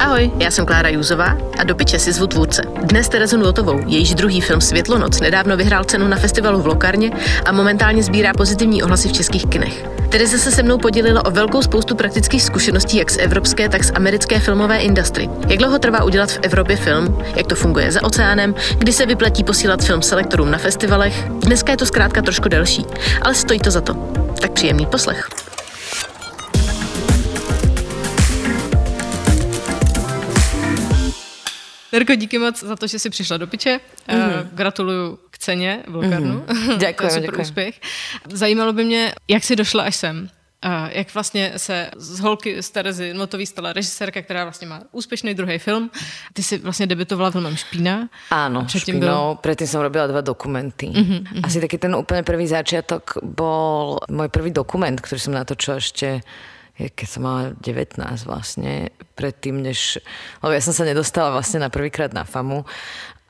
Ahoj, 0.00 0.30
já 0.38 0.50
jsem 0.50 0.66
Klára 0.66 0.88
Júzová 0.88 1.36
a 1.58 1.64
do 1.64 1.74
piče 1.74 1.98
si 1.98 2.12
zvu 2.12 2.26
tvůrce. 2.26 2.62
Dnes 2.82 3.08
Terezu 3.08 3.36
Notovou, 3.36 3.80
jejíž 3.86 4.14
druhý 4.14 4.40
film 4.40 4.60
Světlonoc 4.60 5.20
nedávno 5.20 5.56
vyhrál 5.56 5.84
cenu 5.84 6.08
na 6.08 6.16
festivalu 6.16 6.62
v 6.62 6.66
Lokarně 6.66 7.10
a 7.44 7.52
momentálně 7.52 8.02
sbírá 8.02 8.32
pozitivní 8.34 8.82
ohlasy 8.82 9.08
v 9.08 9.12
českých 9.12 9.46
kinech. 9.46 9.84
Tereza 10.08 10.38
se 10.38 10.50
se 10.50 10.62
mnou 10.62 10.78
podělila 10.78 11.24
o 11.24 11.30
velkou 11.30 11.62
spoustu 11.62 11.94
praktických 11.94 12.42
zkušeností 12.42 12.96
jak 12.96 13.10
z 13.10 13.18
evropské, 13.18 13.68
tak 13.68 13.84
z 13.84 13.92
americké 13.94 14.40
filmové 14.40 14.78
industry. 14.78 15.30
Jak 15.48 15.58
dlouho 15.58 15.78
trvá 15.78 16.04
udělat 16.04 16.30
v 16.30 16.38
Evropě 16.42 16.76
film, 16.76 17.18
jak 17.36 17.46
to 17.46 17.54
funguje 17.54 17.92
za 17.92 18.04
oceánem, 18.04 18.54
kdy 18.78 18.92
se 18.92 19.06
vyplatí 19.06 19.44
posílat 19.44 19.84
film 19.84 20.02
selektorům 20.02 20.50
na 20.50 20.58
festivalech. 20.58 21.28
Dneska 21.28 21.72
je 21.72 21.76
to 21.76 21.86
zkrátka 21.86 22.22
trošku 22.22 22.48
delší, 22.48 22.86
ale 23.22 23.34
stojí 23.34 23.60
to 23.60 23.70
za 23.70 23.80
to. 23.80 23.94
Tak 24.40 24.52
příjemný 24.52 24.86
poslech. 24.86 25.49
Terko, 31.90 32.14
díky 32.14 32.38
moc 32.38 32.60
za 32.62 32.76
to, 32.76 32.86
že 32.86 32.98
jsi 32.98 33.10
přišla 33.10 33.36
do 33.36 33.46
piče. 33.46 33.80
Mm-hmm. 34.08 34.48
Gratuluju 34.52 35.18
k 35.30 35.38
ceně 35.38 35.82
v 35.88 35.94
Lokarnu. 35.94 36.40
Mm-hmm. 36.40 36.78
Děkuji, 36.78 36.94
to 36.96 37.04
je 37.04 37.10
super 37.10 37.30
děkuji. 37.30 37.40
úspěch. 37.42 37.80
Zajímalo 38.32 38.72
by 38.72 38.84
mě, 38.84 39.14
jak 39.28 39.44
jsi 39.44 39.56
došla 39.56 39.82
až 39.82 39.96
sem. 39.96 40.28
A 40.62 40.88
jak 40.92 41.14
vlastně 41.14 41.52
se 41.56 41.90
z 41.96 42.20
holky 42.20 42.62
z 42.62 42.70
Terezy 42.70 43.14
Notový 43.14 43.46
stala 43.46 43.72
režisérka, 43.72 44.22
která 44.22 44.44
vlastně 44.44 44.68
má 44.68 44.80
úspěšný 44.92 45.34
druhý 45.34 45.58
film. 45.58 45.90
Ty 46.32 46.42
jsi 46.42 46.58
vlastně 46.58 46.86
debitovala 46.86 47.30
filmem 47.30 47.56
Špína. 47.56 48.08
Áno, 48.30 48.68
Špínou. 48.68 49.00
Byl... 49.00 49.36
Predtým 49.40 49.66
som 49.66 49.80
robila 49.80 50.06
dva 50.06 50.20
dokumenty. 50.20 50.86
Mm-hmm, 50.92 51.40
Asi 51.42 51.60
taký 51.64 51.78
ten 51.80 51.96
úplne 51.96 52.20
prvý 52.22 52.44
začiatok 52.44 53.24
bol 53.24 54.04
môj 54.12 54.28
prvý 54.28 54.52
dokument, 54.52 55.00
ktorý 55.00 55.16
som 55.16 55.32
natočila 55.32 55.80
ešte 55.80 56.20
keď 56.88 57.06
som 57.10 57.22
mala 57.28 57.42
19 57.60 58.00
vlastne, 58.24 58.88
predtým 59.18 59.60
než, 59.60 60.00
lebo 60.40 60.56
ja 60.56 60.62
som 60.64 60.72
sa 60.72 60.88
nedostala 60.88 61.36
vlastne 61.36 61.60
na 61.60 61.68
prvýkrát 61.68 62.14
na 62.16 62.24
FAMu 62.24 62.64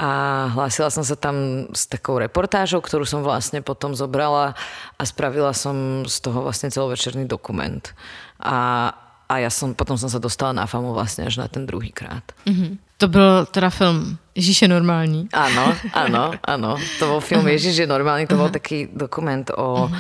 a 0.01 0.11
hlásila 0.55 0.89
som 0.89 1.05
sa 1.05 1.19
tam 1.19 1.67
s 1.75 1.91
takou 1.91 2.17
reportážou, 2.17 2.81
ktorú 2.81 3.05
som 3.05 3.20
vlastne 3.27 3.61
potom 3.61 3.92
zobrala 3.92 4.55
a 4.97 5.03
spravila 5.03 5.51
som 5.53 6.07
z 6.07 6.17
toho 6.23 6.47
vlastne 6.47 6.70
celovečerný 6.73 7.29
dokument. 7.29 7.83
A, 8.41 8.92
a 9.27 9.34
ja 9.42 9.51
som, 9.53 9.77
potom 9.77 10.01
som 10.01 10.09
sa 10.09 10.23
dostala 10.23 10.57
na 10.57 10.64
FAMu 10.64 10.97
vlastne 10.97 11.29
až 11.29 11.42
na 11.42 11.51
ten 11.51 11.69
druhý 11.69 11.92
krát. 11.92 12.25
Mm-hmm. 12.48 12.89
To 13.01 13.09
byl 13.09 13.47
teda 13.47 13.70
film 13.70 14.19
Ježíš 14.34 14.62
je 14.62 14.69
normální. 14.69 15.29
Áno, 15.33 15.75
áno, 15.93 16.33
áno. 16.45 16.79
To 17.03 17.05
bol 17.07 17.20
film 17.20 17.48
Ježíš 17.48 17.83
je 17.83 17.87
normálny, 17.87 18.31
to 18.31 18.39
bol 18.39 18.47
taký 18.47 18.87
dokument 18.87 19.42
o, 19.51 19.91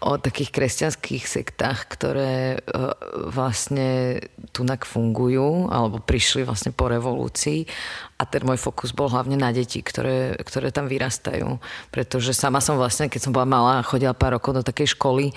o 0.00 0.10
takých 0.16 0.50
kresťanských 0.50 1.24
sektách, 1.28 1.84
ktoré 1.92 2.58
uh, 2.58 2.96
vlastne 3.28 4.18
tunak 4.56 4.88
fungujú, 4.88 5.68
alebo 5.68 6.00
prišli 6.00 6.48
vlastne 6.48 6.72
po 6.72 6.88
revolúcii 6.88 7.68
a 8.14 8.22
ten 8.22 8.46
môj 8.46 8.56
fokus 8.56 8.94
bol 8.94 9.10
hlavne 9.10 9.34
na 9.34 9.50
deti, 9.50 9.82
ktoré, 9.82 10.38
ktoré 10.38 10.70
tam 10.70 10.86
vyrastajú. 10.86 11.58
Pretože 11.90 12.30
sama 12.30 12.62
som 12.62 12.78
vlastne, 12.78 13.10
keď 13.10 13.20
som 13.26 13.34
bola 13.34 13.44
malá, 13.44 13.82
chodila 13.82 14.14
pár 14.14 14.38
rokov 14.38 14.54
do 14.54 14.62
takej 14.62 14.94
školy, 14.94 15.34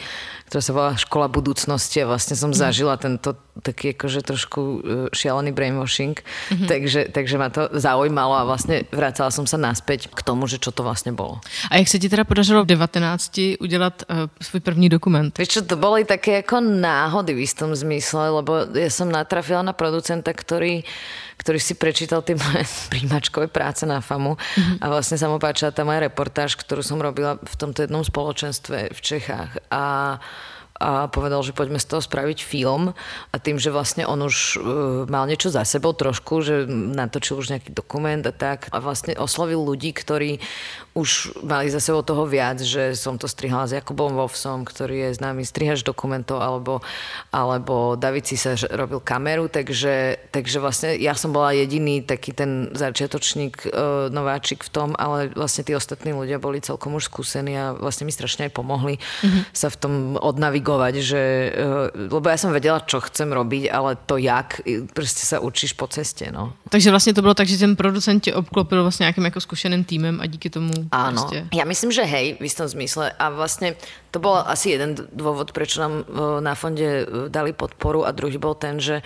ktorá 0.48 0.62
sa 0.62 0.72
volá 0.78 0.92
Škola 0.94 1.28
budúcnosti 1.28 2.00
a 2.00 2.10
vlastne 2.10 2.38
som 2.38 2.56
zažila 2.56 2.96
tento 2.96 3.36
taký 3.66 3.98
akože 3.98 4.22
trošku 4.22 4.62
e, 4.62 4.78
šialený 5.10 5.52
brainwashing, 5.52 6.16
mm-hmm. 6.16 6.68
takže, 6.70 7.07
takže 7.12 7.38
ma 7.38 7.50
to 7.50 7.70
zaujímalo 7.72 8.34
a 8.34 8.44
vlastně 8.44 8.84
vracala 8.92 9.32
som 9.32 9.48
sa 9.48 9.58
naspäť 9.58 10.08
k 10.08 10.22
tomu, 10.22 10.48
že 10.48 10.60
čo 10.60 10.72
to 10.72 10.84
vlastne 10.84 11.12
bolo. 11.12 11.40
A 11.72 11.78
jak 11.78 11.88
se 11.88 12.00
ti 12.00 12.10
teda 12.10 12.24
podařilo 12.24 12.64
v 12.64 12.66
19 12.66 13.40
udělat 13.60 14.04
uh, 14.10 14.18
svůj 14.42 14.60
první 14.60 14.90
dokument? 14.90 15.38
Víš 15.38 15.48
čo, 15.48 15.62
to 15.62 15.76
boli 15.76 16.06
také 16.06 16.44
ako 16.44 16.62
náhody 16.62 17.34
v 17.34 17.44
istom 17.44 17.76
zmysle, 17.76 18.30
lebo 18.30 18.68
ja 18.74 18.90
som 18.90 19.12
natrafila 19.12 19.62
na 19.62 19.74
producenta, 19.74 20.34
ktorý 20.34 20.84
ktorý 21.38 21.60
si 21.62 21.78
prečítal 21.78 22.26
tie 22.26 22.34
moje 22.34 22.66
príjmačkové 22.92 23.48
práce 23.48 23.86
na 23.86 24.02
FAMu 24.02 24.36
mm-hmm. 24.36 24.78
a 24.82 24.86
vlastne 24.90 25.22
sa 25.22 25.30
mu 25.30 25.38
páčila 25.38 25.70
tá 25.70 25.86
moja 25.86 26.02
reportáž, 26.10 26.58
ktorú 26.58 26.82
som 26.82 26.98
robila 26.98 27.38
v 27.38 27.56
tomto 27.56 27.86
jednom 27.86 28.02
spoločenstve 28.02 28.90
v 28.90 29.00
Čechách 29.00 29.62
a 29.70 30.18
a 30.78 31.10
povedal, 31.10 31.42
že 31.42 31.58
poďme 31.58 31.82
z 31.82 31.90
toho 31.90 32.02
spraviť 32.02 32.46
film 32.46 32.94
a 33.34 33.36
tým, 33.42 33.58
že 33.58 33.74
vlastne 33.74 34.06
on 34.06 34.22
už 34.22 34.36
uh, 34.58 34.62
mal 35.10 35.26
niečo 35.26 35.50
za 35.50 35.66
sebou 35.66 35.98
trošku, 35.98 36.46
že 36.46 36.70
natočil 36.70 37.38
už 37.38 37.54
nejaký 37.54 37.74
dokument 37.74 38.22
a 38.22 38.34
tak 38.34 38.70
a 38.70 38.78
vlastne 38.78 39.18
oslovil 39.18 39.62
ľudí, 39.62 39.92
ktorí 39.92 40.38
už 40.98 41.38
mali 41.46 41.70
za 41.70 41.78
sebou 41.78 42.02
toho 42.02 42.26
viac, 42.26 42.58
že 42.58 42.98
som 42.98 43.22
to 43.22 43.30
strihala 43.30 43.70
s 43.70 43.78
Jakubom 43.78 44.18
Wolfsom, 44.18 44.66
ktorý 44.66 45.10
je 45.10 45.22
známy 45.22 45.46
strihač 45.46 45.86
dokumentov, 45.86 46.42
alebo, 46.42 46.82
alebo 47.30 47.94
David 47.94 48.26
si 48.26 48.34
sa 48.34 48.58
robil 48.74 48.98
kameru, 48.98 49.46
takže, 49.46 50.18
takže 50.34 50.58
vlastne 50.58 50.98
ja 50.98 51.14
som 51.14 51.30
bola 51.30 51.54
jediný 51.54 52.02
taký 52.02 52.34
ten 52.34 52.74
začiatočník, 52.74 53.70
uh, 53.70 54.10
nováčik 54.10 54.66
v 54.66 54.74
tom, 54.74 54.90
ale 54.98 55.30
vlastne 55.38 55.62
tí 55.62 55.78
ostatní 55.78 56.18
ľudia 56.18 56.42
boli 56.42 56.66
celkom 56.66 56.98
už 56.98 57.14
skúsení 57.14 57.54
a 57.54 57.78
vlastne 57.78 58.10
mi 58.10 58.14
strašne 58.14 58.50
aj 58.50 58.58
pomohli 58.58 58.98
mm-hmm. 58.98 59.54
sa 59.54 59.70
v 59.70 59.78
tom 59.78 59.94
odnavigovať, 60.18 60.67
že, 61.00 61.54
uh, 61.56 61.90
lebo 62.12 62.28
ja 62.30 62.38
som 62.38 62.52
vedela, 62.52 62.84
čo 62.84 63.00
chcem 63.00 63.32
robiť, 63.32 63.72
ale 63.72 63.96
to 63.96 64.20
jak, 64.20 64.62
proste 64.94 65.24
sa 65.24 65.40
učíš 65.40 65.74
po 65.74 65.88
ceste. 65.88 66.32
No. 66.32 66.54
Takže 66.70 66.90
vlastně 66.90 67.14
to 67.14 67.22
bylo 67.22 67.34
tak, 67.34 67.48
že 67.48 67.58
ten 67.58 67.76
producent 67.76 68.24
tě 68.24 68.34
obklopil 68.34 68.82
vlastně 68.82 69.04
nějakým 69.04 69.26
jako 69.26 69.42
zkušeným 69.42 69.84
týmem 69.84 70.22
a 70.22 70.26
díky 70.26 70.50
tomu 70.50 70.72
Áno, 70.92 71.22
proste. 71.22 71.48
ja 71.54 71.66
myslím, 71.66 71.92
že 71.92 72.04
hej, 72.04 72.38
v 72.40 72.44
istom 72.44 72.68
zmysle. 72.68 73.12
A 73.20 73.30
vlastne 73.30 73.76
to 74.12 74.20
bol 74.20 74.36
asi 74.36 74.76
jeden 74.76 74.96
dôvod, 75.14 75.52
prečo 75.52 75.82
nám 75.82 76.04
na 76.40 76.56
fonde 76.56 76.84
e, 76.84 77.30
dali 77.30 77.54
podporu 77.54 78.06
a 78.06 78.12
druhý 78.12 78.38
bol 78.38 78.56
ten, 78.56 78.80
že 78.80 79.02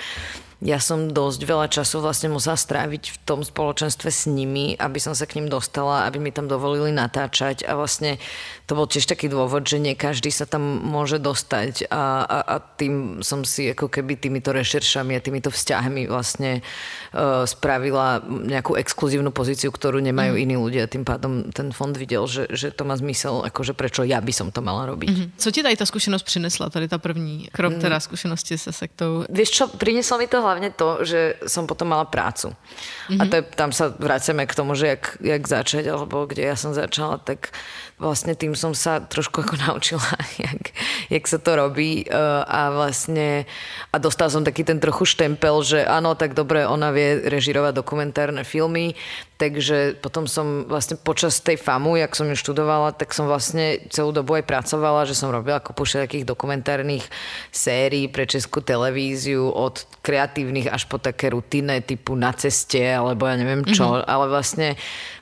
ja 0.61 0.77
som 0.77 1.09
dosť 1.09 1.41
veľa 1.41 1.67
času 1.73 2.05
vlastne 2.05 2.29
musela 2.29 2.53
stráviť 2.53 3.03
v 3.09 3.17
tom 3.25 3.41
spoločenstve 3.41 4.13
s 4.13 4.29
nimi, 4.29 4.77
aby 4.77 5.01
som 5.01 5.17
sa 5.17 5.25
k 5.25 5.41
ním 5.41 5.49
dostala, 5.49 6.05
aby 6.05 6.22
mi 6.22 6.29
tam 6.29 6.45
dovolili 6.45 6.94
natáčať 6.94 7.66
a 7.66 7.73
vlastne 7.73 8.22
to 8.69 8.77
bol 8.77 8.85
tiež 8.85 9.09
taký 9.09 9.25
dôvod, 9.25 9.66
že 9.66 9.81
nie 9.81 9.97
každý 9.97 10.29
sa 10.29 10.45
tam 10.45 10.61
môže 10.85 11.17
dostať 11.17 11.89
a, 11.89 12.23
a, 12.23 12.38
a 12.45 12.55
tým 12.61 13.25
som 13.25 13.41
si 13.41 13.73
ako 13.73 13.89
keby 13.89 14.22
týmito 14.22 14.53
rešeršami 14.53 15.17
a 15.17 15.25
týmito 15.25 15.49
vzťahmi 15.49 16.05
vlastne 16.05 16.61
uh, 16.61 17.43
spravila 17.49 18.22
nejakú 18.22 18.78
exkluzívnu 18.78 19.33
pozíciu, 19.33 19.73
ktorú 19.73 19.97
nemajú 19.97 20.38
mm. 20.38 20.41
iní 20.45 20.55
ľudia. 20.61 20.85
Tým 20.85 21.01
pádom 21.01 21.49
ten 21.49 21.73
fond 21.73 21.91
videl, 21.97 22.29
že, 22.29 22.45
že 22.53 22.69
to 22.69 22.85
má 22.85 22.93
zmysel, 22.93 23.41
akože 23.49 23.73
prečo 23.73 24.05
ja 24.05 24.22
by 24.22 24.31
som 24.31 24.53
to 24.53 24.61
mala 24.61 24.85
robiť. 24.85 25.09
Mm-hmm. 25.09 25.41
Co 25.41 25.47
ti 25.51 25.66
tady 25.66 25.75
ta 25.75 25.89
skúsenosť 25.89 26.23
prinesla, 26.23 26.69
tady 26.69 26.88
ta 26.88 27.01
první 27.01 27.49
krok 27.51 27.81
teda 27.81 27.99
skúsenosti 27.99 28.57
se 28.57 28.72
sektou? 28.72 29.25
Vieš 29.25 29.49
čo, 29.49 29.63
prineslo 29.67 30.22
mi 30.22 30.29
to 30.29 30.50
hlavne 30.51 30.75
to, 30.75 31.07
že 31.07 31.39
som 31.47 31.63
potom 31.63 31.88
mala 31.95 32.03
prácu. 32.03 32.51
Mm-hmm. 32.51 33.19
A 33.19 33.23
to 33.31 33.34
je, 33.39 33.44
tam 33.56 33.72
sa 33.72 33.95
vraceme 33.95 34.44
k 34.44 34.51
tomu, 34.51 34.75
že 34.75 35.00
jak, 35.00 35.16
jak 35.23 35.44
začať, 35.47 35.88
alebo 35.88 36.28
kde 36.28 36.44
ja 36.44 36.59
som 36.59 36.75
začala, 36.75 37.23
tak 37.23 37.56
vlastne 38.01 38.34
tým 38.34 38.57
som 38.57 38.73
sa 38.73 38.97
trošku 38.97 39.45
ako 39.45 39.56
naučila, 39.69 40.09
jak, 40.41 40.73
jak 41.13 41.25
sa 41.29 41.38
to 41.38 41.53
robí 41.53 42.03
eh, 42.03 42.12
a 42.41 42.73
vlastne 42.73 43.45
a 43.94 43.95
dostal 44.01 44.34
som 44.34 44.41
taký 44.41 44.66
ten 44.66 44.81
trochu 44.81 45.06
štempel, 45.06 45.62
že 45.62 45.85
áno, 45.85 46.17
tak 46.17 46.34
dobre, 46.34 46.66
ona 46.66 46.90
vie 46.90 47.22
režirovať 47.22 47.78
dokumentárne 47.78 48.41
filmy, 48.41 48.97
takže 49.38 49.97
potom 50.01 50.25
som 50.25 50.66
vlastne 50.66 50.97
počas 50.97 51.41
tej 51.41 51.57
FAMu, 51.61 51.97
jak 52.01 52.13
som 52.13 52.29
ju 52.29 52.38
študovala, 52.38 52.94
tak 52.94 53.13
som 53.13 53.29
vlastne 53.29 53.81
celú 53.94 54.13
dobu 54.13 54.38
aj 54.38 54.45
pracovala, 54.45 55.09
že 55.09 55.17
som 55.17 55.34
robila 55.34 55.61
kopu 55.61 55.85
takých 55.85 56.29
dokumentárnych 56.29 57.03
sérií 57.50 58.07
pre 58.07 58.29
českú 58.29 58.61
televíziu 58.61 59.50
od 59.50 59.81
kreatívnych 60.06 60.69
až 60.69 60.85
po 60.88 61.01
také 61.01 61.34
rutinné 61.34 61.81
typu 61.81 62.13
na 62.13 62.31
ceste 62.31 62.79
alebo 62.79 63.28
ja 63.28 63.35
neviem 63.35 63.66
čo, 63.67 63.97
mm-hmm. 63.97 64.07
ale 64.07 64.25
vlastne, 64.29 64.69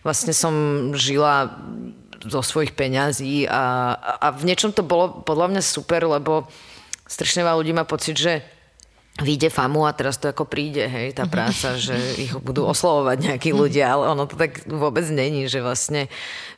vlastne 0.03 0.35
som 0.35 0.53
žila 0.93 1.55
zo 2.27 2.41
svojich 2.43 2.75
peňazí 2.75 3.47
a, 3.47 3.95
a 4.19 4.27
v 4.35 4.43
niečom 4.51 4.75
to 4.75 4.83
bolo 4.83 5.23
podľa 5.23 5.55
mňa 5.55 5.61
super, 5.63 6.03
lebo 6.03 6.47
strašne 7.07 7.43
veľa 7.43 7.59
ľudí 7.59 7.71
má 7.71 7.87
pocit, 7.87 8.19
že 8.19 8.43
vyjde 9.19 9.51
famu 9.51 9.83
a 9.83 9.91
teraz 9.91 10.15
to 10.15 10.31
ako 10.31 10.47
príde, 10.47 10.87
hej, 10.87 11.11
tá 11.11 11.27
práca, 11.27 11.75
že 11.75 11.95
ich 12.15 12.31
budú 12.39 12.63
oslovovať 12.63 13.17
nejakí 13.19 13.51
ľudia, 13.51 13.91
ale 13.91 14.15
ono 14.15 14.23
to 14.23 14.39
tak 14.39 14.63
vôbec 14.63 15.03
není, 15.11 15.51
že 15.51 15.59
vlastne 15.59 16.07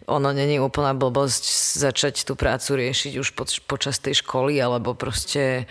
ono 0.06 0.30
není 0.30 0.62
úplná 0.62 0.94
blbosť 0.94 1.44
začať 1.82 2.22
tú 2.22 2.38
prácu 2.38 2.78
riešiť 2.78 3.18
už 3.18 3.28
počas 3.66 3.98
tej 3.98 4.22
školy, 4.22 4.62
alebo 4.62 4.94
proste 4.94 5.66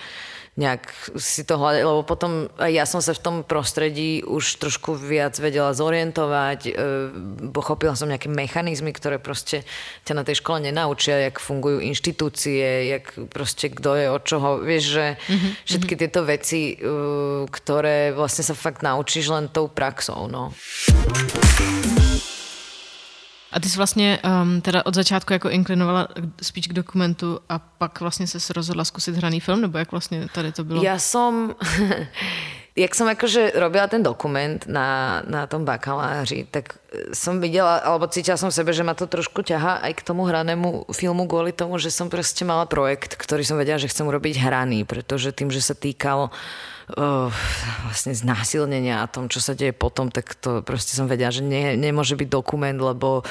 nejak 0.60 1.16
si 1.16 1.40
to 1.48 1.56
hľadať, 1.56 1.82
lebo 1.88 2.04
potom 2.04 2.52
ja 2.60 2.84
som 2.84 3.00
sa 3.00 3.16
v 3.16 3.24
tom 3.24 3.36
prostredí 3.40 4.20
už 4.20 4.60
trošku 4.60 4.92
viac 4.92 5.40
vedela 5.40 5.72
zorientovať, 5.72 6.60
e, 6.68 6.72
pochopila 7.48 7.96
som 7.96 8.12
nejaké 8.12 8.28
mechanizmy, 8.28 8.92
ktoré 8.92 9.16
proste 9.16 9.64
ťa 10.04 10.20
na 10.20 10.22
tej 10.22 10.44
škole 10.44 10.60
nenaučia, 10.60 11.32
jak 11.32 11.40
fungujú 11.40 11.80
inštitúcie, 11.80 12.92
jak 12.92 13.16
proste 13.32 13.72
kto 13.72 13.96
je 13.96 14.06
od 14.12 14.22
čoho, 14.28 14.60
vieš, 14.60 15.00
že 15.00 15.06
mm-hmm. 15.16 15.50
všetky 15.64 15.94
tieto 15.96 16.20
veci, 16.28 16.76
e, 16.76 16.84
ktoré 17.48 18.12
vlastne 18.12 18.44
sa 18.44 18.52
fakt 18.52 18.84
naučíš 18.84 19.32
len 19.32 19.48
tou 19.48 19.72
praxou, 19.72 20.28
no. 20.28 20.52
A 23.52 23.60
ty 23.60 23.68
jsi 23.68 23.76
vlastně 23.76 24.18
um, 24.42 24.60
teda 24.60 24.86
od 24.86 24.94
začátku 24.94 25.32
jako 25.32 25.50
inklinovala 25.50 26.08
spíš 26.42 26.66
k 26.66 26.72
dokumentu 26.72 27.40
a 27.48 27.58
pak 27.58 28.00
vlastně 28.00 28.26
se 28.26 28.52
rozhodla 28.52 28.84
zkusit 28.84 29.16
hraný 29.16 29.40
film, 29.40 29.60
nebo 29.60 29.78
jak 29.78 29.90
vlastně 29.90 30.28
tady 30.34 30.52
to 30.52 30.64
bylo? 30.64 30.82
Já 30.82 30.98
som... 30.98 31.54
jak 32.76 32.94
som 32.94 33.10
akože 33.10 33.52
robila 33.58 33.86
ten 33.90 34.02
dokument 34.02 34.64
na, 34.66 35.22
na 35.26 35.46
tom 35.46 35.64
bakaláři, 35.64 36.46
tak 36.50 36.78
som 37.12 37.42
videla, 37.42 37.82
alebo 37.82 38.06
cítila 38.06 38.38
som 38.38 38.48
v 38.50 38.54
sebe, 38.54 38.72
že 38.72 38.86
ma 38.86 38.94
to 38.94 39.10
trošku 39.10 39.42
ťaha 39.42 39.82
aj 39.82 39.92
k 40.00 40.06
tomu 40.06 40.22
hranému 40.24 40.86
filmu 40.94 41.26
kvôli 41.26 41.52
tomu, 41.52 41.78
že 41.82 41.90
som 41.90 42.06
proste 42.06 42.46
mala 42.46 42.70
projekt, 42.70 43.18
ktorý 43.18 43.42
som 43.42 43.58
vedela, 43.58 43.78
že 43.78 43.90
chcem 43.90 44.06
urobiť 44.06 44.38
hraný, 44.38 44.86
pretože 44.86 45.34
tým, 45.34 45.50
že 45.50 45.60
sa 45.60 45.74
týkal 45.74 46.30
uh, 46.30 46.32
vlastne 47.86 48.12
znásilnenia 48.14 49.02
a 49.02 49.10
tom, 49.10 49.30
čo 49.30 49.42
sa 49.42 49.54
deje 49.54 49.74
potom, 49.76 50.08
tak 50.08 50.34
to 50.38 50.64
proste 50.64 50.96
som 50.96 51.06
vedela, 51.06 51.34
že 51.34 51.44
nie, 51.44 51.76
nemôže 51.76 52.16
byť 52.16 52.28
dokument, 52.28 52.76
lebo 52.76 53.22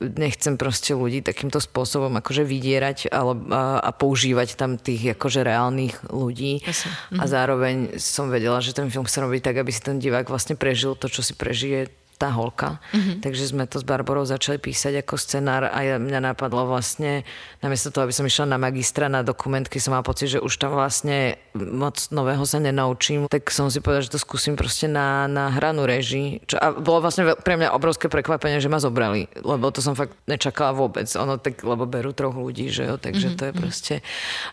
nechcem 0.00 0.60
proste 0.60 0.92
ľudí 0.92 1.24
takýmto 1.24 1.56
spôsobom 1.56 2.12
akože 2.20 2.44
vydierať 2.44 3.08
ale, 3.08 3.32
a, 3.48 3.80
a 3.80 3.90
používať 3.96 4.56
tam 4.56 4.76
tých 4.76 5.16
akože 5.16 5.40
reálnych 5.40 6.12
ľudí. 6.12 6.60
Asi. 6.68 6.88
A 7.16 7.24
mhm. 7.24 7.28
zároveň 7.28 7.76
som 7.96 8.28
vedela, 8.28 8.60
že 8.60 8.76
ten 8.76 8.92
film 8.92 9.08
chce 9.08 9.24
robiť 9.24 9.40
tak, 9.40 9.56
aby 9.60 9.72
si 9.72 9.80
ten 9.80 9.96
divák 9.96 10.28
vlastne 10.28 10.54
prežil 10.58 10.96
to, 10.96 11.08
čo 11.08 11.24
si 11.24 11.32
prežije 11.32 11.88
tá 12.16 12.32
holka. 12.32 12.80
Mm-hmm. 12.92 13.20
Takže 13.20 13.44
sme 13.52 13.64
to 13.68 13.78
s 13.80 13.84
Barborou 13.84 14.24
začali 14.24 14.56
písať 14.56 15.04
ako 15.04 15.14
scenár 15.20 15.68
a 15.68 15.78
ja, 15.84 15.96
mňa 16.00 16.32
napadlo 16.32 16.66
vlastne, 16.66 17.22
namiesto 17.60 17.92
toho, 17.92 18.08
aby 18.08 18.14
som 18.16 18.24
išla 18.24 18.56
na 18.56 18.58
magistra 18.58 19.06
na 19.06 19.20
dokument, 19.20 19.62
keď 19.62 19.80
som 19.80 19.92
mala 19.92 20.04
pocit, 20.04 20.32
že 20.32 20.40
už 20.40 20.56
tam 20.56 20.72
vlastne 20.72 21.36
moc 21.54 22.00
nového 22.10 22.42
sa 22.48 22.58
nenaučím, 22.58 23.28
tak 23.28 23.52
som 23.52 23.68
si 23.68 23.84
povedala, 23.84 24.08
že 24.08 24.16
to 24.16 24.20
skúsim 24.20 24.56
proste 24.56 24.88
na, 24.88 25.28
na 25.28 25.52
hranu 25.52 25.84
reži. 25.84 26.40
Čo, 26.48 26.56
a 26.56 26.72
bolo 26.72 27.04
vlastne 27.04 27.36
pre 27.36 27.60
mňa 27.60 27.76
obrovské 27.76 28.08
prekvapenie, 28.08 28.58
že 28.58 28.72
ma 28.72 28.80
zobrali, 28.80 29.28
lebo 29.44 29.68
to 29.70 29.84
som 29.84 29.92
fakt 29.92 30.16
nečakala 30.24 30.72
vôbec. 30.72 31.06
Ono 31.14 31.36
tak, 31.36 31.60
lebo 31.62 31.84
berú 31.84 32.16
troch 32.16 32.34
ľudí, 32.34 32.72
že 32.72 32.88
jo, 32.88 32.96
takže 32.96 33.32
mm-hmm. 33.32 33.38
to 33.38 33.42
je 33.44 33.52
mhm. 33.52 33.60
proste... 33.60 33.94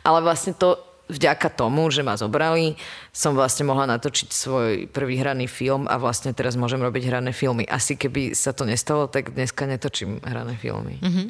Ale 0.04 0.20
vlastne 0.20 0.52
to 0.54 0.93
vďaka 1.14 1.54
tomu, 1.54 1.88
že 1.94 2.02
ma 2.02 2.18
zobrali, 2.18 2.74
som 3.14 3.38
vlastne 3.38 3.70
mohla 3.70 3.86
natočiť 3.86 4.28
svoj 4.34 4.72
prvý 4.90 5.22
hraný 5.22 5.46
film 5.46 5.86
a 5.86 6.02
vlastne 6.02 6.34
teraz 6.34 6.58
môžem 6.58 6.82
robiť 6.82 7.14
hrané 7.14 7.30
filmy. 7.30 7.70
Asi 7.70 7.94
keby 7.94 8.34
sa 8.34 8.52
to 8.52 8.66
nestalo, 8.66 9.06
tak 9.06 9.38
dneska 9.38 9.70
netočím 9.70 10.18
hrané 10.26 10.58
filmy. 10.58 10.98
Mm-hmm. 10.98 11.28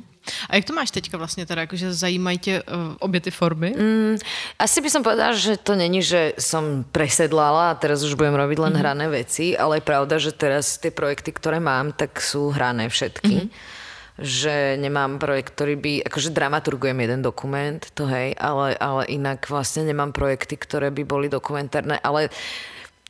A 0.50 0.56
jak 0.56 0.66
to 0.66 0.74
máš 0.74 0.92
teďka 0.92 1.18
vlastně 1.18 1.46
teda, 1.46 1.62
akože 1.62 1.94
zajímají 1.94 2.38
tě 2.38 2.64
uh, 2.64 2.96
obě 3.00 3.22
ty 3.22 3.32
formy? 3.32 3.76
Mm, 3.76 4.16
asi 4.60 4.82
by 4.82 4.90
som 4.90 5.04
povedala, 5.04 5.36
že 5.36 5.60
to 5.60 5.76
není, 5.76 6.00
že 6.00 6.40
som 6.40 6.88
presedlala 6.96 7.76
a 7.76 7.76
teraz 7.76 8.08
už 8.08 8.16
budem 8.16 8.32
robiť 8.32 8.56
len 8.56 8.72
mm-hmm. 8.72 8.80
hrané 8.80 9.06
veci, 9.12 9.52
ale 9.60 9.84
je 9.84 9.84
pravda, 9.84 10.16
že 10.24 10.32
teraz 10.32 10.80
tie 10.80 10.96
projekty, 10.96 11.36
ktoré 11.36 11.60
mám, 11.60 11.92
tak 11.92 12.24
sú 12.24 12.56
hrané 12.56 12.88
všetky. 12.88 13.52
Mm-hmm 13.52 13.82
že 14.18 14.78
nemám 14.78 15.18
projekt, 15.18 15.58
ktorý 15.58 15.76
by, 15.80 15.94
akože 16.06 16.30
dramaturgujem 16.38 16.98
jeden 17.02 17.22
dokument, 17.26 17.82
to 17.98 18.06
hej, 18.06 18.38
ale, 18.38 18.78
ale 18.78 19.10
inak 19.10 19.50
vlastne 19.50 19.90
nemám 19.90 20.14
projekty, 20.14 20.54
ktoré 20.54 20.94
by 20.94 21.04
boli 21.06 21.28
dokumentárne, 21.34 21.98
ale 21.98 22.30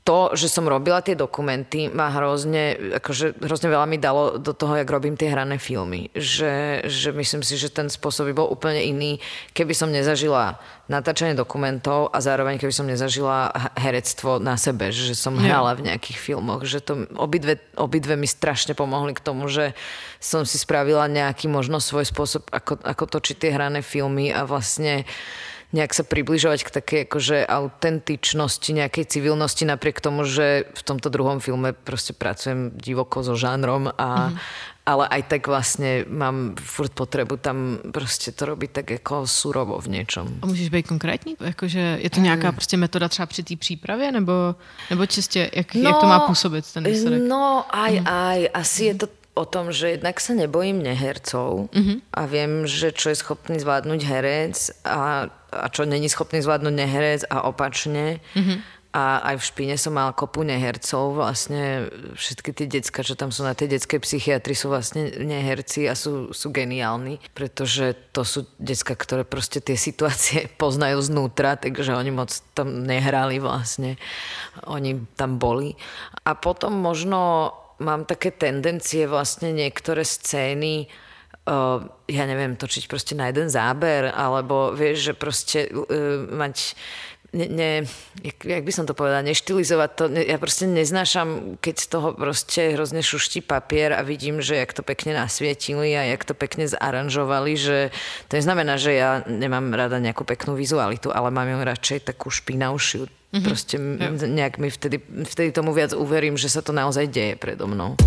to, 0.03 0.35
že 0.35 0.51
som 0.51 0.67
robila 0.67 0.99
tie 0.99 1.15
dokumenty, 1.15 1.87
ma 1.87 2.11
hrozne, 2.11 2.75
akože 2.99 3.39
hrozne 3.39 3.71
veľa 3.71 3.87
mi 3.87 3.95
dalo 3.95 4.35
do 4.35 4.51
toho, 4.51 4.75
jak 4.75 4.91
robím 4.91 5.15
tie 5.15 5.31
hrané 5.31 5.55
filmy. 5.55 6.11
Že, 6.11 6.83
že 6.91 7.09
myslím 7.15 7.39
si, 7.39 7.55
že 7.55 7.71
ten 7.71 7.87
spôsob 7.87 8.27
by 8.27 8.33
bol 8.35 8.51
úplne 8.51 8.83
iný, 8.83 9.23
keby 9.55 9.71
som 9.71 9.95
nezažila 9.95 10.59
natáčanie 10.91 11.39
dokumentov 11.39 12.11
a 12.11 12.19
zároveň 12.19 12.59
keby 12.59 12.75
som 12.75 12.83
nezažila 12.83 13.55
herectvo 13.79 14.43
na 14.43 14.59
sebe, 14.59 14.91
že 14.91 15.15
som 15.15 15.39
hrala 15.39 15.71
v 15.79 15.87
nejakých 15.87 16.19
filmoch. 16.19 16.67
Že 16.67 16.79
to 16.83 16.93
obidve, 17.15 17.63
obidve 17.79 18.19
mi 18.19 18.27
strašne 18.27 18.75
pomohli 18.75 19.15
k 19.15 19.23
tomu, 19.23 19.47
že 19.47 19.71
som 20.19 20.43
si 20.43 20.59
spravila 20.59 21.07
nejaký 21.07 21.47
možno 21.47 21.79
svoj 21.79 22.03
spôsob, 22.03 22.51
ako, 22.51 22.75
ako 22.83 23.03
točiť 23.07 23.35
tie 23.39 23.55
hrané 23.55 23.79
filmy 23.79 24.35
a 24.35 24.43
vlastne 24.43 25.07
nejak 25.73 25.91
sa 25.91 26.05
približovať 26.05 26.59
k 26.63 26.69
takej 26.69 26.99
akože 27.09 27.37
autentičnosti, 27.49 28.69
nejakej 28.69 29.05
civilnosti, 29.09 29.65
napriek 29.65 29.97
tomu, 29.97 30.21
že 30.23 30.69
v 30.69 30.81
tomto 30.85 31.09
druhom 31.09 31.41
filme 31.41 31.73
proste 31.73 32.13
pracujem 32.13 32.69
divoko 32.77 33.25
so 33.25 33.33
žánrom 33.33 33.89
a, 33.89 34.29
mm-hmm. 34.29 34.37
ale 34.85 35.03
aj 35.09 35.21
tak 35.33 35.49
vlastne 35.49 36.05
mám 36.05 36.53
furt 36.61 36.93
potrebu 36.93 37.41
tam 37.41 37.81
proste 37.89 38.29
to 38.37 38.45
robiť 38.45 38.69
tak 38.69 38.87
ako 39.01 39.25
surovo 39.25 39.81
v 39.81 39.97
niečom. 39.97 40.29
A 40.41 40.45
můžeš 40.45 40.69
být 40.69 40.87
konkrétní? 40.87 41.35
Jakože 41.41 41.97
je 41.99 42.09
to 42.09 42.19
nějaká 42.21 42.47
mm. 42.47 42.55
prostě 42.55 42.77
metoda 42.77 43.09
třeba 43.09 43.25
při 43.25 43.43
té 43.43 43.55
přípravě, 43.55 44.11
nebo, 44.11 44.55
nebo 44.89 45.05
čistě, 45.05 45.49
jak, 45.53 45.75
no, 45.75 45.89
jak 45.89 45.97
to 45.97 46.05
má 46.05 46.19
působit 46.19 46.73
ten 46.73 46.83
výsledek? 46.83 47.21
No, 47.27 47.65
aj, 47.69 47.99
mm. 47.99 48.07
aj. 48.07 48.49
Asi 48.53 48.83
mm. 48.83 48.87
je 48.87 48.95
to 48.95 49.07
o 49.33 49.45
tom, 49.45 49.73
že 49.73 49.97
jednak 49.97 50.21
sa 50.21 50.37
nebojím 50.37 50.85
nehercov 50.85 51.73
mm-hmm. 51.73 51.97
a 52.13 52.21
viem, 52.29 52.69
že 52.69 52.93
čo 52.93 53.09
je 53.09 53.17
schopný 53.17 53.57
zvládnuť 53.57 54.01
herec 54.05 54.57
a, 54.85 55.33
a 55.61 55.67
čo 55.69 55.85
není 55.85 56.09
schopný 56.09 56.41
zvládnuť 56.41 56.73
neherec 56.73 57.21
a 57.29 57.45
opačne. 57.45 58.23
Mm-hmm. 58.33 58.57
A 58.93 59.33
aj 59.33 59.41
v 59.41 59.47
špine 59.49 59.73
som 59.73 59.97
mal 59.97 60.13
kopu 60.13 60.45
nehercov, 60.45 61.17
vlastne 61.17 61.89
všetky 62.13 62.53
tie 62.53 62.69
decka, 62.69 63.01
čo 63.01 63.17
tam 63.17 63.33
sú 63.33 63.41
na 63.41 63.57
tej 63.57 63.73
detskej 63.73 63.97
psychiatrii, 63.97 64.53
sú 64.53 64.69
vlastne 64.69 65.09
neherci 65.17 65.89
a 65.89 65.97
sú, 65.97 66.29
sú 66.29 66.53
geniálni, 66.53 67.17
pretože 67.33 67.97
to 68.13 68.21
sú 68.21 68.45
decka, 68.61 68.93
ktoré 68.93 69.25
proste 69.25 69.65
tie 69.65 69.73
situácie 69.73 70.45
poznajú 70.61 71.01
znútra, 71.01 71.57
takže 71.57 71.97
oni 71.97 72.13
moc 72.13 72.29
tam 72.53 72.85
nehrali 72.85 73.41
vlastne. 73.41 73.97
Oni 74.69 75.01
tam 75.17 75.41
boli. 75.41 75.73
A 76.29 76.37
potom 76.37 76.77
možno 76.77 77.49
mám 77.81 78.05
také 78.05 78.29
tendencie 78.29 79.09
vlastne 79.09 79.57
niektoré 79.57 80.05
scény 80.05 80.85
uh, 81.47 81.83
ja 82.07 82.23
neviem, 82.27 82.55
točiť 82.55 82.87
proste 82.87 83.13
na 83.15 83.29
jeden 83.31 83.47
záber, 83.47 84.11
alebo 84.11 84.71
vieš, 84.71 85.11
že 85.11 85.13
proste 85.13 85.59
uh, 85.71 86.27
mať 86.29 86.75
ne, 87.33 87.47
ne, 87.49 87.71
jak, 88.21 88.37
jak 88.45 88.63
by 88.63 88.71
som 88.71 88.85
to 88.85 88.93
povedala, 88.93 89.25
neštilizovať 89.25 89.89
to. 89.97 90.03
Ne, 90.07 90.21
ja 90.23 90.37
proste 90.37 90.69
neznášam, 90.69 91.57
keď 91.59 91.75
z 91.81 91.87
toho 91.89 92.09
proste 92.13 92.77
hrozne 92.77 93.01
šuští 93.01 93.41
papier 93.41 93.97
a 93.97 94.05
vidím, 94.05 94.39
že 94.39 94.61
jak 94.61 94.71
to 94.71 94.85
pekne 94.85 95.17
nasvietili 95.17 95.97
a 95.97 96.05
jak 96.13 96.23
to 96.23 96.37
pekne 96.37 96.69
zaranžovali, 96.69 97.57
že 97.57 97.77
to 98.29 98.37
neznamená, 98.37 98.77
že 98.77 98.93
ja 98.93 99.25
nemám 99.25 99.73
rada 99.73 99.97
nejakú 99.97 100.23
peknú 100.23 100.53
vizualitu, 100.53 101.09
ale 101.09 101.33
mám 101.33 101.49
ju 101.49 101.59
radšej 101.59 101.99
takú 102.07 102.29
špinavšiu 102.29 103.09
Mm-hmm. 103.33 103.49
Proste 103.49 103.81
nejak 104.29 104.61
mi 104.61 104.69
vtedy, 104.69 105.01
vtedy 105.25 105.49
tomu 105.49 105.73
viac 105.73 105.89
uverím, 105.97 106.37
že 106.37 106.53
sa 106.53 106.61
to 106.61 106.69
naozaj 106.69 107.09
deje 107.09 107.33
predo 107.33 107.65
mnou. 107.65 107.97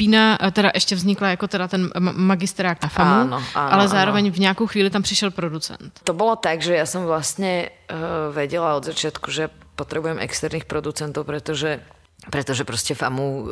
Špína 0.00 0.38
teda 0.52 0.70
ještě 0.74 0.94
vznikla 0.94 1.28
jako 1.28 1.48
teda 1.48 1.68
ten 1.68 1.90
magisterák 2.00 2.82
na 2.82 2.88
FAMu, 2.88 3.20
áno, 3.20 3.36
áno, 3.52 3.68
ale 3.72 3.84
zároveň 3.84 4.24
áno. 4.24 4.32
v 4.32 4.38
nějakou 4.40 4.66
chvíli 4.66 4.88
tam 4.88 5.04
přišel 5.04 5.30
producent. 5.30 6.00
To 6.08 6.16
bolo 6.16 6.40
tak, 6.40 6.64
že 6.64 6.72
ja 6.72 6.88
som 6.88 7.04
vlastne 7.04 7.68
uh, 7.68 8.32
vedela 8.32 8.80
od 8.80 8.88
začiatku, 8.88 9.28
že 9.28 9.52
potrebujem 9.76 10.16
externých 10.24 10.64
producentov, 10.64 11.28
pretože 11.28 11.84
pretože 12.32 12.64
proste 12.64 12.96
FAMU 12.96 13.28
uh, 13.28 13.44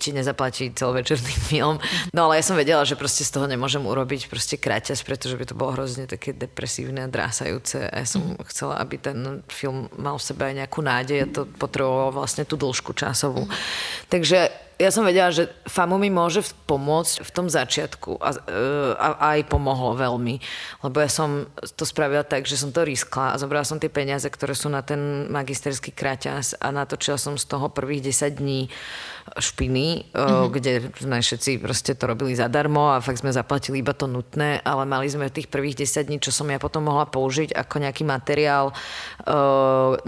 ti 0.00 0.16
nezaplatí 0.16 0.72
celovečerný 0.72 1.36
film. 1.52 1.76
No 2.16 2.32
ale 2.32 2.40
ja 2.40 2.48
som 2.48 2.56
vedela, 2.56 2.80
že 2.88 2.96
proste 2.96 3.20
z 3.20 3.36
toho 3.36 3.44
nemôžem 3.44 3.84
urobiť 3.84 4.32
proste 4.32 4.56
kráťas, 4.56 5.04
pretože 5.04 5.36
by 5.36 5.44
to 5.44 5.52
bolo 5.52 5.76
hrozne 5.76 6.08
také 6.08 6.32
depresívne 6.32 7.04
a 7.04 7.12
drásajúce. 7.12 7.92
A 7.92 8.00
ja 8.00 8.08
som 8.08 8.24
mm. 8.24 8.48
chcela, 8.48 8.80
aby 8.80 8.96
ten 8.96 9.44
film 9.52 9.92
mal 10.00 10.16
v 10.16 10.24
sebe 10.32 10.48
aj 10.48 10.64
nejakú 10.64 10.80
nádej 10.80 11.18
a 11.24 11.26
to 11.28 11.44
potrebovalo 11.44 12.24
vlastne 12.24 12.48
tú 12.48 12.56
dĺžku 12.56 12.96
časovú. 12.96 13.44
Mm. 13.44 13.52
Takže 14.08 14.69
ja 14.80 14.88
som 14.88 15.04
vedela, 15.04 15.28
že 15.28 15.52
FAMU 15.68 16.00
mi 16.00 16.08
môže 16.08 16.40
pomôcť 16.64 17.20
v 17.20 17.30
tom 17.36 17.52
začiatku 17.52 18.16
a, 18.16 18.30
e, 18.32 18.60
a, 18.96 19.08
a 19.12 19.26
aj 19.36 19.52
pomohlo 19.52 19.92
veľmi, 19.92 20.40
lebo 20.80 20.96
ja 21.04 21.10
som 21.12 21.44
to 21.76 21.84
spravila 21.84 22.24
tak, 22.24 22.48
že 22.48 22.56
som 22.56 22.72
to 22.72 22.80
riskla 22.80 23.36
a 23.36 23.40
zobrala 23.40 23.68
som 23.68 23.76
tie 23.76 23.92
peniaze, 23.92 24.24
ktoré 24.24 24.56
sú 24.56 24.72
na 24.72 24.80
ten 24.80 25.28
magisterský 25.28 25.92
kraťas 25.92 26.56
a 26.56 26.72
natočila 26.72 27.20
som 27.20 27.36
z 27.36 27.44
toho 27.44 27.68
prvých 27.68 28.08
10 28.08 28.40
dní 28.40 28.72
špiny, 29.38 30.10
mm-hmm. 30.10 30.46
kde 30.50 30.72
sme 30.96 31.18
všetci 31.22 31.60
proste 31.62 31.92
to 31.94 32.10
robili 32.10 32.34
zadarmo 32.34 32.96
a 32.96 33.04
fakt 33.04 33.22
sme 33.22 33.30
zaplatili 33.30 33.84
iba 33.84 33.94
to 33.94 34.10
nutné, 34.10 34.58
ale 34.64 34.82
mali 34.88 35.06
sme 35.06 35.30
tých 35.30 35.46
prvých 35.46 35.86
10 35.86 36.08
dní, 36.10 36.16
čo 36.18 36.34
som 36.34 36.48
ja 36.50 36.58
potom 36.58 36.88
mohla 36.88 37.06
použiť 37.06 37.54
ako 37.54 37.76
nejaký 37.86 38.02
materiál 38.02 38.74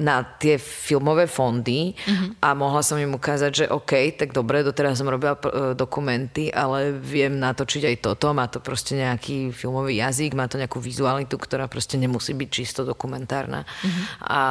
na 0.00 0.16
tie 0.40 0.56
filmové 0.58 1.28
fondy 1.28 1.92
mm-hmm. 1.92 2.42
a 2.42 2.48
mohla 2.56 2.82
som 2.82 2.96
im 2.98 3.14
ukázať, 3.14 3.50
že 3.52 3.64
OK, 3.68 4.16
tak 4.16 4.32
dobre, 4.32 4.64
doteraz 4.64 4.98
som 4.98 5.06
robila 5.06 5.36
e, 5.36 5.76
dokumenty, 5.76 6.48
ale 6.48 6.96
viem 6.96 7.36
natočiť 7.36 7.92
aj 7.92 7.96
toto, 8.00 8.32
má 8.32 8.48
to 8.48 8.58
proste 8.58 8.96
nejaký 8.96 9.52
filmový 9.52 10.00
jazyk, 10.00 10.32
má 10.32 10.48
to 10.48 10.56
nejakú 10.56 10.80
vizualitu, 10.80 11.36
ktorá 11.36 11.68
proste 11.68 12.00
nemusí 12.00 12.32
byť 12.32 12.48
čisto 12.48 12.80
dokumentárna. 12.82 13.62
Mm-hmm. 13.62 14.04
A, 14.26 14.42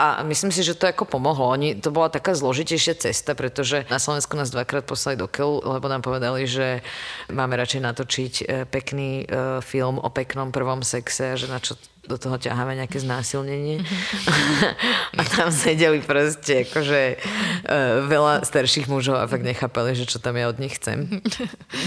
a 0.00 0.06
myslím 0.24 0.50
si, 0.50 0.64
že 0.64 0.74
to 0.74 0.88
ako 0.88 1.04
pomohlo. 1.04 1.52
Oni, 1.52 1.76
to 1.76 1.92
bola 1.92 2.08
taká 2.08 2.32
zložitejšia 2.32 2.96
cesta, 2.96 3.36
pretože 3.36 3.84
na 3.92 3.99
Slovensku 4.00 4.32
nás 4.34 4.48
dvakrát 4.48 4.88
poslali 4.88 5.20
do 5.20 5.28
keľu, 5.28 5.60
lebo 5.60 5.86
nám 5.92 6.00
povedali, 6.00 6.48
že 6.48 6.80
máme 7.28 7.60
radšej 7.60 7.80
natočiť 7.84 8.34
e, 8.40 8.44
pekný 8.64 9.10
e, 9.22 9.24
film 9.60 10.00
o 10.00 10.08
peknom 10.08 10.48
prvom 10.48 10.80
sexe, 10.80 11.36
že 11.36 11.46
na 11.46 11.60
čo 11.60 11.76
do 12.08 12.16
toho 12.16 12.40
ťaháme 12.40 12.74
nejaké 12.80 12.98
znásilnenie. 13.00 13.84
a 15.20 15.22
tam 15.26 15.52
sedeli 15.52 16.00
proste 16.00 16.64
akože 16.64 17.00
uh, 17.16 18.08
veľa 18.08 18.42
starších 18.42 18.88
mužov 18.88 19.20
a 19.20 19.28
fakt 19.28 19.44
nechápali, 19.44 19.92
že 19.92 20.08
čo 20.08 20.16
tam 20.16 20.40
ja 20.40 20.48
od 20.48 20.56
nich 20.56 20.80
chcem. 20.80 21.20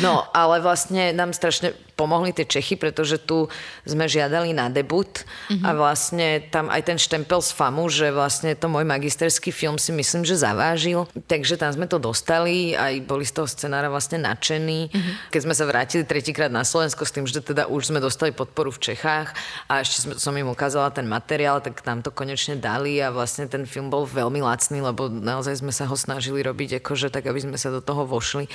No, 0.05 0.25
ale 0.33 0.59
vlastne 0.61 1.11
nám 1.15 1.33
strašne 1.33 1.73
pomohli 1.93 2.33
tie 2.33 2.45
Čechy, 2.45 2.75
pretože 2.75 3.21
tu 3.21 3.47
sme 3.85 4.09
žiadali 4.09 4.51
na 4.51 4.67
debut 4.67 5.23
a 5.61 5.69
vlastne 5.77 6.41
tam 6.49 6.67
aj 6.67 6.81
ten 6.89 6.97
štempel 6.97 7.39
z 7.39 7.53
FAMu, 7.53 7.85
že 7.87 8.09
vlastne 8.09 8.57
to 8.57 8.65
môj 8.67 8.83
magisterský 8.83 9.53
film 9.53 9.77
si 9.77 9.93
myslím, 9.93 10.25
že 10.25 10.41
zavážil. 10.41 11.05
Takže 11.29 11.61
tam 11.61 11.69
sme 11.69 11.85
to 11.85 12.01
dostali, 12.01 12.73
aj 12.73 13.05
boli 13.05 13.23
z 13.23 13.37
toho 13.37 13.47
scenára 13.47 13.93
vlastne 13.93 14.17
nadšení. 14.19 14.89
Mm-hmm. 14.89 15.13
Keď 15.29 15.41
sme 15.45 15.53
sa 15.53 15.69
vrátili 15.69 16.03
tretíkrát 16.03 16.49
na 16.49 16.65
Slovensko 16.65 17.05
s 17.05 17.13
tým, 17.13 17.25
že 17.29 17.39
teda 17.45 17.69
už 17.69 17.93
sme 17.93 18.01
dostali 18.01 18.33
podporu 18.33 18.73
v 18.73 18.81
Čechách 18.81 19.37
a 19.69 19.85
ešte 19.85 20.02
som 20.19 20.33
im 20.35 20.51
ukázala 20.51 20.91
ten 20.91 21.07
materiál, 21.07 21.63
tak 21.63 21.79
nám 21.87 22.03
to 22.03 22.11
konečne 22.11 22.59
dali 22.59 22.99
a 22.99 23.09
vlastne 23.09 23.47
ten 23.47 23.63
film 23.63 23.87
bol 23.87 24.03
veľmi 24.03 24.43
lacný, 24.43 24.83
lebo 24.83 25.07
naozaj 25.07 25.63
sme 25.63 25.71
sa 25.71 25.87
ho 25.87 25.95
snažili 25.95 26.43
robiť 26.43 26.83
akože 26.83 27.09
tak, 27.09 27.27
aby 27.29 27.39
sme 27.39 27.57
sa 27.57 27.71
do 27.71 27.79
toho 27.79 28.03
vošli 28.03 28.51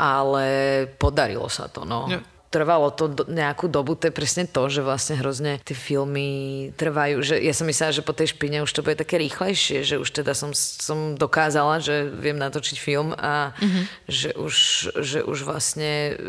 ale 0.00 0.48
podarilo 0.96 1.48
sa 1.52 1.68
to. 1.68 1.84
No. 1.84 2.08
Ja 2.08 2.20
trvalo 2.50 2.90
to 2.90 3.14
nejakú 3.30 3.70
dobu, 3.70 3.94
to 3.94 4.10
je 4.10 4.14
presne 4.14 4.42
to, 4.42 4.66
že 4.66 4.82
vlastne 4.82 5.14
hrozne 5.22 5.62
tie 5.62 5.78
filmy 5.78 6.74
trvajú, 6.74 7.22
že 7.22 7.38
ja 7.38 7.54
som 7.54 7.62
myslela, 7.70 7.94
že 7.94 8.02
po 8.02 8.10
tej 8.10 8.34
špine 8.34 8.66
už 8.66 8.74
to 8.74 8.82
bude 8.82 8.98
také 8.98 9.22
rýchlejšie, 9.22 9.86
že 9.86 10.02
už 10.02 10.10
teda 10.10 10.34
som, 10.34 10.50
som 10.58 11.14
dokázala, 11.14 11.78
že 11.78 12.10
viem 12.10 12.34
natočiť 12.34 12.74
film 12.74 13.14
a 13.14 13.54
mm-hmm. 13.54 13.84
že, 14.10 14.30
už, 14.34 14.54
že 14.98 15.18
už 15.22 15.46
vlastne 15.46 16.18
e, 16.18 16.22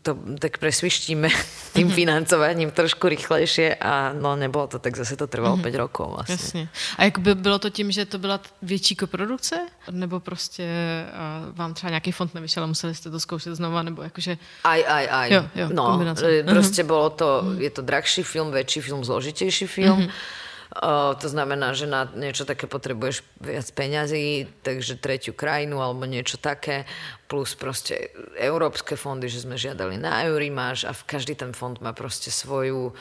to 0.00 0.16
tak 0.40 0.56
presvištíme 0.56 1.28
tým 1.76 1.84
mm-hmm. 1.84 2.00
financovaním 2.00 2.72
trošku 2.72 3.12
rýchlejšie 3.12 3.76
a 3.76 4.16
no 4.16 4.32
nebolo 4.40 4.72
to 4.72 4.80
tak, 4.80 4.96
zase 4.96 5.20
to 5.20 5.28
trvalo 5.28 5.60
mm-hmm. 5.60 5.76
5 5.76 5.84
rokov 5.84 6.06
vlastne. 6.16 6.40
Jasně. 6.40 6.64
A 6.96 7.04
jak 7.04 7.20
by 7.20 7.34
bylo 7.34 7.58
to 7.60 7.68
tím, 7.70 7.92
že 7.92 8.08
to 8.08 8.16
byla 8.18 8.40
větší 8.62 8.96
koprodukce? 8.96 9.56
Nebo 9.90 10.20
prostě 10.20 10.64
uh, 10.64 11.56
vám 11.56 11.74
třeba 11.74 11.90
nějaký 11.90 12.12
fond 12.12 12.34
nevyšel 12.34 12.64
a 12.64 12.66
museli 12.66 12.94
jste 12.94 13.10
to 13.10 13.20
zkoušet 13.20 13.54
znova? 13.54 13.82
Nebo 13.82 14.02
jakože... 14.02 14.38
Aj, 14.64 14.84
aj, 14.88 15.08
aj. 15.10 15.32
Jo 15.32 15.41
jo, 15.54 15.66
no, 15.74 15.84
kombinácia. 15.96 16.46
proste 16.46 16.82
uh-huh. 16.82 16.92
bolo 16.92 17.08
to, 17.10 17.28
je 17.58 17.70
to 17.70 17.82
drahší 17.82 18.22
film, 18.22 18.54
väčší 18.54 18.80
film, 18.80 19.02
zložitejší 19.02 19.66
film. 19.66 20.06
Uh-huh. 20.06 20.40
Uh, 20.72 21.12
to 21.20 21.28
znamená, 21.28 21.76
že 21.76 21.84
na 21.84 22.08
niečo 22.16 22.48
také 22.48 22.64
potrebuješ 22.64 23.20
viac 23.44 23.68
peňazí, 23.76 24.48
takže 24.64 24.96
tretiu 24.96 25.36
krajinu 25.36 25.84
alebo 25.84 26.08
niečo 26.08 26.40
také, 26.40 26.88
plus 27.28 27.52
proste 27.52 28.08
európske 28.40 28.96
fondy, 28.96 29.28
že 29.28 29.44
sme 29.44 29.60
žiadali 29.60 30.00
na 30.00 30.24
Eurimáš 30.24 30.88
a 30.88 30.96
každý 30.96 31.36
ten 31.36 31.52
fond 31.52 31.76
má 31.84 31.92
proste 31.92 32.32
svoju 32.32 32.96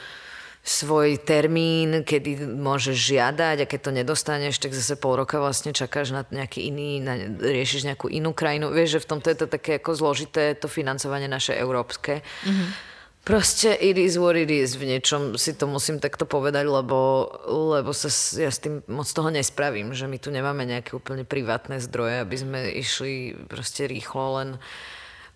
svoj 0.62 1.18
termín, 1.18 2.06
kedy 2.06 2.38
môžeš 2.46 2.94
žiadať 2.94 3.66
a 3.66 3.70
keď 3.70 3.80
to 3.82 3.92
nedostaneš, 3.98 4.62
tak 4.62 4.78
zase 4.78 4.94
pol 4.94 5.18
roka 5.18 5.42
vlastne 5.42 5.74
čakáš 5.74 6.14
na 6.14 6.22
nejaký 6.30 6.70
iný, 6.70 7.02
na, 7.02 7.18
riešiš 7.42 7.90
nejakú 7.90 8.06
inú 8.14 8.30
krajinu. 8.30 8.70
Vieš, 8.70 9.02
že 9.02 9.04
v 9.04 9.10
tomto 9.10 9.28
je 9.34 9.38
to 9.42 9.48
také 9.50 9.82
ako 9.82 9.98
zložité 9.98 10.54
to 10.54 10.70
financovanie 10.70 11.26
naše 11.26 11.58
európske. 11.58 12.22
Mm-hmm. 12.46 12.70
Proste 13.22 13.78
it 13.78 13.98
is 13.98 14.18
what 14.22 14.38
it 14.38 14.50
is. 14.50 14.78
V 14.78 14.86
niečom 14.86 15.38
si 15.38 15.54
to 15.54 15.66
musím 15.66 15.98
takto 15.98 16.26
povedať, 16.26 16.66
lebo, 16.66 17.30
lebo 17.50 17.94
sa, 17.94 18.10
ja 18.38 18.50
s 18.50 18.62
tým 18.62 18.82
moc 18.90 19.06
toho 19.06 19.30
nespravím, 19.34 19.94
že 19.94 20.10
my 20.10 20.18
tu 20.18 20.34
nemáme 20.34 20.66
nejaké 20.66 20.94
úplne 20.98 21.26
privátne 21.26 21.78
zdroje, 21.82 22.22
aby 22.22 22.36
sme 22.38 22.60
išli 22.70 23.34
proste 23.50 23.86
rýchlo, 23.86 24.42
len, 24.42 24.50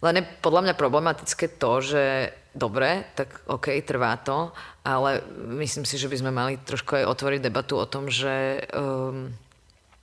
len 0.02 0.22
je 0.22 0.24
podľa 0.42 0.62
mňa 0.70 0.74
problematické 0.82 1.62
to, 1.62 1.74
že 1.82 2.34
dobre, 2.56 3.04
tak 3.14 3.44
OK, 3.52 3.76
trvá 3.84 4.16
to, 4.24 4.56
ale 4.88 5.20
myslím 5.60 5.84
si, 5.84 6.00
že 6.00 6.08
by 6.08 6.18
sme 6.24 6.32
mali 6.32 6.54
trošku 6.64 6.96
aj 6.96 7.06
otvoriť 7.12 7.40
debatu 7.44 7.76
o 7.76 7.86
tom, 7.86 8.08
že 8.08 8.64
um, 8.72 9.30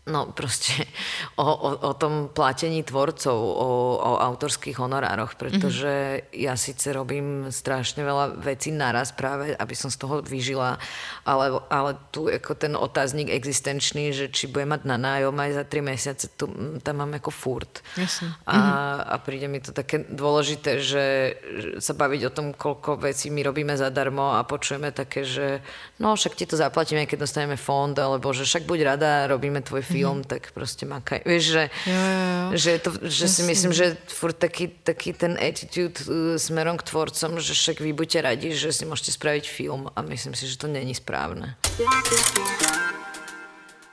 No 0.03 0.35
proste 0.35 0.83
o, 1.39 1.47
o, 1.47 1.71
o 1.79 1.93
tom 1.95 2.27
platení 2.35 2.83
tvorcov, 2.83 3.39
o, 3.39 3.71
o 4.03 4.13
autorských 4.19 4.75
honorároch, 4.83 5.39
pretože 5.39 5.87
mm-hmm. 6.27 6.43
ja 6.43 6.59
síce 6.59 6.91
robím 6.91 7.55
strašne 7.55 8.03
veľa 8.03 8.43
vecí 8.43 8.75
naraz 8.75 9.15
práve, 9.15 9.55
aby 9.55 9.75
som 9.79 9.95
z 9.95 10.03
toho 10.03 10.19
vyžila, 10.19 10.83
ale, 11.23 11.63
ale 11.71 11.95
tu 12.11 12.27
ako 12.27 12.59
ten 12.59 12.75
otáznik 12.75 13.31
existenčný, 13.31 14.11
že 14.11 14.27
či 14.27 14.51
bude 14.51 14.67
mať 14.67 14.91
na 14.91 14.99
nájom 14.99 15.39
aj 15.39 15.51
za 15.55 15.65
tri 15.71 15.79
mesiace, 15.79 16.27
tu, 16.35 16.51
tam 16.83 16.95
mám 16.99 17.23
ako 17.23 17.31
furt. 17.31 17.87
Jasne. 17.95 18.35
A, 18.43 18.59
mm-hmm. 18.59 19.07
a 19.07 19.15
príde 19.23 19.47
mi 19.47 19.63
to 19.63 19.71
také 19.71 20.03
dôležité, 20.03 20.83
že, 20.83 21.07
že 21.39 21.69
sa 21.79 21.95
baviť 21.95 22.27
o 22.27 22.35
tom, 22.35 22.47
koľko 22.51 22.99
vecí 22.99 23.31
my 23.31 23.47
robíme 23.47 23.79
zadarmo 23.79 24.35
a 24.35 24.43
počujeme 24.43 24.91
také, 24.91 25.23
že 25.23 25.63
no 26.03 26.19
však 26.19 26.35
ti 26.35 26.51
to 26.51 26.59
zaplatíme, 26.59 27.07
keď 27.07 27.23
dostaneme 27.23 27.55
fond, 27.55 27.95
alebo 27.95 28.35
že 28.35 28.43
však 28.43 28.67
buď 28.67 28.81
rada, 28.83 29.31
robíme 29.31 29.63
tvoj 29.63 29.92
film, 29.93 30.19
mm-hmm. 30.23 30.33
tak 30.33 30.43
proste 30.57 30.89
makaj. 30.89 31.21
Vieš, 31.29 31.45
že, 31.45 31.65
jo, 31.85 31.93
jo, 31.93 32.19
jo. 32.25 32.47
že, 32.57 32.71
to, 32.81 32.91
že 33.05 33.27
si 33.29 33.43
myslím, 33.45 33.73
že 33.77 33.87
furt 34.09 34.37
taký, 34.37 34.73
taký 34.81 35.13
ten 35.13 35.37
attitude 35.37 36.01
uh, 36.09 36.41
smerom 36.41 36.81
k 36.81 36.89
tvorcom, 36.89 37.39
že 37.39 37.53
však 37.53 37.85
vy 37.85 37.93
buďte 37.93 38.19
radi, 38.25 38.49
že 38.57 38.73
si 38.73 38.89
môžete 38.89 39.13
spraviť 39.15 39.45
film 39.47 39.93
a 39.93 39.99
myslím 40.09 40.33
si, 40.33 40.49
že 40.49 40.57
to 40.57 40.67
není 40.67 40.97
správne. 40.97 41.61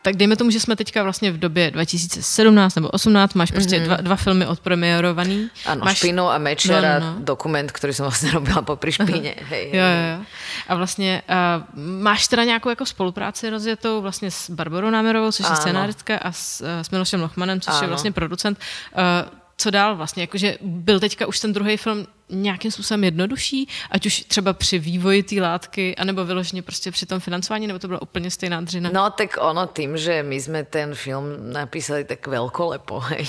Tak 0.02 0.16
dejme 0.16 0.36
tomu, 0.36 0.50
že 0.50 0.60
jsme 0.60 0.76
teďka 0.76 1.04
vlastně 1.04 1.32
v 1.32 1.40
době 1.40 1.72
2017 1.72 2.76
nebo 2.76 2.90
18, 2.90 3.34
máš 3.34 3.52
prostě 3.52 3.80
mm-hmm. 3.80 3.84
dva, 3.84 3.96
dva 3.96 4.16
filmy 4.16 4.48
odpremiérovaný. 4.48 5.50
Ano, 5.66 5.82
máš... 5.86 5.98
Špinu 5.98 6.30
a 6.30 6.38
Mečera, 6.38 7.00
no, 7.00 7.06
no. 7.06 7.16
dokument, 7.20 7.72
který 7.72 7.94
jsem 7.94 8.04
vlastně 8.04 8.32
robila 8.34 8.62
po 8.62 8.78
Špíně. 8.90 9.36
Hej, 9.50 9.70
jo, 9.74 9.84
jo, 9.84 10.18
jo. 10.18 10.26
A 10.68 10.76
vlastně 10.76 11.22
uh, 11.30 11.84
máš 11.84 12.28
teda 12.28 12.44
nějakou 12.44 12.70
jako 12.70 12.86
spolupráci 12.86 13.50
rozjetou 13.50 14.02
vlastně 14.02 14.32
s 14.32 14.50
Barbarou 14.50 14.90
Námerovou, 14.90 15.32
což 15.32 15.46
je 15.50 15.56
scenáristka, 15.56 16.18
a 16.18 16.32
s, 16.32 16.62
uh, 16.62 16.68
s 16.82 16.90
Milošem 16.90 17.22
Lochmanem, 17.22 17.62
což 17.62 17.74
ano. 17.74 17.84
je 17.84 17.88
vlastně 17.88 18.12
producent. 18.12 18.60
Uh, 18.98 19.04
co 19.58 19.72
dál 19.72 19.96
vlastně? 19.96 20.24
Jakože 20.24 20.58
byl 20.62 21.00
teďka 21.00 21.28
už 21.28 21.40
ten 21.40 21.54
druhý 21.54 21.78
film 21.78 22.08
nějakým 22.30 22.72
způsobem 22.72 23.04
jednodušší, 23.04 23.68
ať 23.92 24.06
už 24.06 24.20
třeba 24.28 24.54
při 24.54 24.80
vývoji 24.80 25.24
té 25.24 25.42
látky, 25.42 25.96
anebo 25.96 26.26
vyloženě 26.26 26.62
prostě 26.62 26.92
při 26.92 27.06
tom 27.06 27.20
financování, 27.20 27.68
nebo 27.68 27.80
to 27.80 27.88
byla 27.88 28.02
úplně 28.02 28.32
stejná 28.32 28.62
dřina? 28.62 28.90
No 28.94 29.10
tak 29.10 29.38
ono 29.42 29.68
tým, 29.68 29.98
že 29.98 30.24
my 30.24 30.42
jsme 30.42 30.64
ten 30.64 30.96
film 30.96 31.26
napísali 31.54 32.04
tak 32.04 32.28
veľkolepo, 32.28 33.00
hej. 33.00 33.26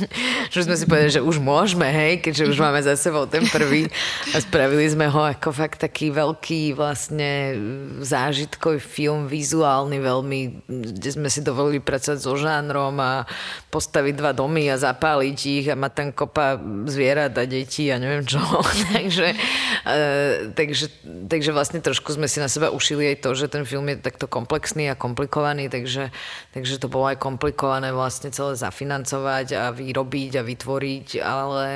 že 0.50 0.64
jsme 0.64 0.76
si 0.76 0.84
povedali, 0.86 1.10
že 1.10 1.20
už 1.20 1.38
môžeme, 1.38 1.88
hej, 1.88 2.20
keďže 2.20 2.48
už 2.54 2.58
máme 2.60 2.82
za 2.82 2.96
sebou 2.96 3.26
ten 3.26 3.48
prvý 3.48 3.88
a 4.34 4.40
spravili 4.40 4.84
sme 4.90 5.08
ho 5.08 5.20
ako 5.24 5.52
fakt 5.52 5.80
taký 5.80 6.10
veľký 6.12 6.76
vlastne 6.76 7.56
zážitkový 8.00 8.80
film, 8.80 9.26
vizuálny 9.26 9.98
veľmi, 10.00 10.40
kde 10.68 11.10
sme 11.10 11.28
si 11.30 11.40
dovolili 11.40 11.80
pracovať 11.80 12.18
so 12.20 12.36
žánrom 12.36 12.96
a 13.00 13.24
postaviť 13.70 14.14
dva 14.14 14.32
domy 14.36 14.68
a 14.70 14.76
zapáliť 14.76 15.38
ich 15.46 15.66
a 15.70 15.78
mať 15.78 15.92
tam 15.92 16.08
kopa 16.12 16.58
zvierat 16.86 17.34
a 17.38 17.44
detí 17.44 17.88
a 17.90 17.98
neviem 17.98 18.26
čo 18.26 18.33
čo. 18.34 18.42
takže, 18.94 19.38
uh, 19.86 20.50
takže, 20.58 20.86
takže 21.30 21.50
vlastne 21.54 21.78
trošku 21.78 22.10
sme 22.18 22.26
si 22.26 22.42
na 22.42 22.50
seba 22.50 22.74
ušili 22.74 23.14
aj 23.14 23.16
to, 23.22 23.30
že 23.38 23.46
ten 23.46 23.62
film 23.62 23.86
je 23.94 24.02
takto 24.02 24.26
komplexný 24.26 24.90
a 24.90 24.98
komplikovaný, 24.98 25.70
takže, 25.70 26.10
takže 26.50 26.82
to 26.82 26.90
bolo 26.90 27.06
aj 27.14 27.22
komplikované 27.22 27.94
vlastne 27.94 28.34
celé 28.34 28.58
zafinancovať 28.58 29.46
a 29.54 29.64
vyrobiť 29.70 30.32
a 30.40 30.42
vytvoriť, 30.42 31.08
ale 31.22 31.68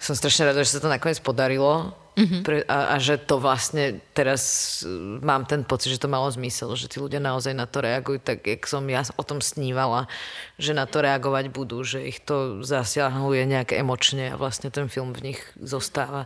som 0.00 0.16
strašne 0.16 0.48
rada, 0.48 0.64
že 0.64 0.76
sa 0.76 0.80
to 0.80 0.92
nakoniec 0.92 1.20
podarilo 1.20 2.05
Mm-hmm. 2.16 2.42
Pre, 2.48 2.64
a, 2.64 2.78
a 2.92 2.96
že 2.96 3.20
to 3.20 3.36
vlastne 3.36 4.00
teraz 4.16 4.40
e, 4.80 5.20
mám 5.20 5.44
ten 5.44 5.68
pocit, 5.68 5.92
že 5.92 6.00
to 6.00 6.08
malo 6.08 6.32
zmysel, 6.32 6.72
že 6.72 6.88
tí 6.88 6.96
ľudia 6.96 7.20
naozaj 7.20 7.52
na 7.52 7.68
to 7.68 7.84
reagujú 7.84 8.24
tak, 8.24 8.40
jak 8.48 8.64
som 8.64 8.88
ja 8.88 9.04
o 9.20 9.22
tom 9.22 9.44
snívala, 9.44 10.08
že 10.56 10.72
na 10.72 10.88
to 10.88 11.04
reagovať 11.04 11.52
budú, 11.52 11.84
že 11.84 12.00
ich 12.08 12.24
to 12.24 12.64
zasiahuje 12.64 13.44
nejak 13.44 13.76
emočne 13.76 14.32
a 14.32 14.40
vlastne 14.40 14.72
ten 14.72 14.88
film 14.88 15.12
v 15.12 15.32
nich 15.32 15.40
zostáva. 15.60 16.24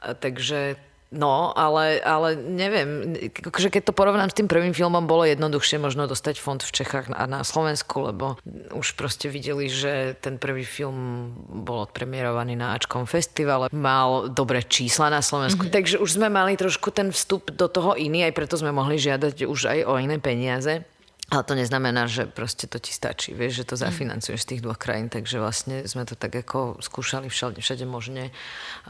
A 0.00 0.16
takže 0.16 0.80
No, 1.10 1.50
ale, 1.58 1.98
ale 2.06 2.38
neviem, 2.38 3.18
akože 3.42 3.74
keď 3.74 3.90
to 3.90 3.96
porovnám 3.98 4.30
s 4.30 4.38
tým 4.38 4.46
prvým 4.46 4.70
filmom, 4.70 5.10
bolo 5.10 5.26
jednoduchšie 5.26 5.82
možno 5.82 6.06
dostať 6.06 6.38
fond 6.38 6.62
v 6.62 6.70
Čechách 6.70 7.10
a 7.10 7.26
na 7.26 7.42
Slovensku, 7.42 8.14
lebo 8.14 8.38
už 8.70 8.94
proste 8.94 9.26
videli, 9.26 9.66
že 9.66 10.14
ten 10.22 10.38
prvý 10.38 10.62
film 10.62 11.34
bol 11.66 11.90
odpremierovaný 11.90 12.54
na 12.54 12.78
Ačkom 12.78 13.10
festivale, 13.10 13.66
mal 13.74 14.30
dobré 14.30 14.62
čísla 14.62 15.10
na 15.10 15.18
Slovensku, 15.18 15.66
mm-hmm. 15.66 15.76
takže 15.82 15.96
už 15.98 16.14
sme 16.14 16.30
mali 16.30 16.54
trošku 16.54 16.94
ten 16.94 17.10
vstup 17.10 17.50
do 17.58 17.66
toho 17.66 17.98
iný, 17.98 18.30
aj 18.30 18.36
preto 18.38 18.54
sme 18.54 18.70
mohli 18.70 18.94
žiadať 18.94 19.50
už 19.50 19.60
aj 19.66 19.78
o 19.90 19.98
iné 19.98 20.22
peniaze. 20.22 20.86
Ale 21.30 21.46
to 21.46 21.54
neznamená, 21.54 22.10
že 22.10 22.26
proste 22.26 22.66
to 22.66 22.82
ti 22.82 22.90
stačí, 22.90 23.30
vieš, 23.30 23.62
že 23.62 23.64
to 23.64 23.74
mm. 23.78 23.82
zafinancuješ 23.86 24.40
z 24.42 24.48
tých 24.50 24.62
dvoch 24.66 24.74
krajín, 24.82 25.06
takže 25.06 25.38
vlastne 25.38 25.86
sme 25.86 26.02
to 26.02 26.18
tak 26.18 26.34
ako 26.34 26.82
skúšali 26.82 27.30
všade, 27.30 27.62
všade 27.62 27.86
možne 27.86 28.34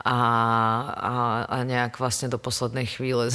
a, 0.00 0.18
a, 0.88 1.14
a 1.44 1.56
nejak 1.68 2.00
vlastne 2.00 2.32
do 2.32 2.40
poslednej 2.40 2.88
chvíle 2.88 3.28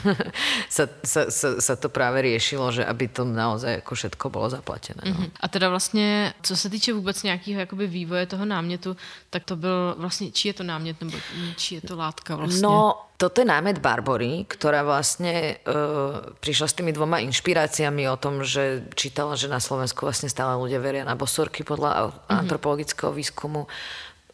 sa, 0.76 0.84
sa, 1.06 1.30
sa, 1.30 1.48
sa 1.62 1.74
to 1.78 1.86
práve 1.86 2.18
riešilo, 2.26 2.74
že 2.74 2.82
aby 2.82 3.06
to 3.06 3.22
naozaj 3.22 3.78
ako 3.78 3.94
všetko 3.94 4.24
bolo 4.26 4.50
zaplatené. 4.50 5.06
No. 5.06 5.14
Mm-hmm. 5.14 5.30
A 5.40 5.48
teda 5.48 5.68
vlastně, 5.70 6.34
co 6.42 6.56
se 6.56 6.70
týče 6.70 6.92
vůbec 6.92 7.22
nějakého 7.22 7.60
jakoby 7.60 7.86
vývoje 7.86 8.26
toho 8.26 8.44
námětu, 8.44 8.96
tak 9.30 9.44
to 9.44 9.56
byl 9.56 9.94
vlastně, 9.98 10.30
či 10.30 10.48
je 10.48 10.54
to 10.54 10.62
námět, 10.62 11.00
nebo 11.00 11.16
či 11.56 11.74
je 11.74 11.80
to 11.80 11.96
látka 11.96 12.36
vlastně? 12.36 12.62
No, 12.62 12.94
toto 13.22 13.38
je 13.38 13.46
námet 13.46 13.78
Barbory, 13.78 14.42
ktorá 14.50 14.82
vlastne 14.82 15.62
uh, 15.62 16.34
prišla 16.42 16.66
s 16.66 16.74
tými 16.74 16.90
dvoma 16.90 17.22
inšpiráciami 17.22 18.10
o 18.10 18.18
tom, 18.18 18.42
že 18.42 18.90
čítala, 18.98 19.38
že 19.38 19.46
na 19.46 19.62
Slovensku 19.62 20.02
vlastne 20.02 20.26
stále 20.26 20.58
ľudia 20.58 20.82
veria 20.82 21.06
na 21.06 21.14
bosorky 21.14 21.62
podľa 21.62 22.10
mm-hmm. 22.10 22.42
antropologického 22.42 23.14
výskumu 23.14 23.70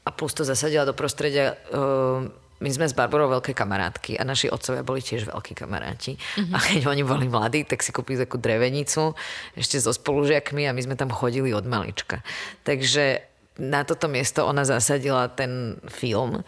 a 0.02 0.09
plus 0.09 0.33
to 0.33 0.40
zasadila 0.49 0.88
do 0.88 0.97
prostredia 0.97 1.61
uh, 1.68 2.25
my 2.59 2.71
sme 2.73 2.88
s 2.88 2.97
Barbarou 2.97 3.28
veľké 3.28 3.52
kamarátky 3.52 4.16
a 4.16 4.25
naši 4.25 4.49
otcovia 4.49 4.83
boli 4.83 4.99
tiež 4.99 5.30
veľkí 5.30 5.54
kamaráti. 5.54 6.18
Mm-hmm. 6.18 6.54
A 6.54 6.59
keď 6.59 6.80
oni 6.90 7.04
boli 7.07 7.30
mladí, 7.30 7.62
tak 7.62 7.85
si 7.85 7.95
kúpili 7.95 8.18
takú 8.18 8.40
drevenicu 8.40 9.14
ešte 9.54 9.78
so 9.78 9.92
spolužiakmi 9.95 10.64
a 10.66 10.75
my 10.75 10.80
sme 10.80 10.97
tam 10.99 11.12
chodili 11.12 11.54
od 11.54 11.68
malička. 11.68 12.25
Takže 12.66 13.23
na 13.59 13.83
toto 13.83 14.07
miesto 14.11 14.47
ona 14.47 14.62
zasadila 14.66 15.30
ten 15.30 15.76
film 15.87 16.42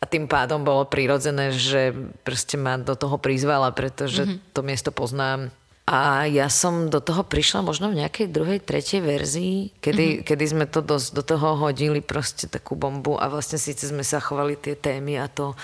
a 0.00 0.04
tým 0.08 0.24
pádom 0.24 0.64
bolo 0.64 0.88
prirodzené, 0.88 1.52
že 1.52 1.92
proste 2.24 2.56
ma 2.56 2.80
do 2.80 2.96
toho 2.96 3.20
prizvala, 3.20 3.68
pretože 3.70 4.24
mm-hmm. 4.24 4.56
to 4.56 4.60
miesto 4.64 4.90
poznám 4.90 5.52
a 5.90 6.22
ja 6.30 6.46
som 6.46 6.86
do 6.86 7.02
toho 7.02 7.26
prišla 7.26 7.66
možno 7.66 7.90
v 7.90 7.98
nejakej 7.98 8.30
druhej, 8.30 8.62
tretej 8.62 9.02
verzii, 9.02 9.74
kedy, 9.82 10.06
mm-hmm. 10.06 10.26
kedy 10.26 10.44
sme 10.46 10.66
to 10.70 10.86
dosť 10.86 11.08
do 11.18 11.22
toho 11.26 11.58
hodili 11.58 11.98
proste 11.98 12.46
takú 12.46 12.78
bombu 12.78 13.18
a 13.18 13.26
vlastne 13.26 13.58
síce 13.58 13.90
sme 13.90 14.06
sa 14.06 14.22
chovali 14.22 14.54
tie 14.54 14.78
témy 14.78 15.18
a 15.18 15.26
to, 15.26 15.58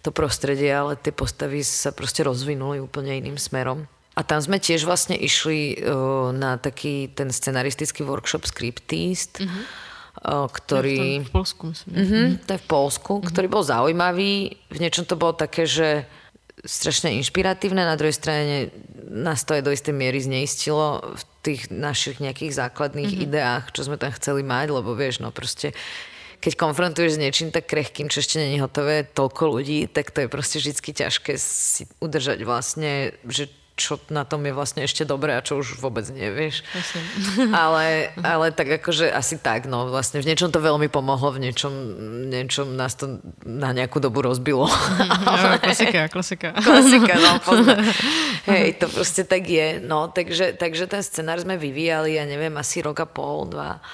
to 0.00 0.16
prostredie, 0.16 0.72
ale 0.72 0.96
tie 0.96 1.12
postavy 1.12 1.60
sa 1.60 1.92
proste 1.92 2.24
rozvinuli 2.24 2.80
úplne 2.80 3.20
iným 3.20 3.36
smerom. 3.36 3.84
A 4.16 4.24
tam 4.24 4.40
sme 4.40 4.56
tiež 4.56 4.88
vlastne 4.88 5.12
išli 5.12 5.76
uh, 5.76 6.32
na 6.32 6.56
taký 6.56 7.12
ten 7.12 7.28
scenaristický 7.28 8.00
workshop 8.00 8.48
Scriptist, 8.48 9.44
mm-hmm. 9.44 9.62
Ktorý... 10.24 11.26
v 11.26 11.32
Polsku, 11.32 11.62
myslím. 11.72 11.92
Mm-hmm, 11.92 12.26
to 12.46 12.50
je 12.56 12.60
v 12.62 12.68
Polsku, 12.68 13.12
mm-hmm. 13.18 13.28
ktorý 13.30 13.46
bol 13.50 13.62
zaujímavý. 13.62 14.56
V 14.72 14.78
niečom 14.80 15.04
to 15.04 15.18
bolo 15.18 15.36
také, 15.36 15.68
že 15.68 16.08
strašne 16.64 17.14
inšpiratívne, 17.20 17.84
na 17.84 17.94
druhej 17.94 18.16
strane 18.16 18.74
nás 19.06 19.46
to 19.46 19.54
aj 19.54 19.62
do 19.62 19.70
istej 19.70 19.94
miery 19.94 20.18
zneistilo 20.18 21.14
v 21.14 21.22
tých 21.46 21.70
našich 21.70 22.18
nejakých 22.18 22.58
základných 22.58 23.12
mm-hmm. 23.12 23.26
ideách, 23.30 23.64
čo 23.70 23.86
sme 23.86 24.00
tam 24.00 24.10
chceli 24.16 24.42
mať, 24.42 24.74
lebo 24.74 24.96
vieš, 24.98 25.22
no 25.22 25.30
proste 25.30 25.76
keď 26.42 26.52
konfrontuješ 26.58 27.16
s 27.16 27.22
niečím 27.22 27.48
tak 27.54 27.70
krehkým, 27.70 28.10
čo 28.12 28.20
ešte 28.20 28.42
není 28.42 28.60
hotové 28.60 29.06
toľko 29.06 29.56
ľudí, 29.56 29.88
tak 29.88 30.12
to 30.12 30.24
je 30.24 30.28
proste 30.28 30.60
vždy 30.60 30.74
ťažké 30.74 31.32
si 31.40 31.88
udržať 32.02 32.44
vlastne, 32.44 33.16
že 33.24 33.48
čo 33.76 34.00
na 34.08 34.24
tom 34.24 34.40
je 34.48 34.56
vlastne 34.56 34.88
ešte 34.88 35.04
dobré 35.04 35.36
a 35.36 35.44
čo 35.44 35.60
už 35.60 35.76
vôbec 35.84 36.08
nevieš. 36.08 36.64
Ale, 37.52 38.10
ale 38.16 38.48
tak 38.50 38.80
akože 38.80 39.12
asi 39.12 39.36
tak, 39.36 39.68
no 39.68 39.92
vlastne 39.92 40.24
v 40.24 40.28
niečom 40.32 40.48
to 40.48 40.64
veľmi 40.64 40.88
pomohlo, 40.88 41.36
v 41.36 41.44
niečom, 41.44 41.72
niečom 42.32 42.72
nás 42.72 42.96
to 42.96 43.20
na 43.44 43.76
nejakú 43.76 44.00
dobu 44.00 44.24
rozbilo. 44.24 44.64
ale... 45.28 45.60
klasika, 45.60 46.08
klasika. 46.08 46.48
Klasika, 46.56 47.14
no 47.20 47.36
pozná. 47.44 47.76
Hej, 48.50 48.80
to 48.80 48.86
proste 48.88 49.28
tak 49.28 49.44
je. 49.44 49.78
No, 49.84 50.08
takže, 50.08 50.56
takže 50.56 50.88
ten 50.88 51.04
scenár 51.04 51.36
sme 51.44 51.60
vyvíjali, 51.60 52.16
ja 52.16 52.24
neviem, 52.24 52.56
asi 52.56 52.80
rok 52.80 53.04
a 53.04 53.08
pol, 53.08 53.44
dva. 53.52 53.84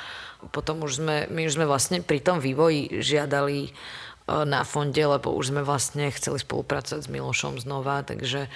Potom 0.54 0.86
už 0.86 1.02
sme, 1.02 1.26
my 1.30 1.50
už 1.50 1.58
sme 1.58 1.66
vlastne 1.66 1.98
pri 2.02 2.22
tom 2.22 2.38
vývoji 2.38 3.02
žiadali 3.02 3.74
na 4.26 4.64
fonde, 4.64 5.02
lebo 5.02 5.35
už 5.35 5.50
sme 5.50 5.62
vlastne 5.67 6.07
chceli 6.14 6.38
spolupracovať 6.38 7.02
s 7.05 7.11
Milošom 7.11 7.59
znova, 7.59 8.07
takže, 8.07 8.47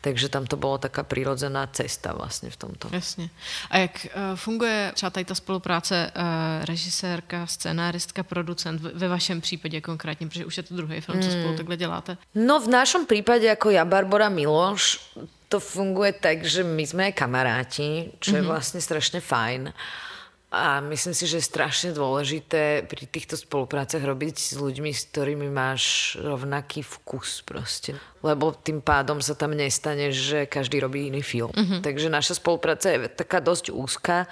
takže 0.00 0.30
tam 0.30 0.46
to 0.46 0.54
bolo 0.54 0.78
taká 0.78 1.02
prirodzená 1.02 1.66
cesta 1.74 2.14
vlastne 2.14 2.50
v 2.50 2.56
tomto. 2.56 2.88
Jasně. 2.92 3.30
A 3.70 3.78
jak 3.78 4.06
uh, 4.06 4.36
funguje 4.36 4.92
třeba 4.94 5.10
tady 5.10 5.24
ta 5.24 5.34
spolupráce 5.34 6.10
uh, 6.16 6.22
režisérka, 6.64 7.46
scénáristka, 7.46 8.22
producent 8.22 8.80
ve 8.80 9.08
vašem 9.08 9.40
případě 9.40 9.80
konkrétně, 9.80 10.26
protože 10.26 10.44
už 10.44 10.56
je 10.56 10.62
to 10.62 10.74
druhý 10.74 11.00
film, 11.00 11.22
co 11.22 11.30
spolu 11.30 11.48
hmm. 11.48 11.56
takhle 11.56 11.76
děláte? 11.76 12.16
No 12.34 12.60
v 12.60 12.68
našom 12.68 13.06
prípade 13.06 13.50
ako 13.50 13.70
ja, 13.70 13.84
Barbara 13.84 14.28
Miloš, 14.28 14.98
to 15.48 15.60
funguje 15.60 16.12
tak, 16.12 16.42
že 16.42 16.66
my 16.66 16.84
sme 16.86 17.02
aj 17.10 17.14
kamaráti, 17.14 18.10
čo 18.18 18.36
je 18.36 18.42
mhm. 18.42 18.50
vlastne 18.50 18.80
strašne 18.82 19.22
fajn. 19.22 19.70
A 20.46 20.78
myslím 20.78 21.10
si, 21.10 21.26
že 21.26 21.42
je 21.42 21.50
strašne 21.50 21.90
dôležité 21.90 22.86
pri 22.86 23.04
týchto 23.10 23.34
spoluprácach 23.34 23.98
robiť 23.98 24.38
s 24.38 24.54
ľuďmi, 24.54 24.94
s 24.94 25.10
ktorými 25.10 25.50
máš 25.50 26.14
rovnaký 26.22 26.86
vkus 26.86 27.42
proste. 27.42 27.98
Lebo 28.22 28.54
tým 28.54 28.78
pádom 28.78 29.18
sa 29.18 29.34
tam 29.34 29.58
nestane, 29.58 30.14
že 30.14 30.46
každý 30.46 30.78
robí 30.78 31.10
iný 31.10 31.26
film. 31.26 31.50
Mm-hmm. 31.50 31.82
Takže 31.82 32.06
naša 32.06 32.38
spolupráca 32.38 32.94
je 32.94 33.10
taká 33.10 33.42
dosť 33.42 33.74
úzka. 33.74 34.30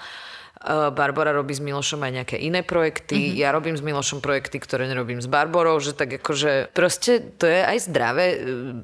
Barbara 0.65 1.35
robí 1.37 1.53
s 1.53 1.61
Milošom 1.61 2.01
aj 2.01 2.13
nejaké 2.23 2.37
iné 2.41 2.65
projekty, 2.65 3.19
mm-hmm. 3.21 3.37
ja 3.37 3.53
robím 3.53 3.77
s 3.77 3.85
Milošom 3.85 4.25
projekty, 4.25 4.57
ktoré 4.57 4.89
nerobím 4.89 5.21
s 5.21 5.29
Barborou, 5.29 5.77
že 5.77 5.93
tak 5.93 6.17
akože 6.17 6.73
proste 6.73 7.21
to 7.37 7.45
je 7.45 7.61
aj 7.61 7.85
zdravé 7.85 8.27
e, 8.33 8.37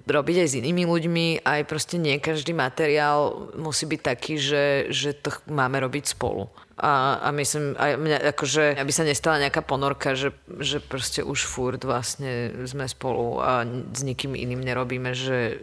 robiť 0.04 0.36
aj 0.44 0.48
s 0.50 0.58
inými 0.60 0.84
ľuďmi, 0.84 1.40
aj 1.40 1.60
proste 1.64 1.96
nie 1.96 2.20
každý 2.20 2.52
materiál 2.52 3.48
musí 3.56 3.88
byť 3.88 4.00
taký, 4.02 4.36
že, 4.36 4.64
že 4.92 5.16
to 5.16 5.32
máme 5.48 5.80
robiť 5.80 6.04
spolu. 6.04 6.52
A, 6.80 7.20
a 7.20 7.28
myslím, 7.36 7.76
aj 7.76 7.92
mňa, 8.00 8.18
akože, 8.32 8.80
aby 8.80 8.92
sa 8.92 9.04
nestala 9.04 9.36
nejaká 9.36 9.60
ponorka, 9.60 10.16
že, 10.16 10.32
že 10.64 10.80
proste 10.80 11.20
už 11.20 11.44
furt 11.44 11.84
vlastne 11.84 12.56
sme 12.64 12.88
spolu 12.88 13.36
a 13.44 13.68
s 13.68 14.00
nikým 14.00 14.32
iným 14.32 14.64
nerobíme, 14.64 15.12
že 15.12 15.60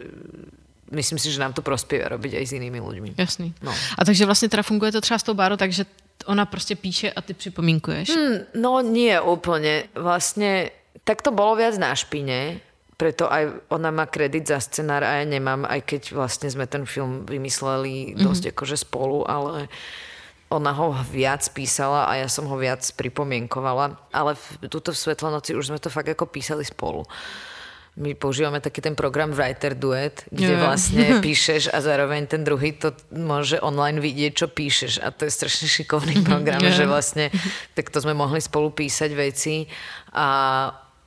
myslím 0.94 1.18
si, 1.18 1.34
že 1.34 1.42
nám 1.42 1.52
to 1.52 1.62
prospieva 1.66 2.08
robiť 2.14 2.38
aj 2.38 2.44
s 2.46 2.52
inými 2.54 2.78
ľuďmi. 2.80 3.10
Jasný. 3.18 3.54
No. 3.62 3.74
A 3.98 4.04
takže 4.04 4.26
vlastně 4.26 4.48
teda 4.48 4.62
funguje 4.62 4.92
to 4.92 5.00
třeba 5.00 5.18
s 5.18 5.22
tou 5.22 5.34
Bárou, 5.34 5.56
takže 5.56 5.84
ona 6.26 6.46
prostě 6.46 6.76
píše 6.76 7.12
a 7.12 7.22
ty 7.22 7.34
připomínkuješ? 7.34 8.08
Hmm, 8.10 8.38
no 8.54 8.80
nie 8.80 9.20
úplne. 9.20 9.86
Vlastne 9.94 10.70
tak 11.04 11.22
to 11.22 11.30
bolo 11.30 11.56
viac 11.56 11.78
na 11.78 11.94
špine, 11.94 12.60
preto 12.98 13.30
aj 13.32 13.70
ona 13.70 13.90
má 13.94 14.10
kredit 14.10 14.50
za 14.50 14.60
scenár 14.60 15.06
a 15.06 15.22
ja 15.22 15.24
nemám, 15.24 15.64
aj 15.64 15.80
keď 15.86 16.02
vlastne 16.12 16.50
sme 16.50 16.66
ten 16.66 16.82
film 16.82 17.22
vymysleli 17.24 18.18
dosť 18.18 18.50
mm-hmm. 18.50 18.54
akože 18.58 18.76
spolu, 18.76 19.22
ale 19.22 19.70
ona 20.48 20.72
ho 20.72 20.96
viac 21.12 21.44
písala 21.52 22.08
a 22.08 22.24
ja 22.24 22.28
som 22.28 22.48
ho 22.48 22.56
viac 22.56 22.80
pripomienkovala, 22.96 24.00
ale 24.08 24.32
v, 24.32 24.68
tuto 24.72 24.96
v 24.96 25.00
Svetlonoci 25.00 25.52
už 25.52 25.68
sme 25.68 25.78
to 25.80 25.92
fakt 25.92 26.08
ako 26.08 26.24
písali 26.24 26.64
spolu. 26.64 27.04
My 27.98 28.14
používame 28.14 28.62
taký 28.62 28.78
ten 28.78 28.94
program 28.94 29.34
Writer 29.34 29.74
Duet, 29.74 30.22
kde 30.30 30.54
yeah. 30.54 30.62
vlastne 30.62 31.04
píšeš 31.24 31.74
a 31.74 31.82
zároveň 31.82 32.30
ten 32.30 32.46
druhý 32.46 32.72
to 32.72 32.94
môže 33.10 33.58
online 33.58 33.98
vidieť, 33.98 34.32
čo 34.32 34.46
píšeš. 34.46 35.02
A 35.02 35.10
to 35.10 35.26
je 35.26 35.34
strašne 35.34 35.66
šikovný 35.66 36.22
program, 36.22 36.62
yeah. 36.62 36.72
že 36.72 36.86
vlastne 36.86 37.26
takto 37.74 37.98
sme 37.98 38.14
mohli 38.14 38.38
spolu 38.38 38.70
písať 38.70 39.10
veci. 39.18 39.66
A, 40.14 40.28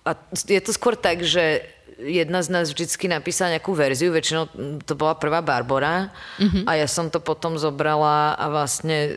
a 0.04 0.12
je 0.36 0.62
to 0.62 0.76
skôr 0.76 1.00
tak, 1.00 1.24
že 1.24 1.64
jedna 2.02 2.42
z 2.42 2.48
nás 2.50 2.66
vždycky 2.74 3.06
napísala 3.06 3.58
nejakú 3.58 3.78
verziu, 3.78 4.10
väčšinou 4.10 4.50
to 4.82 4.94
bola 4.98 5.14
prvá 5.14 5.46
Barbora 5.46 6.10
mm-hmm. 6.42 6.66
a 6.66 6.72
ja 6.82 6.88
som 6.90 7.14
to 7.14 7.22
potom 7.22 7.62
zobrala 7.62 8.34
a 8.34 8.46
vlastne 8.50 8.98
uh, 9.12 9.14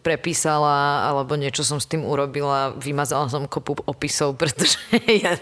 prepísala 0.00 1.10
alebo 1.10 1.34
niečo 1.34 1.66
som 1.66 1.82
s 1.82 1.90
tým 1.90 2.06
urobila, 2.06 2.74
vymazala 2.78 3.26
som 3.26 3.50
kopu 3.50 3.74
opisov, 3.84 4.34
pretože 4.40 4.78
ja, 4.94 5.34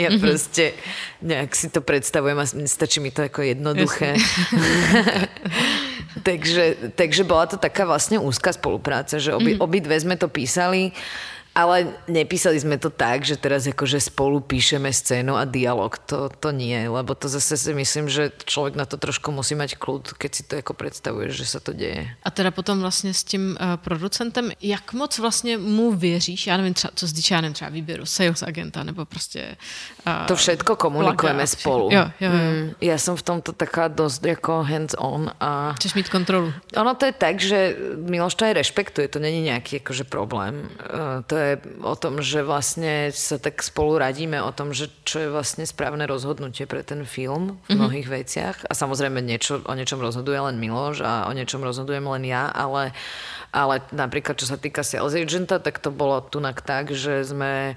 ja 0.00 0.08
mm-hmm. 0.08 0.22
proste 0.22 0.72
nejak 1.20 1.52
si 1.52 1.68
to 1.68 1.84
predstavujem 1.84 2.38
a 2.40 2.46
stačí 2.64 2.98
mi 2.98 3.12
to 3.12 3.28
ako 3.28 3.44
jednoduché. 3.44 4.16
takže, 6.28 6.94
takže 6.96 7.22
bola 7.28 7.46
to 7.46 7.60
taká 7.60 7.84
vlastne 7.84 8.16
úzka 8.16 8.50
spolupráca, 8.52 9.20
že 9.20 9.36
obi, 9.36 9.54
mm-hmm. 9.54 9.64
obidve 9.64 9.94
sme 10.00 10.16
to 10.16 10.32
písali 10.32 10.96
ale 11.52 12.00
nepísali 12.08 12.56
sme 12.56 12.80
to 12.80 12.88
tak, 12.88 13.28
že 13.28 13.36
teraz 13.36 13.68
akože 13.68 14.00
spolu 14.00 14.40
píšeme 14.40 14.88
scénu 14.88 15.36
a 15.36 15.44
dialog. 15.44 15.92
To, 16.08 16.32
to 16.32 16.48
nie, 16.48 16.88
lebo 16.88 17.12
to 17.12 17.28
zase 17.28 17.60
si 17.60 17.72
myslím, 17.76 18.08
že 18.08 18.32
človek 18.48 18.72
na 18.72 18.88
to 18.88 18.96
trošku 18.96 19.28
musí 19.28 19.52
mať 19.52 19.76
kľud, 19.76 20.16
keď 20.16 20.30
si 20.32 20.42
to 20.48 20.64
ako 20.64 20.72
predstavuje, 20.72 21.28
že 21.28 21.44
sa 21.44 21.60
to 21.60 21.76
deje. 21.76 22.08
A 22.24 22.30
teda 22.32 22.50
potom 22.50 22.80
vlastně 22.80 23.14
s 23.14 23.24
tím 23.24 23.56
uh, 23.60 23.76
producentem, 23.76 24.52
jak 24.60 24.92
moc 24.92 25.18
vlastně 25.18 25.58
mu 25.58 25.92
věříš, 25.92 26.46
já 26.46 26.56
nevím, 26.56 26.74
třeba, 26.74 26.92
co 26.94 27.08
se 27.08 27.14
týče, 27.14 27.34
já 27.34 27.40
nevím, 27.40 27.54
třeba 27.54 27.70
výběru 27.70 28.06
sales 28.06 28.42
agenta, 28.42 28.82
nebo 28.82 29.04
prostě... 29.04 29.56
Uh, 30.06 30.26
to 30.26 30.36
všetko 30.36 30.76
komunikujeme 30.76 31.44
plagát, 31.44 31.48
spolu. 31.48 31.88
Jo, 31.92 32.10
jo, 32.20 32.30
jo. 32.32 32.40
Mm, 32.52 32.74
ja 32.80 32.96
som 32.98 33.14
v 33.14 33.22
tomto 33.22 33.52
taká 33.52 33.92
dosť 33.92 34.40
ako 34.40 34.64
hands-on. 34.64 35.30
A... 35.40 35.76
Chceš 35.76 35.94
mít 35.94 36.08
kontrolu. 36.08 36.52
Ono 36.76 36.94
to 36.94 37.06
je 37.06 37.14
tak, 37.14 37.36
že 37.40 37.76
Miloš 38.08 38.34
to 38.34 38.48
aj 38.48 38.54
rešpektuje, 38.56 39.06
to 39.08 39.18
není 39.18 39.42
nejaký 39.46 39.84
akože 39.84 40.04
problém. 40.08 40.66
Uh, 40.80 41.20
to 41.26 41.36
je 41.36 41.41
je 41.42 41.54
o 41.82 41.96
tom, 41.98 42.22
že 42.22 42.46
vlastne 42.46 43.10
sa 43.10 43.36
tak 43.42 43.58
spolu 43.60 43.98
radíme 43.98 44.38
o 44.38 44.54
tom, 44.54 44.70
že 44.70 44.86
čo 45.02 45.26
je 45.26 45.28
vlastne 45.28 45.66
správne 45.66 46.06
rozhodnutie 46.06 46.70
pre 46.70 46.86
ten 46.86 47.02
film 47.02 47.58
v 47.66 47.74
mhm. 47.74 47.78
mnohých 47.78 48.06
mm-hmm. 48.06 48.22
veciach. 48.22 48.56
A 48.70 48.72
samozrejme 48.72 49.18
niečo, 49.18 49.60
o 49.66 49.74
niečom 49.74 49.98
rozhoduje 49.98 50.38
len 50.38 50.56
Miloš 50.62 51.02
a 51.02 51.26
o 51.26 51.32
niečom 51.34 51.60
rozhodujem 51.60 52.06
len 52.06 52.24
ja, 52.26 52.46
ale, 52.48 52.94
ale 53.50 53.82
napríklad 53.90 54.38
čo 54.38 54.46
sa 54.46 54.56
týka 54.56 54.86
sales 54.86 55.18
agenta, 55.18 55.58
tak 55.58 55.82
to 55.82 55.90
bolo 55.90 56.22
tunak 56.22 56.62
tak, 56.62 56.94
že 56.94 57.26
sme 57.26 57.74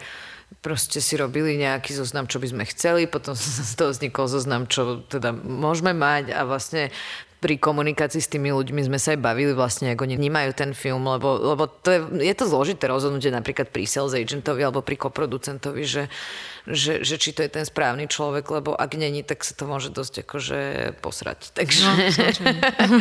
proste 0.61 1.01
si 1.01 1.13
robili 1.17 1.57
nejaký 1.57 1.93
zoznam, 1.93 2.29
čo 2.29 2.41
by 2.41 2.47
sme 2.49 2.63
chceli, 2.69 3.05
potom 3.05 3.37
z 3.69 3.73
toho 3.77 3.91
vznikol 3.93 4.25
zoznam, 4.29 4.65
čo 4.69 5.05
teda 5.05 5.33
môžeme 5.33 5.93
mať 5.93 6.33
a 6.33 6.41
vlastne 6.45 6.89
pri 7.45 7.61
komunikácii 7.61 8.25
s 8.25 8.33
tými 8.33 8.49
ľuďmi 8.49 8.89
sme 8.89 8.97
sa 8.97 9.13
aj 9.13 9.21
bavili 9.21 9.53
vlastne, 9.53 9.93
ako 9.93 10.09
oni 10.09 10.17
vnímajú 10.17 10.57
ten 10.57 10.73
film, 10.73 11.05
lebo, 11.05 11.37
lebo 11.37 11.69
to 11.69 11.93
je, 11.93 11.99
je 12.25 12.33
to 12.33 12.49
zložité 12.49 12.89
rozhodnutie 12.89 13.29
napríklad 13.29 13.69
pri 13.69 13.85
sales 13.85 14.17
agentovi 14.17 14.65
alebo 14.65 14.81
pri 14.81 14.97
koproducentovi, 14.97 15.85
že 15.85 16.09
že, 16.65 17.05
že 17.05 17.21
či 17.21 17.29
to 17.29 17.45
je 17.45 17.51
ten 17.53 17.65
správny 17.65 18.09
človek, 18.09 18.49
lebo 18.49 18.73
ak 18.73 18.97
není, 18.97 19.21
tak 19.21 19.45
sa 19.45 19.53
to 19.53 19.69
môže 19.69 19.93
dosť 19.93 20.25
akože 20.25 20.59
posrať. 20.97 21.53
Takže, 21.53 21.85
no, 21.85 21.93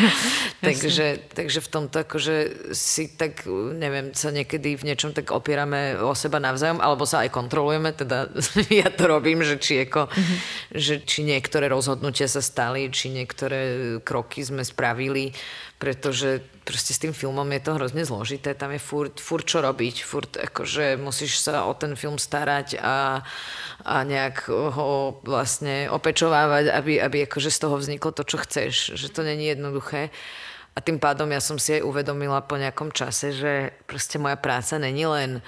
takže, 0.69 1.25
takže 1.33 1.59
v 1.65 1.69
tomto 1.73 2.05
akože 2.05 2.37
si 2.77 3.09
tak, 3.17 3.49
neviem, 3.73 4.13
sa 4.13 4.29
niekedy 4.29 4.77
v 4.77 4.87
niečom 4.93 5.17
tak 5.17 5.33
opierame 5.33 5.97
o 5.97 6.13
seba 6.13 6.37
navzájom, 6.45 6.85
alebo 6.85 7.09
sa 7.09 7.25
aj 7.25 7.33
kontrolujeme, 7.33 7.97
teda 7.97 8.29
ja 8.85 8.93
to 8.93 9.09
robím, 9.09 9.41
že 9.41 9.57
či, 9.57 9.89
ako, 9.89 10.13
mm-hmm. 10.13 10.39
že 10.77 10.95
či 11.01 11.25
niektoré 11.25 11.73
rozhodnutia 11.73 12.29
sa 12.29 12.45
stali, 12.45 12.93
či 12.93 13.09
niektoré 13.09 13.97
kroky 14.05 14.45
sme 14.45 14.61
spravili, 14.61 15.33
pretože 15.79 16.41
proste 16.63 16.95
s 16.95 17.03
tým 17.03 17.13
filmom 17.13 17.45
je 17.51 17.61
to 17.61 17.77
hrozne 17.77 18.03
zložité, 18.07 18.55
tam 18.55 18.73
je 18.73 18.81
furt, 18.81 19.21
furt 19.21 19.45
čo 19.45 19.61
robiť, 19.61 19.97
furt 20.07 20.33
akože 20.39 20.97
musíš 20.97 21.43
sa 21.43 21.67
o 21.67 21.75
ten 21.75 21.99
film 21.99 22.17
starať 22.17 22.81
a, 22.81 23.21
a 23.85 23.97
nejak 24.07 24.49
ho 24.49 25.21
vlastne 25.27 25.91
opečovávať, 25.91 26.73
aby, 26.73 26.93
aby 27.03 27.19
akože 27.27 27.51
z 27.51 27.59
toho 27.59 27.77
vzniklo 27.77 28.15
to, 28.15 28.23
čo 28.25 28.39
chceš, 28.41 28.97
že 28.97 29.13
to 29.13 29.27
není 29.27 29.51
jednoduché. 29.51 30.15
A 30.75 30.83
tým 30.83 30.99
pádom 30.99 31.31
ja 31.31 31.39
som 31.39 31.55
si 31.55 31.79
aj 31.79 31.87
uvedomila 31.87 32.43
po 32.43 32.59
nejakom 32.59 32.91
čase, 32.91 33.31
že 33.31 33.71
proste 33.87 34.19
moja 34.19 34.35
práca 34.35 34.75
není 34.79 35.07
len 35.07 35.39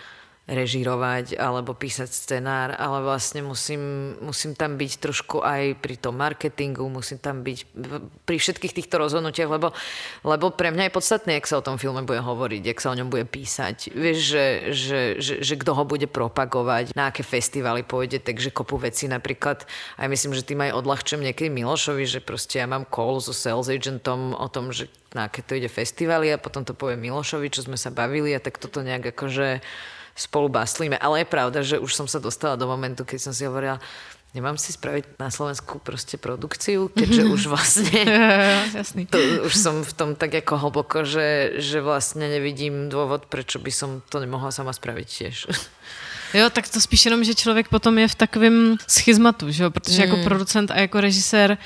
režírovať 0.46 1.34
alebo 1.34 1.74
písať 1.74 2.06
scenár, 2.06 2.78
ale 2.78 3.02
vlastne 3.02 3.42
musím, 3.42 4.14
musím 4.22 4.54
tam 4.54 4.78
byť 4.78 4.92
trošku 5.02 5.42
aj 5.42 5.74
pri 5.82 5.98
tom 5.98 6.22
marketingu, 6.22 6.86
musím 6.86 7.18
tam 7.18 7.42
byť 7.42 7.58
pri 8.22 8.36
všetkých 8.38 8.76
týchto 8.78 9.02
rozhodnutiach, 9.02 9.50
lebo, 9.50 9.74
lebo 10.22 10.46
pre 10.54 10.70
mňa 10.70 10.86
je 10.86 10.94
podstatné, 10.94 11.30
jak 11.34 11.50
sa 11.50 11.58
o 11.58 11.66
tom 11.66 11.82
filme 11.82 12.06
bude 12.06 12.22
hovoriť, 12.22 12.62
jak 12.62 12.78
sa 12.78 12.94
o 12.94 12.98
ňom 12.98 13.10
bude 13.10 13.26
písať. 13.26 13.90
Vieš, 13.90 14.18
že, 14.22 14.46
že, 14.70 15.00
že, 15.18 15.34
že 15.42 15.54
kto 15.58 15.74
ho 15.74 15.82
bude 15.82 16.06
propagovať, 16.06 16.94
na 16.94 17.10
aké 17.10 17.26
festivaly 17.26 17.82
pôjde, 17.82 18.22
takže 18.22 18.54
kopu 18.54 18.78
veci 18.78 19.10
napríklad. 19.10 19.66
Aj 19.98 20.06
myslím, 20.06 20.30
že 20.30 20.46
tým 20.46 20.62
aj 20.62 20.78
odľahčujem 20.78 21.26
niekedy 21.26 21.50
Milošovi, 21.50 22.06
že 22.06 22.22
proste 22.22 22.62
ja 22.62 22.70
mám 22.70 22.86
call 22.86 23.18
so 23.18 23.34
sales 23.34 23.66
agentom 23.66 24.30
o 24.30 24.46
tom, 24.46 24.70
že 24.70 24.86
na 25.10 25.26
aké 25.26 25.42
to 25.42 25.58
ide 25.58 25.66
festivaly 25.66 26.30
a 26.30 26.38
potom 26.38 26.62
to 26.62 26.70
poviem 26.70 27.02
Milošovi, 27.02 27.50
čo 27.50 27.66
sme 27.66 27.74
sa 27.74 27.90
bavili 27.90 28.30
a 28.30 28.38
tak 28.38 28.62
toto 28.62 28.84
nejak 28.84 29.10
akože 29.10 29.64
spolu 30.16 30.48
baslíme. 30.48 30.98
Ale 30.98 31.22
je 31.22 31.28
pravda, 31.28 31.60
že 31.62 31.78
už 31.78 31.92
som 31.94 32.08
sa 32.08 32.18
dostala 32.18 32.56
do 32.56 32.66
momentu, 32.66 33.04
keď 33.04 33.18
som 33.20 33.32
si 33.36 33.44
hovorila, 33.44 33.78
nemám 34.36 34.60
si 34.60 34.72
spraviť 34.72 35.16
na 35.16 35.32
Slovensku 35.32 35.80
proste 35.80 36.20
produkciu, 36.20 36.92
keďže 36.92 37.22
už 37.24 37.40
vlastne 37.52 38.00
to, 39.12 39.18
už 39.48 39.54
som 39.56 39.84
v 39.84 39.92
tom 39.92 40.10
tak 40.12 40.36
ako 40.36 40.68
hlboko, 40.68 41.08
že, 41.08 41.60
že 41.60 41.80
vlastne 41.84 42.28
nevidím 42.28 42.92
dôvod, 42.92 43.28
prečo 43.32 43.56
by 43.56 43.72
som 43.72 44.04
to 44.08 44.20
nemohla 44.20 44.52
sama 44.52 44.72
spraviť 44.76 45.06
tiež. 45.08 45.36
Jo, 46.34 46.50
tak 46.50 46.68
to 46.68 46.80
spíš 46.80 47.04
jenom, 47.04 47.24
že 47.24 47.34
člověk 47.34 47.68
potom 47.68 47.98
je 47.98 48.08
v 48.08 48.14
takovém 48.14 48.76
schizmatu, 48.88 49.50
že 49.50 49.62
jo? 49.62 49.70
protože 49.70 49.96
mm. 49.96 50.10
jako 50.10 50.16
producent 50.24 50.70
a 50.70 50.78
jako 50.78 51.00
režisér 51.00 51.58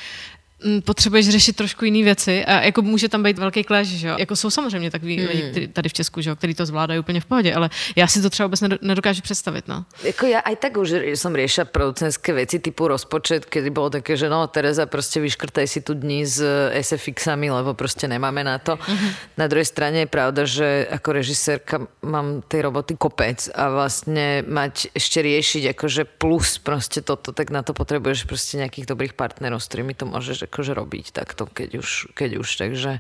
potřebuješ 0.85 1.29
řešit 1.29 1.57
trošku 1.57 1.85
jiné 1.85 2.05
věci 2.05 2.45
a 2.45 2.61
jako 2.61 2.83
může 2.83 3.09
tam 3.09 3.23
být 3.23 3.39
velký 3.39 3.65
clash, 3.65 3.89
že 3.89 4.09
jo? 4.09 4.17
Jako 4.19 4.37
jsou 4.37 4.51
samozřejmě 4.51 4.91
takový 4.91 5.19
hmm. 5.19 5.29
lidi 5.29 5.69
tady 5.69 5.89
v 5.89 5.93
Česku, 5.93 6.21
že 6.21 6.31
jo, 6.31 6.37
který 6.37 6.55
to 6.55 6.67
zvládají 6.67 7.01
úplně 7.01 7.21
v 7.21 7.25
pohodě, 7.25 7.55
ale 7.55 7.71
já 7.97 8.07
si 8.07 8.23
to 8.23 8.31
třeba 8.31 8.47
vůbec 8.47 8.61
nedokážu 8.81 9.23
představit, 9.23 9.69
no. 9.69 9.85
Jako 10.05 10.27
já 10.27 10.39
aj 10.39 10.57
tak 10.57 10.77
už 10.77 10.95
som 11.15 11.35
riešila 11.35 11.65
producentské 11.65 12.33
věci 12.33 12.59
typu 12.59 12.89
rozpočet, 12.89 13.45
kedy 13.45 13.71
bylo 13.71 13.91
také, 13.91 14.17
že 14.17 14.29
no 14.29 14.47
Tereza, 14.47 14.87
prostě 14.87 15.21
vyškrtaj 15.21 15.67
si 15.67 15.81
tu 15.81 15.95
dní 15.95 16.27
s 16.27 16.43
SFXami, 16.81 17.51
lebo 17.51 17.75
prostě 17.75 18.09
nemáme 18.09 18.45
na 18.45 18.59
to. 18.59 18.77
Mm-hmm. 18.77 19.13
Na 19.37 19.47
druhej 19.47 19.65
strane 19.65 19.99
je 19.99 20.07
pravda, 20.07 20.45
že 20.45 20.87
ako 20.91 21.13
režisérka 21.13 21.87
mám 22.03 22.43
tej 22.49 22.63
roboty 22.63 22.97
kopec 22.97 23.49
a 23.55 23.71
vlastne 23.71 24.43
mať 24.47 24.91
ešte 24.95 25.23
riešiť 25.23 25.63
akože 25.77 26.05
plus 26.05 26.59
prostě 26.59 27.01
toto, 27.01 27.33
tak 27.33 27.51
na 27.51 27.63
to 27.63 27.73
potrebuješ 27.73 28.25
prostě 28.25 28.59
nejakých 28.59 28.87
dobrých 28.87 29.13
partnerov, 29.13 29.63
s 29.63 29.69
ktorými 29.69 29.95
to 29.95 30.07
môžeš 30.07 30.50
akože 30.51 30.75
robiť 30.75 31.15
takto, 31.15 31.47
keď 31.47 31.79
už, 31.79 32.11
keď 32.19 32.43
už 32.43 32.49
takže 32.59 32.99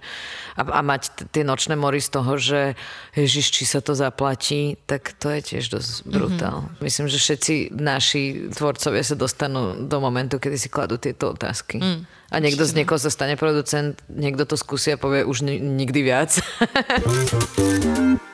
a, 0.55 0.63
a 0.63 0.81
mať 0.87 1.35
tie 1.35 1.43
nočné 1.43 1.75
mory 1.75 1.99
z 1.99 2.09
toho, 2.15 2.39
že 2.39 2.79
ježiš, 3.19 3.51
či 3.51 3.67
sa 3.67 3.83
to 3.83 3.99
zaplatí, 3.99 4.79
tak 4.87 5.19
to 5.19 5.35
je 5.35 5.41
tiež 5.43 5.75
dosť 5.75 5.91
mhm. 6.07 6.11
brutál. 6.15 6.59
Mm-hmm. 6.63 6.83
Myslím, 6.87 7.07
že 7.11 7.19
všetci 7.19 7.55
naši 7.75 8.23
tvorcovia 8.55 9.03
sa 9.03 9.19
dostanú 9.19 9.75
do 9.91 9.99
momentu, 9.99 10.39
kedy 10.39 10.55
si 10.55 10.71
kladú 10.71 10.95
tieto 10.97 11.35
otázky. 11.35 11.83
Mm. 11.83 12.07
A 12.31 12.37
niekto 12.39 12.63
z 12.63 12.79
niekoho 12.79 12.95
sa 12.95 13.11
stane 13.11 13.35
producent, 13.35 13.99
niekto 14.07 14.47
to 14.47 14.55
skúsi 14.55 14.95
a 14.95 15.01
povie 15.03 15.27
už 15.27 15.43
nikdy 15.51 16.07
viac. 16.07 16.39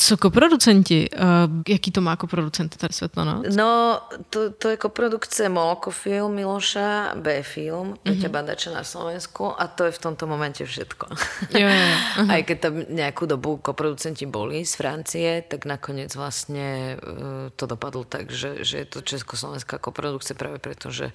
Co 0.00 0.16
koproducenti? 0.16 1.08
Uh, 1.12 1.20
jaký 1.68 1.90
to 1.90 2.00
má 2.00 2.16
koproducent 2.16 2.76
tady 2.76 2.92
Svetlana? 2.94 3.42
No, 3.56 4.00
to, 4.30 4.50
to 4.50 4.68
je 4.68 4.76
koprodukce 4.76 5.48
Molokofilm 5.48 6.34
Miloša, 6.34 7.14
B-film, 7.20 8.00
Peťa 8.02 8.16
mm-hmm. 8.16 8.32
Badača 8.32 8.70
na 8.72 8.84
Slovensku 8.84 9.52
a 9.52 9.68
to 9.68 9.84
je 9.84 9.92
v 9.92 9.98
tomto 9.98 10.24
momente 10.24 10.64
všetko. 10.64 11.06
Jo, 11.52 11.68
jo. 11.68 11.84
Uh-huh. 12.16 12.30
Aj 12.32 12.40
keď 12.48 12.56
tam 12.60 12.74
nejakú 12.88 13.28
dobu 13.28 13.60
koproducenti 13.60 14.24
boli 14.24 14.64
z 14.64 14.72
Francie, 14.72 15.44
tak 15.44 15.68
nakoniec 15.68 16.16
vlastne 16.16 16.96
uh, 16.96 17.52
to 17.52 17.68
dopadlo 17.68 18.08
tak, 18.08 18.32
že, 18.32 18.64
že 18.64 18.80
je 18.80 18.86
to 18.88 19.04
československá 19.04 19.76
koprodukcia 19.76 20.32
práve 20.32 20.64
preto, 20.64 20.88
že 20.88 21.12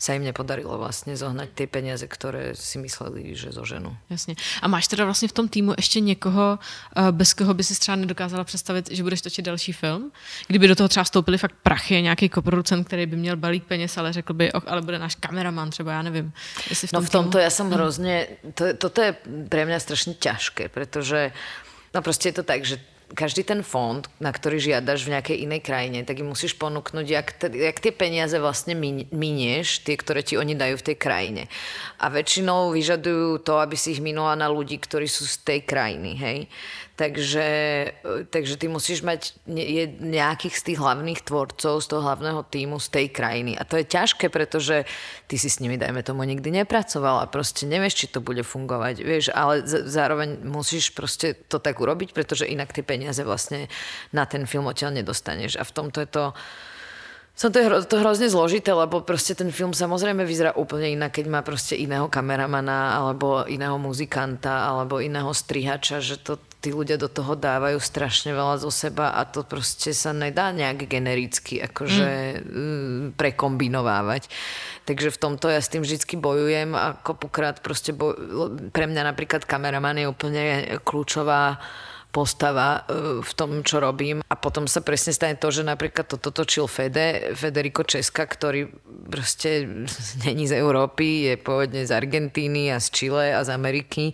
sa 0.00 0.16
im 0.16 0.24
nepodarilo 0.24 0.80
vlastne 0.80 1.12
zohnať 1.12 1.52
tie 1.52 1.68
peniaze, 1.68 2.08
ktoré 2.08 2.56
si 2.56 2.80
mysleli, 2.80 3.36
že 3.36 3.52
zoženú. 3.52 3.92
Jasne. 4.08 4.32
A 4.64 4.66
máš 4.66 4.88
teda 4.88 5.04
vlastne 5.04 5.28
v 5.28 5.36
tom 5.36 5.44
týmu 5.44 5.76
ešte 5.76 6.00
niekoho, 6.00 6.56
uh, 6.56 7.12
bez 7.12 7.36
koho 7.36 7.52
by 7.52 7.60
si 7.60 7.76
třeba 7.76 8.00
nedokázala 8.00 8.44
představit, 8.48 8.88
že 8.88 9.04
budeš 9.04 9.20
točit 9.20 9.44
další 9.44 9.72
film? 9.76 10.08
Kdyby 10.48 10.68
do 10.68 10.74
toho 10.74 10.88
třeba 10.88 11.04
vstoupili 11.04 11.38
fakt 11.38 11.54
prachy, 11.62 12.02
nějaký 12.02 12.28
koproducent, 12.28 12.86
který 12.86 13.06
by 13.06 13.16
měl 13.16 13.36
balík 13.36 13.64
peněz, 13.64 13.98
ale 13.98 14.12
řekl 14.12 14.32
by, 14.32 14.52
oh, 14.52 14.62
ale 14.66 14.82
bude 14.82 14.98
náš 14.98 15.14
kameraman 15.14 15.70
třeba, 15.70 15.92
já 15.92 16.02
nevím. 16.02 16.32
v 16.72 16.80
tom 16.80 16.88
no 16.92 17.00
v 17.00 17.10
tomto 17.10 17.36
týmu... 17.38 17.44
ja 17.44 17.50
som 17.50 17.68
hrozne, 17.68 18.40
to, 18.56 18.72
toto 18.80 19.04
je 19.04 19.12
pre 19.52 19.68
mňa 19.68 19.78
strašne 19.84 20.16
ťažké, 20.16 20.72
pretože 20.72 21.28
no 21.92 22.00
proste 22.00 22.32
je 22.32 22.40
to 22.40 22.44
tak, 22.46 22.64
že 22.64 22.80
každý 23.10 23.42
ten 23.42 23.66
fond, 23.66 24.06
na 24.22 24.30
ktorý 24.30 24.62
žiadaš 24.62 25.06
v 25.06 25.18
nejakej 25.18 25.36
inej 25.42 25.60
krajine, 25.66 25.98
tak 26.06 26.22
im 26.22 26.30
musíš 26.30 26.54
ponúknuť, 26.54 27.06
jak, 27.10 27.28
jak 27.42 27.76
tie 27.82 27.92
peniaze 27.92 28.38
vlastne 28.38 28.78
minieš, 29.10 29.82
tie, 29.82 29.98
ktoré 29.98 30.22
ti 30.22 30.38
oni 30.38 30.54
dajú 30.54 30.78
v 30.78 30.86
tej 30.92 30.96
krajine. 30.96 31.42
A 31.98 32.06
väčšinou 32.06 32.70
vyžadujú 32.70 33.42
to, 33.42 33.58
aby 33.58 33.74
si 33.74 33.98
ich 33.98 34.04
minula 34.04 34.38
na 34.38 34.46
ľudí, 34.46 34.78
ktorí 34.78 35.10
sú 35.10 35.26
z 35.26 35.36
tej 35.42 35.60
krajiny, 35.66 36.14
hej. 36.16 36.38
Takže, 37.00 37.48
takže 38.28 38.60
ty 38.60 38.68
musíš 38.68 39.00
mať 39.00 39.32
nejakých 40.04 40.52
z 40.52 40.62
tých 40.68 40.78
hlavných 40.84 41.24
tvorcov, 41.24 41.80
z 41.80 41.86
toho 41.88 42.04
hlavného 42.04 42.44
týmu, 42.44 42.76
z 42.76 42.92
tej 42.92 43.06
krajiny. 43.08 43.56
A 43.56 43.64
to 43.64 43.80
je 43.80 43.88
ťažké, 43.88 44.28
pretože 44.28 44.84
ty 45.24 45.40
si 45.40 45.48
s 45.48 45.64
nimi, 45.64 45.80
dajme 45.80 46.04
tomu, 46.04 46.28
nikdy 46.28 46.52
nepracoval 46.60 47.24
a 47.24 47.30
proste 47.32 47.64
nevieš, 47.64 48.04
či 48.04 48.06
to 48.12 48.20
bude 48.20 48.44
fungovať. 48.44 49.00
Vieš, 49.00 49.32
ale 49.32 49.64
zároveň 49.64 50.44
musíš 50.44 50.92
proste 50.92 51.32
to 51.48 51.56
tak 51.56 51.80
urobiť, 51.80 52.12
pretože 52.12 52.44
inak 52.44 52.68
tie 52.76 52.84
peniaze 52.84 52.99
vlastne 53.24 53.70
na 54.12 54.28
ten 54.28 54.44
film 54.44 54.68
odtiaľ 54.68 55.00
nedostaneš. 55.00 55.56
A 55.56 55.64
v 55.64 55.72
tomto 55.72 56.04
je 56.04 56.08
to 56.10 56.24
som 57.40 57.48
to 57.48 57.56
je 57.56 57.72
hro, 57.72 57.80
to 57.80 57.96
hrozne 58.04 58.28
zložité, 58.28 58.68
lebo 58.68 59.00
proste 59.00 59.32
ten 59.32 59.48
film 59.48 59.72
samozrejme 59.72 60.28
vyzerá 60.28 60.52
úplne 60.60 60.92
inak, 60.92 61.16
keď 61.16 61.26
má 61.32 61.40
proste 61.40 61.72
iného 61.72 62.04
kameramana, 62.04 63.00
alebo 63.00 63.48
iného 63.48 63.80
muzikanta, 63.80 64.68
alebo 64.68 65.00
iného 65.00 65.32
strihača, 65.32 66.04
že 66.04 66.20
to 66.20 66.36
tí 66.60 66.68
ľudia 66.68 67.00
do 67.00 67.08
toho 67.08 67.32
dávajú 67.40 67.80
strašne 67.80 68.36
veľa 68.36 68.60
zo 68.60 68.68
seba 68.68 69.16
a 69.16 69.24
to 69.24 69.40
proste 69.40 69.96
sa 69.96 70.12
nedá 70.12 70.52
nejak 70.52 70.84
genericky 70.84 71.56
akože 71.64 72.44
mm. 72.44 73.16
prekombinovávať. 73.16 74.28
Takže 74.84 75.08
v 75.08 75.20
tomto 75.24 75.48
ja 75.48 75.64
s 75.64 75.72
tým 75.72 75.80
vždy 75.80 76.20
bojujem 76.20 76.76
a 76.76 77.00
kopukrát 77.00 77.64
proste 77.64 77.96
boj... 77.96 78.12
pre 78.76 78.84
mňa 78.84 79.08
napríklad 79.08 79.48
kameraman 79.48 80.04
je 80.04 80.06
úplne 80.12 80.42
kľúčová 80.84 81.56
postava 82.10 82.82
e, 82.84 83.22
v 83.22 83.32
tom, 83.38 83.62
čo 83.62 83.78
robím. 83.78 84.22
A 84.26 84.34
potom 84.34 84.66
sa 84.66 84.82
presne 84.82 85.14
stane 85.14 85.38
to, 85.38 85.48
že 85.54 85.62
napríklad 85.62 86.10
toto 86.10 86.34
točil 86.34 86.66
Fede, 86.66 87.34
Federico 87.38 87.86
Česka, 87.86 88.26
ktorý 88.26 88.66
proste 89.06 89.66
není 90.26 90.50
z 90.50 90.58
Európy, 90.58 91.30
je 91.30 91.34
pôvodne 91.38 91.86
z 91.86 91.94
Argentíny 91.94 92.74
a 92.74 92.82
z 92.82 92.86
Chile 92.90 93.32
a 93.32 93.40
z 93.46 93.54
Ameriky 93.54 94.12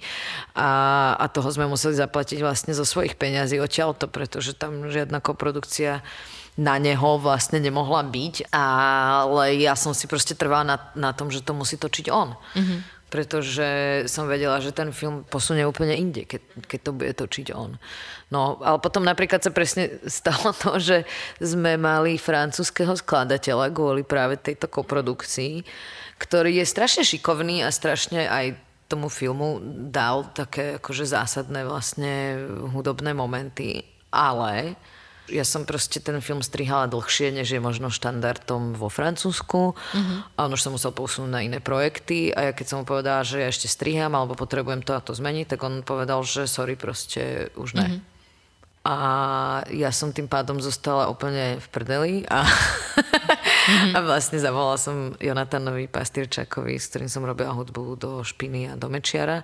a, 0.53 0.71
a 1.17 1.25
toho 1.33 1.49
sme 1.49 1.67
museli 1.67 1.97
zaplatiť 1.97 2.39
vlastne 2.45 2.77
zo 2.77 2.85
svojich 2.85 3.17
peňazí 3.17 3.57
odtiaľto, 3.59 4.07
pretože 4.13 4.53
tam 4.53 4.93
žiadna 4.93 5.25
koprodukcia 5.25 6.05
na 6.57 6.81
neho 6.81 7.21
vlastne 7.21 7.61
nemohla 7.61 8.01
byť, 8.09 8.49
ale 8.49 9.61
ja 9.61 9.77
som 9.77 9.93
si 9.93 10.09
proste 10.09 10.33
trvala 10.33 10.65
na, 10.65 10.77
na 10.97 11.11
tom, 11.13 11.29
že 11.29 11.45
to 11.45 11.53
musí 11.53 11.77
točiť 11.77 12.09
on. 12.09 12.33
Mm-hmm 12.33 12.96
pretože 13.17 13.65
som 14.13 14.29
vedela, 14.29 14.61
že 14.61 14.77
ten 14.77 14.93
film 14.93 15.25
posunie 15.25 15.65
úplne 15.65 15.97
inde, 15.97 16.29
keď, 16.29 16.69
keď 16.69 16.81
to 16.85 16.91
bude 16.93 17.13
točiť 17.17 17.49
on. 17.57 17.81
No, 18.29 18.61
ale 18.61 18.77
potom 18.77 19.01
napríklad 19.09 19.41
sa 19.41 19.49
presne 19.49 19.97
stalo 20.05 20.53
to, 20.53 20.77
že 20.77 21.09
sme 21.41 21.81
mali 21.81 22.21
francúzského 22.21 22.93
skladateľa 22.93 23.73
kvôli 23.73 24.05
práve 24.05 24.37
tejto 24.37 24.69
koprodukcii, 24.69 25.65
ktorý 26.21 26.61
je 26.61 26.69
strašne 26.69 27.09
šikovný 27.09 27.65
a 27.65 27.73
strašne 27.73 28.29
aj 28.29 28.61
tomu 28.85 29.09
filmu 29.09 29.65
dal 29.89 30.29
také 30.37 30.77
akože 30.77 31.09
zásadné 31.09 31.65
vlastne 31.65 32.37
hudobné 32.69 33.17
momenty, 33.17 33.81
ale 34.13 34.77
ja 35.29 35.43
som 35.43 35.67
proste 35.67 35.99
ten 35.99 36.19
film 36.23 36.43
strihala 36.43 36.87
dlhšie, 36.87 37.35
než 37.35 37.51
je 37.51 37.61
možno 37.61 37.91
štandardom 37.91 38.79
vo 38.79 38.87
Francúzsku. 38.87 39.75
Uh-huh. 39.75 40.19
A 40.39 40.39
on 40.47 40.55
už 40.55 40.63
sa 40.63 40.71
musel 40.71 40.95
posunúť 40.95 41.31
na 41.31 41.41
iné 41.43 41.59
projekty. 41.59 42.31
A 42.31 42.51
ja 42.51 42.53
keď 42.55 42.67
som 42.67 42.77
mu 42.83 42.85
povedala, 42.87 43.27
že 43.27 43.43
ja 43.43 43.49
ešte 43.51 43.67
striham 43.67 44.15
alebo 44.15 44.39
potrebujem 44.39 44.87
to 44.87 44.95
a 44.95 45.03
to 45.03 45.15
zmeniť, 45.15 45.57
tak 45.57 45.61
on 45.67 45.83
povedal, 45.83 46.23
že 46.23 46.47
sorry, 46.47 46.79
proste 46.79 47.51
už 47.59 47.79
ne. 47.79 47.89
Uh-huh. 47.89 48.15
A 48.87 48.97
ja 49.75 49.91
som 49.91 50.15
tým 50.15 50.31
pádom 50.31 50.63
zostala 50.63 51.11
úplne 51.11 51.59
v 51.59 51.67
prdeli 51.75 52.13
a, 52.31 52.47
uh-huh. 52.47 53.95
a 53.97 53.99
vlastne 54.07 54.39
zavolala 54.39 54.79
som 54.79 55.19
Jonatanovi 55.19 55.91
Pastierčakovi, 55.91 56.79
s 56.79 56.95
ktorým 56.95 57.11
som 57.11 57.27
robila 57.27 57.51
hudbu 57.51 57.99
do 57.99 58.11
Špiny 58.23 58.71
a 58.71 58.79
do 58.79 58.87
Mečiara, 58.87 59.43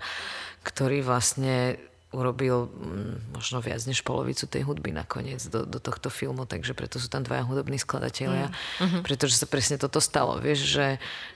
ktorý 0.62 1.02
vlastne 1.02 1.74
urobil 2.12 2.68
mm, 2.68 3.34
možno 3.34 3.58
viac 3.64 3.80
než 3.88 4.04
polovicu 4.04 4.44
tej 4.44 4.68
hudby 4.68 4.92
nakoniec 4.92 5.40
do, 5.48 5.64
do 5.64 5.80
tohto 5.80 6.12
filmu, 6.12 6.44
takže 6.44 6.76
preto 6.76 7.00
sú 7.00 7.08
tam 7.08 7.24
dvaja 7.24 7.48
hudobní 7.48 7.80
skladatelia, 7.80 8.52
mm. 8.78 9.02
pretože 9.02 9.40
sa 9.40 9.48
presne 9.48 9.80
toto 9.80 9.98
stalo, 9.98 10.36
vieš, 10.38 10.68
že, 10.68 10.88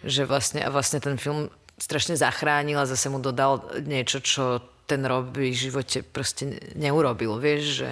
že 0.05 0.23
vlastne, 0.29 0.61
a 0.61 0.69
vlastne 0.69 1.01
ten 1.01 1.17
film 1.17 1.49
strašne 1.81 2.17
zachránil 2.17 2.81
a 2.81 2.89
zase 2.89 3.09
mu 3.09 3.21
dodal 3.21 3.65
niečo, 3.85 4.21
čo 4.21 4.45
ten 4.87 5.03
Rob 5.03 5.35
v 5.35 5.51
živote 5.51 6.07
proste 6.07 6.63
neurobil. 6.79 7.37
Vieš, 7.43 7.63
že, 7.63 7.91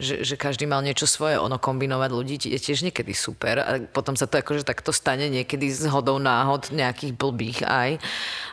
že, 0.00 0.14
že 0.24 0.34
každý 0.40 0.64
mal 0.64 0.80
niečo 0.80 1.04
svoje. 1.04 1.36
Ono 1.36 1.60
kombinovať 1.60 2.10
ľudí 2.10 2.36
je 2.40 2.56
tiež 2.56 2.80
niekedy 2.88 3.12
super 3.12 3.60
a 3.60 3.84
potom 3.84 4.16
sa 4.16 4.24
to 4.24 4.40
akože 4.40 4.64
takto 4.64 4.90
stane 4.90 5.28
niekedy 5.28 5.68
z 5.68 5.92
hodou 5.92 6.16
náhod 6.16 6.72
nejakých 6.72 7.12
blbých 7.12 7.60
aj. 7.68 8.00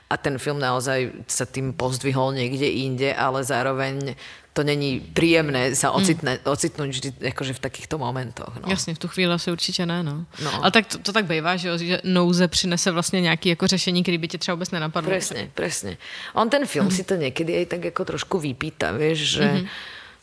A 0.07 0.15
ten 0.15 0.35
film 0.39 0.59
naozaj 0.59 1.27
sa 1.27 1.47
tým 1.47 1.71
pozdvihol 1.71 2.35
niekde 2.35 2.67
inde, 2.67 3.11
ale 3.15 3.43
zároveň 3.43 4.15
to 4.57 4.65
není 4.65 4.97
príjemné 5.13 5.77
sa 5.77 5.93
mm. 5.93 5.95
ocitne, 6.01 6.33
mm. 6.41 6.49
ocitnúť 6.49 6.89
vždy 6.89 7.09
akože 7.29 7.53
v 7.53 7.61
takýchto 7.61 8.01
momentoch. 8.01 8.57
No. 8.57 8.65
Jasně, 8.65 8.97
v 8.97 8.99
tu 8.99 9.07
chvíli 9.07 9.29
asi 9.29 9.53
určitě 9.53 9.85
ne. 9.85 10.01
No. 10.01 10.25
No. 10.41 10.49
Ale 10.65 10.71
tak 10.73 10.89
to, 10.89 10.97
to 10.97 11.13
tak 11.13 11.29
bývá, 11.29 11.53
že, 11.61 11.77
že 11.77 12.01
nouze 12.03 12.47
přinese 12.47 12.91
vlastně 12.91 13.21
nějaký 13.21 13.49
jako 13.49 13.67
řešení, 13.67 14.01
který 14.01 14.17
by 14.17 14.27
tě 14.27 14.37
třeba 14.37 14.55
vůbec 14.55 14.71
nenapadlo. 14.71 15.09
Presne, 15.09 15.49
presne. 15.53 15.97
On 16.33 16.49
ten 16.49 16.65
film 16.65 16.89
mm. 16.89 16.91
si 16.91 17.03
to 17.05 17.13
niekedy 17.13 17.53
aj 17.53 17.65
tak 17.69 17.85
ako 17.93 18.01
trošku 18.17 18.41
vypýta, 18.41 18.97
vieš, 18.97 19.37
že 19.37 19.45
mm-hmm. 19.45 19.67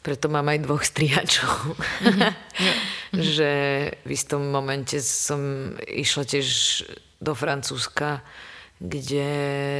preto 0.02 0.26
mám 0.26 0.50
aj 0.50 0.58
dvoch 0.66 0.82
strihačov. 0.82 1.78
Mm-hmm. 2.02 2.32
že 3.34 3.50
v 4.02 4.10
istom 4.10 4.50
momente 4.50 4.98
som 4.98 5.38
išla 5.86 6.26
tiež 6.26 6.46
do 7.22 7.38
Francúzska 7.38 8.26
kde 8.78 9.28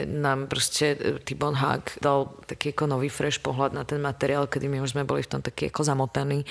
nám 0.07 0.47
proste 0.47 0.95
e, 0.95 1.19
Tibon 1.23 1.59
Hag 1.59 1.99
dal 1.99 2.31
taký 2.47 2.71
ako 2.71 2.95
nový 2.95 3.11
fresh 3.11 3.43
pohľad 3.43 3.75
na 3.75 3.83
ten 3.83 3.99
materiál, 3.99 4.47
kedy 4.47 4.71
my 4.71 4.79
už 4.81 4.95
sme 4.95 5.09
boli 5.09 5.27
v 5.27 5.31
tom 5.31 5.43
taký 5.43 5.69
ako 5.69 5.83
zamotaní 5.83 6.47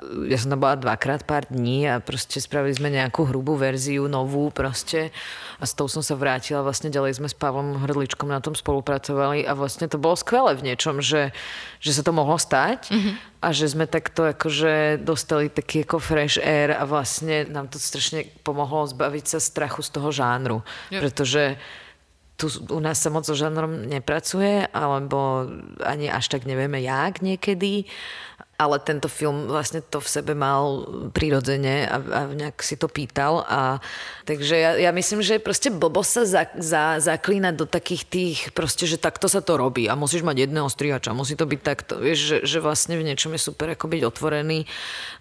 ja 0.00 0.36
som 0.40 0.48
tam 0.48 0.60
bola 0.64 0.80
dvakrát 0.80 1.28
pár 1.28 1.44
dní 1.52 1.84
a 1.84 2.00
proste 2.00 2.40
spravili 2.40 2.72
sme 2.72 2.88
nejakú 2.88 3.28
hrubú 3.28 3.60
verziu, 3.60 4.08
novú 4.08 4.48
proste 4.48 5.12
a 5.60 5.64
s 5.68 5.76
tou 5.76 5.92
som 5.92 6.00
sa 6.00 6.16
vrátila, 6.16 6.64
vlastne 6.64 6.88
ďalej 6.88 7.20
sme 7.20 7.28
s 7.28 7.36
Pavlom 7.36 7.84
Hrdličkom 7.84 8.32
na 8.32 8.40
tom 8.40 8.56
spolupracovali 8.56 9.44
a 9.44 9.52
vlastne 9.52 9.92
to 9.92 10.00
bolo 10.00 10.16
skvelé 10.16 10.56
v 10.56 10.72
niečom, 10.72 11.04
že, 11.04 11.36
že 11.84 11.92
sa 11.92 12.00
to 12.00 12.16
mohlo 12.16 12.40
stať 12.40 12.88
mm-hmm. 12.88 13.14
a 13.44 13.48
že 13.52 13.68
sme 13.68 13.84
takto 13.84 14.32
akože 14.32 15.04
dostali 15.04 15.52
taký 15.52 15.84
ako 15.84 16.00
fresh 16.00 16.40
air 16.40 16.72
a 16.72 16.88
vlastne 16.88 17.44
nám 17.52 17.68
to 17.68 17.76
strašne 17.76 18.24
pomohlo 18.40 18.88
zbaviť 18.88 19.36
sa 19.36 19.38
strachu 19.38 19.84
z 19.84 19.90
toho 19.92 20.08
žánru, 20.08 20.58
yep. 20.88 21.04
pretože 21.04 21.60
tu 22.40 22.48
u 22.48 22.80
nás 22.80 22.96
sa 22.96 23.12
moc 23.12 23.28
so 23.28 23.36
žánrom 23.36 23.84
nepracuje, 23.84 24.64
alebo 24.72 25.44
ani 25.84 26.08
až 26.08 26.32
tak 26.32 26.48
nevieme 26.48 26.80
jak 26.80 27.20
niekedy 27.20 27.84
ale 28.60 28.76
tento 28.76 29.08
film 29.08 29.48
vlastne 29.48 29.80
to 29.80 30.04
v 30.04 30.12
sebe 30.20 30.36
mal 30.36 30.84
prirodzene 31.16 31.88
a, 31.88 31.96
a 31.96 32.20
nejak 32.28 32.60
si 32.60 32.76
to 32.76 32.92
pýtal. 32.92 33.40
A, 33.48 33.80
takže 34.28 34.52
ja, 34.52 34.70
ja 34.76 34.92
myslím, 34.92 35.24
že 35.24 35.40
proste 35.40 35.72
blbo 35.72 36.04
sa 36.04 36.28
za, 36.28 36.44
za, 36.60 37.00
zaklínať 37.00 37.56
do 37.56 37.64
takých 37.64 38.04
tých, 38.04 38.38
proste, 38.52 38.84
že 38.84 39.00
takto 39.00 39.32
sa 39.32 39.40
to 39.40 39.56
robí 39.56 39.88
a 39.88 39.96
musíš 39.96 40.20
mať 40.20 40.44
jedného 40.44 40.68
strihača, 40.68 41.16
musí 41.16 41.40
to 41.40 41.48
byť 41.48 41.60
takto. 41.64 42.04
Vieš, 42.04 42.20
že, 42.20 42.36
že 42.44 42.58
vlastne 42.60 43.00
v 43.00 43.08
niečom 43.08 43.32
je 43.32 43.40
super 43.40 43.72
ako 43.72 43.88
byť 43.88 44.02
otvorený 44.04 44.68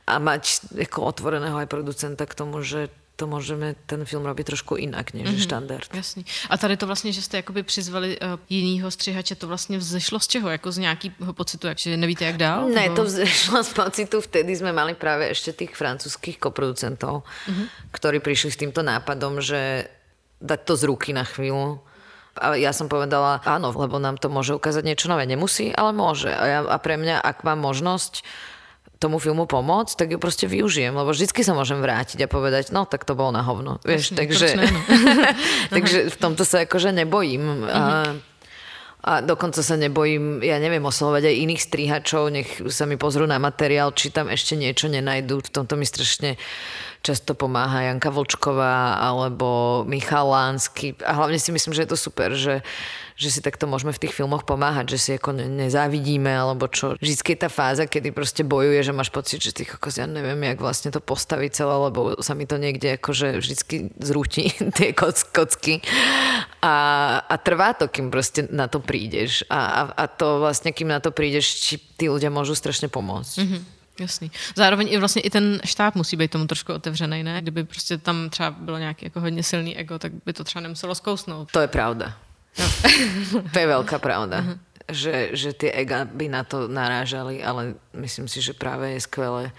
a 0.04 0.20
mať 0.20 0.76
ako 0.92 1.00
otvoreného 1.08 1.56
aj 1.64 1.72
producenta 1.72 2.28
k 2.28 2.36
tomu, 2.36 2.60
že 2.60 2.92
to 3.20 3.28
můžeme 3.28 3.76
ten 3.86 4.08
film 4.08 4.24
robit 4.24 4.48
trošku 4.48 4.80
jinak, 4.80 5.12
než 5.14 5.28
mm-hmm. 5.28 5.44
štandard. 5.44 5.92
Jasný. 5.92 6.24
A 6.50 6.56
tady 6.58 6.78
to 6.80 6.88
vlastně, 6.88 7.12
že 7.12 7.22
jste 7.22 7.38
jakoby 7.38 7.64
přizvali 7.64 8.16
uh, 8.16 8.40
jinýho 8.50 8.88
střihače, 8.92 9.36
to 9.36 9.48
vlastně 9.48 9.78
vzešlo 9.78 10.20
z 10.20 10.28
čeho? 10.28 10.48
Jako 10.50 10.72
z 10.72 10.78
nějakého 10.78 11.34
pocitu, 11.34 11.68
že 11.76 11.98
nevíte, 11.98 12.26
jak 12.26 12.38
dál? 12.38 12.72
Ne, 12.72 12.90
to 12.96 13.04
vzešlo 13.04 13.64
z 13.64 13.74
pocitu, 13.74 14.22
vtedy 14.22 14.56
jsme 14.56 14.72
mali 14.72 14.96
právě 14.96 15.28
ještě 15.28 15.52
těch 15.52 15.76
francouzských 15.76 16.40
koproducentov, 16.40 17.24
mm-hmm. 17.24 17.68
ktorí 17.92 18.24
prišli 18.24 18.52
s 18.56 18.58
týmto 18.58 18.80
nápadom, 18.80 19.44
že 19.44 19.92
dať 20.40 20.60
to 20.64 20.74
z 20.80 20.84
ruky 20.88 21.12
na 21.12 21.28
chvíľu. 21.28 21.84
A 22.40 22.56
ja 22.56 22.72
som 22.72 22.88
povedala, 22.88 23.44
áno, 23.44 23.76
lebo 23.76 24.00
nám 24.00 24.16
to 24.16 24.32
môže 24.32 24.56
ukázať 24.56 24.88
niečo 24.88 25.12
nové. 25.12 25.28
Nemusí, 25.28 25.76
ale 25.76 25.92
môže. 25.92 26.32
A, 26.32 26.44
ja, 26.48 26.60
a 26.64 26.78
pre 26.80 26.96
mňa, 26.96 27.20
ak 27.20 27.44
mám 27.44 27.60
možnosť 27.60 28.24
tomu 29.00 29.18
filmu 29.18 29.48
pomôcť, 29.48 29.96
tak 29.96 30.08
ju 30.12 30.20
proste 30.20 30.44
využijem, 30.44 30.92
lebo 30.92 31.16
vždycky 31.16 31.40
sa 31.40 31.56
môžem 31.56 31.80
vrátiť 31.80 32.20
a 32.20 32.28
povedať, 32.28 32.76
no 32.76 32.84
tak 32.84 33.08
to 33.08 33.16
bolo 33.16 33.32
na 33.32 33.48
hovno. 33.48 33.80
Vieš, 33.88 34.12
Presne, 34.12 34.18
takže, 34.20 34.48
takže 35.76 36.00
v 36.12 36.18
tomto 36.20 36.44
sa 36.44 36.68
akože 36.68 36.92
nebojím. 36.92 37.44
Uh-huh. 37.64 37.72
A, 37.72 37.84
a 39.00 39.24
dokonca 39.24 39.64
sa 39.64 39.80
nebojím, 39.80 40.44
ja 40.44 40.60
neviem, 40.60 40.84
oslovať 40.84 41.32
aj 41.32 41.42
iných 41.48 41.62
strihačov, 41.64 42.24
nech 42.36 42.50
sa 42.68 42.84
mi 42.84 43.00
pozrú 43.00 43.24
na 43.24 43.40
materiál, 43.40 43.96
či 43.96 44.12
tam 44.12 44.28
ešte 44.28 44.60
niečo 44.60 44.92
nenajdu. 44.92 45.40
V 45.40 45.54
tomto 45.56 45.80
mi 45.80 45.88
strašne 45.88 46.36
často 47.00 47.32
pomáha 47.32 47.88
Janka 47.88 48.12
Vlčková 48.12 49.00
alebo 49.00 49.82
Michal 49.88 50.28
Lánsky. 50.28 51.00
A 51.08 51.16
hlavne 51.16 51.40
si 51.40 51.56
myslím, 51.56 51.72
že 51.72 51.88
je 51.88 51.92
to 51.96 52.00
super, 52.00 52.36
že, 52.36 52.60
že 53.16 53.32
si 53.32 53.40
takto 53.40 53.72
môžeme 53.72 53.96
v 53.96 54.04
tých 54.04 54.12
filmoch 54.12 54.44
pomáhať, 54.44 54.96
že 54.96 54.98
si 55.00 55.10
ako 55.16 55.32
nezávidíme, 55.48 56.28
alebo 56.28 56.68
čo. 56.68 57.00
Vždycky 57.00 57.40
je 57.40 57.44
tá 57.48 57.50
fáza, 57.50 57.88
kedy 57.88 58.12
proste 58.12 58.44
bojuje, 58.44 58.84
že 58.84 58.92
máš 58.92 59.16
pocit, 59.16 59.40
že 59.40 59.56
ty 59.56 59.64
kokos, 59.64 59.96
ja 59.96 60.12
neviem, 60.12 60.44
jak 60.44 60.60
vlastne 60.60 60.92
to 60.92 61.00
postaviť 61.00 61.56
celé, 61.56 61.76
lebo 61.88 62.20
sa 62.20 62.36
mi 62.36 62.44
to 62.44 62.60
niekde 62.60 63.00
akože 63.00 63.40
vždycky 63.40 63.96
zrúti 63.96 64.52
tie 64.78 64.92
koc, 64.92 65.24
kocky. 65.32 65.80
A, 66.60 66.76
a 67.24 67.36
trvá 67.40 67.74
to, 67.74 67.88
kým 67.88 68.12
proste 68.12 68.48
na 68.52 68.68
to 68.68 68.84
prídeš. 68.84 69.48
A, 69.48 69.60
a, 69.60 69.82
a 69.96 70.04
to 70.12 70.44
vlastne, 70.44 70.76
kým 70.76 70.92
na 70.92 71.00
to 71.00 71.16
prídeš, 71.16 71.64
či 71.64 71.80
tí 71.96 72.12
ľudia 72.12 72.28
môžu 72.28 72.52
strašne 72.52 72.92
pomôcť. 72.92 73.36
Mm-hmm. 73.40 73.62
Jasný. 74.00 74.32
Zároveň 74.56 74.88
i 74.92 74.98
vlastně 74.98 75.22
i 75.22 75.30
ten 75.30 75.60
štáb 75.66 75.96
musí 75.96 76.16
být 76.16 76.32
tomu 76.32 76.48
trošku 76.48 76.74
otevřený, 76.74 77.24
ne? 77.24 77.42
Kdyby 77.42 77.64
prostě 77.64 77.98
tam 77.98 78.30
třeba 78.30 78.52
bylo 78.52 78.78
nějaký 78.78 79.06
jako 79.06 79.20
hodně 79.20 79.44
silný 79.44 79.78
ego, 79.78 80.00
tak 80.00 80.12
by 80.26 80.34
to 80.34 80.44
třeba 80.44 80.62
nemuselo 80.62 80.96
zkousnout. 80.96 81.52
To 81.52 81.60
je 81.60 81.68
pravda. 81.68 82.14
No. 82.60 82.66
to 83.54 83.60
je 83.60 83.68
veľká 83.68 84.00
pravda. 84.00 84.42
Uh-huh. 84.42 84.58
Že, 84.90 85.38
že 85.38 85.54
tie 85.54 85.70
ega 85.72 86.02
by 86.02 86.26
na 86.34 86.42
to 86.44 86.66
narážali, 86.66 87.46
ale 87.46 87.78
myslím 87.94 88.26
si, 88.26 88.42
že 88.42 88.58
práve 88.58 88.98
je 88.98 89.06
skvelé 89.06 89.54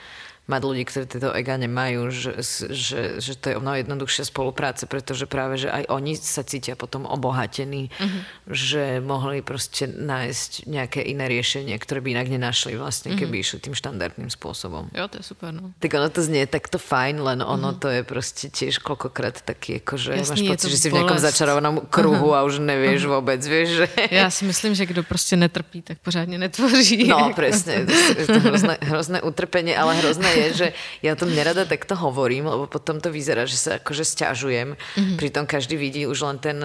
mať 0.50 0.62
ľudí, 0.66 0.82
ktorí 0.82 1.04
tieto 1.06 1.30
ega 1.30 1.54
nemajú, 1.54 2.10
že, 2.10 2.42
že, 2.74 3.22
že 3.22 3.32
to 3.38 3.54
je 3.54 3.62
mnoho 3.62 3.78
jednoduchšia 3.78 4.26
spolupráce, 4.26 4.90
pretože 4.90 5.30
práve, 5.30 5.62
že 5.62 5.70
aj 5.70 5.86
oni 5.86 6.18
sa 6.18 6.42
cítia 6.42 6.74
potom 6.74 7.06
obohatení, 7.06 7.94
uh-huh. 7.94 8.20
že 8.50 8.98
mohli 8.98 9.46
proste 9.46 9.86
nájsť 9.86 10.66
nejaké 10.66 11.06
iné 11.06 11.30
riešenie, 11.30 11.78
ktoré 11.78 12.02
by 12.02 12.18
inak 12.18 12.28
nenašli 12.34 12.74
vlastne, 12.74 13.14
keby 13.14 13.38
uh-huh. 13.38 13.46
išli 13.46 13.58
tým 13.62 13.74
štandardným 13.78 14.26
spôsobom. 14.34 14.90
Jo, 14.90 15.06
to 15.06 15.22
je 15.22 15.24
super, 15.30 15.54
no. 15.54 15.70
Tak 15.78 15.94
ono 15.94 16.10
to 16.10 16.26
znie 16.26 16.50
takto 16.50 16.82
fajn, 16.82 17.22
len 17.22 17.38
ono 17.46 17.70
uh-huh. 17.70 17.80
to 17.80 17.88
je 17.94 18.02
proste 18.02 18.50
tiež 18.50 18.82
koľkokrát 18.82 19.46
taký, 19.46 19.78
ako 19.78 19.94
že 19.94 20.10
Jasný, 20.18 20.50
máš 20.50 20.58
pocit, 20.58 20.68
že 20.74 20.78
si 20.82 20.88
v 20.90 20.98
nejakom 20.98 21.22
začarovanom 21.22 21.86
kruhu 21.86 22.34
uh-huh. 22.34 22.42
a 22.42 22.48
už 22.48 22.58
nevieš 22.58 23.06
uh-huh. 23.06 23.14
vôbec, 23.22 23.38
vieš, 23.38 23.84
že... 23.84 23.86
Ja 24.10 24.26
si 24.32 24.42
myslím, 24.48 24.74
že 24.74 24.88
kdo 24.90 25.06
prostě 25.06 25.36
netrpí, 25.36 25.82
tak 25.82 26.02
pořádně 26.02 26.38
netvoří. 26.38 27.06
No, 27.06 27.30
presne. 27.36 27.86
To 27.86 28.20
je 28.20 28.26
to 28.26 28.40
hrozné, 28.40 28.74
hrozné 28.80 29.22
utrpenie, 29.22 29.76
ale 29.76 29.94
hrozné 30.00 30.30
je, 30.40 30.48
že 30.54 30.68
ja 31.04 31.12
o 31.12 31.20
tom 31.20 31.30
nerada 31.30 31.68
takto 31.68 31.94
hovorím, 31.94 32.48
lebo 32.48 32.64
potom 32.66 32.98
to 32.98 33.12
vyzerá, 33.12 33.44
že 33.44 33.56
sa 33.60 33.70
akože 33.78 34.04
stiažujem. 34.04 34.74
Mm-hmm. 34.74 35.16
Pritom 35.20 35.44
každý 35.44 35.76
vidí 35.76 36.08
už 36.08 36.18
len 36.24 36.38
ten 36.40 36.56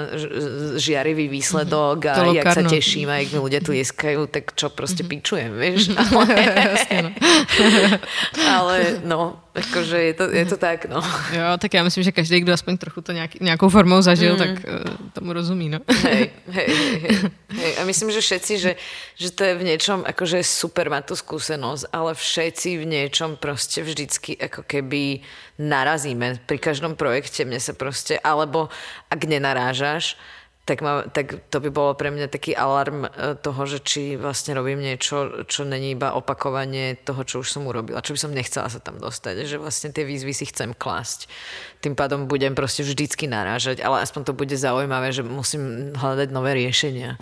žiarivý 0.79 1.27
výsledok 1.27 2.07
mm-hmm. 2.07 2.21
a 2.21 2.35
jak 2.39 2.47
sa 2.55 2.63
teším 2.63 3.07
a 3.11 3.21
jak 3.21 3.35
mi 3.35 3.39
ľudia 3.43 3.61
tieskajú, 3.61 4.27
tak 4.31 4.55
čo 4.55 4.71
proste 4.71 5.03
mm-hmm. 5.03 5.21
pičujem, 5.21 5.51
vieš? 5.53 5.81
Ale, 6.15 6.35
no. 6.41 7.05
ale 8.35 8.77
no, 9.03 9.44
akože 9.55 9.97
je 10.01 10.13
to, 10.13 10.23
je 10.29 10.45
to 10.45 10.57
tak, 10.57 10.85
no. 10.85 11.01
Jo, 11.31 11.57
tak 11.59 11.73
já 11.73 11.83
myslím, 11.83 12.03
že 12.03 12.11
každý, 12.11 12.39
kdo 12.39 12.53
aspoň 12.53 12.77
trochu 12.77 13.01
to 13.01 13.11
nějak, 13.11 13.39
nějakou 13.39 13.69
formou 13.69 14.01
zažil, 14.01 14.33
mm. 14.33 14.37
tak 14.37 14.49
uh, 14.49 15.09
tomu 15.13 15.33
rozumí, 15.33 15.69
no. 15.69 15.79
Hej, 16.03 16.29
hej, 16.51 16.67
hej, 16.67 17.31
hej. 17.55 17.77
A 17.77 17.85
myslím, 17.85 18.11
že 18.11 18.21
všetci, 18.21 18.53
že, 18.59 18.75
že 19.15 19.31
to 19.31 19.43
je 19.43 19.55
v 19.55 19.63
niečom, 19.63 20.03
akože 20.03 20.43
super 20.43 20.89
má 20.89 21.01
tú 21.01 21.15
skúsenosť, 21.15 21.87
ale 21.91 22.11
všetci 22.15 22.77
v 22.77 22.85
niečom 22.85 23.39
proste 23.39 23.81
vždycky 23.81 24.35
ako 24.35 24.67
keby 24.67 25.23
narazíme 25.55 26.43
pri 26.43 26.57
každom 26.59 26.99
projekte. 26.99 27.47
Mne 27.47 27.63
sa 27.63 27.71
proste, 27.71 28.19
alebo 28.19 28.67
ak 29.07 29.21
nenarážaš, 29.23 30.19
tak, 30.65 30.81
ma, 30.81 31.05
tak 31.05 31.45
to 31.53 31.61
by 31.61 31.69
bolo 31.69 31.93
pre 31.93 32.09
mňa 32.09 32.25
taký 32.25 32.57
alarm 32.57 33.05
e, 33.05 33.37
toho, 33.37 33.61
že 33.69 33.85
či 33.85 34.17
vlastne 34.17 34.57
robím 34.57 34.81
niečo, 34.81 35.45
čo 35.45 35.61
není 35.61 35.93
iba 35.93 36.17
opakovanie 36.17 36.97
toho, 36.97 37.21
čo 37.21 37.45
už 37.45 37.53
som 37.53 37.69
urobila, 37.69 38.01
čo 38.01 38.17
by 38.17 38.19
som 38.19 38.33
nechcela 38.33 38.65
sa 38.65 38.81
tam 38.81 38.97
dostať, 38.97 39.45
že 39.45 39.61
vlastne 39.61 39.93
tie 39.93 40.01
výzvy 40.01 40.33
si 40.33 40.49
chcem 40.49 40.73
klásť. 40.73 41.29
Tým 41.85 41.93
pádom 41.93 42.25
budem 42.25 42.57
proste 42.57 42.81
vždycky 42.81 43.29
narážať, 43.29 43.85
ale 43.85 44.01
aspoň 44.01 44.21
to 44.25 44.33
bude 44.33 44.57
zaujímavé, 44.57 45.13
že 45.13 45.21
musím 45.21 45.93
hľadať 45.93 46.33
nové 46.33 46.57
riešenia 46.57 47.21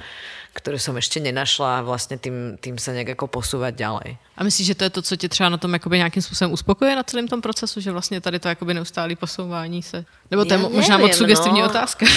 ktoré 0.53 0.77
som 0.77 0.93
ešte 0.93 1.17
nenašla 1.17 1.81
a 1.81 1.85
vlastne 1.85 2.21
tým, 2.21 2.61
tým 2.61 2.77
sa 2.77 2.93
nejak 2.93 3.17
ako 3.17 3.41
posúvať 3.41 3.73
ďalej. 3.73 4.09
A 4.37 4.41
myslíš, 4.45 4.67
že 4.67 4.75
to 4.75 4.83
je 4.83 4.89
to, 4.89 5.01
co 5.01 5.15
tě 5.15 5.29
třeba 5.29 5.49
na 5.49 5.57
tom 5.57 5.73
jakoby 5.73 5.97
nějakým 5.97 6.21
způsobem 6.21 6.51
uspokojuje 6.53 6.95
na 6.95 7.03
celém 7.03 7.27
tom 7.27 7.41
procesu, 7.41 7.81
že 7.81 7.91
vlastně 7.91 8.21
tady 8.21 8.39
to 8.39 8.47
jakoby 8.47 8.73
neustálý 8.73 9.15
posouvání 9.15 9.83
se? 9.83 10.05
Nebo 10.31 10.45
to 10.45 10.53
je 10.53 10.59
ja 10.59 10.69
možná 10.69 10.97
moc 10.97 11.13
sugestivní 11.13 11.61
no. 11.61 11.69
otázka. 11.69 12.09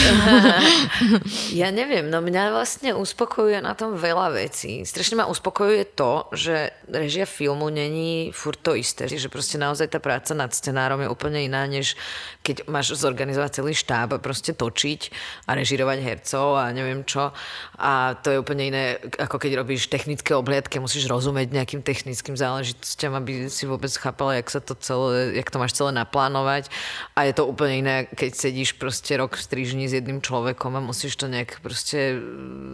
ja 1.61 1.68
neviem, 1.68 2.09
no 2.09 2.25
mňa 2.25 2.49
vlastne 2.49 2.96
uspokojuje 2.96 3.61
na 3.61 3.77
tom 3.77 3.92
veľa 3.92 4.33
vecí. 4.33 4.88
Strašne 4.88 5.20
ma 5.20 5.29
uspokojuje 5.29 5.92
to, 5.92 6.33
že 6.33 6.72
režia 6.88 7.29
filmu 7.29 7.68
není 7.68 8.33
furt 8.33 8.64
to 8.64 8.72
isté, 8.72 9.05
že 9.05 9.29
proste 9.29 9.61
naozaj 9.61 9.92
tá 9.92 10.01
práca 10.01 10.33
nad 10.33 10.49
scenárom 10.49 11.05
je 11.05 11.12
úplne 11.12 11.44
iná, 11.44 11.68
než 11.68 11.92
keď 12.40 12.64
máš 12.72 12.96
zorganizovať 12.96 13.61
celý 13.61 13.77
štáb 13.77 14.16
a 14.16 14.22
proste 14.22 14.57
točiť 14.57 15.12
a 15.44 15.53
režirovať 15.53 15.99
hercov 16.01 16.57
a 16.57 16.72
neviem 16.72 17.05
čo. 17.05 17.37
A 17.77 18.16
to 18.27 18.35
je 18.35 18.43
úplne 18.43 18.75
iné, 18.75 18.99
ako 19.23 19.39
keď 19.39 19.62
robíš 19.62 19.87
technické 19.87 20.35
obliadky, 20.35 20.83
musíš 20.83 21.07
rozumieť 21.07 21.55
nejakým 21.55 21.79
technickým 21.87 22.35
záležitostiam, 22.35 23.15
aby 23.15 23.47
si 23.47 23.71
vôbec 23.71 23.95
chápala, 23.95 24.43
jak 24.43 24.51
sa 24.51 24.59
to 24.59 24.75
celé, 24.75 25.39
jak 25.39 25.47
to 25.47 25.62
máš 25.62 25.79
celé 25.79 25.95
naplánovať. 25.95 26.67
A 27.15 27.31
je 27.31 27.39
to 27.39 27.47
úplne 27.47 27.87
iné, 27.87 27.97
keď 28.11 28.35
sedíš 28.35 28.75
proste 28.75 29.15
rok 29.15 29.39
v 29.39 29.47
strižni 29.47 29.87
s 29.87 29.95
jedným 29.95 30.19
človekom 30.19 30.75
a 30.75 30.83
musíš 30.83 31.15
to 31.15 31.31
nejak 31.31 31.62
proste 31.62 32.19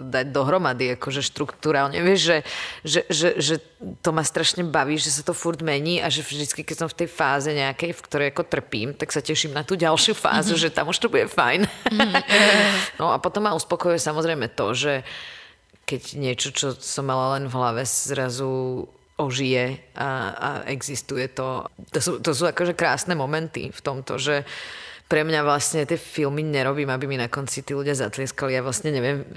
dať 0.08 0.32
dohromady, 0.32 0.96
akože 0.96 1.20
štruktúrálne. 1.20 2.00
Vieš, 2.00 2.20
že, 2.24 2.38
že, 2.80 3.00
že, 3.12 3.28
že 3.36 3.54
to 4.00 4.16
ma 4.16 4.24
strašne 4.24 4.64
baví, 4.64 4.96
že 4.96 5.12
sa 5.12 5.20
to 5.20 5.36
furt 5.36 5.60
mení 5.60 6.00
a 6.00 6.08
že 6.08 6.24
vždycky, 6.24 6.64
keď 6.64 6.76
som 6.80 6.88
v 6.88 7.04
tej 7.04 7.08
fáze 7.12 7.52
nejakej, 7.52 7.92
v 7.92 8.04
ktorej 8.08 8.28
ako 8.32 8.48
trpím, 8.48 8.96
tak 8.96 9.12
sa 9.12 9.20
teším 9.20 9.52
na 9.52 9.68
tú 9.68 9.76
ďalšiu 9.76 10.16
fázu, 10.16 10.56
mm-hmm. 10.56 10.64
že 10.64 10.72
tam 10.72 10.88
už 10.88 10.96
to 10.96 11.12
bude 11.12 11.28
fajn. 11.28 11.68
Mm-hmm. 11.68 12.12
no 13.04 13.12
a 13.12 13.20
potom 13.20 13.44
ma 13.44 13.52
uspokojuje 13.52 14.00
samozrejme 14.00 14.48
to, 14.56 14.72
že 14.72 15.04
keď 15.84 16.02
niečo, 16.16 16.48
čo 16.54 16.74
som 16.78 17.08
mala 17.08 17.38
len 17.38 17.50
v 17.50 17.56
hlave, 17.58 17.82
zrazu 17.84 18.84
ožije 19.20 19.78
a, 19.94 20.08
a 20.32 20.48
existuje 20.66 21.28
to. 21.30 21.68
To 21.92 22.00
sú, 22.00 22.12
to 22.18 22.32
sú 22.32 22.48
akože 22.48 22.74
krásne 22.74 23.14
momenty 23.14 23.70
v 23.70 23.80
tomto, 23.84 24.16
že 24.16 24.42
pre 25.06 25.28
mňa 25.28 25.44
vlastne 25.44 25.84
tie 25.84 26.00
filmy 26.00 26.40
nerobím, 26.40 26.88
aby 26.88 27.04
mi 27.04 27.20
na 27.20 27.28
konci 27.28 27.60
tí 27.60 27.76
ľudia 27.76 27.92
zatlieskali. 27.92 28.56
Ja 28.56 28.64
vlastne 28.64 28.88
neviem, 28.88 29.28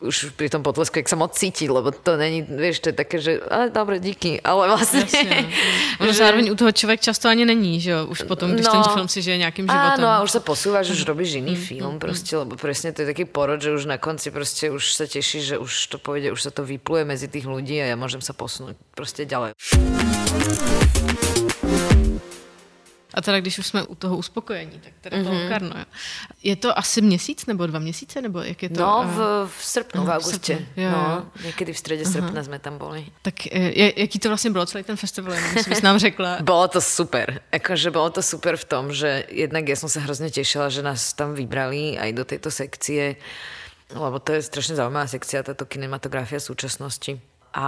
už 0.00 0.32
pri 0.32 0.48
tom 0.48 0.64
potlesku, 0.64 0.96
jak 0.96 1.12
sa 1.12 1.20
moc 1.20 1.36
cítiť, 1.36 1.68
lebo 1.68 1.92
to 1.92 2.16
není, 2.16 2.40
vieš, 2.40 2.80
to 2.80 2.88
je 2.88 2.96
také, 2.96 3.20
že 3.20 3.36
ale 3.44 3.68
dobre, 3.68 4.00
díky, 4.00 4.40
ale 4.40 4.72
vlastne... 4.72 5.04
Ono 6.02 6.12
zároveň 6.12 6.48
u 6.48 6.56
toho 6.56 6.72
človek 6.72 7.04
často 7.04 7.28
ani 7.28 7.44
není, 7.44 7.80
že 7.84 7.92
jo, 7.92 8.08
už 8.08 8.24
potom, 8.24 8.56
když 8.56 8.66
no, 8.66 8.72
ten 8.72 8.82
film 8.96 9.08
si 9.12 9.20
žije 9.20 9.36
nejakým 9.44 9.68
životom. 9.68 10.00
Áno, 10.00 10.08
a 10.08 10.24
už 10.24 10.30
sa 10.32 10.40
posúvaš, 10.40 10.96
už 10.96 11.04
robíš 11.04 11.44
iný 11.44 11.52
mm, 11.52 11.60
film, 11.60 11.94
mm, 11.96 12.00
proste, 12.00 12.32
lebo 12.32 12.56
presne 12.56 12.96
to 12.96 13.04
je 13.04 13.12
taký 13.12 13.28
porod, 13.28 13.60
že 13.60 13.76
už 13.76 13.84
na 13.84 14.00
konci 14.00 14.32
proste 14.32 14.72
už 14.72 14.96
sa 14.96 15.04
teší, 15.04 15.44
že 15.44 15.56
už 15.60 15.92
to 15.92 15.96
povede, 16.00 16.32
už 16.32 16.40
sa 16.40 16.50
to 16.50 16.64
vypluje 16.64 17.04
medzi 17.04 17.28
tých 17.28 17.44
ľudí 17.44 17.76
a 17.84 17.92
ja 17.92 17.96
môžem 18.00 18.24
sa 18.24 18.32
posunúť 18.32 18.80
proste 18.96 19.28
ďalej. 19.28 19.52
A 23.14 23.20
teda 23.20 23.40
když 23.40 23.58
už 23.58 23.66
jsme 23.66 23.82
u 23.82 23.94
toho 23.94 24.16
uspokojení, 24.16 24.80
tak 24.84 24.92
teda 25.00 25.16
mm-hmm. 25.16 25.42
Lokarno. 25.42 25.74
Je 26.42 26.56
to 26.56 26.78
asi 26.78 27.02
měsíc 27.02 27.46
nebo 27.46 27.66
dva 27.66 27.78
měsíce, 27.78 28.22
nebo 28.22 28.40
jak 28.40 28.62
je 28.62 28.68
to? 28.68 28.80
No, 28.80 29.04
v, 29.06 29.18
v 29.58 29.64
srpnu, 29.64 30.04
v 30.04 30.10
auguste. 30.10 30.58
No, 30.76 31.26
někdy 31.44 31.72
v 31.72 31.78
středě 31.78 32.02
uh-huh. 32.02 32.12
srpna 32.12 32.42
jsme 32.42 32.58
tam 32.58 32.78
boli. 32.78 33.06
Tak 33.22 33.46
je, 33.46 34.00
jaký 34.00 34.18
to 34.18 34.28
vlastně 34.28 34.50
bylo 34.50 34.66
celý 34.66 34.84
ten 34.84 34.96
festival, 34.96 35.34
si 35.62 35.82
nám 35.82 35.98
řekla? 35.98 36.38
bolo 36.42 36.68
to 36.68 36.80
super. 36.80 37.40
Akože 37.52 37.90
bolo 37.90 38.10
to 38.10 38.22
super 38.22 38.56
v 38.56 38.64
tom, 38.64 38.92
že 38.92 39.26
jednak 39.30 39.68
ja 39.68 39.76
som 39.76 39.88
sa 39.88 40.02
hrozne 40.02 40.30
tešila, 40.30 40.70
že 40.70 40.82
nás 40.82 41.14
tam 41.14 41.34
vybrali 41.34 41.98
aj 41.98 42.10
do 42.14 42.24
tejto 42.24 42.50
sekcie, 42.50 43.16
lebo 43.94 44.18
to 44.18 44.38
je 44.38 44.42
strašne 44.42 44.78
zaujímavá 44.78 45.06
sekcia, 45.06 45.42
táto 45.42 45.66
kinematografia 45.66 46.38
súčasnosti. 46.38 47.18
A 47.54 47.66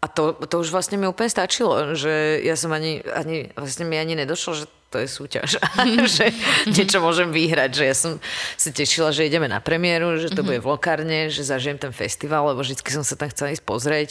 a 0.00 0.06
to, 0.08 0.32
to 0.32 0.64
už 0.64 0.72
vlastne 0.72 0.96
mi 0.96 1.04
úplne 1.04 1.28
stačilo, 1.28 1.92
že 1.92 2.40
ja 2.40 2.56
som 2.56 2.72
ani, 2.72 3.04
ani 3.04 3.52
vlastne 3.52 3.84
mi 3.84 4.00
ani 4.00 4.16
nedošlo, 4.16 4.52
že 4.56 4.64
to 4.88 4.96
je 4.96 5.06
súťaž, 5.06 5.60
že 6.16 6.32
niečo 6.72 7.04
môžem 7.04 7.28
vyhrať, 7.28 7.70
že 7.70 7.84
ja 7.84 7.94
som 7.94 8.12
sa 8.56 8.72
tešila, 8.72 9.12
že 9.12 9.28
ideme 9.28 9.44
na 9.44 9.60
premiéru, 9.60 10.16
že 10.16 10.32
to 10.32 10.40
mhm. 10.40 10.46
bude 10.48 10.60
v 10.64 10.70
Lokárne, 10.72 11.20
že 11.28 11.44
zažijem 11.44 11.76
ten 11.76 11.92
festival, 11.92 12.48
lebo 12.48 12.64
vždy 12.64 12.80
som 12.88 13.04
sa 13.04 13.14
tam 13.14 13.28
chcela 13.28 13.52
ísť 13.52 13.64
pozrieť. 13.68 14.10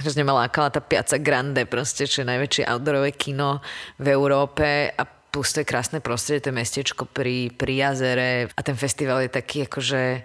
Hrozne 0.00 0.24
ma 0.24 0.48
lákala 0.48 0.72
tá 0.72 0.80
Piazza 0.80 1.20
Grande, 1.20 1.68
proste, 1.68 2.08
čo 2.08 2.24
je 2.24 2.30
najväčšie 2.32 2.64
outdoorové 2.64 3.12
kino 3.12 3.60
v 4.00 4.06
Európe 4.08 4.90
a 4.96 5.02
plus 5.28 5.52
to 5.52 5.60
je 5.60 5.68
krásne 5.68 6.00
prostredie, 6.00 6.40
to 6.40 6.56
mestečko 6.56 7.04
pri, 7.04 7.52
pri 7.52 7.84
jazere 7.84 8.48
a 8.48 8.60
ten 8.64 8.74
festival 8.80 9.20
je 9.22 9.30
taký 9.30 9.68
akože 9.68 10.24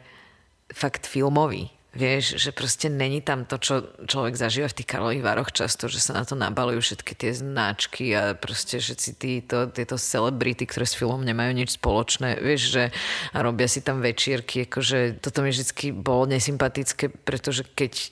fakt 0.72 1.06
filmový 1.12 1.83
Vieš, 1.94 2.42
že 2.42 2.50
proste 2.50 2.90
není 2.90 3.22
tam 3.22 3.46
to, 3.46 3.62
čo 3.62 3.74
človek 4.10 4.34
zažíva 4.34 4.66
v 4.66 4.78
tých 4.82 4.90
Karlových 4.90 5.22
Vároch 5.22 5.54
často, 5.54 5.86
že 5.86 6.02
sa 6.02 6.18
na 6.18 6.26
to 6.26 6.34
nabalujú 6.34 6.82
všetky 6.82 7.14
tie 7.14 7.38
značky 7.38 8.10
a 8.18 8.34
proste 8.34 8.82
všetci 8.82 9.10
títo, 9.22 9.70
tieto 9.70 10.02
celebrity, 10.02 10.66
ktoré 10.66 10.90
s 10.90 10.98
filmom 10.98 11.22
nemajú 11.22 11.54
nič 11.54 11.78
spoločné, 11.78 12.42
vieš, 12.42 12.74
že 12.74 12.84
a 13.30 13.38
robia 13.46 13.70
si 13.70 13.86
tam 13.86 14.02
večierky, 14.02 14.66
akože 14.66 15.22
toto 15.22 15.46
mi 15.46 15.54
vždy 15.54 15.94
bolo 15.94 16.26
nesympatické, 16.34 17.14
pretože 17.14 17.62
keď 17.62 18.10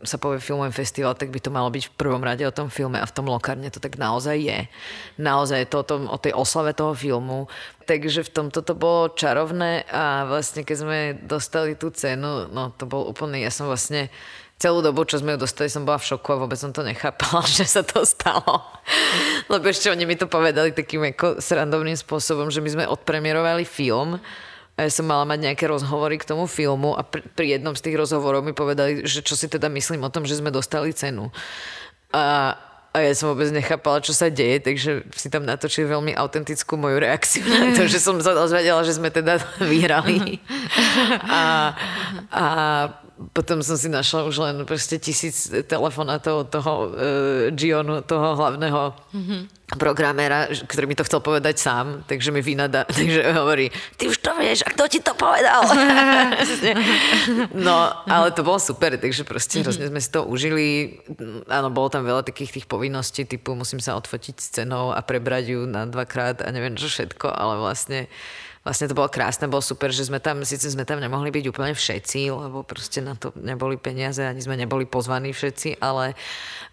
sa 0.00 0.16
povie 0.16 0.40
filmový 0.40 0.72
festival, 0.72 1.12
tak 1.12 1.28
by 1.28 1.40
to 1.40 1.52
malo 1.52 1.68
byť 1.68 1.92
v 1.92 1.96
prvom 2.00 2.24
rade 2.24 2.40
o 2.48 2.54
tom 2.54 2.72
filme 2.72 2.96
a 2.96 3.04
v 3.04 3.14
tom 3.14 3.28
lokárne 3.28 3.68
to 3.68 3.78
tak 3.78 4.00
naozaj 4.00 4.40
je. 4.40 4.58
Naozaj 5.20 5.58
je 5.64 5.68
to 5.68 5.78
o, 5.80 5.86
tom, 5.86 6.00
o 6.08 6.16
tej 6.16 6.32
oslave 6.32 6.72
toho 6.72 6.96
filmu. 6.96 7.52
Takže 7.84 8.24
v 8.24 8.32
tomto 8.32 8.64
to 8.64 8.72
bolo 8.72 9.12
čarovné 9.12 9.84
a 9.92 10.24
vlastne 10.24 10.64
keď 10.64 10.76
sme 10.76 10.98
dostali 11.20 11.76
tú 11.76 11.92
cenu, 11.92 12.48
no 12.48 12.72
to 12.72 12.88
bol 12.88 13.04
úplný, 13.04 13.44
ja 13.44 13.52
som 13.52 13.68
vlastne 13.68 14.08
celú 14.62 14.78
dobu, 14.78 15.02
čo 15.02 15.18
sme 15.18 15.34
ju 15.34 15.42
dostali, 15.42 15.66
som 15.66 15.82
bola 15.82 15.98
v 15.98 16.14
šoku 16.14 16.28
a 16.38 16.40
vôbec 16.46 16.54
som 16.54 16.70
to 16.70 16.86
nechápala, 16.86 17.42
že 17.58 17.66
sa 17.66 17.82
to 17.82 18.06
stalo. 18.06 18.62
Lebo 19.50 19.66
ešte 19.66 19.90
oni 19.90 20.06
mi 20.06 20.14
to 20.14 20.30
povedali 20.30 20.70
takým 20.70 21.02
ako 21.10 21.42
srandovným 21.42 21.98
spôsobom, 21.98 22.46
že 22.48 22.62
my 22.62 22.70
sme 22.70 22.84
odpremierovali 22.86 23.66
film 23.66 24.22
a 24.82 24.90
ja 24.90 24.92
som 24.98 25.06
mala 25.06 25.22
mať 25.22 25.46
nejaké 25.46 25.70
rozhovory 25.70 26.18
k 26.18 26.26
tomu 26.26 26.50
filmu 26.50 26.98
a 26.98 27.06
pri, 27.06 27.22
pri 27.22 27.54
jednom 27.54 27.78
z 27.78 27.86
tých 27.86 27.96
rozhovorov 28.02 28.42
mi 28.42 28.50
povedali, 28.50 29.06
že 29.06 29.22
čo 29.22 29.38
si 29.38 29.46
teda 29.46 29.70
myslím 29.70 30.02
o 30.02 30.10
tom, 30.10 30.26
že 30.26 30.42
sme 30.42 30.50
dostali 30.50 30.90
cenu. 30.90 31.30
A, 32.10 32.58
a 32.90 32.96
ja 32.98 33.14
som 33.14 33.30
vôbec 33.30 33.46
nechápala, 33.54 34.02
čo 34.02 34.10
sa 34.10 34.26
deje, 34.26 34.58
takže 34.58 35.06
si 35.14 35.30
tam 35.30 35.46
natočili 35.46 35.86
veľmi 35.86 36.18
autentickú 36.18 36.74
moju 36.74 36.98
reakciu 36.98 37.46
na 37.46 37.70
to, 37.78 37.86
že 37.86 38.02
som 38.02 38.18
sa 38.18 38.34
dozvedela, 38.34 38.82
že 38.82 38.98
sme 38.98 39.14
teda 39.14 39.38
vyhrali. 39.70 40.42
A, 41.30 41.42
a 42.34 42.44
potom 43.30 43.62
som 43.62 43.78
si 43.78 43.86
našla 43.86 44.26
už 44.26 44.36
len 44.42 44.56
proste 44.66 44.98
tisíc 44.98 45.46
telefonátov 45.70 46.50
toho 46.50 46.72
uh, 46.90 46.90
Gionu, 47.54 48.02
toho 48.02 48.34
hlavného 48.34 48.80
mm-hmm 49.14 49.62
programéra, 49.76 50.48
ktorý 50.68 50.84
mi 50.84 50.96
to 50.96 51.06
chcel 51.06 51.24
povedať 51.24 51.56
sám, 51.56 52.04
takže 52.04 52.32
mi 52.32 52.44
vynada, 52.44 52.84
takže 52.88 53.32
hovorí, 53.32 53.72
ty 53.96 54.08
už 54.08 54.20
to 54.20 54.32
vieš, 54.36 54.64
a 54.66 54.72
kto 54.72 54.88
ti 54.88 55.00
to 55.00 55.16
povedal? 55.16 55.64
no, 57.66 57.76
ale 58.04 58.32
to 58.36 58.44
bolo 58.44 58.60
super, 58.60 58.96
takže 59.00 59.24
proste 59.24 59.60
mhm. 59.60 59.62
hrozne 59.64 59.86
sme 59.88 60.00
si 60.00 60.10
to 60.12 60.24
užili. 60.26 60.98
Áno, 61.48 61.72
bolo 61.72 61.88
tam 61.88 62.04
veľa 62.04 62.24
takých 62.26 62.60
tých 62.60 62.66
povinností, 62.68 63.24
typu 63.24 63.56
musím 63.56 63.80
sa 63.80 63.96
odfotiť 63.96 64.36
s 64.36 64.48
cenou 64.60 64.92
a 64.92 65.00
prebrať 65.00 65.56
ju 65.56 65.60
na 65.64 65.88
dvakrát 65.88 66.44
a 66.44 66.48
neviem 66.52 66.76
čo 66.76 66.88
všetko, 66.88 67.32
ale 67.32 67.60
vlastne 67.60 68.08
vlastne 68.62 68.86
to 68.86 68.94
bolo 68.94 69.10
krásne, 69.10 69.50
bolo 69.50 69.62
super, 69.62 69.90
že 69.90 70.06
sme 70.06 70.22
tam, 70.22 70.46
síce 70.46 70.70
sme 70.70 70.86
tam 70.86 71.02
nemohli 71.02 71.34
byť 71.34 71.44
úplne 71.50 71.74
všetci, 71.74 72.30
lebo 72.30 72.62
proste 72.62 73.02
na 73.02 73.18
to 73.18 73.34
neboli 73.34 73.74
peniaze, 73.74 74.22
ani 74.22 74.38
sme 74.38 74.54
neboli 74.54 74.86
pozvaní 74.86 75.34
všetci, 75.34 75.82
ale, 75.82 76.14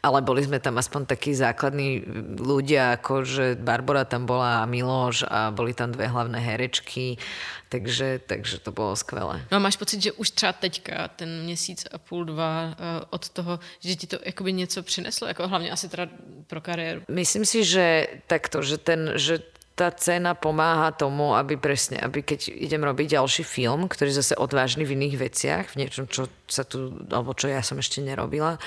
ale 0.05 0.21
boli 0.21 0.45
sme 0.45 0.61
tam 0.61 0.77
aspoň 0.77 1.09
takí 1.09 1.33
základní 1.33 2.05
ľudia, 2.37 2.93
ako 3.01 3.25
že 3.25 3.45
Barbara 3.57 4.05
tam 4.05 4.29
bola 4.29 4.61
a 4.61 4.69
Miloš 4.69 5.25
a 5.25 5.49
boli 5.49 5.73
tam 5.73 5.89
dve 5.89 6.05
hlavné 6.05 6.37
herečky, 6.37 7.17
takže, 7.73 8.21
takže 8.21 8.61
to 8.61 8.69
bolo 8.69 8.93
skvelé. 8.93 9.41
No 9.49 9.57
máš 9.57 9.77
pocit, 9.77 10.01
že 10.01 10.11
už 10.13 10.31
třeba 10.31 10.53
teďka, 10.53 11.07
ten 11.07 11.43
měsíc 11.43 11.85
a 11.91 11.97
půl, 11.97 12.25
dva 12.25 12.75
eh, 12.77 13.05
od 13.09 13.29
toho, 13.29 13.59
že 13.79 13.95
ti 13.95 14.07
to 14.07 14.17
jakoby 14.25 14.53
něco 14.53 14.83
přineslo, 14.83 15.27
jako 15.27 15.47
hlavně 15.47 15.71
asi 15.71 15.89
teda 15.89 16.07
pro 16.47 16.61
kariéru? 16.61 17.01
Myslím 17.09 17.45
si, 17.45 17.65
že 17.65 18.07
takto, 18.27 18.61
že 18.61 18.77
ten, 18.77 19.13
že 19.15 19.39
tá 19.79 19.95
cena 19.95 20.35
pomáha 20.35 20.91
tomu, 20.91 21.39
aby 21.39 21.55
presne, 21.55 22.03
aby 22.03 22.19
keď 22.19 22.51
idem 22.51 22.83
robiť 22.83 23.15
ďalší 23.15 23.47
film, 23.47 23.87
ktorý 23.87 24.11
zase 24.11 24.35
odvážny 24.35 24.83
v 24.83 24.99
iných 24.99 25.15
veciach, 25.15 25.65
v 25.71 25.87
niečom, 25.87 26.11
čo 26.11 26.27
sa 26.51 26.67
tu, 26.67 26.99
alebo 27.07 27.31
čo 27.31 27.47
ja 27.47 27.63
som 27.63 27.79
ešte 27.79 28.03
nerobila, 28.03 28.59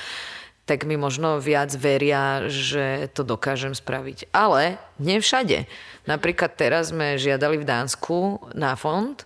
tak 0.65 0.89
mi 0.89 0.97
možno 0.97 1.37
viac 1.37 1.69
veria, 1.77 2.49
že 2.49 3.13
to 3.13 3.29
dokážem 3.29 3.77
spraviť. 3.77 4.33
Ale 4.33 4.81
nie 4.97 5.21
všade. 5.21 5.69
Napríklad 6.09 6.57
teraz 6.57 6.97
sme 6.97 7.21
žiadali 7.21 7.61
v 7.61 7.69
Dánsku 7.69 8.49
na 8.57 8.73
fond 8.73 9.21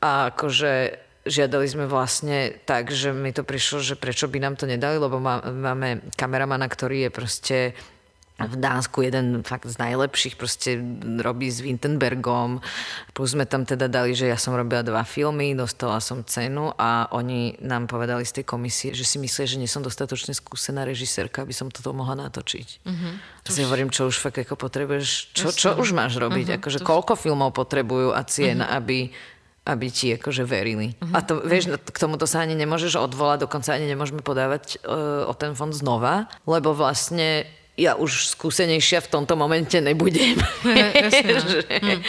a 0.00 0.32
akože 0.32 0.96
žiadali 1.28 1.66
sme 1.68 1.84
vlastne 1.84 2.56
tak, 2.64 2.88
že 2.88 3.12
mi 3.12 3.28
to 3.36 3.44
prišlo, 3.44 3.84
že 3.84 4.00
prečo 4.00 4.24
by 4.24 4.40
nám 4.40 4.56
to 4.56 4.64
nedali, 4.64 4.96
lebo 4.96 5.20
má, 5.20 5.44
máme 5.44 6.00
kameramana, 6.16 6.64
ktorý 6.64 7.06
je 7.06 7.10
proste 7.12 7.58
v 8.46 8.56
Dánsku 8.56 9.04
jeden 9.04 9.44
fakt 9.44 9.68
z 9.68 9.76
najlepších, 9.76 10.40
proste 10.40 10.80
robí 11.20 11.52
s 11.52 11.60
Wittenbergom. 11.60 12.64
Plus 13.12 13.36
sme 13.36 13.44
tam 13.44 13.68
teda 13.68 13.90
dali, 13.90 14.16
že 14.16 14.30
ja 14.30 14.40
som 14.40 14.56
robila 14.56 14.80
dva 14.80 15.04
filmy, 15.04 15.52
dostala 15.52 16.00
som 16.00 16.24
cenu 16.24 16.72
a 16.80 17.10
oni 17.12 17.60
nám 17.60 17.90
povedali 17.90 18.24
z 18.24 18.40
tej 18.40 18.44
komisie, 18.48 18.96
že 18.96 19.04
si 19.04 19.20
myslia, 19.20 19.44
že 19.44 19.60
nie 19.60 19.68
som 19.68 19.84
dostatočne 19.84 20.32
skúsená 20.32 20.88
režisérka, 20.88 21.44
aby 21.44 21.52
som 21.52 21.68
toto 21.68 21.92
mohla 21.92 22.16
natočiť. 22.28 22.66
Uh-huh. 22.86 23.14
Si 23.44 23.60
hovorím, 23.66 23.92
čo 23.92 24.08
už 24.08 24.16
fakt 24.16 24.40
ako 24.40 24.56
potrebuješ, 24.56 25.34
čo, 25.36 25.52
čo 25.52 25.68
už 25.76 25.92
máš 25.92 26.16
robiť, 26.16 26.46
uh-huh. 26.54 26.58
akože 26.62 26.78
koľko 26.80 27.18
filmov 27.18 27.52
potrebujú 27.52 28.16
a 28.16 28.24
cien, 28.24 28.64
uh-huh. 28.64 28.78
aby 28.80 29.12
aby 29.60 29.92
ti 29.92 30.16
akože 30.16 30.48
verili. 30.48 30.96
Uh-huh. 30.96 31.14
A 31.14 31.20
to, 31.20 31.44
vieš, 31.44 31.68
k 31.76 31.96
tomuto 32.00 32.24
sa 32.24 32.42
ani 32.42 32.56
nemôžeš 32.56 32.96
odvolať, 32.96 33.44
dokonca 33.44 33.76
ani 33.76 33.86
nemôžeme 33.92 34.24
podávať 34.24 34.80
uh, 34.80 35.28
o 35.28 35.36
ten 35.36 35.52
fond 35.52 35.70
znova, 35.70 36.32
lebo 36.48 36.72
vlastne 36.72 37.44
ja 37.80 37.96
už 37.96 38.36
skúsenejšia 38.36 39.00
v 39.00 39.08
tomto 39.08 39.40
momente 39.40 39.80
nebudem. 39.80 40.36
že... 41.48 41.64
mm, 41.64 42.00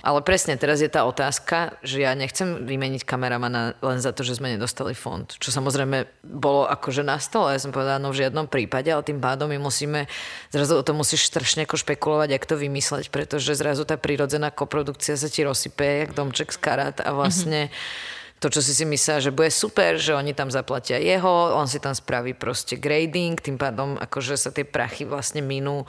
Ale 0.00 0.24
presne, 0.24 0.56
teraz 0.56 0.80
je 0.80 0.88
tá 0.88 1.04
otázka, 1.04 1.76
že 1.84 2.00
ja 2.00 2.16
nechcem 2.16 2.64
vymeniť 2.64 3.04
kameramana 3.04 3.76
len 3.84 4.00
za 4.00 4.16
to, 4.16 4.24
že 4.24 4.40
sme 4.40 4.56
nedostali 4.56 4.96
fond. 4.96 5.28
Čo 5.36 5.52
samozrejme 5.52 6.08
bolo 6.24 6.64
akože 6.64 7.04
na 7.04 7.20
stole. 7.20 7.52
Ja 7.52 7.60
som 7.60 7.76
povedala, 7.76 8.00
no 8.00 8.08
v 8.08 8.24
žiadnom 8.24 8.48
prípade, 8.48 8.88
ale 8.88 9.04
tým 9.04 9.20
pádom 9.20 9.52
my 9.52 9.60
musíme, 9.60 10.08
zrazu 10.48 10.80
o 10.80 10.86
tom 10.86 11.04
musíš 11.04 11.28
strašne 11.28 11.68
ako 11.68 11.76
špekulovať, 11.76 12.28
jak 12.32 12.48
to 12.48 12.56
vymysleť, 12.56 13.12
pretože 13.12 13.52
zrazu 13.52 13.84
tá 13.84 14.00
prírodzená 14.00 14.48
koprodukcia 14.48 15.20
sa 15.20 15.28
ti 15.28 15.44
rozsype, 15.44 16.08
jak 16.08 16.16
domček 16.16 16.48
z 16.48 16.58
karát 16.58 16.96
a 17.04 17.12
vlastne 17.12 17.68
mm-hmm 17.68 18.16
to, 18.38 18.46
čo 18.46 18.62
si 18.62 18.70
si 18.74 18.86
myslela, 18.86 19.18
že 19.18 19.34
bude 19.34 19.50
super, 19.50 19.98
že 19.98 20.14
oni 20.14 20.30
tam 20.30 20.50
zaplatia 20.50 21.02
jeho, 21.02 21.58
on 21.58 21.66
si 21.66 21.82
tam 21.82 21.94
spraví 21.94 22.38
proste 22.38 22.78
grading, 22.78 23.34
tým 23.38 23.58
pádom 23.58 23.98
akože 23.98 24.38
sa 24.38 24.54
tie 24.54 24.62
prachy 24.62 25.02
vlastne 25.02 25.42
minú 25.42 25.82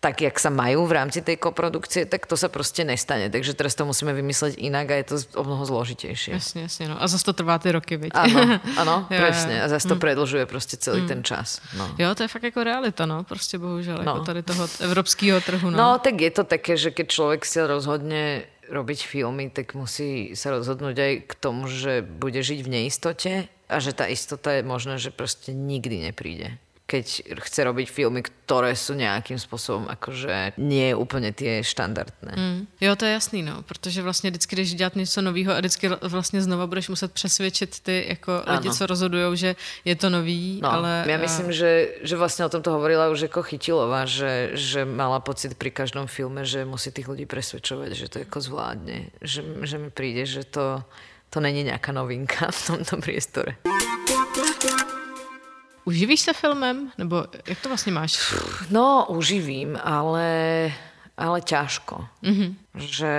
tak, 0.00 0.24
jak 0.24 0.32
sa 0.40 0.48
majú 0.48 0.88
v 0.88 0.96
rámci 0.96 1.20
tej 1.20 1.36
koprodukcie, 1.36 2.08
tak 2.08 2.24
to 2.24 2.32
sa 2.32 2.48
proste 2.48 2.88
nestane. 2.88 3.28
Takže 3.28 3.52
teraz 3.52 3.76
to 3.76 3.84
musíme 3.84 4.16
vymysleť 4.16 4.56
inak 4.56 4.88
a 4.88 4.94
je 4.96 5.06
to 5.12 5.16
o 5.36 5.44
mnoho 5.44 5.68
zložitejšie. 5.68 6.40
Jasne, 6.40 6.64
jasne. 6.64 6.88
No. 6.88 6.96
A 6.96 7.04
zase 7.04 7.20
to 7.20 7.36
trvá 7.36 7.60
tie 7.60 7.76
roky, 7.76 8.00
veď. 8.00 8.16
Áno, 8.16 8.40
áno 8.80 8.96
presne. 9.12 9.60
A 9.60 9.68
zase 9.68 9.92
to 9.92 10.00
mm. 10.00 10.02
predlžuje 10.02 10.44
proste 10.48 10.80
celý 10.80 11.04
mm. 11.04 11.08
ten 11.12 11.20
čas. 11.20 11.60
No. 11.76 11.84
Jo, 12.00 12.16
to 12.16 12.24
je 12.24 12.32
fakt 12.32 12.48
ako 12.48 12.64
realita, 12.64 13.04
no. 13.04 13.28
Proste 13.28 13.60
bohužiaľ, 13.60 14.00
no. 14.00 14.12
ako 14.16 14.24
tady 14.24 14.40
toho 14.40 14.64
evropského 14.88 15.38
trhu. 15.44 15.68
No. 15.68 15.76
no, 15.76 15.88
tak 16.00 16.16
je 16.16 16.32
to 16.32 16.48
také, 16.48 16.80
že 16.80 16.96
keď 16.96 17.06
človek 17.12 17.44
si 17.44 17.60
rozhodne 17.60 18.48
robiť 18.70 19.02
filmy, 19.02 19.50
tak 19.50 19.74
musí 19.74 20.38
sa 20.38 20.54
rozhodnúť 20.54 20.96
aj 20.96 21.12
k 21.26 21.32
tomu, 21.36 21.66
že 21.66 22.06
bude 22.06 22.38
žiť 22.38 22.60
v 22.62 22.72
neistote 22.72 23.32
a 23.66 23.76
že 23.82 23.90
tá 23.92 24.06
istota 24.06 24.56
je 24.56 24.62
možné, 24.62 24.96
že 25.02 25.10
proste 25.10 25.50
nikdy 25.50 26.06
nepríde 26.06 26.56
keď 26.90 27.06
chce 27.46 27.60
robiť 27.62 27.86
filmy, 27.86 28.26
ktoré 28.26 28.74
sú 28.74 28.98
nejakým 28.98 29.38
spôsobom 29.38 29.86
akože 29.86 30.58
nie 30.58 30.90
úplne 30.90 31.30
tie 31.30 31.62
štandardné. 31.62 32.34
Mm. 32.34 32.60
Jo, 32.82 32.98
to 32.98 33.06
je 33.06 33.12
jasný, 33.14 33.46
no, 33.46 33.62
protože 33.62 34.02
vlastně 34.02 34.30
vždycky, 34.30 34.56
když 34.56 34.74
dělat 34.74 34.96
něco 34.96 35.22
nového 35.22 35.54
a 35.54 35.58
vždycky 35.58 35.88
vlastně 36.02 36.42
znova 36.42 36.66
budeš 36.66 36.88
muset 36.88 37.12
přesvědčit 37.12 37.80
ty 37.80 38.04
jako 38.08 38.42
ano. 38.46 38.58
lidi, 38.58 38.74
co 38.74 38.86
rozhodují, 38.86 39.36
že 39.36 39.56
je 39.84 39.94
to 39.96 40.10
nový, 40.10 40.60
no, 40.62 40.72
ale... 40.72 41.04
Ja 41.06 41.18
myslím, 41.18 41.52
že, 41.52 42.02
že 42.02 42.16
vlastne 42.16 42.46
o 42.46 42.50
tomto 42.50 42.74
hovorila 42.74 43.12
už 43.12 43.30
ako 43.30 43.42
Chytilová, 43.46 44.06
že, 44.06 44.50
že 44.58 44.82
mala 44.82 45.20
pocit 45.22 45.54
pri 45.54 45.70
každom 45.70 46.10
filme, 46.10 46.42
že 46.42 46.66
musí 46.66 46.90
tých 46.90 47.06
ľudí 47.06 47.26
presvedčovať, 47.30 47.90
že 47.94 48.06
to 48.10 48.16
ako 48.26 48.38
zvládne. 48.40 49.14
Že, 49.22 49.40
že 49.62 49.76
mi 49.78 49.90
príde, 49.94 50.26
že 50.26 50.42
to, 50.42 50.82
to 51.30 51.38
není 51.38 51.62
nejaká 51.62 51.94
novinka 51.94 52.50
v 52.50 52.60
tomto 52.66 52.98
priestore. 53.04 53.62
Uživíš 55.84 56.20
se 56.20 56.32
filmem? 56.32 56.92
Nebo 56.98 57.24
jak 57.46 57.60
to 57.60 57.68
vlastně 57.68 57.92
máš? 57.92 58.34
No, 58.70 59.06
uživím, 59.08 59.78
ale, 59.82 60.72
ale 61.16 61.40
ťažko. 61.40 62.04
Mm-hmm. 62.22 62.54
Že, 62.74 63.14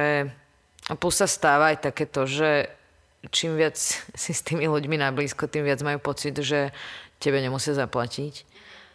a 0.89 0.95
plus 0.95 1.15
sa 1.17 1.27
stáva 1.27 1.73
aj 1.73 1.77
takéto, 1.91 2.25
že 2.25 2.67
čím 3.29 3.57
viac 3.57 3.77
si 4.15 4.33
s 4.33 4.41
tými 4.41 4.65
ľuďmi 4.65 4.97
na 4.97 5.11
blízko, 5.11 5.47
tým 5.47 5.63
viac 5.65 5.81
majú 5.81 5.99
pocit, 5.99 6.37
že 6.41 6.73
tebe 7.19 7.41
nemusia 7.41 7.73
zaplatiť. 7.73 8.45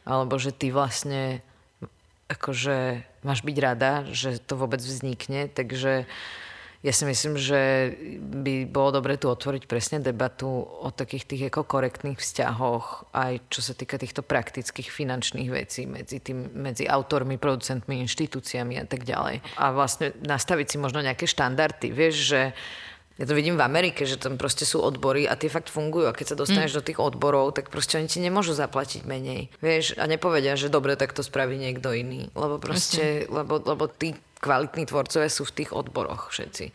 Alebo 0.07 0.39
že 0.39 0.55
ty 0.55 0.71
vlastne 0.71 1.43
akože 2.27 3.03
máš 3.23 3.43
byť 3.43 3.57
rada, 3.59 4.07
že 4.11 4.43
to 4.43 4.59
vôbec 4.59 4.83
vznikne. 4.83 5.47
Takže 5.51 6.07
ja 6.87 6.95
si 6.95 7.03
myslím, 7.03 7.35
že 7.35 7.91
by 8.23 8.71
bolo 8.71 9.03
dobre 9.03 9.19
tu 9.19 9.27
otvoriť 9.27 9.67
presne 9.67 9.99
debatu 9.99 10.47
o 10.47 10.87
takých 10.95 11.27
tých 11.27 11.43
korektných 11.51 12.15
vzťahoch, 12.15 13.11
aj 13.11 13.43
čo 13.51 13.59
sa 13.59 13.75
týka 13.75 13.99
týchto 13.99 14.23
praktických 14.23 14.95
finančných 14.95 15.51
vecí 15.51 15.83
medzi, 15.91 16.23
tým, 16.23 16.55
medzi 16.55 16.87
autormi, 16.87 17.43
producentmi, 17.43 17.99
inštitúciami 18.07 18.79
a 18.79 18.87
tak 18.87 19.03
ďalej. 19.03 19.43
A 19.59 19.75
vlastne 19.75 20.15
nastaviť 20.23 20.67
si 20.71 20.77
možno 20.79 21.03
nejaké 21.03 21.27
štandardy. 21.27 21.91
Vieš, 21.91 22.15
že 22.15 22.41
ja 23.17 23.25
to 23.25 23.33
vidím 23.33 23.59
v 23.59 23.67
Amerike, 23.67 24.07
že 24.07 24.21
tam 24.21 24.39
proste 24.39 24.69
sú 24.69 24.79
odbory 24.79 25.27
a 25.27 25.41
tie 25.41 25.49
fakt 25.49 25.73
fungujú. 25.73 26.07
A 26.07 26.15
keď 26.15 26.37
sa 26.37 26.37
dostaneš 26.37 26.71
mm. 26.71 26.79
do 26.79 26.87
tých 26.87 26.99
odborov, 27.01 27.57
tak 27.57 27.73
proste 27.73 27.97
oni 27.97 28.07
ti 28.07 28.21
nemôžu 28.21 28.53
zaplatiť 28.53 29.09
menej. 29.09 29.49
Vieš, 29.59 29.99
a 29.99 30.07
nepovedia, 30.07 30.55
že 30.55 30.71
dobre, 30.71 30.95
tak 30.95 31.17
to 31.17 31.25
spraví 31.25 31.57
niekto 31.59 31.97
iný. 31.97 32.29
Lebo 32.37 32.61
proste, 32.61 33.25
lebo, 33.27 33.57
lebo 33.59 33.89
tí 33.89 34.13
kvalitní 34.41 34.87
tvorcovia 34.87 35.31
sú 35.31 35.45
v 35.49 35.57
tých 35.63 35.71
odboroch 35.73 36.31
všetci. 36.33 36.73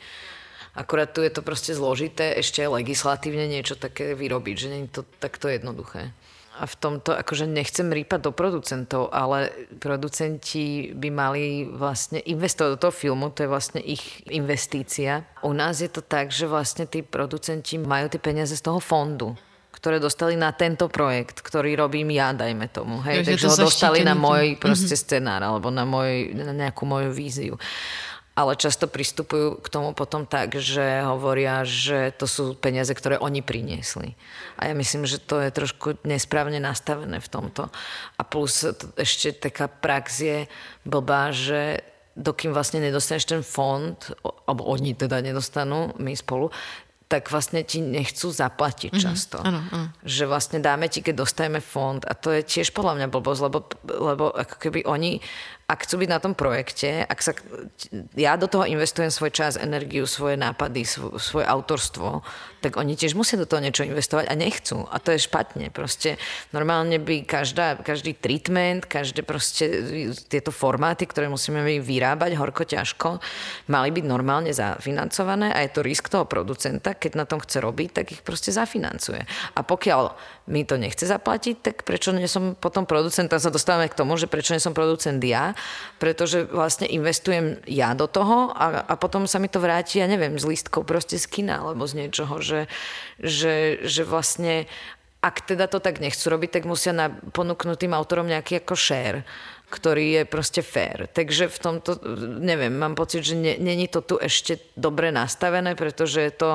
Akurát 0.72 1.12
tu 1.12 1.20
je 1.20 1.32
to 1.32 1.44
proste 1.44 1.76
zložité 1.76 2.32
ešte 2.40 2.64
legislatívne 2.64 3.44
niečo 3.52 3.76
také 3.76 4.16
vyrobiť, 4.16 4.56
že 4.56 4.68
nie 4.72 4.82
je 4.88 5.02
to 5.02 5.04
takto 5.20 5.52
jednoduché. 5.52 6.16
A 6.62 6.68
v 6.68 6.76
tomto 6.80 7.16
akože 7.16 7.48
nechcem 7.48 7.88
rýpať 7.92 8.28
do 8.28 8.32
producentov, 8.36 9.12
ale 9.12 9.52
producenti 9.80 10.92
by 10.96 11.10
mali 11.12 11.44
vlastne 11.68 12.20
investovať 12.24 12.70
do 12.76 12.82
toho 12.88 12.94
filmu, 12.94 13.32
to 13.32 13.48
je 13.48 13.52
vlastne 13.52 13.82
ich 13.84 14.24
investícia. 14.28 15.28
U 15.44 15.56
nás 15.56 15.80
je 15.80 15.92
to 15.92 16.04
tak, 16.04 16.32
že 16.32 16.48
vlastne 16.48 16.88
tí 16.88 17.04
producenti 17.04 17.80
majú 17.80 18.12
tie 18.12 18.20
peniaze 18.20 18.56
z 18.56 18.64
toho 18.64 18.80
fondu 18.80 19.36
ktoré 19.82 19.98
dostali 19.98 20.38
na 20.38 20.54
tento 20.54 20.86
projekt, 20.94 21.42
ktorý 21.42 21.74
robím 21.74 22.14
ja, 22.14 22.38
dajme 22.38 22.70
tomu. 22.70 23.02
Hej? 23.02 23.26
Takže 23.26 23.50
ho 23.50 23.66
dostali 23.66 24.06
na 24.06 24.14
môj 24.14 24.54
proste 24.62 24.94
mm-hmm. 24.94 25.10
scenár 25.10 25.42
alebo 25.42 25.74
na, 25.74 25.90
môj, 25.90 26.38
na 26.38 26.54
nejakú 26.54 26.86
moju 26.86 27.10
víziu. 27.10 27.58
Ale 28.38 28.56
často 28.56 28.86
pristupujú 28.86 29.58
k 29.60 29.68
tomu 29.74 29.98
potom 29.98 30.30
tak, 30.30 30.56
že 30.62 31.02
hovoria, 31.02 31.66
že 31.66 32.14
to 32.14 32.30
sú 32.30 32.54
peniaze, 32.54 32.94
ktoré 32.94 33.18
oni 33.18 33.42
priniesli. 33.42 34.14
A 34.62 34.70
ja 34.70 34.74
myslím, 34.78 35.10
že 35.10 35.18
to 35.18 35.42
je 35.42 35.50
trošku 35.50 35.98
nesprávne 36.06 36.62
nastavené 36.62 37.18
v 37.18 37.28
tomto. 37.28 37.74
A 38.16 38.22
plus 38.22 38.62
ešte 38.96 39.34
taká 39.34 39.66
prax 39.66 40.06
je 40.22 40.38
blbá, 40.86 41.34
že 41.34 41.82
dokým 42.14 42.54
vlastne 42.54 42.80
nedostaneš 42.86 43.26
ten 43.26 43.42
fond, 43.42 43.98
alebo 44.46 44.64
oni 44.70 44.94
teda 44.94 45.26
nedostanú, 45.26 45.96
my 45.98 46.14
spolu, 46.14 46.54
tak 47.12 47.28
vlastne 47.28 47.68
ti 47.68 47.84
nechcú 47.84 48.32
zaplatiť 48.32 48.96
mm-hmm. 48.96 49.04
často. 49.04 49.44
Ano, 49.44 49.60
ano. 49.68 49.92
Že 50.08 50.24
vlastne 50.32 50.64
dáme 50.64 50.88
ti, 50.88 51.04
keď 51.04 51.28
dostajeme 51.28 51.60
fond 51.60 52.00
a 52.08 52.16
to 52.16 52.32
je 52.32 52.40
tiež 52.40 52.72
podľa 52.72 53.04
mňa 53.04 53.08
blbosť, 53.12 53.42
lebo, 53.44 53.60
lebo 53.84 54.32
ako 54.32 54.56
keby 54.56 54.88
oni 54.88 55.20
ak 55.72 55.88
chcú 55.88 56.04
byť 56.04 56.10
na 56.12 56.20
tom 56.20 56.36
projekte, 56.36 57.08
ak 57.08 57.20
sa, 57.24 57.32
ja 58.20 58.36
do 58.36 58.52
toho 58.52 58.68
investujem 58.68 59.08
svoj 59.08 59.32
čas, 59.32 59.56
energiu, 59.56 60.04
svoje 60.04 60.36
nápady, 60.36 60.84
svo, 60.84 61.16
svoje 61.16 61.48
autorstvo, 61.48 62.28
tak 62.60 62.76
oni 62.76 63.00
tiež 63.00 63.16
musia 63.16 63.40
do 63.40 63.48
toho 63.48 63.64
niečo 63.64 63.88
investovať 63.88 64.28
a 64.28 64.36
nechcú. 64.36 64.84
A 64.92 65.00
to 65.00 65.16
je 65.16 65.24
špatne. 65.24 65.72
Proste 65.72 66.20
normálne 66.52 67.00
by 67.00 67.24
každá, 67.24 67.80
každý 67.80 68.14
treatment, 68.20 68.84
každé 68.84 69.24
proste 69.24 69.66
tieto 70.28 70.52
formáty, 70.52 71.08
ktoré 71.08 71.32
musíme 71.32 71.64
vyrábať 71.80 72.36
horko 72.36 72.68
ťažko, 72.68 73.24
mali 73.72 73.90
byť 73.96 74.06
normálne 74.06 74.52
zafinancované 74.52 75.56
a 75.56 75.64
je 75.64 75.72
to 75.72 75.82
risk 75.88 76.12
toho 76.12 76.28
producenta, 76.28 76.94
keď 76.94 77.12
na 77.16 77.26
tom 77.26 77.40
chce 77.40 77.64
robiť, 77.64 77.90
tak 77.96 78.06
ich 78.12 78.22
proste 78.22 78.52
zafinancuje. 78.52 79.24
A 79.56 79.64
pokiaľ 79.64 80.14
mi 80.52 80.68
to 80.68 80.76
nechce 80.76 81.08
zaplatiť, 81.08 81.56
tak 81.64 81.76
prečo 81.88 82.12
nie 82.12 82.28
som 82.28 82.60
potom 82.60 82.84
producent? 82.84 83.32
A 83.32 83.40
sa 83.40 83.48
dostávame 83.48 83.88
k 83.88 83.96
tomu, 83.96 84.20
že 84.20 84.28
prečo 84.28 84.52
nie 84.52 84.60
som 84.60 84.76
producent 84.76 85.24
ja, 85.24 85.56
pretože 85.96 86.44
vlastne 86.44 86.92
investujem 86.92 87.64
ja 87.72 87.96
do 87.96 88.12
toho 88.12 88.52
a, 88.52 88.84
a 88.84 88.94
potom 89.00 89.24
sa 89.32 89.40
mi 89.40 89.48
to 89.48 89.64
vráti, 89.64 90.04
ja 90.04 90.12
neviem, 90.12 90.36
z 90.36 90.44
lístkov 90.44 90.84
proste 90.84 91.16
z 91.16 91.26
kina 91.32 91.64
alebo 91.64 91.88
z 91.88 92.06
niečoho, 92.06 92.44
že, 92.44 92.68
že, 93.24 93.80
že 93.88 94.04
vlastne 94.04 94.68
ak 95.22 95.46
teda 95.46 95.70
to 95.70 95.78
tak 95.80 96.02
nechcú 96.02 96.34
robiť, 96.34 96.50
tak 96.60 96.64
musia 96.66 96.92
na, 96.92 97.08
ponúknuť 97.14 97.80
autorom 97.94 98.28
nejaký 98.28 98.60
ako 98.60 98.76
share 98.76 99.22
ktorý 99.72 100.22
je 100.22 100.24
proste 100.28 100.60
fair. 100.60 101.08
Takže 101.08 101.48
v 101.48 101.58
tomto, 101.58 101.96
neviem, 102.44 102.76
mám 102.76 102.94
pocit, 103.00 103.24
že 103.24 103.40
není 103.40 103.88
to 103.88 104.04
tu 104.04 104.20
ešte 104.20 104.60
dobre 104.76 105.16
nastavené, 105.16 105.80
pretože 105.80 106.20
je 106.20 106.34
to 106.36 106.52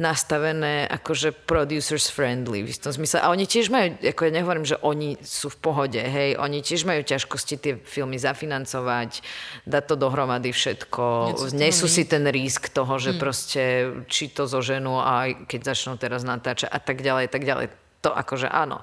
nastavené 0.00 0.88
akože 0.88 1.36
producers 1.44 2.08
friendly 2.08 2.64
v 2.64 2.72
istom 2.72 2.88
zmysle. 2.88 3.20
A 3.20 3.28
oni 3.28 3.44
tiež 3.44 3.68
majú, 3.68 4.00
ako 4.00 4.20
ja 4.24 4.32
nehovorím, 4.32 4.64
že 4.64 4.80
oni 4.80 5.20
sú 5.20 5.52
v 5.52 5.60
pohode, 5.60 6.00
hej, 6.00 6.40
oni 6.40 6.64
tiež 6.64 6.88
majú 6.88 7.04
ťažkosti 7.04 7.54
tie 7.60 7.72
filmy 7.84 8.16
zafinancovať, 8.16 9.20
dať 9.68 9.82
to 9.84 9.94
dohromady 10.00 10.56
všetko, 10.56 11.36
nesú 11.52 11.84
si 11.84 12.08
ten 12.08 12.24
risk 12.32 12.72
toho, 12.72 12.96
že 12.96 13.12
hmm. 13.12 13.20
proste 13.20 13.62
či 14.08 14.32
to 14.32 14.48
zoženú 14.48 14.96
a 14.96 15.28
keď 15.44 15.76
začnú 15.76 16.00
teraz 16.00 16.24
natáčať 16.24 16.72
a 16.72 16.80
tak 16.80 17.04
ďalej, 17.04 17.28
tak 17.28 17.44
ďalej. 17.44 17.68
To 18.00 18.16
akože 18.16 18.48
áno. 18.48 18.80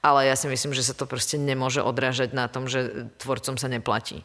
Ale 0.00 0.24
ja 0.24 0.36
si 0.36 0.48
myslím, 0.48 0.72
že 0.72 0.84
sa 0.84 0.96
to 0.96 1.04
proste 1.04 1.36
nemôže 1.36 1.84
odrážať 1.84 2.32
na 2.32 2.48
tom, 2.48 2.64
že 2.64 3.08
tvorcom 3.20 3.60
sa 3.60 3.68
neplatí 3.68 4.24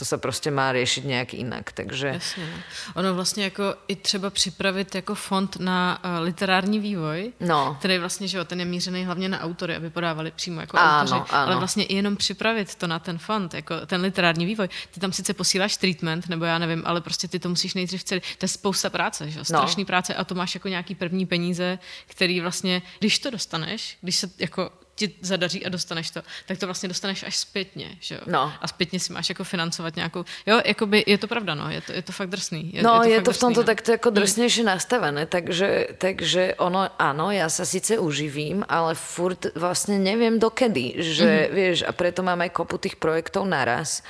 to 0.00 0.04
se 0.04 0.18
prostě 0.18 0.50
má 0.50 0.72
řešit 0.72 1.04
nějak 1.04 1.34
jinak, 1.34 1.72
takže... 1.72 2.06
Jasně. 2.06 2.46
No. 2.46 2.62
Ono 2.94 3.14
vlastně 3.14 3.44
jako 3.44 3.74
i 3.88 3.96
třeba 3.96 4.30
připravit 4.30 4.94
jako 4.94 5.14
fond 5.14 5.56
na 5.60 6.00
uh, 6.04 6.24
literární 6.24 6.78
vývoj, 6.78 7.32
no. 7.40 7.76
který 7.78 7.98
vlastně, 7.98 8.28
že 8.28 8.38
jo, 8.38 8.44
ten 8.44 8.60
je 8.60 8.66
mířený 8.66 9.04
hlavně 9.04 9.28
na 9.28 9.40
autory, 9.40 9.76
aby 9.76 9.90
podávali 9.90 10.30
přímo 10.30 10.60
jako 10.60 10.78
ano, 10.78 11.00
autoři, 11.00 11.14
ano. 11.14 11.26
ale 11.30 11.56
vlastně 11.56 11.84
i 11.84 11.94
jenom 11.94 12.16
připravit 12.16 12.74
to 12.74 12.86
na 12.86 12.98
ten 12.98 13.18
fond, 13.18 13.54
jako 13.54 13.86
ten 13.86 14.00
literární 14.00 14.46
vývoj. 14.46 14.68
Ty 14.90 15.00
tam 15.00 15.12
sice 15.12 15.34
posíláš 15.34 15.76
treatment, 15.76 16.28
nebo 16.28 16.44
já 16.44 16.58
nevím, 16.58 16.82
ale 16.86 17.00
prostě 17.00 17.28
ty 17.28 17.38
to 17.38 17.48
musíš 17.48 17.74
nejdřív 17.74 18.04
celý, 18.04 18.20
to 18.20 18.44
je 18.44 18.48
spousta 18.48 18.90
práce, 18.90 19.30
že 19.30 19.38
jo, 19.38 19.44
strašný 19.44 19.82
no. 19.82 19.86
práce 19.86 20.14
a 20.14 20.24
to 20.24 20.34
máš 20.34 20.54
jako 20.54 20.68
nějaký 20.68 20.94
první 20.94 21.26
peníze, 21.26 21.78
který 22.06 22.40
vlastně, 22.40 22.82
když 22.98 23.18
to 23.18 23.30
dostaneš, 23.30 23.98
když 24.00 24.16
se 24.16 24.30
jako 24.38 24.70
ti 25.00 25.16
zadaří 25.20 25.66
a 25.66 25.68
dostaneš 25.68 26.10
to, 26.10 26.22
tak 26.46 26.58
to 26.58 26.66
vlastně 26.66 26.88
dostaneš 26.88 27.22
až 27.22 27.36
zpětně, 27.36 27.96
že 28.00 28.14
jo? 28.14 28.20
No. 28.26 28.52
A 28.60 28.68
zpětně 28.68 29.00
si 29.00 29.12
máš 29.12 29.28
jako 29.28 29.44
financovat 29.44 29.96
nějakou, 29.96 30.24
jo, 30.46 30.60
jakoby 30.64 31.04
je 31.06 31.18
to 31.18 31.28
pravda, 31.28 31.54
no, 31.54 31.70
je 31.70 31.80
to, 31.80 31.92
je 31.92 32.02
to 32.02 32.12
fakt 32.12 32.28
drsný. 32.28 32.70
Je, 32.74 32.82
no, 32.82 32.94
je 32.94 33.00
to, 33.00 33.08
je 33.08 33.22
to 33.22 33.32
v 33.32 33.38
tomto 33.38 33.60
no. 33.60 33.66
takto 33.66 33.92
jako 33.92 34.10
drsnější 34.10 34.62
nastavené, 34.62 35.26
takže, 35.26 35.96
takže 35.98 36.54
ono, 36.54 36.88
ano, 36.98 37.30
já 37.30 37.48
se 37.48 37.66
sice 37.66 37.98
uživím, 37.98 38.64
ale 38.68 38.94
furt 38.94 39.46
vlastně 39.56 39.98
nevím 39.98 40.38
dokedy, 40.38 40.94
že, 40.96 41.24
mm-hmm. 41.24 41.54
vieš, 41.54 41.84
a 41.88 41.92
preto 41.92 42.20
mám 42.22 42.40
aj 42.40 42.50
kopu 42.50 42.76
tých 42.78 42.96
projektov 43.00 43.48
naraz, 43.48 44.04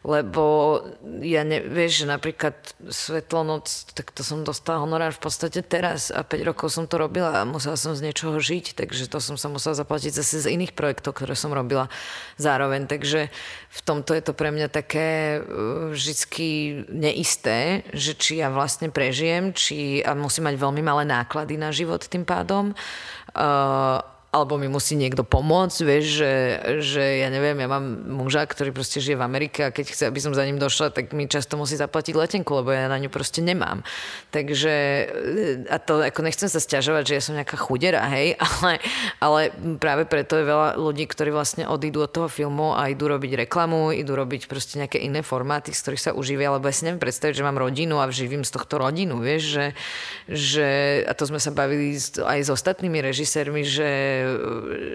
lebo 0.00 0.80
ja 1.20 1.44
ne, 1.44 1.60
vieš, 1.60 2.04
že 2.04 2.06
napríklad 2.08 2.56
Svetlonoc, 2.88 3.68
tak 3.92 4.08
to 4.16 4.24
som 4.24 4.48
dostala 4.48 4.80
honorár 4.80 5.12
v 5.12 5.28
podstate 5.28 5.60
teraz 5.60 6.08
a 6.08 6.24
5 6.24 6.40
rokov 6.48 6.72
som 6.72 6.88
to 6.88 6.96
robila 6.96 7.44
a 7.44 7.48
musela 7.48 7.76
som 7.76 7.92
z 7.92 8.08
niečoho 8.08 8.40
žiť, 8.40 8.80
takže 8.80 9.12
to 9.12 9.20
som 9.20 9.36
sa 9.36 9.52
musela 9.52 9.76
zaplatiť 9.76 10.16
zase 10.16 10.48
z 10.48 10.56
iných 10.56 10.72
projektov, 10.72 11.20
ktoré 11.20 11.36
som 11.36 11.52
robila 11.52 11.92
zároveň, 12.40 12.88
takže 12.88 13.28
v 13.68 13.80
tomto 13.84 14.16
je 14.16 14.22
to 14.24 14.32
pre 14.32 14.48
mňa 14.48 14.72
také 14.72 15.40
uh, 15.44 15.92
vždycky 15.92 16.80
neisté, 16.88 17.84
že 17.92 18.16
či 18.16 18.40
ja 18.40 18.48
vlastne 18.48 18.88
prežijem, 18.88 19.52
či 19.52 20.00
a 20.00 20.16
musím 20.16 20.48
mať 20.48 20.56
veľmi 20.56 20.80
malé 20.80 21.04
náklady 21.04 21.60
na 21.60 21.76
život 21.76 22.00
tým 22.08 22.24
pádom. 22.24 22.72
Uh, 23.36 24.00
alebo 24.30 24.54
mi 24.54 24.70
musí 24.70 24.94
niekto 24.94 25.26
pomôcť, 25.26 25.78
vieš, 25.82 26.22
že, 26.22 26.32
že 26.78 27.04
ja 27.18 27.34
neviem, 27.34 27.58
ja 27.58 27.66
mám 27.66 27.82
muža, 28.06 28.46
ktorý 28.46 28.70
proste 28.70 29.02
žije 29.02 29.18
v 29.18 29.26
Amerike 29.26 29.66
a 29.66 29.74
keď 29.74 29.90
chce, 29.90 30.04
aby 30.06 30.22
som 30.22 30.30
za 30.30 30.46
ním 30.46 30.54
došla, 30.54 30.94
tak 30.94 31.10
mi 31.10 31.26
často 31.26 31.58
musí 31.58 31.74
zaplatiť 31.74 32.14
letenku, 32.14 32.62
lebo 32.62 32.70
ja 32.70 32.86
na 32.86 32.94
ňu 33.02 33.10
proste 33.10 33.42
nemám. 33.42 33.82
Takže, 34.30 34.74
a 35.66 35.76
to 35.82 35.98
ako 35.98 36.22
nechcem 36.22 36.46
sa 36.46 36.62
stiažovať, 36.62 37.10
že 37.10 37.14
ja 37.18 37.22
som 37.26 37.34
nejaká 37.34 37.58
chudera, 37.58 38.06
hej, 38.14 38.38
ale, 38.46 38.78
ale 39.18 39.40
práve 39.82 40.06
preto 40.06 40.38
je 40.38 40.46
veľa 40.46 40.78
ľudí, 40.78 41.10
ktorí 41.10 41.34
vlastne 41.34 41.66
odídu 41.66 42.06
od 42.06 42.14
toho 42.14 42.30
filmu 42.30 42.78
a 42.78 42.86
idú 42.86 43.10
robiť 43.10 43.50
reklamu, 43.50 43.90
idú 43.90 44.14
robiť 44.14 44.46
proste 44.46 44.78
nejaké 44.78 45.02
iné 45.02 45.26
formáty, 45.26 45.74
z 45.74 45.82
ktorých 45.82 46.06
sa 46.06 46.12
uživia, 46.14 46.54
lebo 46.54 46.70
ja 46.70 46.74
si 46.78 46.86
neviem 46.86 47.02
predstaviť, 47.02 47.34
že 47.34 47.42
mám 47.42 47.58
rodinu 47.58 47.98
a 47.98 48.06
živím 48.14 48.46
z 48.46 48.54
tohto 48.54 48.78
rodinu, 48.78 49.18
vieš, 49.18 49.58
že, 49.58 49.66
že 50.30 50.68
a 51.10 51.18
to 51.18 51.26
sme 51.26 51.42
sa 51.42 51.50
bavili 51.50 51.98
aj 52.22 52.38
s 52.46 52.50
ostatnými 52.54 53.02
režisérmi, 53.02 53.66
že 53.66 54.19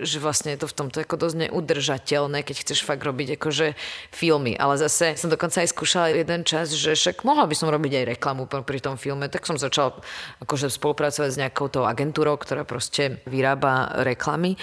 že 0.01 0.17
vlastne 0.19 0.55
je 0.55 0.63
to 0.63 0.67
v 0.69 0.77
tomto 0.77 0.97
ako 1.01 1.15
dosť 1.15 1.35
neudržateľné, 1.47 2.41
keď 2.45 2.55
chceš 2.65 2.85
fakt 2.85 3.03
robiť 3.03 3.37
akože 3.39 3.73
filmy. 4.11 4.53
Ale 4.55 4.79
zase 4.79 5.17
som 5.19 5.29
dokonca 5.29 5.61
aj 5.61 5.71
skúšala 5.71 6.15
jeden 6.15 6.47
čas, 6.47 6.73
že 6.73 6.95
však 6.95 7.27
mohla 7.27 7.45
by 7.49 7.55
som 7.57 7.71
robiť 7.71 8.03
aj 8.03 8.09
reklamu 8.17 8.45
pri 8.47 8.79
tom 8.79 8.95
filme, 8.95 9.27
tak 9.27 9.45
som 9.45 9.59
začala 9.59 9.97
akože 10.41 10.71
spolupracovať 10.71 11.29
s 11.29 11.39
nejakou 11.41 11.69
tou 11.69 11.83
agentúrou, 11.83 12.37
ktorá 12.39 12.63
proste 12.63 13.19
vyrába 13.29 14.01
reklamy. 14.05 14.57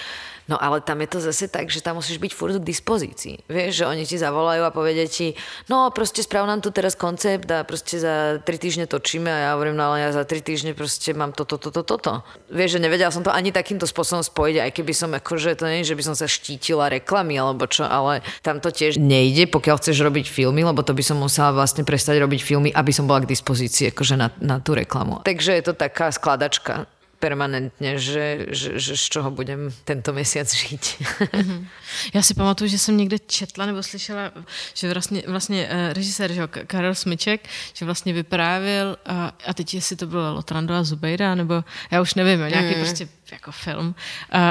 No 0.53 0.61
ale 0.61 0.85
tam 0.85 1.01
je 1.01 1.09
to 1.09 1.19
zase 1.25 1.49
tak, 1.49 1.73
že 1.73 1.81
tam 1.81 1.97
musíš 1.97 2.21
byť 2.21 2.33
furt 2.37 2.61
k 2.61 2.69
dispozícii. 2.69 3.49
Vieš, 3.49 3.73
že 3.73 3.85
oni 3.89 4.05
ti 4.05 4.21
zavolajú 4.21 4.69
a 4.69 4.69
povedia 4.69 5.09
ti, 5.09 5.33
no 5.73 5.89
proste 5.89 6.21
sprav 6.21 6.45
nám 6.45 6.61
tu 6.61 6.69
teraz 6.69 6.93
koncept 6.93 7.49
a 7.49 7.65
proste 7.65 7.97
za 7.97 8.37
tri 8.45 8.61
týždne 8.61 8.85
točíme 8.85 9.33
a 9.33 9.39
ja 9.49 9.51
hovorím, 9.57 9.81
no 9.81 9.89
ale 9.89 10.05
ja 10.05 10.11
za 10.13 10.29
tri 10.29 10.45
týždne 10.45 10.77
proste 10.77 11.17
mám 11.17 11.33
toto, 11.33 11.57
toto, 11.57 11.81
toto. 11.81 11.97
To. 12.03 12.19
Vieš, 12.51 12.77
že 12.77 12.81
nevedela 12.83 13.15
som 13.15 13.23
to 13.23 13.31
ani 13.31 13.55
takýmto 13.55 13.87
spôsobom 13.87 14.27
spojiť, 14.27 14.57
aj 14.59 14.71
keby 14.75 14.93
som 14.93 15.15
akože 15.15 15.55
to 15.55 15.71
nie, 15.71 15.87
že 15.87 15.95
by 15.95 16.03
som 16.03 16.19
sa 16.19 16.27
štítila 16.27 16.91
reklamy 16.91 17.39
alebo 17.39 17.65
čo, 17.71 17.87
ale 17.87 18.27
tam 18.43 18.59
to 18.59 18.75
tiež 18.75 18.99
nejde, 18.99 19.47
pokiaľ 19.49 19.79
chceš 19.79 20.03
robiť 20.03 20.27
filmy, 20.27 20.67
lebo 20.67 20.83
to 20.83 20.93
by 20.93 21.01
som 21.01 21.17
musela 21.17 21.55
vlastne 21.55 21.87
prestať 21.87 22.19
robiť 22.19 22.41
filmy, 22.43 22.69
aby 22.75 22.91
som 22.91 23.07
bola 23.07 23.23
k 23.23 23.31
dispozícii 23.31 23.95
akože 23.95 24.19
na, 24.19 24.35
na 24.43 24.59
tú 24.59 24.75
reklamu. 24.75 25.23
Takže 25.23 25.55
je 25.57 25.65
to 25.65 25.73
taká 25.79 26.11
skladačka 26.11 26.91
permanentně, 27.23 27.99
že, 27.99 28.47
že, 28.49 28.81
že 28.81 28.97
z 28.97 29.01
čeho 29.03 29.31
budem 29.31 29.71
tento 29.85 30.13
měsíc 30.13 30.55
žít. 30.55 30.83
Mm-hmm. 30.83 31.67
Já 32.15 32.23
si 32.23 32.35
pamatuju, 32.35 32.71
že 32.71 32.79
jsem 32.79 32.97
někde 32.97 33.19
četla 33.19 33.67
nebo 33.67 33.83
slyšela, 33.83 34.33
že 34.75 34.93
vlastně, 34.93 35.23
vlastně 35.27 35.69
uh, 35.69 35.93
režisér 35.93 36.33
že, 36.33 36.47
Karel 36.47 36.95
Smyček, 36.95 37.49
že 37.75 37.85
vlastně 37.85 38.13
vyprávěl, 38.13 38.97
uh, 39.11 39.17
a 39.47 39.55
teď 39.55 39.75
jestli 39.75 39.97
to 39.97 40.07
bylo 40.07 40.35
Lotrando 40.35 40.75
a 40.75 40.83
Zubejda, 40.83 41.35
nebo 41.35 41.65
já 41.91 42.01
už 42.01 42.15
nevím, 42.15 42.41
nějaký 42.41 42.75
mm. 42.75 42.81
prostě 42.85 43.09
jako 43.33 43.53
film, 43.53 43.95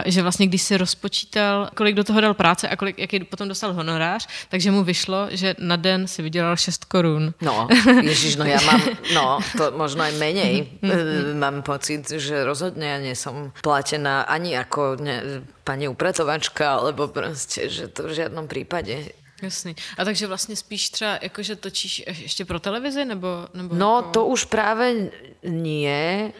že 0.05 0.21
vlastně 0.21 0.47
když 0.47 0.61
si 0.61 0.77
rozpočítal, 0.77 1.69
kolik 1.75 1.95
do 1.95 2.03
toho 2.03 2.21
dal 2.21 2.33
práce 2.33 2.69
a 2.69 2.75
kolik, 2.75 2.99
jaký 2.99 3.23
potom 3.23 3.47
dostal 3.47 3.73
honorář, 3.73 4.27
takže 4.49 4.71
mu 4.71 4.83
vyšlo, 4.83 5.27
že 5.29 5.55
na 5.59 5.75
den 5.75 6.07
si 6.07 6.21
vydělal 6.21 6.57
6 6.57 6.85
korun. 6.85 7.33
No, 7.41 7.67
ježiš, 8.01 8.35
no 8.35 8.45
já 8.45 8.61
mám, 8.61 8.81
no, 9.13 9.39
to 9.57 9.71
možno 9.71 10.03
aj 10.03 10.13
menej. 10.17 10.67
Mm-hmm. 10.81 11.39
mám 11.39 11.61
pocit, 11.61 12.09
že 12.09 12.43
rozhodně 12.43 12.91
ja 12.91 12.97
nie 12.99 13.15
som 13.15 13.51
platená 13.61 14.21
ani 14.21 14.57
ako 14.57 14.97
ne, 14.99 15.43
pani 15.63 15.87
upratovačka, 15.87 16.73
alebo 16.73 17.07
prostě, 17.07 17.69
že 17.69 17.87
to 17.87 18.03
v 18.03 18.13
žiadnom 18.13 18.47
prípade. 18.47 18.97
Jasný. 19.41 19.75
A 19.97 20.05
takže 20.05 20.27
vlastně 20.27 20.55
spíš 20.55 20.89
třeba, 20.89 21.19
jako, 21.21 21.43
že 21.43 21.55
točíš 21.55 22.03
ještě 22.07 22.45
pro 22.45 22.59
televizi, 22.59 23.05
nebo? 23.05 23.47
nebo 23.53 23.75
no, 23.75 23.95
jako... 23.95 24.09
to 24.09 24.25
už 24.25 24.45
právě 24.45 25.09
nie, 25.43 26.31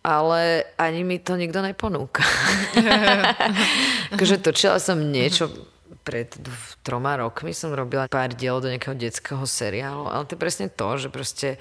ale 0.00 0.64
ani 0.80 1.04
mi 1.04 1.20
to 1.20 1.36
nikto 1.36 1.60
neponúka. 1.60 2.24
akože 4.14 4.40
točila 4.40 4.80
som 4.80 4.96
niečo 4.96 5.52
pred 6.00 6.32
troma 6.80 7.20
rokmi 7.20 7.52
som 7.52 7.76
robila 7.76 8.08
pár 8.08 8.32
diel 8.32 8.58
do 8.64 8.72
nejakého 8.72 8.96
detského 8.96 9.44
seriálu, 9.44 10.08
ale 10.08 10.24
to 10.24 10.34
je 10.34 10.40
presne 10.40 10.66
to, 10.72 10.88
že 10.96 11.08
proste 11.12 11.60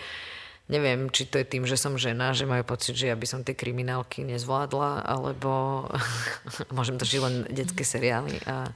neviem, 0.70 1.10
či 1.10 1.26
to 1.26 1.42
je 1.42 1.50
tým, 1.50 1.66
že 1.66 1.76
som 1.76 1.98
žena, 1.98 2.32
že 2.32 2.46
majú 2.46 2.62
pocit, 2.62 2.94
že 2.94 3.10
ja 3.10 3.18
by 3.18 3.26
som 3.26 3.42
tie 3.42 3.58
kriminálky 3.58 4.22
nezvládla, 4.22 5.02
alebo 5.02 5.86
môžem 6.78 6.96
točiť 6.96 7.20
len 7.20 7.36
detské 7.50 7.82
seriály, 7.82 8.38
a, 8.46 8.70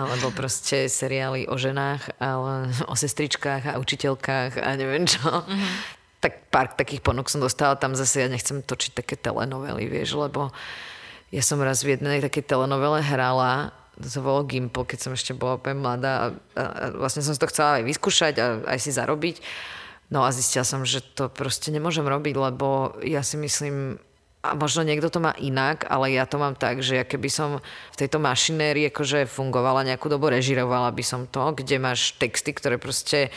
alebo 0.00 0.32
proste 0.32 0.88
seriály 0.88 1.46
o 1.46 1.60
ženách, 1.60 2.16
ale 2.18 2.72
o 2.88 2.96
sestričkách 2.96 3.68
a 3.68 3.78
učiteľkách 3.78 4.58
a 4.58 4.68
neviem 4.74 5.04
čo. 5.04 5.20
Mm-hmm 5.22 5.99
tak 6.20 6.52
pár 6.52 6.68
takých 6.76 7.00
ponúk 7.00 7.32
som 7.32 7.40
dostala, 7.40 7.80
tam 7.80 7.96
zase 7.96 8.20
ja 8.20 8.28
nechcem 8.28 8.60
točiť 8.60 8.92
také 8.92 9.16
telenovely, 9.16 9.88
vieš, 9.88 10.20
lebo 10.20 10.52
ja 11.32 11.40
som 11.40 11.56
raz 11.64 11.80
v 11.80 11.96
jednej 11.96 12.20
takej 12.20 12.44
telenovele 12.44 13.00
hrala, 13.00 13.72
to 13.96 14.08
sa 14.08 14.20
volalo 14.24 14.48
Gimple, 14.48 14.88
keď 14.88 14.98
som 15.00 15.12
ešte 15.16 15.32
bola 15.32 15.56
úplne 15.56 15.80
mladá 15.80 16.12
a, 16.12 16.26
a, 16.56 16.62
a 16.64 16.84
vlastne 16.96 17.24
som 17.24 17.32
si 17.32 17.40
to 17.40 17.48
chcela 17.48 17.80
aj 17.80 17.84
vyskúšať 17.88 18.34
a 18.40 18.46
aj 18.76 18.78
si 18.80 18.90
zarobiť. 18.92 19.36
No 20.10 20.26
a 20.26 20.34
zistila 20.34 20.66
som, 20.66 20.82
že 20.82 21.04
to 21.04 21.30
proste 21.30 21.70
nemôžem 21.70 22.02
robiť, 22.02 22.34
lebo 22.34 22.98
ja 23.06 23.22
si 23.22 23.38
myslím, 23.38 24.00
a 24.42 24.56
možno 24.56 24.82
niekto 24.82 25.12
to 25.12 25.20
má 25.22 25.36
inak, 25.38 25.86
ale 25.86 26.16
ja 26.16 26.24
to 26.24 26.40
mám 26.40 26.56
tak, 26.56 26.80
že 26.80 26.98
ja 26.98 27.04
keby 27.04 27.28
som 27.30 27.62
v 27.92 27.96
tejto 28.00 28.18
mašinérii 28.18 28.88
akože 28.90 29.28
fungovala 29.30 29.86
nejakú 29.86 30.10
dobu, 30.10 30.32
režirovala 30.32 30.90
by 30.90 31.04
som 31.04 31.28
to, 31.30 31.54
kde 31.54 31.76
máš 31.78 32.16
texty, 32.16 32.50
ktoré 32.56 32.80
proste 32.80 33.30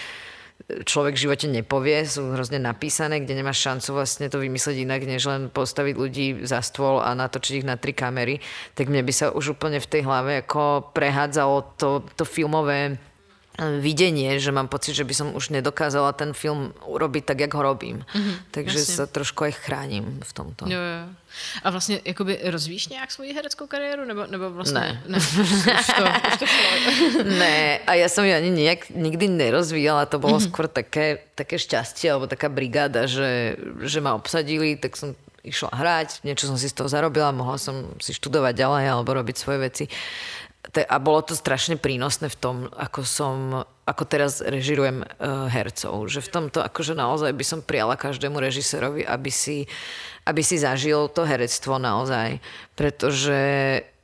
človek 0.63 1.13
v 1.19 1.23
živote 1.27 1.47
nepovie, 1.51 2.07
sú 2.07 2.31
hrozne 2.31 2.57
napísané, 2.57 3.19
kde 3.19 3.35
nemáš 3.35 3.59
šancu 3.59 3.99
vlastne 3.99 4.31
to 4.31 4.39
vymysleť 4.39 4.87
inak, 4.87 5.03
než 5.03 5.27
len 5.27 5.51
postaviť 5.51 5.95
ľudí 5.95 6.27
za 6.47 6.63
stôl 6.63 7.03
a 7.03 7.11
natočiť 7.11 7.63
ich 7.63 7.67
na 7.67 7.75
tri 7.75 7.91
kamery, 7.91 8.39
tak 8.73 8.87
mne 8.87 9.03
by 9.03 9.13
sa 9.13 9.35
už 9.35 9.59
úplne 9.59 9.83
v 9.83 9.89
tej 9.91 10.01
hlave 10.07 10.41
ako 10.41 10.93
prehádzalo 10.95 11.75
to, 11.75 11.89
to 12.15 12.23
filmové 12.23 12.95
videnie, 13.61 14.41
že 14.41 14.49
mám 14.49 14.65
pocit, 14.65 14.97
že 14.97 15.05
by 15.05 15.13
som 15.13 15.27
už 15.37 15.53
nedokázala 15.53 16.17
ten 16.17 16.33
film 16.33 16.73
urobiť 16.89 17.23
tak, 17.25 17.39
jak 17.45 17.53
ho 17.53 17.61
robím. 17.61 18.01
Mm-hmm, 18.01 18.35
Takže 18.51 18.79
jasně. 18.79 18.95
sa 18.95 19.05
trošku 19.05 19.45
aj 19.45 19.51
chráním 19.51 20.19
v 20.25 20.33
tomto. 20.33 20.65
Jo, 20.65 20.81
jo. 20.81 21.03
A 21.63 21.69
vlastně 21.69 22.01
jakoby 22.05 22.39
rozvíš 22.43 22.87
nějak 22.87 23.11
svoji 23.11 23.33
hereckou 23.33 23.67
kariéru? 23.67 24.05
Nebo, 24.05 24.25
nebo 24.27 24.49
vlastně... 24.49 24.73
Ne. 24.79 25.01
ne. 25.07 25.17
Už 25.17 25.87
to, 25.97 26.03
už 26.27 26.37
to 26.37 26.45
ne. 27.39 27.79
A 27.87 27.93
ja 27.93 28.09
som 28.09 28.25
ju 28.25 28.33
ani 28.33 28.49
nejak 28.49 28.89
nikdy 28.89 29.29
nerozvíjala. 29.29 30.05
To 30.09 30.21
bolo 30.21 30.37
mm-hmm. 30.37 30.49
skôr 30.53 30.65
také, 30.69 31.25
také 31.37 31.57
šťastie 31.57 32.09
alebo 32.09 32.29
taká 32.29 32.49
brigáda, 32.49 33.05
že, 33.09 33.57
že 33.81 34.01
ma 34.01 34.13
obsadili, 34.13 34.77
tak 34.77 34.97
som 34.97 35.17
išla 35.43 35.75
hrať, 35.75 36.23
niečo 36.23 36.47
som 36.47 36.55
si 36.55 36.71
z 36.71 36.75
toho 36.79 36.87
zarobila, 36.87 37.35
mohla 37.35 37.59
som 37.59 37.91
si 37.99 38.15
študovať 38.15 38.55
ďalej 38.55 38.85
alebo 38.87 39.11
robiť 39.11 39.35
svoje 39.35 39.59
veci. 39.59 39.85
A 40.63 40.95
bolo 40.95 41.19
to 41.19 41.35
strašne 41.35 41.75
prínosné 41.75 42.31
v 42.31 42.39
tom, 42.39 42.55
ako 42.71 43.03
som, 43.03 43.35
ako 43.83 44.03
teraz 44.07 44.39
režirujem 44.39 45.03
uh, 45.03 45.51
hercov. 45.51 46.07
Že 46.07 46.23
v 46.23 46.31
tomto 46.31 46.59
akože 46.63 46.95
naozaj 46.95 47.35
by 47.35 47.45
som 47.45 47.59
prijala 47.59 47.99
každému 47.99 48.39
režisérovi, 48.39 49.03
aby 49.03 49.27
si, 49.27 49.67
aby 50.23 50.39
si 50.39 50.55
zažil 50.55 51.11
to 51.11 51.27
herectvo 51.27 51.75
naozaj. 51.75 52.39
Pretože 52.79 53.43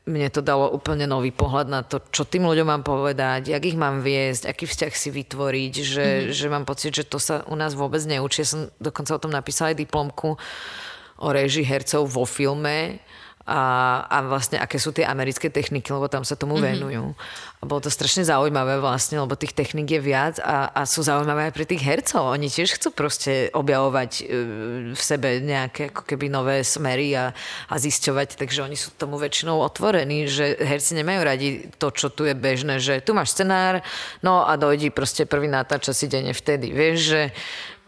mne 0.09 0.27
to 0.33 0.41
dalo 0.43 0.67
úplne 0.73 1.05
nový 1.05 1.29
pohľad 1.29 1.67
na 1.69 1.81
to, 1.85 2.01
čo 2.09 2.25
tým 2.25 2.43
ľuďom 2.49 2.67
mám 2.67 2.83
povedať, 2.83 3.53
jak 3.53 3.63
ich 3.63 3.77
mám 3.77 4.01
viesť, 4.01 4.49
aký 4.49 4.65
vzťah 4.65 4.93
si 4.97 5.09
vytvoriť, 5.13 5.73
že, 5.79 6.05
mm-hmm. 6.05 6.33
že 6.33 6.45
mám 6.51 6.65
pocit, 6.65 6.91
že 6.91 7.05
to 7.05 7.21
sa 7.21 7.45
u 7.45 7.55
nás 7.55 7.77
vôbec 7.77 8.01
neučí. 8.03 8.41
Ja 8.43 8.51
som 8.51 8.61
dokonca 8.81 9.15
o 9.15 9.21
tom 9.21 9.31
napísala 9.31 9.71
aj 9.71 9.79
diplomku 9.79 10.35
o 11.19 11.27
režii 11.29 11.63
hercov 11.63 12.09
vo 12.09 12.25
filme 12.25 12.99
a, 13.47 13.61
a 14.05 14.17
vlastne 14.27 14.61
aké 14.61 14.77
sú 14.77 14.93
tie 14.93 15.07
americké 15.07 15.49
techniky, 15.49 15.89
lebo 15.89 16.05
tam 16.11 16.21
sa 16.21 16.37
tomu 16.37 16.59
mm-hmm. 16.59 16.69
venujú. 16.75 17.05
A 17.59 17.63
bolo 17.67 17.83
to 17.83 17.91
strašne 17.91 18.23
zaujímavé 18.23 18.79
vlastne, 18.79 19.19
lebo 19.19 19.35
tých 19.35 19.51
technik 19.51 19.89
je 19.89 19.99
viac 19.99 20.39
a, 20.39 20.71
a 20.71 20.87
sú 20.87 21.03
zaujímavé 21.03 21.49
aj 21.49 21.53
pre 21.57 21.65
tých 21.67 21.83
hercov. 21.83 22.31
Oni 22.31 22.47
tiež 22.47 22.79
chcú 22.79 22.95
proste 22.95 23.51
objavovať 23.51 24.11
uh, 24.21 24.25
v 24.95 25.01
sebe 25.01 25.43
nejaké 25.43 25.91
ako 25.91 26.07
keby 26.07 26.31
nové 26.31 26.63
smery 26.63 27.17
a, 27.17 27.35
a 27.67 27.75
zisťovať, 27.75 28.39
takže 28.39 28.63
oni 28.63 28.77
sú 28.77 28.95
tomu 28.95 29.19
väčšinou 29.19 29.59
otvorení, 29.59 30.29
že 30.29 30.55
herci 30.55 30.95
nemajú 31.01 31.21
radi 31.25 31.49
to, 31.81 31.91
čo 31.91 32.13
tu 32.13 32.29
je 32.29 32.37
bežné, 32.37 32.79
že 32.79 33.01
tu 33.03 33.17
máš 33.17 33.35
scenár, 33.35 33.83
no 34.23 34.45
a 34.45 34.55
dojdi 34.55 34.93
proste 34.93 35.27
prvý 35.27 35.51
natáča 35.51 35.91
si 35.91 36.05
denne 36.07 36.31
vtedy. 36.31 36.71
Vieš, 36.71 36.97
že 37.01 37.21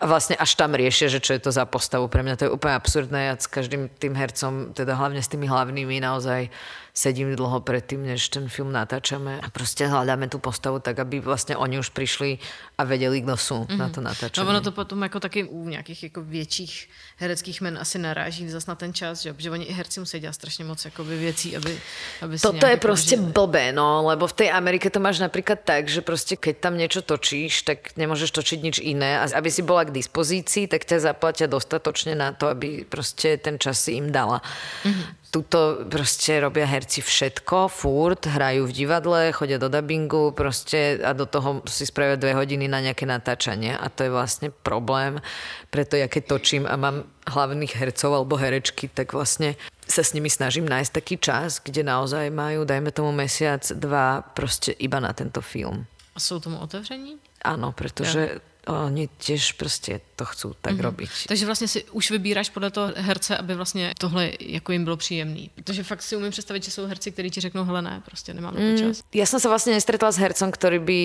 vlastne 0.01 0.33
až 0.35 0.57
tam 0.57 0.73
riešia, 0.73 1.07
že 1.13 1.21
čo 1.21 1.37
je 1.37 1.41
to 1.45 1.51
za 1.53 1.63
postavu. 1.69 2.09
Pre 2.09 2.25
mňa 2.25 2.35
to 2.35 2.43
je 2.49 2.53
úplne 2.53 2.73
absurdné. 2.73 3.19
Ja 3.29 3.35
s 3.37 3.45
každým 3.45 3.87
tým 4.01 4.17
hercom, 4.17 4.73
teda 4.73 4.97
hlavne 4.97 5.21
s 5.21 5.29
tými 5.29 5.45
hlavnými, 5.45 6.01
naozaj 6.01 6.49
sedím 6.93 7.35
dlho 7.35 7.63
predtým, 7.63 8.03
než 8.03 8.29
ten 8.29 8.51
film 8.51 8.71
natáčame 8.71 9.39
a 9.39 9.47
proste 9.47 9.87
hľadáme 9.87 10.27
tú 10.27 10.43
postavu 10.43 10.83
tak, 10.83 10.99
aby 10.99 11.23
vlastne 11.23 11.55
oni 11.55 11.79
už 11.79 11.95
prišli 11.95 12.39
a 12.75 12.83
vedeli, 12.83 13.23
kto 13.23 13.35
sú 13.39 13.57
mm-hmm. 13.63 13.79
na 13.79 13.87
to 13.87 13.99
natáčanie. 14.03 14.43
No 14.43 14.51
ono 14.51 14.61
to 14.61 14.75
potom 14.75 15.01
jako 15.03 15.19
taky 15.19 15.43
u 15.43 15.69
nějakých 15.69 16.03
jako 16.03 16.21
větších 16.23 16.89
hereckých 17.17 17.61
men 17.61 17.77
asi 17.77 17.99
naráží 17.99 18.49
zase 18.49 18.67
na 18.67 18.75
ten 18.75 18.93
čas, 18.93 19.21
že, 19.21 19.35
že 19.37 19.51
oni 19.51 19.65
i 19.65 19.73
herci 19.73 19.99
musí 19.99 20.19
dělat 20.19 20.33
strašně 20.33 20.65
moc 20.65 20.85
jakoby 20.85 21.17
věcí, 21.17 21.57
aby, 21.57 21.79
aby 22.21 22.39
si 22.39 22.41
Toto 22.41 22.65
je 22.65 22.77
proste 22.77 23.15
požili. 23.15 23.31
blbé, 23.31 23.71
no, 23.71 24.03
lebo 24.03 24.27
v 24.27 24.33
tej 24.33 24.49
Amerike 24.51 24.89
to 24.89 24.99
máš 24.99 25.19
napríklad 25.19 25.63
tak, 25.63 25.87
že 25.87 26.01
proste 26.01 26.35
keď 26.35 26.55
tam 26.59 26.77
niečo 26.77 27.01
točíš, 27.01 27.63
tak 27.63 27.95
nemôžeš 27.95 28.31
točiť 28.31 28.59
nič 28.59 28.77
iné 28.83 29.19
a 29.19 29.29
aby 29.31 29.47
si 29.51 29.61
bola 29.63 29.87
k 29.87 29.95
dispozícii, 29.95 30.67
tak 30.67 30.83
ťa 30.83 30.99
zaplatia 30.99 31.47
dostatočne 31.47 32.17
na 32.17 32.35
to, 32.35 32.51
aby 32.51 32.83
proste 32.83 33.39
ten 33.39 33.55
čas 33.55 33.79
si 33.79 33.95
im 33.95 34.11
dala. 34.11 34.43
Mm-hmm 34.83 35.20
tuto 35.31 35.87
proste 35.87 36.43
robia 36.43 36.67
herci 36.67 36.99
všetko, 36.99 37.71
furt, 37.71 38.27
hrajú 38.27 38.67
v 38.67 38.75
divadle, 38.75 39.31
chodia 39.31 39.55
do 39.55 39.71
dubbingu 39.71 40.35
proste 40.35 40.99
a 40.99 41.15
do 41.15 41.23
toho 41.23 41.63
si 41.71 41.87
spravia 41.87 42.19
dve 42.19 42.35
hodiny 42.35 42.67
na 42.67 42.83
nejaké 42.83 43.07
natáčanie 43.07 43.71
a 43.71 43.87
to 43.87 44.05
je 44.05 44.11
vlastne 44.11 44.51
problém. 44.51 45.23
Preto 45.71 45.95
ja 45.95 46.11
keď 46.11 46.35
točím 46.35 46.67
a 46.67 46.75
mám 46.75 47.07
hlavných 47.31 47.79
hercov 47.79 48.11
alebo 48.11 48.35
herečky, 48.35 48.91
tak 48.91 49.15
vlastne 49.15 49.55
sa 49.87 50.03
s 50.03 50.11
nimi 50.11 50.27
snažím 50.27 50.67
nájsť 50.67 50.91
taký 50.91 51.15
čas, 51.15 51.63
kde 51.63 51.87
naozaj 51.87 52.27
majú, 52.27 52.67
dajme 52.67 52.91
tomu 52.91 53.15
mesiac, 53.15 53.63
dva, 53.71 54.27
proste 54.35 54.75
iba 54.83 54.99
na 54.99 55.15
tento 55.15 55.39
film. 55.39 55.87
A 56.11 56.19
sú 56.19 56.43
tomu 56.43 56.59
otevření? 56.59 57.23
Áno, 57.47 57.71
pretože 57.71 58.35
ja 58.35 58.50
oni 58.67 59.09
tiež 59.17 59.57
prostě 59.57 59.99
to 60.15 60.25
chcú 60.25 60.53
tak 60.61 60.73
mm-hmm. 60.73 60.81
robiť. 60.81 61.09
Takže 61.27 61.45
vlastně 61.45 61.67
si 61.67 61.83
už 61.83 62.11
vybíráš 62.11 62.49
podle 62.49 62.71
toho 62.71 62.93
herce, 62.95 63.37
aby 63.37 63.55
vlastně 63.55 63.93
tohle 63.97 64.31
jako 64.39 64.71
jim 64.71 64.83
bylo 64.83 64.97
příjemný. 64.97 65.49
Protože 65.55 65.83
fakt 65.83 66.01
si 66.01 66.15
umím 66.15 66.31
představit, 66.31 66.63
že 66.63 66.71
jsou 66.71 66.85
herci, 66.85 67.11
kteří 67.11 67.29
ti 67.29 67.41
řeknou, 67.41 67.63
hele 67.63 67.81
ne, 67.81 68.01
prostě 68.05 68.33
nemám 68.33 68.53
na 68.53 68.59
to 68.59 68.65
mm, 68.65 68.77
čas. 68.77 69.01
Ja 69.13 69.25
som 69.25 69.41
sa 69.41 69.49
vlastne 69.49 69.73
nestretla 69.73 70.13
s 70.13 70.21
hercom, 70.21 70.53
ktorý 70.53 70.79
by, 70.79 71.01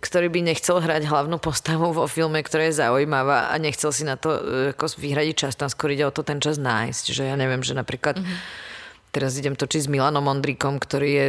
ktorý 0.00 0.28
by 0.32 0.40
nechcel 0.48 0.80
hrať 0.80 1.04
hlavnú 1.04 1.36
postavu 1.36 1.92
vo 1.92 2.08
filme, 2.08 2.40
ktorá 2.40 2.72
je 2.72 2.80
zaujímavá 2.80 3.52
a 3.52 3.54
nechcel 3.60 3.92
si 3.92 4.08
na 4.08 4.16
to 4.16 4.32
ako 4.72 4.88
vyhradiť 4.96 5.34
čas. 5.36 5.60
Tam 5.60 5.68
skôr 5.68 5.92
ide 5.92 6.08
o 6.08 6.14
to 6.14 6.24
ten 6.24 6.40
čas 6.40 6.56
nájsť. 6.56 7.04
Že 7.12 7.22
ja 7.28 7.36
neviem, 7.36 7.60
že 7.60 7.76
napríklad 7.76 8.16
mm-hmm 8.16 8.66
teraz 9.08 9.34
idem 9.40 9.56
točiť 9.56 9.88
s 9.88 9.90
Milanom 9.90 10.28
Ondríkom, 10.28 10.76
ktorý 10.78 11.10
je 11.10 11.26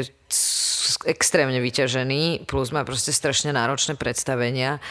extrémne 1.08 1.58
vyťažený, 1.58 2.46
plus 2.46 2.70
má 2.76 2.84
proste 2.84 3.16
strašne 3.16 3.56
náročné 3.56 3.96
predstavenia 3.96 4.84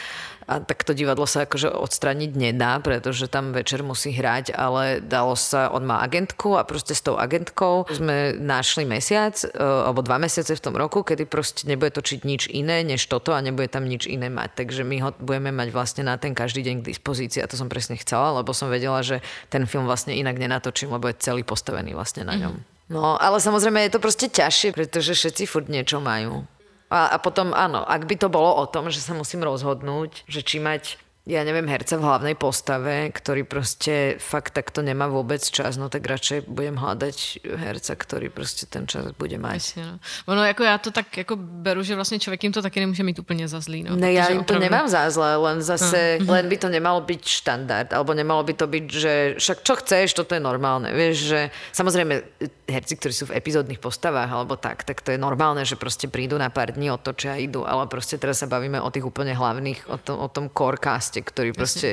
a 0.49 0.57
tak 0.65 0.81
to 0.81 0.97
divadlo 0.97 1.29
sa 1.29 1.45
akože 1.45 1.69
odstraniť 1.69 2.33
nedá, 2.33 2.81
pretože 2.81 3.29
tam 3.29 3.53
večer 3.53 3.85
musí 3.85 4.09
hrať, 4.09 4.57
ale 4.57 4.97
dalo 4.97 5.37
sa, 5.37 5.69
on 5.69 5.85
má 5.85 6.01
agentku 6.01 6.57
a 6.57 6.65
proste 6.65 6.97
s 6.97 7.05
tou 7.05 7.21
agentkou 7.21 7.85
sme 7.93 8.33
našli 8.33 8.89
mesiac 8.89 9.37
e, 9.45 9.61
alebo 9.61 10.01
dva 10.01 10.17
mesiace 10.17 10.57
v 10.57 10.63
tom 10.65 10.73
roku, 10.73 11.05
kedy 11.05 11.29
proste 11.29 11.69
nebude 11.69 11.93
točiť 11.93 12.25
nič 12.25 12.49
iné 12.49 12.81
než 12.81 13.05
toto 13.05 13.37
a 13.37 13.45
nebude 13.45 13.69
tam 13.69 13.85
nič 13.85 14.09
iné 14.09 14.33
mať. 14.33 14.65
Takže 14.65 14.81
my 14.81 14.97
ho 15.05 15.09
budeme 15.21 15.53
mať 15.53 15.69
vlastne 15.69 16.01
na 16.01 16.17
ten 16.17 16.33
každý 16.33 16.65
deň 16.65 16.81
k 16.81 16.97
dispozícii 16.97 17.45
a 17.45 17.49
to 17.49 17.53
som 17.53 17.69
presne 17.69 17.93
chcela, 18.01 18.41
lebo 18.41 18.49
som 18.49 18.73
vedela, 18.73 19.05
že 19.05 19.21
ten 19.53 19.69
film 19.69 19.85
vlastne 19.85 20.17
inak 20.17 20.41
nenatočím, 20.41 20.89
lebo 20.89 21.13
je 21.13 21.21
celý 21.21 21.45
postavený 21.45 21.93
vlastne 21.93 22.25
na 22.25 22.33
ňom. 22.33 22.57
Mm-hmm. 22.57 22.77
No, 22.89 23.21
ale 23.21 23.37
samozrejme 23.37 23.85
je 23.85 23.93
to 23.93 24.01
proste 24.01 24.33
ťažšie, 24.33 24.73
pretože 24.73 25.13
všetci 25.13 25.45
furt 25.45 25.69
niečo 25.69 26.01
majú. 26.01 26.41
A, 26.89 27.13
a 27.13 27.17
potom 27.21 27.53
áno, 27.53 27.85
ak 27.85 28.09
by 28.09 28.15
to 28.17 28.27
bolo 28.33 28.49
o 28.57 28.65
tom, 28.65 28.89
že 28.89 29.01
sa 29.01 29.13
musím 29.13 29.45
rozhodnúť, 29.45 30.25
že 30.25 30.41
či 30.41 30.57
mať 30.57 30.97
ja 31.29 31.45
neviem, 31.45 31.69
herca 31.69 31.93
v 32.01 32.09
hlavnej 32.09 32.33
postave, 32.33 33.13
ktorý 33.13 33.45
proste 33.45 34.17
fakt 34.17 34.57
takto 34.57 34.81
nemá 34.81 35.05
vôbec 35.05 35.45
čas, 35.45 35.77
no 35.77 35.85
tak 35.85 36.09
radšej 36.09 36.49
budem 36.49 36.73
hľadať 36.81 37.45
herca, 37.45 37.93
ktorý 37.93 38.33
proste 38.33 38.65
ten 38.65 38.89
čas 38.89 39.13
bude 39.13 39.37
mať. 39.37 39.61
Jasně, 39.61 39.85
no. 39.85 39.99
Ono, 40.33 40.43
jako 40.43 40.63
já 40.63 40.77
to 40.77 40.91
tak 40.91 41.17
jako 41.17 41.35
beru, 41.35 41.83
že 41.83 41.95
vlastně 41.95 42.19
člověk 42.19 42.43
jim 42.43 42.53
to 42.53 42.61
taky 42.61 42.79
nemůže 42.79 43.03
mít 43.03 43.19
úplně 43.19 43.47
za 43.47 43.59
zlý. 43.59 43.83
No, 43.83 43.95
ne, 43.95 44.13
ja 44.13 44.25
im 44.33 44.43
to 44.43 44.59
nemám 44.59 44.89
za 44.89 45.09
zlé, 45.09 45.35
len 45.35 45.61
zase, 45.61 46.17
no. 46.25 46.33
len 46.33 46.49
by 46.49 46.57
to 46.57 46.69
nemalo 46.69 47.01
byť 47.01 47.21
štandard, 47.21 47.93
alebo 47.93 48.13
nemalo 48.13 48.43
by 48.43 48.53
to 48.53 48.65
byť, 48.67 48.85
že 48.89 49.13
však 49.37 49.57
čo 49.61 49.73
chceš, 49.75 50.17
toto 50.17 50.33
je 50.33 50.41
normálne. 50.41 50.89
Vieš, 50.89 51.15
že 51.29 51.39
samozrejme 51.77 52.25
herci, 52.65 52.93
ktorí 52.97 53.13
sú 53.13 53.25
v 53.29 53.37
epizódnych 53.37 53.77
postavách 53.77 54.29
alebo 54.31 54.57
tak, 54.57 54.81
tak 54.81 55.01
to 55.05 55.13
je 55.13 55.19
normálne, 55.21 55.61
že 55.61 55.75
proste 55.77 56.09
prídu 56.09 56.37
na 56.41 56.49
pár 56.49 56.73
dní, 56.73 56.89
otočia 56.89 57.37
a 57.37 57.41
idú, 57.41 57.65
ale 57.65 57.85
proste 57.85 58.17
teraz 58.17 58.41
sa 58.41 58.47
bavíme 58.49 58.81
o 58.81 58.89
tých 58.89 59.05
úplne 59.05 59.37
hlavných, 59.37 59.89
o 59.89 59.97
tom, 60.01 60.17
o 60.17 60.27
tom 60.29 60.49
core 60.49 60.81
caste, 60.81 61.18
proste, 61.19 61.35
ktorý 61.35 61.49
proste 61.51 61.89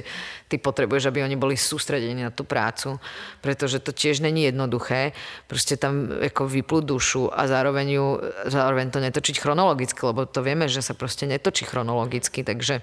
ty 0.47 0.57
potrebuješ, 0.59 1.11
aby 1.11 1.27
oni 1.27 1.37
boli 1.37 1.59
sústredení 1.59 2.23
na 2.23 2.31
tú 2.31 2.47
prácu, 2.47 3.03
pretože 3.43 3.83
to 3.83 3.91
tiež 3.91 4.23
není 4.23 4.47
jednoduché. 4.47 5.13
Proste 5.51 5.75
tam 5.75 6.11
ako 6.11 6.47
vyplú 6.47 6.81
dušu 6.83 7.31
a 7.35 7.51
zároveň, 7.51 7.87
ju, 7.91 8.07
zároveň 8.47 8.91
to 8.95 9.03
netočiť 9.03 9.43
chronologicky, 9.43 9.99
lebo 10.07 10.27
to 10.27 10.41
vieme, 10.47 10.71
že 10.71 10.83
sa 10.83 10.95
proste 10.95 11.27
netočí 11.27 11.67
chronologicky, 11.67 12.47
takže 12.47 12.83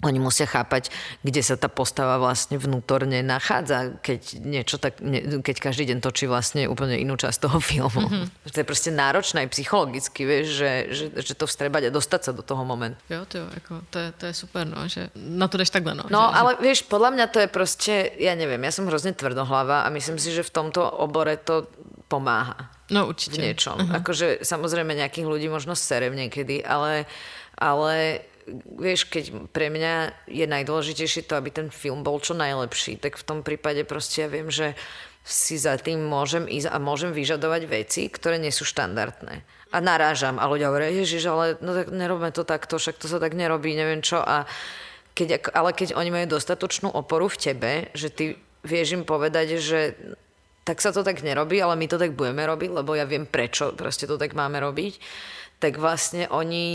oni 0.00 0.18
musia 0.18 0.48
chápať, 0.48 0.88
kde 1.20 1.44
sa 1.44 1.60
tá 1.60 1.68
postava 1.68 2.16
vlastne 2.16 2.56
vnútorne 2.56 3.20
nachádza, 3.20 4.00
keď 4.00 4.20
niečo 4.40 4.80
tak, 4.80 5.04
ne, 5.04 5.40
keď 5.44 5.56
každý 5.60 5.92
deň 5.92 5.98
točí 6.00 6.24
vlastne 6.24 6.64
úplne 6.64 6.96
inú 6.96 7.20
časť 7.20 7.38
toho 7.44 7.60
filmu. 7.60 8.08
Mm-hmm. 8.08 8.48
To 8.48 8.58
je 8.60 8.66
proste 8.66 8.90
náročné 8.90 9.44
aj 9.44 9.48
psychologicky, 9.52 10.24
vieš, 10.24 10.46
že, 10.56 10.72
že, 10.88 11.04
že 11.20 11.32
to 11.36 11.44
vstrebať 11.44 11.88
a 11.88 11.94
dostať 11.94 12.20
sa 12.20 12.32
do 12.32 12.40
toho 12.40 12.64
momentu. 12.64 12.96
Jo, 13.12 13.28
to, 13.28 13.44
ako, 13.44 13.84
to, 13.92 13.98
je, 14.00 14.08
to 14.16 14.24
je 14.32 14.34
super, 14.34 14.64
no, 14.64 14.88
že 14.88 15.12
na 15.16 15.52
to 15.52 15.60
jdeš 15.60 15.76
takhle, 15.76 15.92
no. 15.92 16.08
No, 16.08 16.32
že, 16.32 16.36
ale 16.36 16.50
že... 16.56 16.60
vieš, 16.64 16.80
podľa 16.88 17.10
mňa 17.12 17.26
to 17.28 17.38
je 17.44 17.48
proste, 17.52 17.94
ja 18.16 18.32
neviem, 18.32 18.60
ja 18.64 18.72
som 18.72 18.88
hrozne 18.88 19.12
tvrdohlava 19.12 19.84
a 19.84 19.88
myslím 19.92 20.16
si, 20.16 20.32
že 20.32 20.40
v 20.40 20.52
tomto 20.52 20.80
obore 20.80 21.36
to 21.36 21.68
pomáha. 22.08 22.72
No 22.90 23.06
určite. 23.06 23.38
V 23.38 23.46
niečom. 23.46 23.78
Uh-huh. 23.78 24.02
Akože 24.02 24.42
samozrejme 24.42 24.98
nejakých 24.98 25.30
ľudí 25.30 25.46
možno 25.46 25.78
serem 25.78 26.10
niekedy, 26.18 26.58
ale, 26.66 27.06
ale 27.54 28.26
vieš, 28.78 29.06
keď 29.06 29.50
pre 29.54 29.70
mňa 29.70 30.26
je 30.26 30.46
najdôležitejšie 30.46 31.26
to, 31.26 31.38
aby 31.38 31.50
ten 31.54 31.68
film 31.68 32.02
bol 32.02 32.18
čo 32.18 32.34
najlepší, 32.34 32.98
tak 32.98 33.16
v 33.16 33.26
tom 33.26 33.38
prípade 33.40 33.82
proste 33.86 34.26
ja 34.26 34.28
viem, 34.28 34.50
že 34.50 34.74
si 35.20 35.60
za 35.60 35.76
tým 35.76 36.00
môžem 36.08 36.48
ísť 36.48 36.72
a 36.72 36.80
môžem 36.80 37.12
vyžadovať 37.12 37.62
veci, 37.68 38.08
ktoré 38.08 38.40
nie 38.40 38.50
sú 38.50 38.64
štandardné. 38.64 39.44
A 39.70 39.78
narážam 39.78 40.40
a 40.40 40.48
ľudia 40.50 40.72
hovoria, 40.72 40.90
ježiš, 40.90 41.30
ale 41.30 41.60
no 41.62 41.76
tak 41.76 41.92
nerobme 41.92 42.34
to 42.34 42.42
takto, 42.42 42.80
však 42.80 42.98
to 42.98 43.06
sa 43.06 43.22
tak 43.22 43.36
nerobí, 43.36 43.76
neviem 43.76 44.02
čo. 44.02 44.18
A 44.18 44.48
keď, 45.14 45.52
ale 45.54 45.70
keď 45.76 45.94
oni 45.94 46.10
majú 46.10 46.26
dostatočnú 46.34 46.90
oporu 46.90 47.30
v 47.30 47.38
tebe, 47.38 47.72
že 47.94 48.10
ty 48.10 48.24
vieš 48.66 48.96
im 48.96 49.04
povedať, 49.06 49.60
že 49.62 49.94
tak 50.64 50.80
sa 50.80 50.92
to 50.92 51.06
tak 51.06 51.24
nerobí, 51.24 51.60
ale 51.60 51.76
my 51.76 51.86
to 51.88 52.00
tak 52.00 52.16
budeme 52.16 52.44
robiť, 52.44 52.70
lebo 52.82 52.96
ja 52.96 53.08
viem, 53.08 53.24
prečo 53.24 53.72
proste 53.76 54.04
to 54.10 54.20
tak 54.20 54.36
máme 54.36 54.60
robiť, 54.60 55.00
tak 55.60 55.76
vlastne 55.76 56.26
oni 56.32 56.66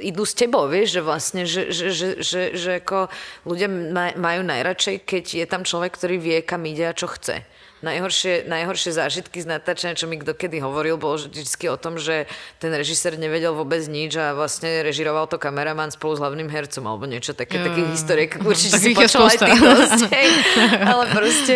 idú 0.00 0.24
s 0.24 0.34
tebou, 0.36 0.68
vieš, 0.68 0.98
že 0.98 1.02
vlastne, 1.04 1.42
že, 1.44 1.72
že, 1.72 1.86
že, 1.90 2.08
že, 2.20 2.42
že 2.56 2.70
ako 2.80 3.08
ľudia 3.48 3.68
majú 4.16 4.40
najradšej, 4.44 5.04
keď 5.04 5.24
je 5.44 5.46
tam 5.48 5.62
človek, 5.64 5.94
ktorý 5.96 6.16
vie, 6.20 6.38
kam 6.44 6.64
ide 6.64 6.88
a 6.88 6.96
čo 6.96 7.08
chce. 7.08 7.44
Najhoršie, 7.84 8.48
najhoršie 8.48 8.96
zážitky 8.96 9.44
z 9.44 9.46
natáčania, 9.52 9.94
čo 9.94 10.08
mi 10.08 10.16
kto 10.16 10.32
kedy 10.32 10.64
hovoril, 10.64 10.96
bolo 10.96 11.20
vždy 11.20 11.44
o 11.68 11.76
tom, 11.76 12.00
že 12.00 12.24
ten 12.58 12.72
režisér 12.72 13.20
nevedel 13.20 13.52
vôbec 13.52 13.84
nič 13.84 14.16
a 14.16 14.32
vlastne 14.32 14.80
režiroval 14.80 15.28
to 15.28 15.36
kameraman 15.36 15.92
spolu 15.92 16.16
s 16.16 16.20
hlavným 16.24 16.48
hercom 16.48 16.88
alebo 16.88 17.04
niečo 17.04 17.36
také, 17.36 17.60
jo. 17.60 17.68
takých 17.68 17.88
historiek. 17.92 18.30
Určite 18.40 18.80
si 18.80 18.96
počula 18.96 19.28
aj 19.28 19.38
ty 19.38 19.52
dosť, 19.60 20.00
ale 20.96 21.04
proste, 21.12 21.54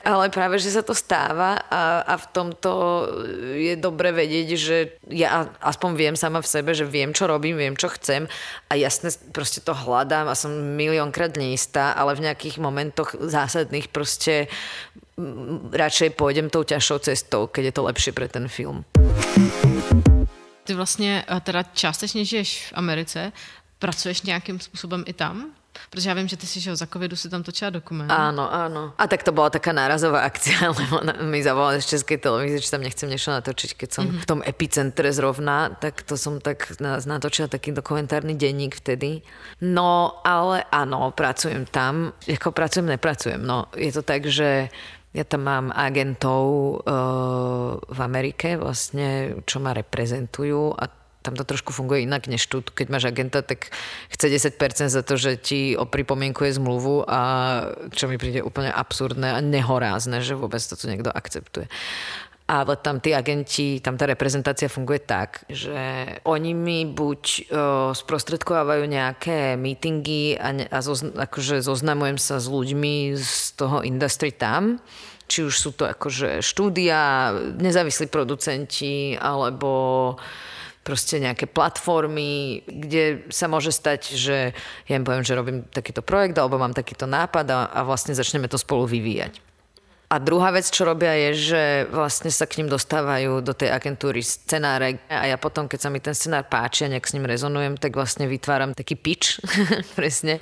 ale 0.00 0.24
práve, 0.32 0.56
že 0.56 0.72
sa 0.72 0.80
to 0.80 0.96
stáva 0.96 1.60
a, 1.68 2.00
a 2.08 2.14
v 2.16 2.26
tomto 2.32 2.72
je 3.60 3.74
dobre 3.76 4.16
vedieť, 4.16 4.48
že 4.56 4.76
ja 5.12 5.52
aspoň 5.60 5.90
viem 5.94 6.16
sama 6.16 6.40
v 6.40 6.48
sebe, 6.48 6.72
že 6.72 6.88
viem, 6.88 7.12
čo 7.12 7.28
robím, 7.28 7.60
viem, 7.60 7.76
čo 7.76 7.92
chcem 7.92 8.24
a 8.66 8.72
jasne 8.74 9.12
proste 9.30 9.60
to 9.60 9.76
hľadám 9.76 10.30
a 10.30 10.38
som 10.38 10.50
miliónkrát 10.50 11.36
neistá, 11.36 11.92
ale 11.92 12.16
v 12.16 12.24
nejakých 12.30 12.56
momentoch 12.62 13.14
zásadných 13.18 13.92
proste 13.92 14.48
radšej 15.72 16.12
pôjdem 16.20 16.52
tou 16.52 16.64
ťažšou 16.64 16.98
cestou, 16.98 17.48
keď 17.48 17.62
je 17.64 17.72
to 17.72 17.82
lepšie 17.88 18.12
pre 18.12 18.28
ten 18.28 18.48
film. 18.48 18.84
Ty 20.64 20.74
vlastně 20.74 21.24
teda 21.42 21.62
částečně 21.62 22.24
žiješ 22.24 22.66
v 22.66 22.72
Americe, 22.74 23.32
pracuješ 23.78 24.22
nějakým 24.22 24.60
způsobem 24.60 25.04
i 25.06 25.12
tam? 25.12 25.52
Protože 25.90 26.08
já 26.08 26.14
vím, 26.14 26.28
že 26.28 26.36
ty 26.36 26.46
si 26.46 26.60
žil 26.60 26.76
za 26.76 26.86
covidu, 26.86 27.16
si 27.16 27.28
tam 27.28 27.42
točila 27.42 27.70
dokument. 27.70 28.10
Áno, 28.10 28.48
áno. 28.52 28.92
A 28.98 29.06
tak 29.06 29.22
to 29.22 29.32
bola 29.32 29.50
taká 29.50 29.72
nárazová 29.72 30.24
akcia, 30.24 30.70
lebo 30.78 31.00
mi 31.24 31.42
zavolali 31.42 31.82
z 31.82 31.96
Českej 31.96 32.18
televízie, 32.18 32.60
či 32.60 32.70
tam 32.70 32.82
nechcem 32.82 33.08
niečo 33.08 33.30
natočiť, 33.30 33.76
keď 33.76 33.88
som 33.92 34.04
mm-hmm. 34.08 34.22
v 34.22 34.26
tom 34.26 34.40
epicentre 34.40 35.12
zrovna, 35.12 35.70
tak 35.76 36.02
to 36.02 36.16
som 36.16 36.40
tak 36.40 36.72
natočila 36.80 37.48
taký 37.48 37.72
dokumentárny 37.72 38.34
denník 38.34 38.76
vtedy. 38.80 39.22
No, 39.60 40.20
ale 40.24 40.64
áno, 40.72 41.12
pracujem 41.12 41.68
tam. 41.68 42.12
Ako 42.24 42.52
pracujem, 42.52 42.88
nepracujem. 42.96 43.40
No, 43.44 43.68
je 43.76 43.92
to 43.92 44.02
tak, 44.02 44.26
že 44.26 44.72
ja 45.16 45.24
tam 45.24 45.48
mám 45.48 45.66
agentov 45.72 46.44
uh, 46.84 47.80
v 47.80 47.98
Amerike, 48.04 48.60
vlastne, 48.60 49.40
čo 49.48 49.64
ma 49.64 49.72
reprezentujú 49.72 50.76
a 50.76 50.84
tam 51.26 51.34
to 51.34 51.42
trošku 51.42 51.74
funguje 51.74 52.06
inak 52.06 52.30
než 52.30 52.46
tu. 52.46 52.62
Keď 52.62 52.86
máš 52.86 53.10
agenta, 53.10 53.42
tak 53.42 53.74
chce 54.14 54.30
10% 54.54 54.94
za 54.94 55.02
to, 55.02 55.18
že 55.18 55.34
ti 55.34 55.74
pripomienkuje 55.74 56.54
zmluvu 56.54 57.02
a 57.02 57.20
čo 57.90 58.06
mi 58.06 58.14
príde 58.14 58.46
úplne 58.46 58.70
absurdné 58.70 59.34
a 59.34 59.42
nehorázne, 59.42 60.22
že 60.22 60.38
vôbec 60.38 60.62
to 60.62 60.78
tu 60.78 60.86
niekto 60.86 61.10
akceptuje. 61.10 61.66
Ale 62.46 62.78
tam 62.78 63.02
tí 63.02 63.10
agenti, 63.10 63.82
tam 63.82 63.98
tá 63.98 64.06
reprezentácia 64.06 64.70
funguje 64.70 65.02
tak, 65.02 65.42
že 65.50 66.06
oni 66.22 66.54
mi 66.54 66.86
buď 66.86 67.22
o, 67.26 67.34
sprostredkovávajú 67.90 68.86
nejaké 68.86 69.58
meetingy 69.58 70.38
a, 70.38 70.54
ne, 70.54 70.62
a 70.70 70.78
zozn, 70.78 71.10
akože 71.18 71.58
zoznamujem 71.58 72.22
sa 72.22 72.38
s 72.38 72.46
ľuďmi 72.46 73.18
z 73.18 73.58
toho 73.58 73.82
industry 73.82 74.30
tam, 74.30 74.78
či 75.26 75.42
už 75.42 75.54
sú 75.58 75.74
to 75.74 75.90
akože 75.90 76.38
štúdia, 76.38 77.34
nezávislí 77.58 78.06
producenti, 78.06 79.18
alebo 79.18 80.14
proste 80.86 81.18
nejaké 81.18 81.50
platformy, 81.50 82.62
kde 82.62 83.26
sa 83.26 83.50
môže 83.50 83.74
stať, 83.74 84.14
že 84.14 84.54
ja 84.86 84.94
im 84.94 85.02
poviem, 85.02 85.26
že 85.26 85.34
robím 85.34 85.66
takýto 85.66 85.98
projekt 85.98 86.38
alebo 86.38 86.62
mám 86.62 86.78
takýto 86.78 87.10
nápad 87.10 87.46
a, 87.50 87.58
a 87.74 87.82
vlastne 87.82 88.14
začneme 88.14 88.46
to 88.46 88.54
spolu 88.54 88.86
vyvíjať. 88.86 89.45
A 90.06 90.22
druhá 90.22 90.54
vec, 90.54 90.70
čo 90.70 90.86
robia, 90.86 91.18
je, 91.18 91.30
že 91.50 91.62
vlastne 91.90 92.30
sa 92.30 92.46
k 92.46 92.62
ním 92.62 92.70
dostávajú 92.70 93.42
do 93.42 93.50
tej 93.50 93.74
agentúry 93.74 94.22
scenáre 94.22 95.02
a 95.10 95.26
ja 95.26 95.34
potom, 95.34 95.66
keď 95.66 95.78
sa 95.82 95.90
mi 95.90 95.98
ten 95.98 96.14
scenár 96.14 96.46
páči 96.46 96.86
a 96.86 96.92
nejak 96.94 97.10
s 97.10 97.14
ním 97.18 97.26
rezonujem, 97.26 97.74
tak 97.74 97.98
vlastne 97.98 98.30
vytváram 98.30 98.70
taký 98.70 98.94
pitch, 98.94 99.42
presne, 99.98 100.38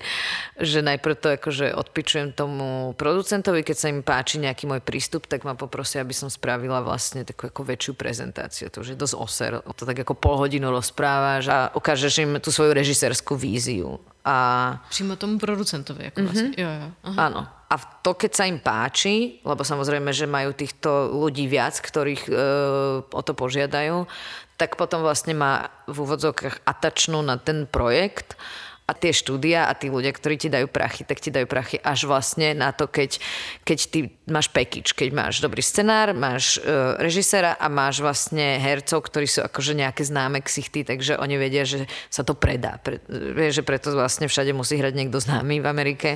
že 0.60 0.84
najprv 0.84 1.16
to 1.16 1.28
akože 1.40 1.72
odpičujem 1.80 2.36
tomu 2.36 2.92
producentovi, 3.00 3.64
keď 3.64 3.76
sa 3.76 3.88
im 3.88 4.04
páči 4.04 4.36
nejaký 4.36 4.68
môj 4.68 4.84
prístup, 4.84 5.24
tak 5.24 5.48
ma 5.48 5.56
poprosia, 5.56 6.04
aby 6.04 6.12
som 6.12 6.28
spravila 6.28 6.84
vlastne 6.84 7.24
takú 7.24 7.48
ako 7.48 7.64
väčšiu 7.64 7.96
prezentáciu. 7.96 8.68
To 8.68 8.84
už 8.84 8.92
je 8.92 9.00
dosť 9.00 9.14
oser. 9.16 9.52
To 9.64 9.82
tak 9.88 9.96
ako 9.96 10.12
pol 10.12 10.36
hodinu 10.36 10.68
rozprávaš 10.68 11.48
a 11.48 11.72
ukážeš 11.72 12.20
im 12.20 12.36
tú 12.36 12.52
svoju 12.52 12.76
režisérskú 12.76 13.32
víziu. 13.32 13.96
A... 14.24 14.80
Přímo 14.88 15.16
tomu 15.16 15.38
producentovi. 15.38 16.12
Ako 16.12 16.20
mm-hmm. 16.20 16.32
vlastne. 16.32 16.48
jo, 16.56 16.68
jo. 16.68 16.88
Aha. 17.04 17.16
Áno. 17.28 17.40
A 17.74 17.82
to, 18.06 18.14
keď 18.14 18.30
sa 18.38 18.46
im 18.46 18.62
páči, 18.62 19.42
lebo 19.42 19.66
samozrejme, 19.66 20.14
že 20.14 20.30
majú 20.30 20.54
týchto 20.54 21.10
ľudí 21.10 21.50
viac, 21.50 21.74
ktorých 21.82 22.30
e, 22.30 22.32
o 23.02 23.22
to 23.26 23.34
požiadajú, 23.34 24.06
tak 24.54 24.78
potom 24.78 25.02
vlastne 25.02 25.34
má 25.34 25.74
v 25.90 26.06
úvodzovkách 26.06 26.62
atačnú 26.62 27.18
na 27.26 27.34
ten 27.34 27.66
projekt 27.66 28.38
a 28.84 28.92
tie 28.92 29.16
štúdia 29.16 29.64
a 29.64 29.72
tí 29.72 29.88
ľudia, 29.88 30.12
ktorí 30.12 30.36
ti 30.36 30.52
dajú 30.52 30.68
prachy, 30.68 31.08
tak 31.08 31.16
ti 31.16 31.32
dajú 31.32 31.48
prachy 31.48 31.80
až 31.80 32.04
vlastne 32.04 32.52
na 32.52 32.68
to, 32.68 32.84
keď, 32.84 33.16
keď 33.64 33.78
ty 33.88 33.98
máš 34.28 34.52
package, 34.52 34.92
keď 34.92 35.08
máš 35.16 35.40
dobrý 35.40 35.64
scenár, 35.64 36.12
máš 36.12 36.60
uh, 36.60 37.00
režisera 37.00 37.56
a 37.56 37.72
máš 37.72 38.04
vlastne 38.04 38.60
hercov, 38.60 39.08
ktorí 39.08 39.24
sú 39.24 39.40
akože 39.40 39.72
nejaké 39.72 40.04
známe 40.04 40.44
ksichty, 40.44 40.84
takže 40.84 41.16
oni 41.16 41.40
vedia, 41.40 41.64
že 41.64 41.88
sa 42.12 42.28
to 42.28 42.36
predá. 42.36 42.76
Pre, 42.76 43.00
vie, 43.08 43.48
že 43.48 43.64
preto 43.64 43.88
vlastne 43.96 44.28
všade 44.28 44.52
musí 44.52 44.76
hrať 44.76 44.92
niekto 44.92 45.16
známy 45.16 45.64
v 45.64 45.66
Amerike, 45.66 46.10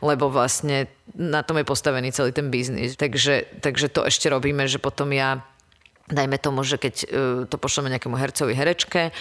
lebo 0.00 0.32
vlastne 0.32 0.88
na 1.12 1.44
tom 1.44 1.60
je 1.60 1.68
postavený 1.68 2.08
celý 2.16 2.32
ten 2.32 2.48
biznis. 2.48 2.96
Takže, 2.96 3.60
takže 3.60 3.92
to 3.92 4.00
ešte 4.00 4.32
robíme, 4.32 4.64
že 4.64 4.80
potom 4.80 5.12
ja 5.12 5.44
dajme 6.08 6.40
tomu, 6.40 6.64
že 6.64 6.80
keď 6.80 6.94
uh, 7.04 7.08
to 7.44 7.60
pošleme 7.60 7.92
nejakému 7.92 8.16
hercovi, 8.16 8.56
herečke 8.56 9.12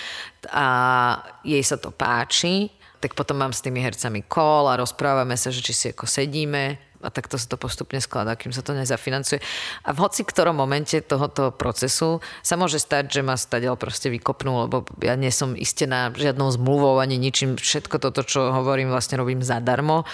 a 0.56 0.68
jej 1.44 1.64
sa 1.68 1.76
to 1.76 1.92
páči, 1.92 2.72
tak 3.04 3.20
potom 3.20 3.36
mám 3.36 3.52
s 3.52 3.60
tými 3.60 3.84
hercami 3.84 4.24
call 4.24 4.72
a 4.72 4.80
rozprávame 4.80 5.36
sa, 5.36 5.52
že 5.52 5.60
či 5.60 5.76
si 5.76 5.86
ako 5.92 6.08
sedíme 6.08 6.80
a 7.04 7.12
takto 7.12 7.36
sa 7.36 7.52
to 7.52 7.60
postupne 7.60 8.00
skladá, 8.00 8.40
kým 8.40 8.56
sa 8.56 8.64
to 8.64 8.72
nezafinancuje. 8.72 9.44
A 9.84 9.92
v 9.92 10.02
hoci 10.08 10.24
ktorom 10.24 10.56
momente 10.56 10.96
tohoto 11.04 11.52
procesu 11.52 12.24
sa 12.40 12.56
môže 12.56 12.80
stať, 12.80 13.12
že 13.12 13.22
ma 13.22 13.36
stadiaľ 13.36 13.76
proste 13.76 14.08
vykopnú, 14.08 14.64
lebo 14.66 14.88
ja 15.04 15.20
nie 15.20 15.30
som 15.30 15.52
istená 15.60 16.16
žiadnou 16.16 16.48
zmluvou 16.56 17.04
ani 17.04 17.20
ničím. 17.20 17.60
Všetko 17.60 18.00
toto, 18.00 18.24
čo 18.24 18.56
hovorím, 18.56 18.88
vlastne 18.88 19.20
robím 19.20 19.44
zadarmo 19.44 20.08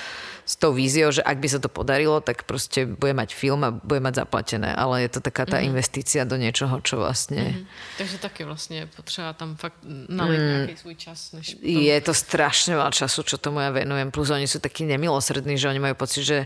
s 0.49 0.57
tou 0.57 0.73
víziou, 0.73 1.13
že 1.13 1.21
ak 1.21 1.37
by 1.37 1.45
sa 1.45 1.61
to 1.61 1.69
podarilo, 1.69 2.17
tak 2.25 2.49
proste 2.49 2.89
bude 2.89 3.13
mať 3.13 3.37
film 3.37 3.61
a 3.61 3.69
bude 3.69 4.01
mať 4.01 4.25
zaplatené. 4.25 4.73
Ale 4.73 5.05
je 5.05 5.09
to 5.13 5.21
taká 5.21 5.45
tá 5.45 5.61
mm. 5.61 5.69
investícia 5.69 6.25
do 6.25 6.41
niečoho, 6.41 6.81
čo 6.81 6.97
vlastne... 6.97 7.53
Mm. 7.53 7.63
Takže 8.01 8.17
taky 8.17 8.49
vlastne 8.49 8.89
potřeba 8.89 9.37
tam 9.37 9.53
fakt 9.61 9.77
naliť 9.85 10.39
mm. 10.41 10.49
nejaký 10.49 10.75
svůj 10.81 10.95
čas. 10.97 11.19
Než 11.37 11.53
potom... 11.53 11.69
Je 11.69 11.97
to 12.01 12.13
strašne 12.17 12.73
veľa 12.73 12.89
času, 12.89 13.21
čo 13.29 13.37
tomu 13.37 13.61
ja 13.61 13.69
venujem. 13.69 14.09
Plus 14.09 14.33
oni 14.33 14.49
sú 14.49 14.57
takí 14.57 14.89
nemilosrdní, 14.89 15.53
že 15.53 15.69
oni 15.69 15.77
majú 15.77 15.93
pocit, 15.93 16.25
že 16.25 16.37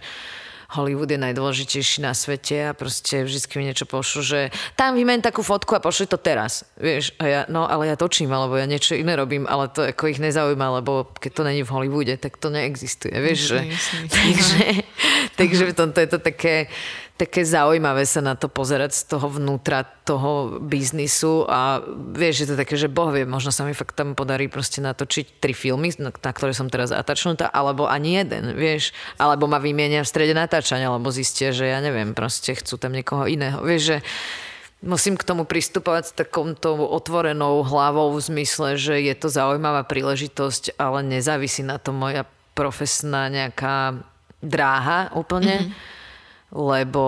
Hollywood 0.74 1.10
je 1.14 1.22
najdôležitejší 1.22 2.02
na 2.02 2.18
svete 2.18 2.70
a 2.70 2.76
proste 2.76 3.22
vždy 3.22 3.40
mi 3.62 3.70
niečo 3.70 3.86
pošlu, 3.86 4.22
že 4.26 4.40
tam 4.74 4.98
vymen 4.98 5.22
takú 5.22 5.46
fotku 5.46 5.78
a 5.78 5.84
pošli 5.84 6.10
to 6.10 6.18
teraz. 6.18 6.66
Vieš, 6.82 7.14
a 7.22 7.24
ja, 7.30 7.42
no 7.48 7.70
ale 7.70 7.94
ja 7.94 7.96
točím, 7.96 8.34
alebo 8.34 8.58
ja 8.58 8.66
niečo 8.66 8.98
iné 8.98 9.14
robím, 9.14 9.46
ale 9.46 9.70
to 9.70 9.86
ako 9.86 10.10
ich 10.10 10.20
nezaujíma, 10.20 10.82
lebo 10.82 11.14
keď 11.18 11.32
to 11.32 11.44
není 11.46 11.62
v 11.62 11.74
Hollywoode, 11.74 12.16
tak 12.18 12.42
to 12.42 12.50
neexistuje. 12.50 13.14
Vieš, 13.14 13.40
že, 13.40 13.60
takže, 14.18 14.62
takže 15.38 15.64
v 15.70 15.74
tomto 15.78 15.98
je 16.02 16.10
to 16.10 16.20
také, 16.20 16.68
také 17.14 17.46
zaujímavé 17.46 18.10
sa 18.10 18.26
na 18.26 18.34
to 18.34 18.50
pozerať 18.50 18.98
z 18.98 19.04
toho 19.14 19.30
vnútra 19.30 19.86
toho 20.02 20.58
biznisu 20.58 21.46
a 21.46 21.78
vieš, 22.18 22.44
že 22.44 22.50
to 22.54 22.56
také, 22.58 22.74
že 22.74 22.90
boh 22.90 23.14
vie, 23.14 23.22
možno 23.30 23.54
sa 23.54 23.70
mi 23.70 23.78
fakt 23.78 23.94
tam 23.94 24.18
podarí 24.18 24.50
proste 24.50 24.82
natočiť 24.82 25.38
tri 25.38 25.54
filmy, 25.54 25.94
na, 26.02 26.10
na 26.10 26.32
ktoré 26.34 26.58
som 26.58 26.74
teraz 26.74 26.90
atačnutá, 26.90 27.46
alebo 27.54 27.86
ani 27.86 28.18
jeden, 28.18 28.58
vieš, 28.58 28.98
alebo 29.22 29.46
ma 29.46 29.62
vymienia 29.62 30.02
v 30.02 30.10
strede 30.10 30.34
natáčania, 30.34 30.90
alebo 30.90 31.14
zistia, 31.14 31.54
že 31.54 31.70
ja 31.70 31.80
neviem, 31.86 32.18
proste 32.18 32.58
chcú 32.58 32.82
tam 32.82 32.98
niekoho 32.98 33.30
iného, 33.30 33.62
vieš, 33.62 33.94
že 33.94 33.98
musím 34.82 35.14
k 35.14 35.24
tomu 35.24 35.46
pristupovať 35.46 36.04
s 36.10 36.18
takomto 36.18 36.74
otvorenou 36.76 37.62
hlavou 37.62 38.10
v 38.18 38.26
zmysle, 38.26 38.74
že 38.76 38.98
je 38.98 39.14
to 39.14 39.30
zaujímavá 39.30 39.86
príležitosť, 39.86 40.82
ale 40.82 41.06
nezávisí 41.06 41.62
na 41.62 41.78
to 41.78 41.94
moja 41.94 42.26
profesná 42.58 43.30
nejaká 43.30 44.02
dráha 44.42 45.14
úplne. 45.14 45.70
Mm-hmm 45.70 46.02
lebo 46.54 47.04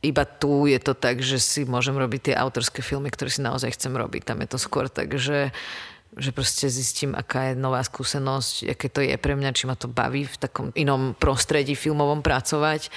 iba 0.00 0.24
tu 0.24 0.64
je 0.64 0.80
to 0.80 0.96
tak, 0.96 1.20
že 1.20 1.36
si 1.36 1.68
môžem 1.68 1.92
robiť 1.92 2.32
tie 2.32 2.34
autorské 2.38 2.80
filmy, 2.80 3.12
ktoré 3.12 3.28
si 3.28 3.44
naozaj 3.44 3.76
chcem 3.76 3.92
robiť. 3.92 4.32
Tam 4.32 4.40
je 4.40 4.48
to 4.48 4.58
skôr 4.58 4.88
tak, 4.88 5.12
že 5.20 5.52
že 6.18 6.34
proste 6.34 6.66
zistím, 6.66 7.14
aká 7.14 7.54
je 7.54 7.62
nová 7.62 7.78
skúsenosť, 7.86 8.74
aké 8.74 8.90
to 8.90 8.98
je 8.98 9.14
pre 9.14 9.38
mňa, 9.38 9.54
či 9.54 9.70
ma 9.70 9.78
to 9.78 9.86
baví 9.86 10.26
v 10.26 10.36
takom 10.42 10.74
inom 10.74 11.14
prostredí 11.14 11.78
filmovom 11.78 12.18
pracovať 12.18 12.90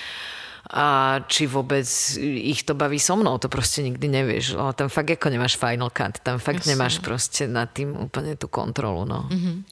a 0.73 1.21
či 1.29 1.45
vôbec 1.45 1.85
ich 2.17 2.65
to 2.65 2.73
baví 2.73 2.97
so 2.97 3.13
mnou, 3.13 3.37
to 3.37 3.45
proste 3.45 3.85
nikdy 3.85 4.09
nevieš. 4.09 4.57
Ale 4.57 4.73
tam 4.73 4.89
fakt 4.89 5.13
ako 5.13 5.29
nemáš 5.29 5.53
final 5.53 5.93
cut, 5.93 6.17
tam 6.25 6.41
fakt 6.41 6.65
Jasne. 6.65 6.73
nemáš 6.73 6.97
proste 6.97 7.45
nad 7.45 7.69
tým 7.69 7.93
úplne 7.93 8.33
tú 8.33 8.49
kontrolu. 8.49 9.05
No. 9.05 9.29
Mm-hmm. 9.29 9.63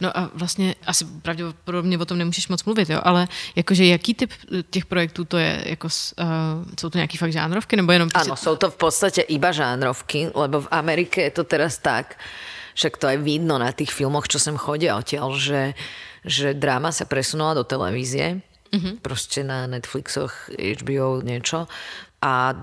no 0.00 0.08
a 0.12 0.30
vlastně 0.34 0.74
asi 0.86 1.04
pravděpodobně 1.04 1.98
o 1.98 2.04
tom 2.04 2.18
nemůžeš 2.18 2.48
moc 2.48 2.64
mluvit, 2.64 2.90
jo? 2.90 3.00
ale 3.02 3.28
jakože 3.56 3.84
jaký 3.84 4.14
typ 4.14 4.30
těch 4.70 4.84
projektů 4.84 5.24
to 5.24 5.38
je? 5.38 5.64
Jako, 5.66 5.88
uh, 5.88 6.28
jsou 6.80 6.90
to 6.90 6.98
nějaký 6.98 7.16
fakt 7.16 7.32
žánrovky? 7.32 7.76
Nebo 7.76 7.92
jenom 7.92 8.08
Áno, 8.14 8.36
sú 8.36 8.52
to 8.60 8.68
v 8.68 8.76
podstate 8.76 9.24
iba 9.32 9.48
žánrovky, 9.54 10.28
lebo 10.34 10.60
v 10.60 10.68
Amerike 10.68 11.24
je 11.24 11.32
to 11.40 11.44
teraz 11.48 11.80
tak, 11.80 12.20
však 12.76 13.00
to 13.00 13.08
aj 13.08 13.16
vidno 13.24 13.56
na 13.56 13.72
tých 13.72 13.96
filmoch, 13.96 14.28
čo 14.28 14.36
sem 14.36 14.60
chodia 14.60 14.98
odtiaľ, 15.00 15.32
že, 15.40 15.72
že 16.26 16.52
dráma 16.52 16.92
sa 16.92 17.08
presunula 17.08 17.56
do 17.56 17.64
televízie 17.64 18.44
mm-hmm. 18.70 18.94
proste 19.02 19.42
na 19.42 19.66
Netflixoch, 19.66 20.50
HBO, 20.54 21.20
niečo. 21.20 21.66
A 22.22 22.54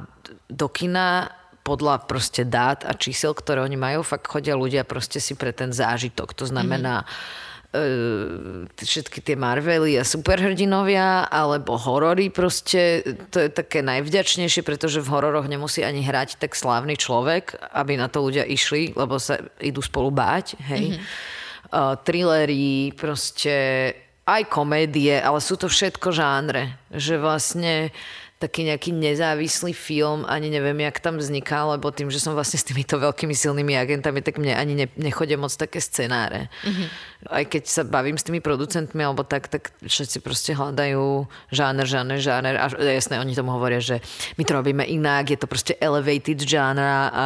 do 0.47 0.68
kina 0.72 1.32
podľa 1.68 2.08
proste 2.08 2.47
dát 2.47 2.88
a 2.88 2.95
čísel, 2.95 3.36
ktoré 3.36 3.60
oni 3.60 3.76
majú, 3.76 3.99
fakt 3.99 4.32
chodia 4.32 4.55
ľudia 4.55 4.88
proste 4.88 5.20
si 5.20 5.36
pre 5.36 5.51
ten 5.51 5.76
zážitok. 5.76 6.32
To 6.39 6.47
znamená 6.47 7.03
mm-hmm. 7.03 8.72
uh, 8.72 8.80
všetky 8.80 9.20
tie 9.20 9.36
Marvely 9.36 9.99
a 9.99 10.08
superhrdinovia 10.08 11.28
alebo 11.28 11.76
horory 11.76 12.32
proste, 12.32 13.03
to 13.36 13.43
je 13.43 13.49
také 13.51 13.84
najvďačnejšie, 13.84 14.64
pretože 14.64 15.03
v 15.03 15.12
hororoch 15.12 15.51
nemusí 15.51 15.84
ani 15.84 16.08
hrať 16.08 16.39
tak 16.39 16.55
slávny 16.55 16.95
človek, 16.95 17.60
aby 17.76 17.99
na 17.99 18.08
to 18.08 18.24
ľudia 18.24 18.47
išli, 18.47 18.95
lebo 18.95 19.20
sa 19.20 19.36
idú 19.60 19.84
spolu 19.84 20.08
báť, 20.08 20.55
hej. 20.72 20.95
Mm-hmm. 20.95 21.36
Uh, 21.68 21.99
trillery, 21.99 22.95
proste 22.95 23.91
aj 24.28 24.52
komédie, 24.52 25.16
ale 25.16 25.40
sú 25.40 25.56
to 25.56 25.72
všetko 25.72 26.12
žánre. 26.12 26.76
Že 26.92 27.16
vlastne 27.24 27.96
taký 28.38 28.70
nejaký 28.70 28.94
nezávislý 28.94 29.74
film, 29.74 30.22
ani 30.30 30.54
neviem, 30.54 30.78
jak 30.86 31.02
tam 31.02 31.18
vzniká, 31.18 31.66
lebo 31.74 31.90
tým, 31.90 32.14
že 32.14 32.22
som 32.22 32.38
vlastne 32.38 32.62
s 32.62 32.70
týmito 32.70 33.02
veľkými 33.02 33.34
silnými 33.34 33.74
agentami, 33.74 34.22
tak 34.22 34.38
mne 34.38 34.54
ani 34.54 34.74
ne, 34.78 34.88
nechodia 34.94 35.42
moc 35.42 35.50
také 35.58 35.82
scenáre. 35.82 36.54
Mm-hmm. 36.62 36.88
Aj 37.34 37.46
keď 37.50 37.64
sa 37.66 37.82
bavím 37.82 38.14
s 38.14 38.30
tými 38.30 38.38
producentmi 38.38 39.02
alebo 39.02 39.26
tak, 39.26 39.50
tak 39.50 39.74
všetci 39.82 40.22
proste 40.22 40.54
hľadajú 40.54 41.26
žáner, 41.50 41.90
žáner, 41.90 42.22
žáner 42.22 42.56
a 42.62 42.70
jasné, 42.78 43.18
oni 43.18 43.34
tomu 43.34 43.58
hovoria, 43.58 43.82
že 43.82 44.06
my 44.38 44.46
to 44.46 44.54
robíme 44.54 44.86
inak, 44.86 45.34
je 45.34 45.40
to 45.42 45.50
proste 45.50 45.74
elevated 45.82 46.38
žánra 46.38 47.10
a 47.10 47.26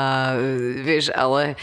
vieš, 0.79 1.11
ale 1.11 1.59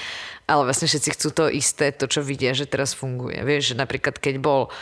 ale 0.49 0.65
vlastne 0.65 0.89
všetci 0.89 1.15
chcú 1.15 1.29
to 1.31 1.45
isté, 1.53 1.93
to, 1.93 2.09
čo 2.09 2.25
vidia, 2.25 2.57
že 2.57 2.65
teraz 2.65 2.97
funguje. 2.97 3.45
Vieš, 3.45 3.77
že 3.77 3.81
napríklad 3.81 4.17
keď 4.17 4.41
bol 4.41 4.73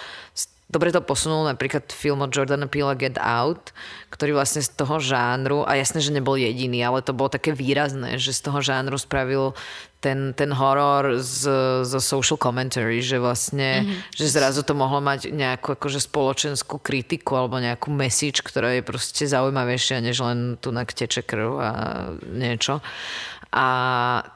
dobre 0.66 0.90
to 0.90 0.98
posunul 0.98 1.46
napríklad 1.46 1.86
film 1.94 2.26
od 2.26 2.34
Jordana 2.34 2.66
Peele 2.66 2.98
Get 2.98 3.18
Out, 3.22 3.70
ktorý 4.10 4.34
vlastne 4.34 4.62
z 4.66 4.74
toho 4.74 4.98
žánru, 4.98 5.62
a 5.62 5.78
jasné, 5.78 6.02
že 6.02 6.10
nebol 6.10 6.34
jediný, 6.34 6.82
ale 6.82 7.06
to 7.06 7.14
bolo 7.14 7.30
také 7.30 7.54
výrazné, 7.54 8.18
že 8.18 8.34
z 8.34 8.50
toho 8.50 8.58
žánru 8.58 8.98
spravil 8.98 9.54
ten, 10.02 10.34
ten 10.34 10.50
horor 10.50 11.22
z, 11.22 11.50
z 11.86 11.92
social 12.02 12.38
commentary, 12.38 12.98
že 12.98 13.22
vlastne, 13.22 13.86
mm-hmm. 13.86 14.14
že 14.14 14.26
zrazu 14.26 14.66
to 14.66 14.74
mohlo 14.74 14.98
mať 14.98 15.30
nejakú 15.30 15.78
akože 15.78 16.02
spoločenskú 16.02 16.82
kritiku 16.82 17.38
alebo 17.38 17.62
nejakú 17.62 17.90
message, 17.94 18.42
ktorá 18.42 18.74
je 18.74 18.82
proste 18.82 19.26
zaujímavejšia, 19.26 20.02
než 20.02 20.18
len 20.22 20.58
tu 20.58 20.74
na 20.74 20.82
teče 20.82 21.22
krv 21.22 21.50
a 21.62 21.70
niečo. 22.26 22.82
A 23.54 23.66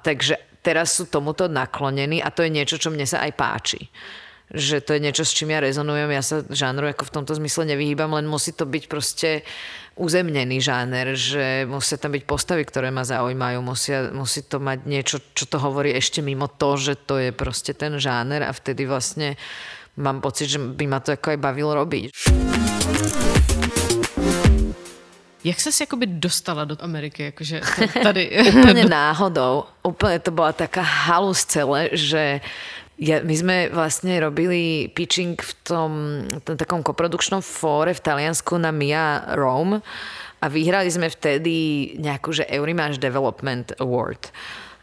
takže 0.06 0.49
teraz 0.60 0.96
sú 0.96 1.08
tomuto 1.08 1.48
naklonení 1.48 2.20
a 2.20 2.28
to 2.32 2.44
je 2.44 2.50
niečo, 2.52 2.76
čo 2.76 2.92
mne 2.92 3.04
sa 3.04 3.24
aj 3.24 3.32
páči 3.36 3.82
že 4.50 4.82
to 4.82 4.98
je 4.98 5.00
niečo, 5.00 5.22
s 5.22 5.30
čím 5.30 5.54
ja 5.54 5.62
rezonujem. 5.62 6.10
Ja 6.10 6.22
sa 6.26 6.42
žánru 6.42 6.90
ako 6.90 7.06
v 7.06 7.14
tomto 7.22 7.38
zmysle 7.38 7.70
nevyhýbam, 7.70 8.10
len 8.18 8.26
musí 8.26 8.50
to 8.50 8.66
byť 8.66 8.84
proste 8.90 9.46
uzemnený 9.94 10.58
žáner, 10.58 11.14
že 11.14 11.70
musia 11.70 11.94
tam 12.02 12.18
byť 12.18 12.24
postavy, 12.26 12.66
ktoré 12.66 12.90
ma 12.90 13.06
zaujímajú, 13.06 13.58
musia, 13.62 14.10
musí 14.10 14.42
to 14.42 14.58
mať 14.58 14.78
niečo, 14.90 15.22
čo 15.38 15.46
to 15.46 15.62
hovorí 15.62 15.94
ešte 15.94 16.18
mimo 16.18 16.50
to, 16.50 16.74
že 16.74 16.98
to 16.98 17.22
je 17.22 17.30
proste 17.30 17.78
ten 17.78 17.94
žáner 18.00 18.42
a 18.42 18.50
vtedy 18.50 18.90
vlastne 18.90 19.38
mám 19.94 20.18
pocit, 20.18 20.50
že 20.50 20.58
by 20.58 20.84
ma 20.90 20.98
to 20.98 21.14
ako 21.14 21.36
aj 21.36 21.38
bavilo 21.38 21.72
robiť. 21.78 22.10
Jak 25.40 25.56
sa 25.56 25.72
si 25.72 25.88
akoby 25.88 26.20
dostala 26.20 26.68
do 26.68 26.76
Ameriky? 26.84 27.32
Akože 27.32 27.64
tady... 28.06 28.28
Úplne 28.60 28.84
náhodou. 28.88 29.64
Úplne 29.80 30.18
to 30.20 30.30
bola 30.32 30.52
taká 30.52 30.84
halus 30.84 31.48
celé, 31.48 31.88
že 31.96 32.44
ja, 33.00 33.24
my 33.24 33.32
sme 33.32 33.56
vlastne 33.72 34.20
robili 34.20 34.92
pitching 34.92 35.40
v 35.40 35.52
tom, 35.64 35.92
tom 36.44 36.60
takom 36.60 36.84
koprodukčnom 36.84 37.40
fóre 37.40 37.96
v 37.96 38.04
Taliansku 38.04 38.60
na 38.60 38.68
Mia 38.68 39.24
Rome 39.32 39.80
a 40.40 40.46
vyhrali 40.52 40.92
sme 40.92 41.08
vtedy 41.08 41.96
nejakú, 41.96 42.36
že 42.36 42.44
Eurimáš 42.44 43.00
Development 43.00 43.72
Award 43.80 44.28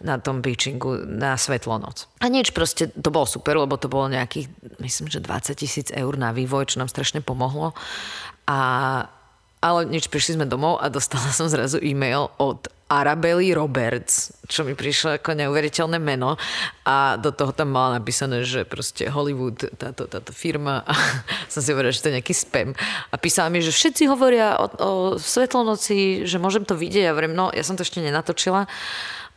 na 0.01 0.17
tom 0.21 0.41
pitchingu 0.41 1.05
na 1.05 1.37
Svetlonoc. 1.37 2.09
A 2.21 2.29
nič, 2.29 2.53
proste 2.53 2.89
to 2.89 3.09
bolo 3.09 3.25
super, 3.25 3.57
lebo 3.57 3.77
to 3.77 3.89
bolo 3.89 4.09
nejakých, 4.09 4.49
myslím, 4.81 5.09
že 5.09 5.21
20 5.21 5.57
tisíc 5.57 5.87
eur 5.89 6.13
na 6.17 6.33
vývoj, 6.33 6.73
čo 6.73 6.81
nám 6.81 6.89
strašne 6.89 7.21
pomohlo. 7.21 7.73
A 8.45 8.57
ale 9.67 9.83
nič, 9.91 10.07
prišli 10.07 10.39
sme 10.39 10.47
domov 10.47 10.79
a 10.79 10.87
dostala 10.87 11.27
som 11.35 11.51
zrazu 11.51 11.83
e-mail 11.83 12.31
od 12.39 12.71
Arabely 12.87 13.51
Roberts, 13.51 14.31
čo 14.47 14.63
mi 14.63 14.71
prišlo 14.71 15.19
ako 15.19 15.35
neuveriteľné 15.35 15.99
meno. 15.99 16.39
A 16.87 17.19
do 17.19 17.35
toho 17.35 17.51
tam 17.51 17.75
mala 17.75 17.99
napísané, 17.99 18.47
že 18.47 18.63
proste 18.63 19.11
Hollywood, 19.11 19.59
táto, 19.75 20.07
táto 20.07 20.31
firma 20.31 20.87
a 20.87 20.95
som 21.51 21.59
si 21.59 21.75
hovorila, 21.75 21.91
že 21.91 21.99
to 21.99 22.09
je 22.09 22.15
nejaký 22.23 22.31
spam. 22.31 22.71
A 23.11 23.15
písala 23.19 23.51
mi, 23.51 23.59
že 23.59 23.75
všetci 23.75 24.07
hovoria 24.07 24.55
o, 24.55 24.65
o 24.79 24.91
Svetlonoci, 25.19 26.23
že 26.23 26.39
môžem 26.39 26.63
to 26.63 26.79
vidieť. 26.79 27.11
A 27.11 27.17
vrem, 27.17 27.35
no 27.35 27.51
ja 27.51 27.67
som 27.67 27.75
to 27.75 27.83
ešte 27.83 27.99
nenatočila 27.99 28.71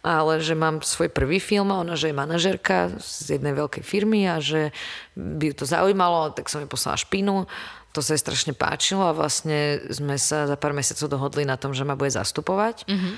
ale 0.00 0.40
že 0.40 0.56
mám 0.56 0.80
svoj 0.80 1.12
prvý 1.12 1.36
film 1.36 1.68
a 1.68 1.84
ona, 1.84 1.92
že 1.92 2.08
je 2.08 2.16
manažerka 2.16 2.96
z 2.96 3.36
jednej 3.36 3.52
veľkej 3.52 3.84
firmy 3.84 4.24
a 4.32 4.40
že 4.40 4.72
by 5.12 5.52
ju 5.52 5.54
to 5.60 5.64
zaujímalo, 5.68 6.32
tak 6.32 6.48
som 6.48 6.64
jej 6.64 6.70
poslala 6.70 6.96
špinu 6.96 7.44
to 7.90 8.00
sa 8.00 8.14
jej 8.14 8.22
strašne 8.22 8.52
páčilo 8.54 9.02
a 9.02 9.16
vlastne 9.16 9.82
sme 9.90 10.14
sa 10.14 10.46
za 10.46 10.54
pár 10.54 10.70
mesiacov 10.70 11.10
dohodli 11.10 11.42
na 11.42 11.58
tom, 11.58 11.74
že 11.74 11.82
ma 11.82 11.98
bude 11.98 12.14
zastupovať. 12.14 12.86
Mm-hmm. 12.86 13.14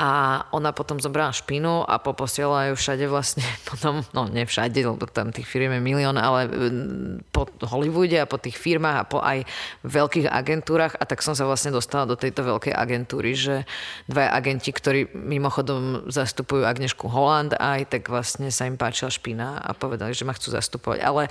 A 0.00 0.48
ona 0.56 0.72
potom 0.72 0.96
zobrala 0.96 1.28
špinu 1.28 1.84
a 1.84 2.00
poposiela 2.00 2.72
ju 2.72 2.74
všade 2.80 3.04
vlastne 3.04 3.44
potom, 3.68 4.00
no 4.16 4.32
nie 4.32 4.48
všade, 4.48 4.80
lebo 4.80 5.04
tam 5.04 5.28
tých 5.28 5.44
firm 5.44 5.76
je 5.76 5.82
milión, 5.84 6.16
ale 6.16 6.48
mm, 6.48 7.28
po 7.28 7.44
Hollywoode 7.68 8.16
a 8.16 8.24
po 8.24 8.40
tých 8.40 8.56
firmách 8.56 8.96
a 8.96 9.04
po 9.04 9.20
aj 9.20 9.44
veľkých 9.84 10.32
agentúrach 10.32 10.96
a 10.96 11.04
tak 11.04 11.20
som 11.20 11.36
sa 11.36 11.44
vlastne 11.44 11.76
dostala 11.76 12.08
do 12.08 12.16
tejto 12.16 12.48
veľkej 12.48 12.72
agentúry, 12.72 13.36
že 13.36 13.68
dvaja 14.08 14.32
agenti, 14.32 14.72
ktorí 14.72 15.12
mimochodom 15.12 16.08
zastupujú 16.08 16.64
Agnešku 16.64 17.04
Holland 17.04 17.52
aj, 17.60 17.92
tak 17.92 18.08
vlastne 18.08 18.48
sa 18.48 18.64
im 18.64 18.80
páčila 18.80 19.12
špina 19.12 19.60
a 19.60 19.76
povedali, 19.76 20.16
že 20.16 20.24
ma 20.24 20.32
chcú 20.32 20.56
zastupovať. 20.56 21.04
Ale 21.04 21.28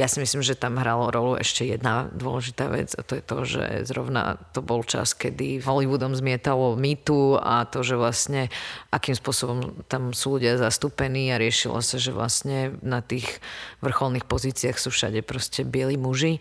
ja 0.00 0.08
si 0.08 0.16
myslím, 0.16 0.40
že 0.40 0.56
tam 0.56 0.80
hralo 0.80 1.12
rolu 1.12 1.36
ešte 1.36 1.68
jedna 1.68 2.08
dôležitá 2.16 2.72
vec 2.72 2.96
a 2.96 3.04
to 3.04 3.20
je 3.20 3.22
to, 3.22 3.36
že 3.44 3.64
zrovna 3.84 4.40
to 4.56 4.64
bol 4.64 4.80
čas, 4.80 5.12
kedy 5.12 5.60
Hollywoodom 5.60 6.16
zmietalo 6.16 6.72
mýtu 6.80 7.36
a 7.36 7.68
to, 7.68 7.84
že 7.84 8.00
vlastne 8.00 8.48
akým 8.88 9.12
spôsobom 9.12 9.84
tam 9.92 10.16
sú 10.16 10.40
ľudia 10.40 10.56
zastúpení 10.56 11.28
a 11.28 11.36
riešilo 11.36 11.84
sa, 11.84 12.00
že 12.00 12.16
vlastne 12.16 12.80
na 12.80 13.04
tých 13.04 13.44
vrcholných 13.84 14.24
pozíciách 14.24 14.80
sú 14.80 14.88
všade 14.88 15.20
proste 15.20 15.68
bieli 15.68 16.00
muži 16.00 16.40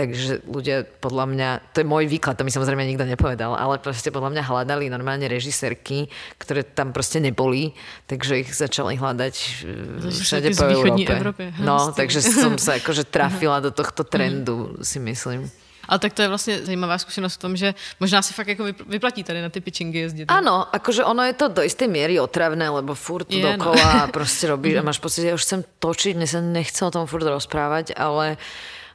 Takže 0.00 0.48
ľudia 0.48 0.88
podľa 1.04 1.28
mňa, 1.28 1.48
to 1.76 1.84
je 1.84 1.86
môj 1.86 2.08
výklad, 2.08 2.32
to 2.32 2.40
mi 2.40 2.48
samozrejme 2.48 2.88
nikto 2.88 3.04
nepovedal, 3.04 3.52
ale 3.52 3.76
proste 3.76 4.08
podľa 4.08 4.32
mňa 4.32 4.48
hľadali 4.48 4.88
normálne 4.88 5.28
režisérky, 5.28 6.08
ktoré 6.40 6.64
tam 6.64 6.96
proste 6.96 7.20
neboli, 7.20 7.76
takže 8.08 8.40
ich 8.40 8.48
začali 8.56 8.96
hľadať 8.96 9.34
e, 9.36 10.08
všade 10.08 10.56
po 10.56 10.64
Európe. 10.72 11.04
Európe. 11.04 11.44
No, 11.60 11.92
takže 11.92 12.24
som 12.24 12.56
sa 12.64 12.80
akože 12.80 13.12
trafila 13.12 13.60
do 13.60 13.68
tohto 13.68 14.00
trendu, 14.08 14.80
si 14.80 14.96
myslím. 15.04 15.52
Ale 15.84 15.98
tak 15.98 16.12
to 16.16 16.22
je 16.22 16.28
vlastně 16.28 16.54
zajímavá 16.64 16.98
zkušenost 16.98 17.34
v 17.34 17.38
tom, 17.38 17.52
že 17.56 17.74
možná 18.00 18.22
si 18.22 18.32
fakt 18.32 18.48
jako 18.48 18.64
vyplatí 18.86 19.24
tady 19.24 19.42
na 19.42 19.48
ty 19.48 19.60
pitchingy 19.60 19.98
jezdit. 19.98 20.30
Áno, 20.30 20.64
akože 20.72 21.04
ono 21.04 21.22
je 21.28 21.34
to 21.34 21.48
do 21.48 21.62
istej 21.66 21.88
miery 21.88 22.20
otravné, 22.20 22.70
lebo 22.70 22.94
furt 22.94 23.26
je, 23.32 23.42
no. 23.42 23.58
dokola 23.58 24.06
no. 24.06 24.12
proste 24.14 24.46
robíš 24.52 24.78
a 24.78 24.86
máš 24.86 25.02
pocit, 25.02 25.26
že 25.26 25.28
ja 25.28 25.34
už 25.34 25.42
chcem 25.42 25.60
točiť, 25.82 26.16
mne 26.16 26.28
sa 26.30 26.40
nechce 26.40 26.80
o 26.86 26.94
tom 26.94 27.10
furt 27.10 27.26
rozprávať, 27.26 27.98
ale 27.98 28.38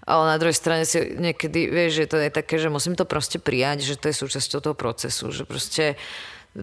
ale 0.05 0.23
na 0.31 0.37
druhej 0.37 0.53
strane 0.53 0.85
si 0.85 1.17
niekedy, 1.17 1.65
vieš, 1.65 2.05
že 2.05 2.09
to 2.09 2.17
je 2.21 2.29
také, 2.29 2.61
že 2.61 2.69
musím 2.69 2.93
to 2.93 3.09
proste 3.09 3.41
prijať, 3.41 3.81
že 3.81 3.97
to 3.97 4.13
je 4.13 4.15
súčasťou 4.21 4.59
toho 4.61 4.75
procesu, 4.77 5.33
že 5.33 5.49
proste 5.49 5.97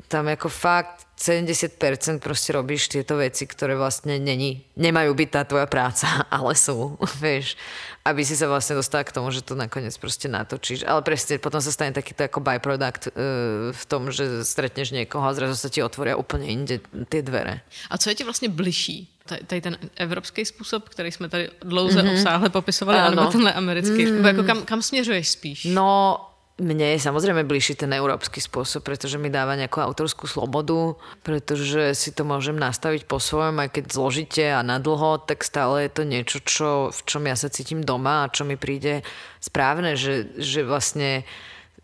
tam 0.08 0.24
ako 0.24 0.48
fakt 0.48 1.04
70% 1.20 1.76
proste 2.24 2.56
robíš 2.56 2.88
tieto 2.88 3.20
veci, 3.20 3.44
ktoré 3.44 3.76
vlastne 3.76 4.16
není, 4.16 4.64
nemajú 4.80 5.12
byť 5.12 5.28
tá 5.28 5.42
tvoja 5.44 5.68
práca, 5.68 6.08
ale 6.32 6.56
sú, 6.56 6.96
vieš. 7.20 7.60
Aby 8.02 8.24
si 8.26 8.34
sa 8.34 8.48
vlastne 8.48 8.74
dostala 8.74 9.04
k 9.06 9.14
tomu, 9.14 9.30
že 9.30 9.44
to 9.44 9.54
nakoniec 9.54 9.94
proste 10.00 10.26
natočíš. 10.26 10.82
Ale 10.88 11.04
presne, 11.04 11.38
potom 11.38 11.60
sa 11.60 11.70
stane 11.70 11.92
takýto 11.92 12.24
ako 12.24 12.40
byproduct 12.40 13.12
uh, 13.12 13.70
v 13.70 13.82
tom, 13.86 14.08
že 14.10 14.42
stretneš 14.42 14.96
niekoho 14.96 15.22
a 15.22 15.36
zrazu 15.36 15.54
sa 15.54 15.68
ti 15.70 15.84
otvoria 15.84 16.18
úplne 16.18 16.48
inde 16.48 16.80
tie 17.12 17.22
dvere. 17.22 17.62
A 17.92 18.00
co 18.00 18.10
je 18.10 18.16
ti 18.16 18.24
vlastne 18.26 18.48
bližší? 18.50 19.11
Tady 19.46 19.60
ten 19.60 19.78
evropský 19.96 20.44
způsob, 20.44 20.88
který 20.88 21.12
jsme 21.12 21.28
tady 21.28 21.50
dlouze 21.60 22.02
mm-hmm. 22.02 22.12
obsáhle 22.12 22.50
popisovali, 22.50 22.98
ano. 22.98 23.06
alebo 23.06 23.32
tenhle 23.32 23.52
americký? 23.52 24.06
Mm. 24.06 24.24
Jako 24.24 24.42
kam, 24.42 24.62
kam 24.62 24.82
směřuješ 24.82 25.28
spíš? 25.28 25.64
No, 25.64 26.20
mne 26.60 26.94
je 26.94 26.98
samozrejme 27.00 27.48
bližší 27.48 27.74
ten 27.74 27.90
európsky 27.96 28.38
spôsob, 28.38 28.84
pretože 28.84 29.16
mi 29.16 29.32
dáva 29.32 29.56
nejakú 29.56 29.80
autorskú 29.80 30.28
slobodu, 30.28 31.00
pretože 31.24 31.96
si 31.96 32.12
to 32.12 32.28
môžem 32.28 32.54
nastaviť 32.54 33.08
po 33.08 33.16
svojom, 33.16 33.56
aj 33.56 33.68
keď 33.72 33.84
zložite 33.88 34.44
a 34.46 34.60
nadlho, 34.60 35.18
tak 35.24 35.42
stále 35.42 35.88
je 35.88 35.90
to 35.90 36.02
niečo, 36.04 36.38
čo, 36.44 36.70
v 36.92 37.00
čom 37.08 37.24
ja 37.24 37.34
sa 37.34 37.48
cítim 37.48 37.80
doma 37.80 38.28
a 38.28 38.30
čo 38.30 38.44
mi 38.44 38.60
príde 38.60 39.00
správne, 39.40 39.96
že, 39.96 40.28
že 40.36 40.62
vlastne 40.62 41.24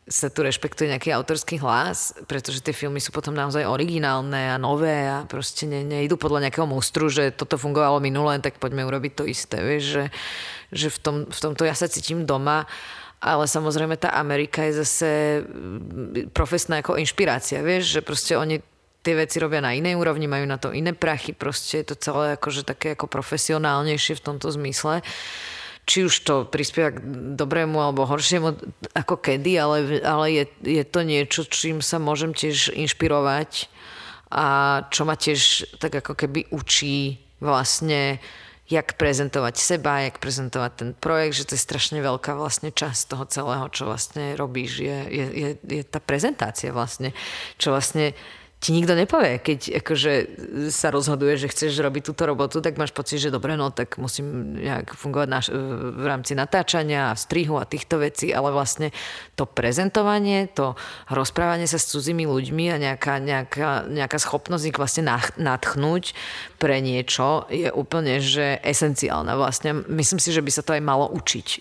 sa 0.09 0.33
tu 0.33 0.41
rešpektuje 0.41 0.89
nejaký 0.89 1.13
autorský 1.13 1.61
hlas, 1.61 2.17
pretože 2.25 2.65
tie 2.65 2.73
filmy 2.73 2.97
sú 2.99 3.13
potom 3.13 3.37
naozaj 3.37 3.69
originálne 3.69 4.53
a 4.53 4.57
nové 4.57 5.05
a 5.05 5.29
proste 5.29 5.69
ne, 5.69 5.85
nejdu 5.85 6.17
podľa 6.17 6.49
nejakého 6.49 6.65
mústru, 6.65 7.13
že 7.13 7.29
toto 7.31 7.61
fungovalo 7.61 8.01
minulé, 8.01 8.41
tak 8.41 8.57
poďme 8.57 8.89
urobiť 8.89 9.13
to 9.13 9.25
isté. 9.29 9.61
Vieš, 9.61 9.85
že, 9.85 10.05
že 10.73 10.89
v, 10.89 10.99
tom, 10.99 11.17
v 11.29 11.39
tomto 11.39 11.69
ja 11.69 11.77
sa 11.77 11.87
cítim 11.87 12.25
doma 12.25 12.65
ale 13.19 13.51
samozrejme 13.51 13.99
tá 13.99 14.15
Amerika 14.15 14.63
je 14.63 14.79
zase 14.79 15.11
mm, 15.43 16.31
profesná 16.31 16.79
ako 16.79 17.03
inšpirácia, 17.03 17.67
vieš, 17.67 17.99
že 17.99 18.01
proste 18.01 18.39
oni 18.39 18.63
tie 19.03 19.15
veci 19.19 19.43
robia 19.43 19.59
na 19.59 19.75
inej 19.75 19.99
úrovni, 19.99 20.31
majú 20.31 20.47
na 20.47 20.59
to 20.59 20.71
iné 20.71 20.95
prachy, 20.95 21.35
proste 21.35 21.83
je 21.83 21.95
to 21.95 21.97
celé 21.99 22.39
akože 22.39 22.63
také 22.63 22.95
ako 22.95 23.11
profesionálnejšie 23.11 24.19
v 24.19 24.25
tomto 24.25 24.55
zmysle 24.55 25.03
či 25.89 26.05
už 26.05 26.15
to 26.29 26.35
prispieva 26.45 26.93
k 26.93 27.01
dobrému 27.33 27.81
alebo 27.81 28.05
horšiemu 28.05 28.61
ako 28.93 29.17
kedy, 29.17 29.57
ale, 29.57 30.05
ale 30.05 30.27
je, 30.37 30.45
je 30.61 30.85
to 30.85 31.01
niečo, 31.01 31.49
čím 31.49 31.81
sa 31.81 31.97
môžem 31.97 32.37
tiež 32.37 32.77
inšpirovať 32.77 33.73
a 34.29 34.47
čo 34.93 35.09
ma 35.09 35.17
tiež 35.17 35.73
tak 35.81 36.05
ako 36.05 36.13
keby 36.13 36.53
učí 36.53 37.17
vlastne 37.41 38.21
jak 38.69 39.01
prezentovať 39.01 39.55
seba, 39.57 40.05
jak 40.05 40.21
prezentovať 40.21 40.73
ten 40.77 40.91
projekt, 40.93 41.41
že 41.41 41.47
to 41.49 41.57
je 41.57 41.65
strašne 41.65 42.05
veľká 42.05 42.37
vlastne 42.37 42.69
časť 42.69 43.17
toho 43.17 43.25
celého, 43.25 43.65
čo 43.73 43.89
vlastne 43.89 44.37
robíš, 44.37 44.85
je, 44.85 44.99
je, 45.09 45.27
je, 45.33 45.49
je 45.57 45.83
tá 45.89 46.05
prezentácia 46.05 46.69
vlastne, 46.69 47.17
čo 47.57 47.73
vlastne 47.73 48.13
ti 48.59 48.75
nikto 48.75 48.99
nepovie, 48.99 49.39
keď 49.39 49.79
akože 49.83 50.13
sa 50.75 50.91
rozhoduje, 50.91 51.39
že 51.39 51.47
chceš 51.47 51.79
robiť 51.79 52.03
túto 52.11 52.27
robotu, 52.27 52.59
tak 52.59 52.75
máš 52.75 52.91
pocit, 52.91 53.23
že 53.23 53.31
dobre, 53.31 53.55
no 53.55 53.71
tak 53.71 54.03
musím 54.03 54.59
nejak 54.59 54.99
fungovať 54.99 55.29
na, 55.31 55.39
v 55.95 56.05
rámci 56.05 56.35
natáčania 56.35 57.15
a 57.15 57.19
strihu 57.19 57.55
a 57.55 57.71
týchto 57.71 58.03
vecí, 58.03 58.35
ale 58.35 58.51
vlastne 58.51 58.91
to 59.39 59.47
prezentovanie, 59.47 60.51
to 60.51 60.75
rozprávanie 61.07 61.71
sa 61.71 61.79
s 61.79 61.87
cudzími 61.95 62.27
ľuďmi 62.27 62.65
a 62.75 62.77
nejaká, 62.83 63.23
nejaká, 63.23 63.87
nejaká 63.87 64.19
schopnosť 64.19 64.65
ich 64.75 64.79
vlastne 64.79 65.07
nadchnúť 65.39 66.19
pre 66.59 66.83
niečo 66.83 67.47
je 67.55 67.71
úplne 67.71 68.19
že 68.19 68.59
esenciálna. 68.67 69.39
Vlastne 69.39 69.87
myslím 69.87 70.19
si, 70.19 70.35
že 70.35 70.43
by 70.43 70.51
sa 70.51 70.67
to 70.67 70.75
aj 70.75 70.83
malo 70.83 71.07
učiť 71.07 71.47
e, 71.47 71.59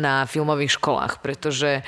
na 0.00 0.24
filmových 0.24 0.80
školách, 0.80 1.20
pretože 1.20 1.84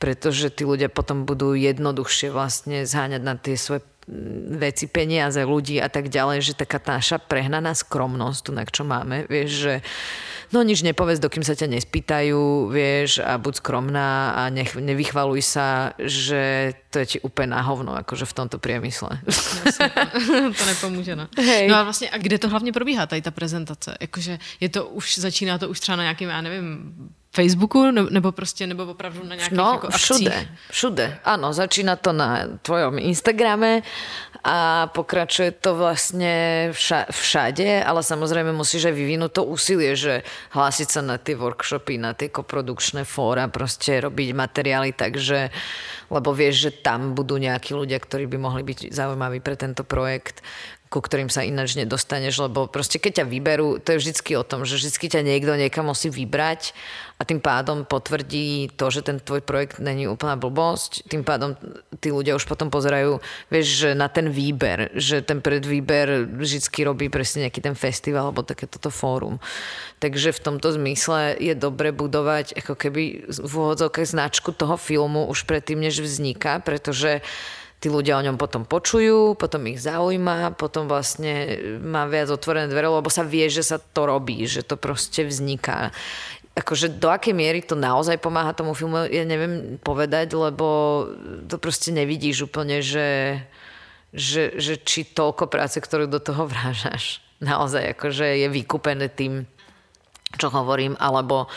pretože 0.00 0.48
tí 0.48 0.64
ľudia 0.64 0.88
potom 0.88 1.28
budú 1.28 1.52
jednoduchšie 1.52 2.32
vlastne 2.32 2.88
zháňať 2.88 3.20
na 3.20 3.36
tie 3.36 3.60
svoje 3.60 3.84
mm, 4.08 4.56
veci, 4.56 4.88
peniaze, 4.88 5.44
ľudí 5.44 5.76
a 5.76 5.92
tak 5.92 6.08
ďalej, 6.08 6.40
že 6.40 6.52
taká 6.56 6.80
naša 6.80 7.20
prehnaná 7.20 7.76
skromnosť, 7.76 8.40
tu 8.40 8.50
na 8.56 8.64
čo 8.64 8.88
máme, 8.88 9.28
vieš, 9.28 9.50
že 9.68 9.74
no 10.56 10.64
nič 10.64 10.80
nepovedz, 10.80 11.20
dokým 11.20 11.44
sa 11.44 11.52
ťa 11.52 11.68
nespýtajú, 11.68 12.72
vieš, 12.72 13.20
a 13.20 13.36
buď 13.36 13.60
skromná 13.60 14.40
a 14.40 14.48
nech, 14.48 14.72
nevychvaluj 14.72 15.44
sa, 15.44 15.92
že 16.00 16.72
to 16.88 17.04
je 17.04 17.06
ti 17.06 17.18
úplne 17.20 17.52
na 17.52 17.60
hovno, 17.60 17.92
akože 18.00 18.24
v 18.24 18.36
tomto 18.40 18.56
priemysle. 18.56 19.20
to 20.58 20.64
nepomůže, 20.64 21.12
no. 21.12 21.28
Hej. 21.36 21.68
No 21.68 21.76
a 21.76 21.82
vlastně, 21.84 22.10
a 22.10 22.18
kde 22.18 22.38
to 22.38 22.48
hlavně 22.48 22.72
probíhá, 22.72 23.06
tady 23.06 23.22
ta 23.22 23.30
prezentace? 23.30 23.94
Jakože 24.00 24.38
je 24.60 24.68
to 24.68 24.86
už, 24.96 25.18
začíná 25.18 25.58
to 25.58 25.68
už 25.68 25.80
třeba 25.80 25.96
na 25.96 26.02
nějakým, 26.02 26.28
já 26.28 26.40
nevím, 26.40 26.92
Facebooku, 27.30 27.90
nebo 27.90 28.32
prostě, 28.32 28.66
nebo 28.66 28.86
opravdu 28.86 29.24
na 29.24 29.34
nějakých 29.34 29.58
no, 29.58 29.70
jako 29.72 29.86
akcích? 29.86 30.00
všude, 30.02 30.48
všude. 30.70 31.18
Áno, 31.24 31.52
začína 31.52 31.96
to 31.96 32.12
na 32.12 32.58
tvojom 32.62 32.98
Instagrame 32.98 33.82
a 34.42 34.90
pokračuje 34.90 35.54
to 35.62 35.78
vlastne 35.78 36.68
vša, 36.74 37.06
všade, 37.12 37.84
ale 37.86 38.02
samozrejme 38.02 38.50
musíš 38.50 38.90
aj 38.90 38.94
vyvinúť 38.98 39.30
to 39.30 39.42
úsilie, 39.46 39.94
že 39.94 40.26
hlásiť 40.50 40.88
sa 40.90 41.00
na 41.06 41.22
tie 41.22 41.38
workshopy, 41.38 42.02
na 42.02 42.18
tie 42.18 42.34
koprodukčné 42.34 43.06
fóra, 43.06 43.46
proste 43.46 44.02
robiť 44.02 44.28
materiály, 44.34 44.90
takže 44.96 45.54
lebo 46.10 46.34
vieš, 46.34 46.66
že 46.66 46.70
tam 46.82 47.14
budú 47.14 47.38
nejakí 47.38 47.70
ľudia, 47.70 48.02
ktorí 48.02 48.26
by 48.26 48.38
mohli 48.42 48.66
byť 48.66 48.90
zaujímaví 48.90 49.38
pre 49.38 49.54
tento 49.54 49.86
projekt, 49.86 50.42
ku 50.90 50.98
ktorým 50.98 51.30
sa 51.30 51.46
ináč 51.46 51.78
nedostaneš, 51.78 52.50
lebo 52.50 52.66
proste 52.66 52.98
keď 52.98 53.22
ťa 53.22 53.30
vyberú, 53.30 53.78
to 53.78 53.94
je 53.94 54.00
vždycky 54.02 54.34
o 54.34 54.42
tom, 54.42 54.66
že 54.66 54.74
vždycky 54.74 55.06
ťa 55.06 55.22
niekto 55.22 55.54
niekam 55.54 55.86
musí 55.86 56.10
vybrať 56.10 56.74
a 57.14 57.22
tým 57.22 57.38
pádom 57.38 57.86
potvrdí 57.86 58.74
to, 58.74 58.90
že 58.90 59.06
ten 59.06 59.22
tvoj 59.22 59.38
projekt 59.38 59.78
není 59.78 60.10
úplná 60.10 60.34
blbosť. 60.34 61.06
Tým 61.06 61.22
pádom 61.22 61.54
tí 62.02 62.10
ľudia 62.10 62.34
už 62.34 62.42
potom 62.42 62.74
pozerajú, 62.74 63.22
vieš, 63.54 63.86
že 63.86 63.88
na 63.94 64.10
ten 64.10 64.34
výber, 64.34 64.90
že 64.98 65.22
ten 65.22 65.38
predvýber 65.38 66.26
vždycky 66.26 66.82
robí 66.82 67.06
presne 67.06 67.46
nejaký 67.46 67.62
ten 67.62 67.78
festival 67.78 68.34
alebo 68.34 68.42
také 68.42 68.66
toto 68.66 68.90
fórum. 68.90 69.38
Takže 70.02 70.34
v 70.34 70.42
tomto 70.42 70.74
zmysle 70.74 71.38
je 71.38 71.54
dobre 71.54 71.94
budovať 71.94 72.58
ako 72.66 72.74
keby 72.74 73.30
v 73.30 73.52
úvodzovkách 73.54 74.10
značku 74.10 74.50
toho 74.50 74.74
filmu 74.74 75.30
už 75.30 75.46
predtým, 75.46 75.78
než 75.78 76.02
vzniká, 76.02 76.58
pretože 76.58 77.22
tí 77.80 77.88
ľudia 77.88 78.20
o 78.20 78.24
ňom 78.28 78.36
potom 78.36 78.68
počujú, 78.68 79.40
potom 79.40 79.64
ich 79.72 79.80
zaujíma, 79.80 80.52
potom 80.60 80.84
vlastne 80.84 81.56
má 81.80 82.04
viac 82.04 82.28
otvorené 82.28 82.68
dvere, 82.68 82.92
lebo 82.92 83.08
sa 83.08 83.24
vie, 83.24 83.48
že 83.48 83.64
sa 83.64 83.80
to 83.80 84.04
robí, 84.04 84.44
že 84.44 84.60
to 84.60 84.76
proste 84.76 85.24
vzniká. 85.24 85.88
Akože 86.52 86.92
do 87.00 87.08
akej 87.08 87.32
miery 87.32 87.64
to 87.64 87.72
naozaj 87.72 88.20
pomáha 88.20 88.52
tomu 88.52 88.76
filmu, 88.76 89.08
ja 89.08 89.24
neviem 89.24 89.80
povedať, 89.80 90.36
lebo 90.36 91.08
to 91.48 91.56
proste 91.56 91.88
nevidíš 91.96 92.52
úplne, 92.52 92.84
že, 92.84 93.40
že, 94.12 94.60
že 94.60 94.76
či 94.76 95.08
toľko 95.08 95.48
práce, 95.48 95.80
ktorú 95.80 96.04
do 96.04 96.20
toho 96.20 96.44
vrážaš, 96.52 97.24
naozaj 97.40 97.96
akože 97.96 98.44
je 98.44 98.48
vykúpené 98.52 99.08
tým, 99.08 99.48
čo 100.38 100.52
hovorím, 100.52 100.94
alebo, 101.02 101.50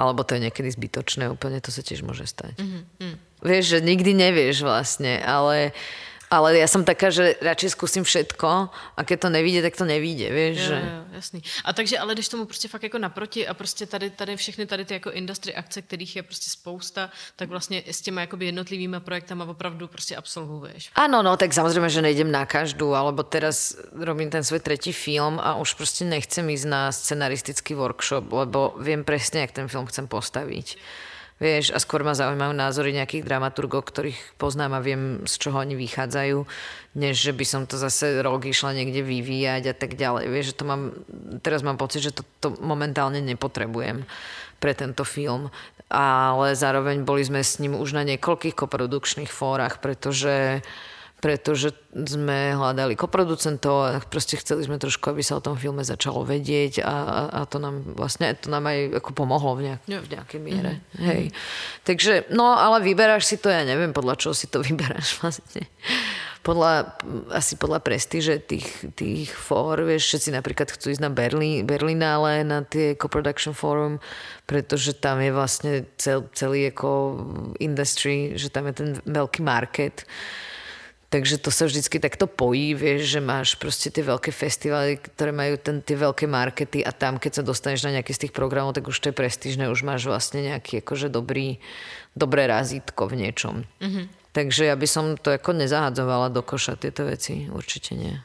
alebo 0.00 0.24
to 0.24 0.38
je 0.38 0.48
niekedy 0.48 0.72
zbytočné, 0.72 1.28
úplne 1.28 1.60
to 1.60 1.68
sa 1.68 1.84
tiež 1.84 2.00
môže 2.06 2.24
stať. 2.24 2.56
Mm-hmm. 2.56 3.14
Vieš, 3.44 3.64
že 3.76 3.78
nikdy 3.84 4.16
nevieš 4.16 4.64
vlastne, 4.64 5.20
ale, 5.20 5.76
ale 6.34 6.58
ja 6.58 6.66
som 6.66 6.82
taká, 6.82 7.10
že 7.14 7.38
radšej 7.38 7.70
skúsim 7.78 8.02
všetko 8.02 8.48
a 8.70 9.00
keď 9.06 9.18
to 9.26 9.28
nevíde, 9.30 9.60
tak 9.62 9.78
to 9.78 9.84
nevíde, 9.86 10.28
vieš. 10.30 10.56
Jo, 10.58 10.66
že... 10.68 10.78
jo, 10.80 11.02
jasný. 11.12 11.40
A 11.64 11.70
takže, 11.72 11.98
ale 11.98 12.14
když 12.14 12.28
tomu 12.28 12.44
prostě 12.44 12.68
fakt 12.68 12.82
jako 12.82 12.98
naproti 12.98 13.46
a 13.46 13.54
prostě 13.54 13.86
tady, 13.86 14.10
tady 14.10 14.36
všechny 14.36 14.66
tady 14.66 14.84
ty 14.84 14.94
jako 14.94 15.10
industry 15.10 15.54
akce, 15.54 15.82
kterých 15.82 16.16
je 16.16 16.22
prostě 16.22 16.50
spousta, 16.50 17.10
tak 17.36 17.48
vlastně 17.48 17.82
s 17.86 18.00
těma 18.00 18.20
jakoby 18.20 18.46
jednotlivými 18.46 19.00
projektama 19.00 19.44
opravdu 19.44 19.88
prostě 19.88 20.16
absolvuješ. 20.16 20.90
Áno, 20.94 21.22
no 21.22 21.36
tak 21.36 21.52
samozrejme, 21.52 21.88
že 21.90 22.02
nejdem 22.02 22.30
na 22.30 22.46
každú, 22.46 22.94
alebo 22.94 23.22
teraz 23.22 23.76
robím 23.92 24.30
ten 24.30 24.44
svoj 24.44 24.60
tretí 24.60 24.92
film 24.92 25.40
a 25.42 25.54
už 25.56 25.74
prostě 25.74 26.04
nechcem 26.04 26.50
ísť 26.50 26.66
na 26.66 26.92
scenaristický 26.92 27.74
workshop, 27.74 28.32
lebo 28.32 28.74
viem 28.80 29.04
presne, 29.04 29.40
jak 29.40 29.52
ten 29.52 29.68
film 29.68 29.86
chcem 29.86 30.08
postaviť. 30.08 30.76
Vieš, 31.42 31.74
a 31.74 31.82
skôr 31.82 32.06
ma 32.06 32.14
zaujímajú 32.14 32.54
názory 32.54 32.94
nejakých 32.94 33.26
dramaturgov, 33.26 33.90
ktorých 33.90 34.38
poznám 34.38 34.78
a 34.78 34.84
viem, 34.84 35.26
z 35.26 35.34
čoho 35.42 35.58
oni 35.58 35.74
vychádzajú, 35.74 36.46
než 36.94 37.14
že 37.18 37.32
by 37.34 37.42
som 37.42 37.62
to 37.66 37.74
zase 37.74 38.22
rok 38.22 38.46
išla 38.46 38.70
niekde 38.70 39.02
vyvíjať 39.02 39.62
a 39.66 39.74
tak 39.74 39.98
ďalej. 39.98 40.30
Vieš, 40.30 40.54
že 40.54 40.58
to 40.62 40.64
mám, 40.64 40.82
teraz 41.42 41.66
mám 41.66 41.74
pocit, 41.74 42.06
že 42.06 42.14
to, 42.14 42.22
to 42.38 42.54
momentálne 42.62 43.18
nepotrebujem 43.18 44.06
pre 44.62 44.78
tento 44.78 45.02
film. 45.02 45.50
Ale 45.90 46.54
zároveň 46.54 47.02
boli 47.02 47.26
sme 47.26 47.42
s 47.42 47.58
ním 47.58 47.74
už 47.74 47.98
na 47.98 48.06
niekoľkých 48.06 48.54
koprodukčných 48.54 49.28
fórach, 49.28 49.82
pretože 49.82 50.62
pretože 51.24 51.72
sme 51.96 52.52
hľadali 52.52 53.00
koproducentov 53.00 53.76
a 53.80 53.90
proste 54.04 54.36
chceli 54.36 54.68
sme 54.68 54.76
trošku, 54.76 55.08
aby 55.08 55.24
sa 55.24 55.40
o 55.40 55.44
tom 55.44 55.56
filme 55.56 55.80
začalo 55.80 56.20
vedieť 56.20 56.84
a, 56.84 56.92
a, 56.92 57.20
a 57.32 57.40
to 57.48 57.56
nám 57.56 57.96
vlastne 57.96 58.36
to 58.36 58.52
nám 58.52 58.68
aj 58.68 59.00
ako 59.00 59.10
pomohlo 59.16 59.56
v, 59.56 59.72
nejak, 59.72 60.04
v 60.04 60.08
nejakej 60.12 60.40
miere. 60.44 60.72
Mm-hmm. 60.76 61.06
Hej. 61.08 61.24
Takže, 61.88 62.28
no 62.28 62.52
ale 62.52 62.84
vyberáš 62.84 63.24
si 63.24 63.40
to, 63.40 63.48
ja 63.48 63.64
neviem, 63.64 63.96
podľa 63.96 64.20
čoho 64.20 64.36
si 64.36 64.52
to 64.52 64.60
vyberáš 64.68 65.16
vlastne. 65.24 65.64
Podľa, 66.44 67.00
asi 67.32 67.56
podľa 67.56 67.80
prestíže 67.80 68.36
tých, 68.36 68.68
tých 68.92 69.32
fór, 69.32 69.80
vieš, 69.80 70.12
všetci 70.12 70.28
napríklad 70.28 70.76
chcú 70.76 70.92
ísť 70.92 71.00
na 71.00 71.08
Berlín, 71.08 71.64
Berlinále, 71.64 72.44
na 72.44 72.60
tie 72.60 72.92
co-production 73.00 73.56
forum, 73.56 73.96
pretože 74.44 74.92
tam 74.92 75.24
je 75.24 75.32
vlastne 75.32 75.72
cel, 75.96 76.28
celý 76.36 76.68
ako 76.68 77.16
industry, 77.64 78.36
že 78.36 78.52
tam 78.52 78.68
je 78.68 78.74
ten 78.76 78.88
veľký 79.08 79.40
market 79.40 80.04
Takže 81.14 81.38
to 81.38 81.54
sa 81.54 81.70
vždycky 81.70 82.02
takto 82.02 82.26
pojí, 82.26 82.74
vieš, 82.74 83.06
že 83.06 83.20
máš 83.22 83.54
proste 83.54 83.86
tie 83.86 84.02
veľké 84.02 84.34
festivaly, 84.34 84.98
ktoré 84.98 85.30
majú 85.30 85.54
ten, 85.62 85.78
tie 85.78 85.94
veľké 85.94 86.26
markety 86.26 86.82
a 86.82 86.90
tam, 86.90 87.22
keď 87.22 87.38
sa 87.38 87.42
dostaneš 87.46 87.86
na 87.86 87.94
nejaký 87.94 88.10
z 88.10 88.26
tých 88.26 88.34
programov, 88.34 88.74
tak 88.74 88.90
už 88.90 88.98
to 88.98 89.14
je 89.14 89.14
prestížne, 89.14 89.70
už 89.70 89.86
máš 89.86 90.10
vlastne 90.10 90.42
nejaký 90.42 90.82
akože 90.82 91.14
dobrý, 91.14 91.62
dobré 92.18 92.50
razítko 92.50 93.06
v 93.06 93.14
niečom. 93.22 93.62
Mm-hmm. 93.78 94.04
Takže 94.34 94.66
ja 94.66 94.74
by 94.74 94.88
som 94.90 95.14
to 95.14 95.30
ako 95.30 95.54
nezahadzovala 95.54 96.34
do 96.34 96.42
koša 96.42 96.74
tieto 96.82 97.06
veci, 97.06 97.46
určite 97.46 97.94
nie. 97.94 98.18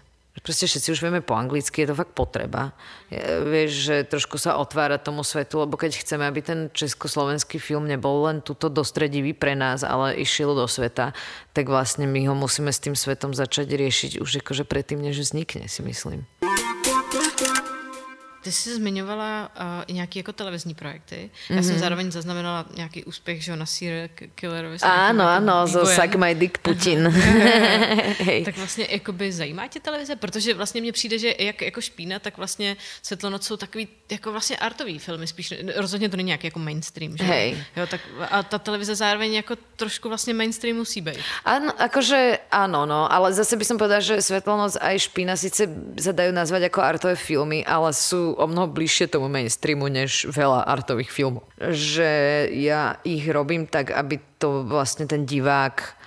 Proste 0.44 0.66
všetci 0.68 0.92
už 0.96 1.00
vieme 1.04 1.22
po 1.24 1.36
anglicky, 1.36 1.84
je 1.84 1.90
to 1.92 2.00
fakt 2.00 2.14
potreba. 2.16 2.72
Vieš, 3.46 3.72
že 3.72 3.96
trošku 4.08 4.38
sa 4.38 4.60
otvára 4.62 5.02
tomu 5.02 5.24
svetu, 5.24 5.64
lebo 5.64 5.76
keď 5.76 6.00
chceme, 6.00 6.24
aby 6.28 6.40
ten 6.44 6.60
československý 6.72 7.58
film 7.58 7.88
nebol 7.90 8.28
len 8.30 8.40
tuto 8.44 8.70
dostredivý 8.70 9.36
pre 9.36 9.58
nás, 9.58 9.84
ale 9.84 10.20
išiel 10.20 10.56
do 10.56 10.68
sveta, 10.68 11.12
tak 11.52 11.66
vlastne 11.68 12.06
my 12.08 12.30
ho 12.30 12.36
musíme 12.36 12.70
s 12.70 12.84
tým 12.84 12.96
svetom 12.96 13.36
začať 13.36 13.74
riešiť 13.74 14.12
už 14.22 14.44
akože 14.46 14.64
predtým, 14.68 15.02
než 15.02 15.20
vznikne, 15.20 15.68
si 15.68 15.82
myslím. 15.84 16.28
Ty 18.42 18.52
jsi 18.52 18.76
zmiňovala 18.76 19.52
uh, 19.60 19.66
i 19.88 19.94
nějaké 19.94 20.20
jako 20.20 20.34
televizní 20.34 20.74
projekty. 20.74 21.30
Já 21.50 21.56
mm-hmm. 21.56 21.64
jsem 21.64 21.72
mhm. 21.72 21.80
zároveň 21.80 22.12
zaznamenala 22.12 22.66
nějaký 22.76 23.04
úspěch, 23.04 23.44
že 23.44 23.56
na 23.56 23.66
Serial 23.66 24.08
Killerovi. 24.36 24.78
Áno, 24.82 25.28
áno, 25.28 25.68
zo 25.68 25.86
Suck 25.86 26.16
My 26.16 26.36
Dick 26.36 26.58
Putin. 26.58 27.08
tak 28.46 28.58
vlastně 28.58 28.88
jakoby 28.90 29.32
zajímá 29.32 29.68
tě 29.68 29.80
televize? 29.80 30.16
Protože 30.16 30.54
vlastně 30.54 30.82
mně 30.82 30.92
přijde, 30.92 31.20
že 31.20 31.34
jak 31.40 31.62
jako 31.62 31.82
špína, 31.82 32.20
tak 32.20 32.38
vlastně 32.38 32.78
Světlonoc 33.02 33.46
jsou 33.46 33.58
takový 33.58 33.88
jako 34.12 34.32
vlastně 34.32 34.58
artový 34.58 35.00
filmy 35.00 35.28
spíš. 35.28 35.54
Rozhodně 35.76 36.10
to 36.10 36.18
není 36.18 36.28
nějaký 36.28 36.48
jako 36.48 36.60
mainstream. 36.60 37.18
Že? 37.18 37.24
Hej. 37.24 37.64
Jo, 37.76 37.88
tak, 37.88 38.02
a 38.30 38.44
ta 38.44 38.60
televize 38.60 38.96
zároveň 38.96 39.34
jako 39.34 39.56
trošku 39.76 40.10
vlastně 40.10 40.34
mainstream 40.34 40.78
musí 40.78 41.02
být. 41.02 41.20
Áno, 41.46 41.74
akože 41.78 42.40
áno, 42.52 42.86
no, 42.86 43.10
ale 43.10 43.34
zase 43.34 43.56
by 43.56 43.66
som 43.66 43.78
povedala, 43.78 44.04
že 44.04 44.22
Svetlonoc 44.22 44.76
aj 44.78 44.96
Špína 45.00 45.34
síce 45.40 45.66
sa 45.98 46.12
dajú 46.12 46.32
nazvať 46.36 46.70
ako 46.70 46.80
artové 46.82 47.16
filmy, 47.16 47.66
ale 47.66 47.94
sú 47.96 48.29
o 48.36 48.46
mnoho 48.46 48.70
bližšie 48.70 49.10
tomu 49.10 49.32
mainstreamu, 49.32 49.90
než 49.90 50.30
veľa 50.30 50.68
artových 50.68 51.10
filmov. 51.14 51.46
Že 51.60 52.12
ja 52.54 52.98
ich 53.06 53.26
robím 53.30 53.66
tak, 53.66 53.94
aby 53.94 54.20
to 54.38 54.66
vlastne 54.68 55.10
ten 55.10 55.26
divák 55.26 56.00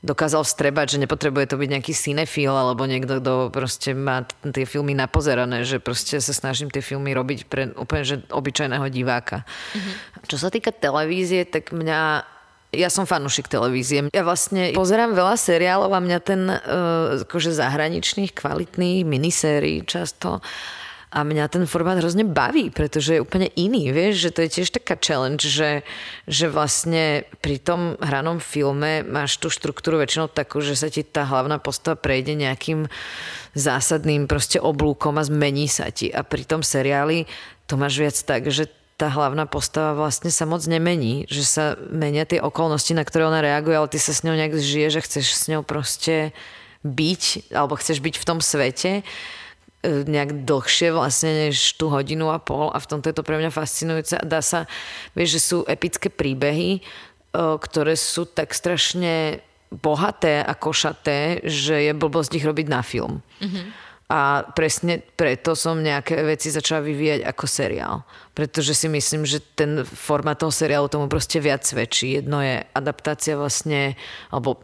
dokázal 0.00 0.48
vstrebať, 0.48 0.96
že 0.96 1.02
nepotrebuje 1.04 1.52
to 1.52 1.60
byť 1.60 1.68
nejaký 1.76 1.92
cinefil 1.92 2.56
alebo 2.56 2.88
niekto, 2.88 3.20
kto 3.20 3.52
proste 3.52 3.92
má 3.92 4.24
tie 4.24 4.64
filmy 4.64 4.96
napozerané, 4.96 5.68
že 5.68 5.76
proste 5.76 6.16
sa 6.24 6.32
snažím 6.32 6.72
tie 6.72 6.80
filmy 6.80 7.12
robiť 7.12 7.44
pre 7.44 7.68
úplne 7.76 8.04
že 8.08 8.16
obyčajného 8.32 8.88
diváka. 8.88 9.44
Mm-hmm. 9.44 9.94
Čo 10.24 10.36
sa 10.40 10.48
týka 10.48 10.72
televízie, 10.72 11.44
tak 11.44 11.76
mňa 11.76 12.24
ja 12.70 12.88
som 12.88 13.02
fanúšik 13.02 13.50
televízie. 13.50 14.08
Ja 14.14 14.22
vlastne 14.22 14.70
pozerám 14.72 15.12
veľa 15.12 15.34
seriálov 15.34 15.90
a 15.90 16.00
mňa 16.00 16.18
ten 16.22 16.46
uh, 16.46 17.26
akože 17.26 17.50
zahraničných, 17.50 18.30
kvalitných 18.30 19.02
minisérií 19.02 19.82
často 19.84 20.38
a 21.10 21.26
mňa 21.26 21.50
ten 21.50 21.66
formát 21.66 21.98
hrozne 21.98 22.22
baví, 22.22 22.70
pretože 22.70 23.18
je 23.18 23.24
úplne 23.24 23.50
iný, 23.58 23.90
vieš, 23.90 24.30
že 24.30 24.30
to 24.30 24.40
je 24.46 24.50
tiež 24.62 24.68
taká 24.78 24.94
challenge, 24.94 25.42
že, 25.42 25.82
že 26.30 26.46
vlastne 26.46 27.26
pri 27.42 27.58
tom 27.58 27.98
hranom 27.98 28.38
filme 28.38 29.02
máš 29.02 29.42
tú 29.42 29.50
štruktúru 29.50 29.98
väčšinou 29.98 30.30
takú, 30.30 30.62
že 30.62 30.78
sa 30.78 30.86
ti 30.86 31.02
tá 31.02 31.26
hlavná 31.26 31.58
postava 31.58 31.98
prejde 31.98 32.38
nejakým 32.38 32.86
zásadným 33.58 34.30
proste 34.30 34.62
oblúkom 34.62 35.18
a 35.18 35.26
zmení 35.26 35.66
sa 35.66 35.90
ti. 35.90 36.14
A 36.14 36.22
pri 36.22 36.46
tom 36.46 36.62
seriáli 36.62 37.26
to 37.66 37.74
máš 37.74 37.98
viac 37.98 38.16
tak, 38.22 38.46
že 38.46 38.70
tá 38.94 39.10
hlavná 39.10 39.50
postava 39.50 39.98
vlastne 39.98 40.30
sa 40.30 40.46
moc 40.46 40.62
nemení, 40.62 41.26
že 41.26 41.42
sa 41.42 41.74
menia 41.90 42.22
tie 42.22 42.38
okolnosti, 42.38 42.94
na 42.94 43.02
ktoré 43.02 43.26
ona 43.26 43.42
reaguje, 43.42 43.74
ale 43.74 43.90
ty 43.90 43.98
sa 43.98 44.14
s 44.14 44.22
ňou 44.22 44.38
nejak 44.38 44.54
žije, 44.54 44.94
že 44.94 45.00
chceš 45.02 45.26
s 45.34 45.44
ňou 45.50 45.66
proste 45.66 46.30
byť, 46.86 47.50
alebo 47.50 47.74
chceš 47.80 47.98
byť 47.98 48.14
v 48.14 48.28
tom 48.28 48.38
svete 48.38 49.02
nejak 49.84 50.44
dlhšie 50.44 50.92
vlastne 50.92 51.48
než 51.48 51.80
tú 51.80 51.88
hodinu 51.88 52.28
a 52.28 52.36
pol 52.36 52.68
a 52.68 52.76
v 52.76 52.88
tomto 52.88 53.08
je 53.08 53.16
to 53.16 53.24
pre 53.24 53.40
mňa 53.40 53.48
fascinujúce 53.48 54.20
a 54.20 54.24
dá 54.28 54.44
sa, 54.44 54.68
vieš, 55.16 55.40
že 55.40 55.40
sú 55.40 55.58
epické 55.64 56.12
príbehy, 56.12 56.70
e, 56.76 56.80
ktoré 57.32 57.96
sú 57.96 58.28
tak 58.28 58.52
strašne 58.52 59.40
bohaté 59.72 60.44
a 60.44 60.52
košaté, 60.52 61.40
že 61.46 61.88
je 61.88 61.92
blbosť 61.96 62.36
ich 62.36 62.44
robiť 62.44 62.66
na 62.68 62.82
film. 62.84 63.24
Mm-hmm. 63.40 63.66
A 64.10 64.42
presne 64.42 64.98
preto 64.98 65.54
som 65.54 65.78
nejaké 65.78 66.18
veci 66.26 66.50
začala 66.50 66.82
vyvíjať 66.82 67.22
ako 67.30 67.44
seriál. 67.46 68.02
Pretože 68.34 68.74
si 68.74 68.90
myslím, 68.90 69.22
že 69.22 69.38
ten 69.54 69.86
formát 69.86 70.34
toho 70.34 70.50
seriálu 70.50 70.90
tomu 70.90 71.06
proste 71.06 71.38
viac 71.38 71.62
svedčí. 71.62 72.18
Jedno 72.18 72.42
je 72.42 72.58
adaptácia 72.74 73.38
vlastne, 73.38 73.94
alebo 74.34 74.58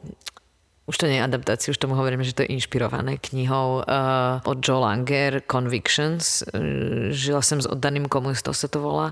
už 0.87 0.97
to 1.03 1.11
nie 1.11 1.18
je 1.18 1.26
adaptácia, 1.26 1.74
už 1.74 1.82
tomu 1.82 1.99
hovoríme, 1.99 2.22
že 2.22 2.34
to 2.34 2.43
je 2.47 2.55
inšpirované 2.55 3.18
knihou 3.18 3.82
uh, 3.82 4.39
od 4.47 4.59
Joe 4.62 4.78
Langer, 4.78 5.43
Convictions. 5.43 6.47
Uh, 6.47 7.11
žila 7.11 7.43
som 7.43 7.59
s 7.59 7.66
oddaným 7.66 8.07
komunistom, 8.07 8.55
sa 8.55 8.70
to 8.70 8.78
volá. 8.78 9.11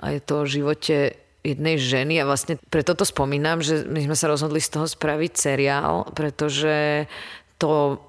A 0.00 0.16
je 0.16 0.20
to 0.24 0.42
o 0.42 0.48
živote 0.48 1.20
jednej 1.40 1.76
ženy 1.80 2.20
a 2.20 2.28
vlastne 2.28 2.60
preto 2.68 2.92
to 2.92 3.04
spomínam, 3.04 3.64
že 3.64 3.88
my 3.88 4.04
sme 4.08 4.16
sa 4.16 4.28
rozhodli 4.28 4.60
z 4.60 4.76
toho 4.76 4.86
spraviť 4.88 5.32
seriál, 5.36 6.08
pretože 6.12 7.08
to 7.56 8.00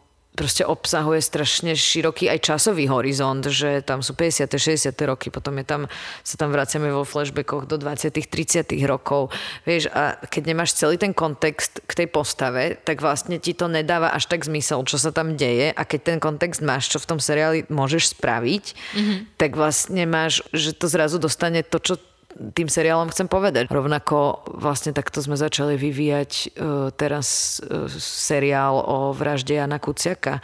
proste 0.41 0.65
obsahuje 0.65 1.21
strašne 1.21 1.77
široký 1.77 2.25
aj 2.25 2.41
časový 2.41 2.89
horizont, 2.89 3.45
že 3.45 3.85
tam 3.85 4.01
sú 4.01 4.17
50. 4.17 4.49
60. 4.49 4.89
roky, 5.05 5.29
potom 5.29 5.53
je 5.61 5.65
tam, 5.69 5.85
sa 6.25 6.33
tam 6.33 6.49
vraciame 6.49 6.89
vo 6.89 7.05
flashbackoch 7.05 7.69
do 7.69 7.77
20. 7.77 8.09
30. 8.09 8.73
rokov. 8.89 9.29
Vieš, 9.69 9.93
a 9.93 10.17
keď 10.17 10.43
nemáš 10.49 10.73
celý 10.73 10.97
ten 10.97 11.13
kontext 11.13 11.85
k 11.85 11.93
tej 11.93 12.07
postave, 12.09 12.81
tak 12.81 13.05
vlastne 13.05 13.37
ti 13.37 13.53
to 13.53 13.69
nedáva 13.69 14.09
až 14.17 14.25
tak 14.25 14.41
zmysel, 14.41 14.81
čo 14.89 14.97
sa 14.97 15.13
tam 15.13 15.37
deje 15.37 15.69
a 15.69 15.81
keď 15.85 15.99
ten 16.01 16.17
kontext 16.17 16.65
máš, 16.65 16.89
čo 16.89 16.97
v 16.97 17.05
tom 17.05 17.19
seriáli 17.21 17.69
môžeš 17.69 18.17
spraviť, 18.17 18.65
mm-hmm. 18.73 19.17
tak 19.37 19.53
vlastne 19.53 20.09
máš, 20.09 20.41
že 20.49 20.73
to 20.73 20.89
zrazu 20.89 21.21
dostane 21.21 21.61
to, 21.61 21.77
čo 21.77 22.01
tým 22.31 22.67
seriálom 22.71 23.11
chcem 23.11 23.27
povedať. 23.27 23.67
Rovnako 23.67 24.47
vlastne 24.57 24.95
takto 24.95 25.19
sme 25.19 25.35
začali 25.35 25.75
vyvíjať 25.75 26.31
uh, 26.31 26.89
teraz 26.95 27.59
uh, 27.61 27.85
seriál 28.01 28.81
o 28.81 29.11
vražde 29.11 29.57
Jana 29.57 29.77
Kuciaka. 29.77 30.39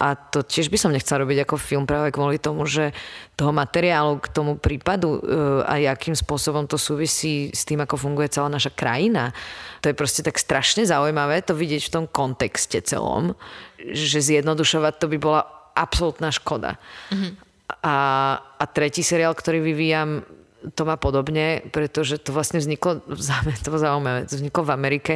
A 0.00 0.16
to 0.16 0.40
tiež 0.40 0.72
by 0.72 0.80
som 0.80 0.96
nechcela 0.96 1.28
robiť 1.28 1.44
ako 1.44 1.60
film 1.60 1.84
práve 1.84 2.08
kvôli 2.08 2.40
tomu, 2.40 2.64
že 2.64 2.96
toho 3.36 3.52
materiálu 3.52 4.16
k 4.16 4.32
tomu 4.32 4.56
prípadu 4.56 5.20
uh, 5.20 5.20
a 5.68 5.76
akým 5.92 6.16
spôsobom 6.16 6.64
to 6.64 6.80
súvisí 6.80 7.52
s 7.52 7.68
tým, 7.68 7.84
ako 7.84 8.00
funguje 8.00 8.32
celá 8.32 8.48
naša 8.48 8.72
krajina. 8.72 9.36
To 9.84 9.92
je 9.92 9.98
proste 9.98 10.24
tak 10.24 10.40
strašne 10.40 10.88
zaujímavé 10.88 11.44
to 11.44 11.52
vidieť 11.52 11.82
v 11.88 11.94
tom 11.94 12.04
kontexte 12.08 12.80
celom, 12.80 13.36
že 13.76 14.24
zjednodušovať 14.24 14.94
to 14.96 15.06
by 15.12 15.18
bola 15.20 15.42
absolútna 15.76 16.32
škoda. 16.32 16.80
Mm-hmm. 17.12 17.32
A, 17.86 17.96
a 18.40 18.64
tretí 18.66 19.04
seriál, 19.04 19.36
ktorý 19.36 19.62
vyvíjam, 19.62 20.26
to 20.74 20.82
má 20.84 21.00
podobne, 21.00 21.64
pretože 21.72 22.20
to 22.20 22.36
vlastne 22.36 22.60
vzniklo, 22.60 23.00
to 23.64 23.70
zaujímavé, 23.78 24.28
to 24.28 24.36
vzniklo 24.36 24.62
v 24.68 24.74
Amerike, 24.74 25.14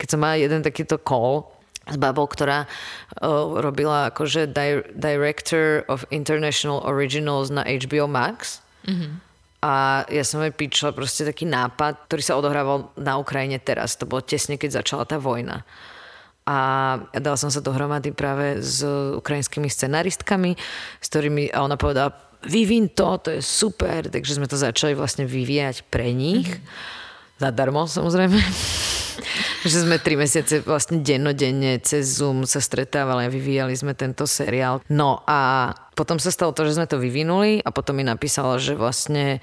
keď 0.00 0.06
som 0.08 0.20
mala 0.22 0.40
jeden 0.40 0.64
takýto 0.64 0.96
call 1.00 1.52
s 1.86 1.96
babou, 1.96 2.26
ktorá 2.26 2.66
uh, 2.66 3.62
robila 3.62 4.10
akože 4.10 4.50
di- 4.50 4.86
Director 4.96 5.86
of 5.86 6.02
International 6.10 6.82
Originals 6.82 7.52
na 7.54 7.62
HBO 7.62 8.10
Max. 8.10 8.58
Mm-hmm. 8.82 9.12
A 9.62 10.04
ja 10.10 10.22
som 10.22 10.42
jej 10.42 10.54
píčala 10.54 10.94
proste 10.94 11.26
taký 11.26 11.46
nápad, 11.46 12.06
ktorý 12.06 12.22
sa 12.22 12.38
odohrával 12.38 12.90
na 12.98 13.18
Ukrajine 13.18 13.58
teraz. 13.58 13.98
To 13.98 14.06
bolo 14.06 14.22
tesne, 14.22 14.58
keď 14.58 14.82
začala 14.82 15.06
tá 15.06 15.18
vojna. 15.18 15.66
A 16.46 16.58
dala 17.10 17.34
som 17.34 17.50
sa 17.50 17.58
dohromady 17.58 18.14
práve 18.14 18.62
s 18.62 18.78
ukrajinskými 19.18 19.66
scenaristkami, 19.66 20.54
s 21.02 21.06
ktorými, 21.10 21.50
a 21.50 21.66
ona 21.66 21.74
povedala, 21.74 22.14
vyvin 22.44 22.92
to, 22.92 23.16
to 23.22 23.28
je 23.38 23.42
super, 23.42 24.10
takže 24.10 24.36
sme 24.36 24.50
to 24.50 24.58
začali 24.58 24.92
vlastne 24.92 25.24
vyvíjať 25.24 25.88
pre 25.88 26.12
nich. 26.12 26.48
Mm-hmm. 26.48 27.40
Zadarmo 27.40 27.84
samozrejme. 27.88 28.36
že 29.66 29.82
sme 29.82 29.98
tri 29.98 30.14
mesiace 30.14 30.62
vlastne 30.62 31.02
dennodenne 31.02 31.82
cez 31.82 32.20
Zoom 32.20 32.46
sa 32.46 32.62
stretávali 32.62 33.26
a 33.26 33.32
vyvíjali 33.32 33.74
sme 33.74 33.98
tento 33.98 34.24
seriál. 34.28 34.80
No 34.92 35.26
a 35.26 35.72
potom 35.98 36.20
sa 36.20 36.30
stalo 36.30 36.54
to, 36.54 36.68
že 36.68 36.78
sme 36.78 36.86
to 36.86 37.00
vyvinuli 37.00 37.60
a 37.64 37.72
potom 37.74 37.98
mi 37.98 38.04
napísala, 38.06 38.60
že 38.62 38.78
vlastne 38.78 39.42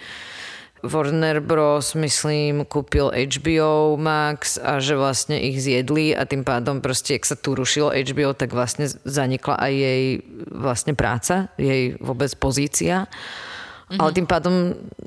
Warner 0.84 1.40
Bros. 1.40 1.96
myslím 1.96 2.68
kúpil 2.68 3.08
HBO 3.08 3.96
Max 3.96 4.60
a 4.60 4.84
že 4.84 5.00
vlastne 5.00 5.40
ich 5.40 5.64
zjedli 5.64 6.12
a 6.12 6.28
tým 6.28 6.44
pádom 6.44 6.84
proste, 6.84 7.16
ak 7.16 7.24
sa 7.24 7.40
tu 7.40 7.56
rušilo 7.56 7.96
HBO, 7.96 8.36
tak 8.36 8.52
vlastne 8.52 8.92
zanikla 9.08 9.56
aj 9.64 9.72
jej 9.72 10.04
vlastne 10.52 10.92
práca, 10.92 11.48
jej 11.56 11.96
vôbec 12.04 12.36
pozícia. 12.36 13.08
Mm-hmm. 13.08 14.00
Ale 14.00 14.10
tým 14.12 14.28
pádom 14.28 14.56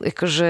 akože 0.01 0.49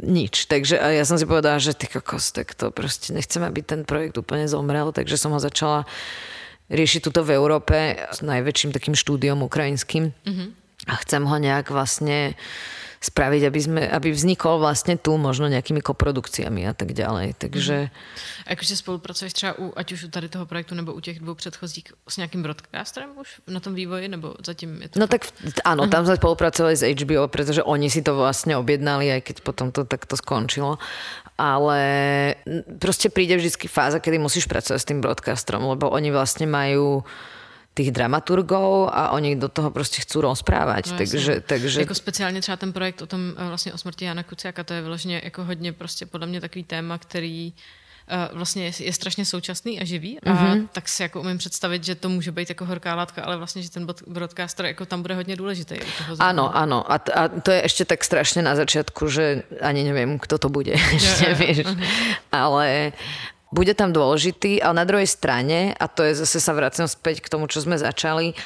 nič. 0.00 0.48
Takže 0.48 0.80
a 0.80 0.96
ja 0.96 1.04
som 1.04 1.20
si 1.20 1.28
povedala, 1.28 1.60
že 1.60 1.76
ty 1.76 1.84
kokos, 1.84 2.32
tak 2.32 2.56
to 2.56 2.72
proste 2.72 3.12
nechcem, 3.12 3.44
aby 3.44 3.60
ten 3.60 3.84
projekt 3.84 4.16
úplne 4.16 4.48
zomrel, 4.48 4.96
takže 4.96 5.20
som 5.20 5.36
ho 5.36 5.40
začala 5.40 5.84
riešiť 6.72 7.04
tuto 7.04 7.20
v 7.20 7.36
Európe 7.36 8.00
s 8.00 8.24
najväčším 8.24 8.72
takým 8.72 8.96
štúdiom 8.96 9.44
ukrajinským. 9.44 10.08
Mm-hmm. 10.12 10.48
A 10.88 10.94
chcem 11.04 11.22
ho 11.28 11.36
nejak 11.36 11.68
vlastne 11.68 12.32
spraviť, 12.98 13.42
aby, 13.46 13.60
sme, 13.62 13.82
aby 13.86 14.10
vznikol 14.10 14.58
vlastne 14.58 14.98
tu 14.98 15.14
možno 15.14 15.46
nejakými 15.46 15.78
koprodukciami 15.78 16.66
a 16.66 16.74
tak 16.74 16.92
ďalej. 16.92 17.38
Takže... 17.38 17.76
Mm. 17.86 18.46
A 18.46 18.48
jakože 18.54 18.74
spolupracuješ 18.76 19.32
třeba 19.32 19.52
u, 19.58 19.72
ať 19.76 19.92
už 19.92 20.04
u 20.04 20.08
tady 20.08 20.28
toho 20.28 20.46
projektu 20.46 20.74
nebo 20.74 20.92
u 20.92 21.00
těch 21.00 21.20
dvou 21.20 21.34
předchozích 21.34 21.84
s 22.08 22.16
nějakým 22.16 22.42
broadcasterem 22.42 23.10
už 23.20 23.28
na 23.46 23.60
tom 23.60 23.74
vývoji, 23.74 24.08
nebo 24.08 24.34
zatím 24.46 24.82
je 24.82 24.88
to... 24.88 25.00
No 25.00 25.06
tak 25.06 25.30
áno, 25.64 25.86
tam 25.86 26.06
sme 26.06 26.18
spolupracovali 26.18 26.74
s 26.74 26.82
HBO, 26.82 27.28
pretože 27.30 27.62
oni 27.62 27.90
si 27.90 28.02
to 28.02 28.18
vlastne 28.18 28.58
objednali, 28.58 29.10
aj 29.14 29.20
keď 29.30 29.36
potom 29.46 29.70
to 29.70 29.86
takto 29.86 30.18
skončilo. 30.18 30.82
Ale 31.38 31.80
proste 32.82 33.14
príde 33.14 33.38
vždy 33.38 33.70
fáza, 33.70 34.02
kedy 34.02 34.18
musíš 34.18 34.50
pracovať 34.50 34.78
s 34.82 34.88
tým 34.90 34.98
broadcasterom, 34.98 35.70
lebo 35.70 35.86
oni 35.86 36.10
vlastne 36.10 36.50
majú 36.50 37.06
tých 37.78 37.94
dramaturgov 37.94 38.90
a 38.90 39.14
oni 39.14 39.38
do 39.38 39.46
toho 39.48 39.70
prostě 39.70 40.02
chcú 40.02 40.20
rozprávať. 40.26 40.90
No, 40.90 40.98
takže, 40.98 41.40
takže... 41.46 41.80
Jako 41.86 41.94
speciálně 41.94 42.42
třeba 42.42 42.56
ten 42.56 42.72
projekt 42.74 43.02
o 43.02 43.06
tom 43.06 43.38
eh, 43.38 43.48
vlastně 43.48 43.72
o 43.72 43.78
smrti 43.78 44.04
Jana 44.04 44.22
Kuciaka, 44.22 44.64
to 44.64 44.74
je 44.74 44.82
vyloženě 44.82 45.20
jako 45.24 45.44
hodně 45.44 45.72
prostě 45.72 46.06
podle 46.06 46.26
mě 46.26 46.40
takový 46.40 46.64
téma, 46.64 46.98
který 46.98 47.54
vlastně 48.32 48.64
je, 48.64 48.72
je 48.88 48.92
strašně 48.92 49.24
současný 49.24 49.80
a 49.80 49.84
živý 49.84 50.20
a 50.20 50.32
mm-hmm. 50.32 50.68
tak 50.72 50.88
si 50.88 51.02
jako 51.02 51.20
umím 51.20 51.38
představit, 51.38 51.84
že 51.84 51.94
to 51.94 52.08
může 52.08 52.32
být 52.32 52.48
jako 52.48 52.64
horká 52.64 52.94
látka, 52.94 53.22
ale 53.22 53.36
vlastně, 53.36 53.62
že 53.62 53.70
ten 53.70 53.86
broadcaster 54.06 54.66
jako 54.66 54.86
tam 54.86 55.02
bude 55.02 55.14
hodně 55.14 55.36
důležitý. 55.36 55.76
Áno, 56.18 56.48
áno. 56.56 56.92
A, 56.92 56.96
a 56.96 57.28
to 57.28 57.50
je 57.52 57.60
ešte 57.68 57.84
tak 57.84 58.00
strašne 58.04 58.40
na 58.42 58.56
začiatku, 58.56 59.08
že 59.12 59.44
ani 59.60 59.84
neviem, 59.84 60.18
kto 60.18 60.38
to 60.38 60.48
bude. 60.48 60.72
ešte, 60.72 61.28
yeah, 61.28 61.38
vieš. 61.38 61.56
Uh-huh. 61.68 61.76
Ale 62.32 62.92
bude 63.48 63.72
tam 63.72 63.96
dôležitý, 63.96 64.60
ale 64.60 64.84
na 64.84 64.86
druhej 64.88 65.08
strane, 65.08 65.72
a 65.72 65.88
to 65.88 66.04
je 66.04 66.18
zase 66.20 66.38
sa 66.40 66.52
vracem 66.52 66.84
späť 66.84 67.24
k 67.24 67.32
tomu, 67.32 67.48
čo 67.48 67.64
sme 67.64 67.80
začali, 67.80 68.36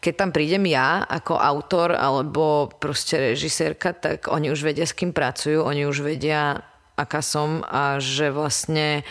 keď 0.00 0.14
tam 0.16 0.30
prídem 0.30 0.64
ja 0.68 1.02
ako 1.02 1.40
autor 1.40 1.96
alebo 1.96 2.70
proste 2.78 3.34
režisérka, 3.34 3.96
tak 3.96 4.28
oni 4.28 4.52
už 4.52 4.62
vedia, 4.62 4.86
s 4.86 4.94
kým 4.94 5.10
pracujú, 5.10 5.64
oni 5.64 5.88
už 5.88 6.04
vedia, 6.04 6.62
aká 6.96 7.20
som 7.20 7.64
a 7.66 7.98
že 7.98 8.30
vlastne 8.32 9.04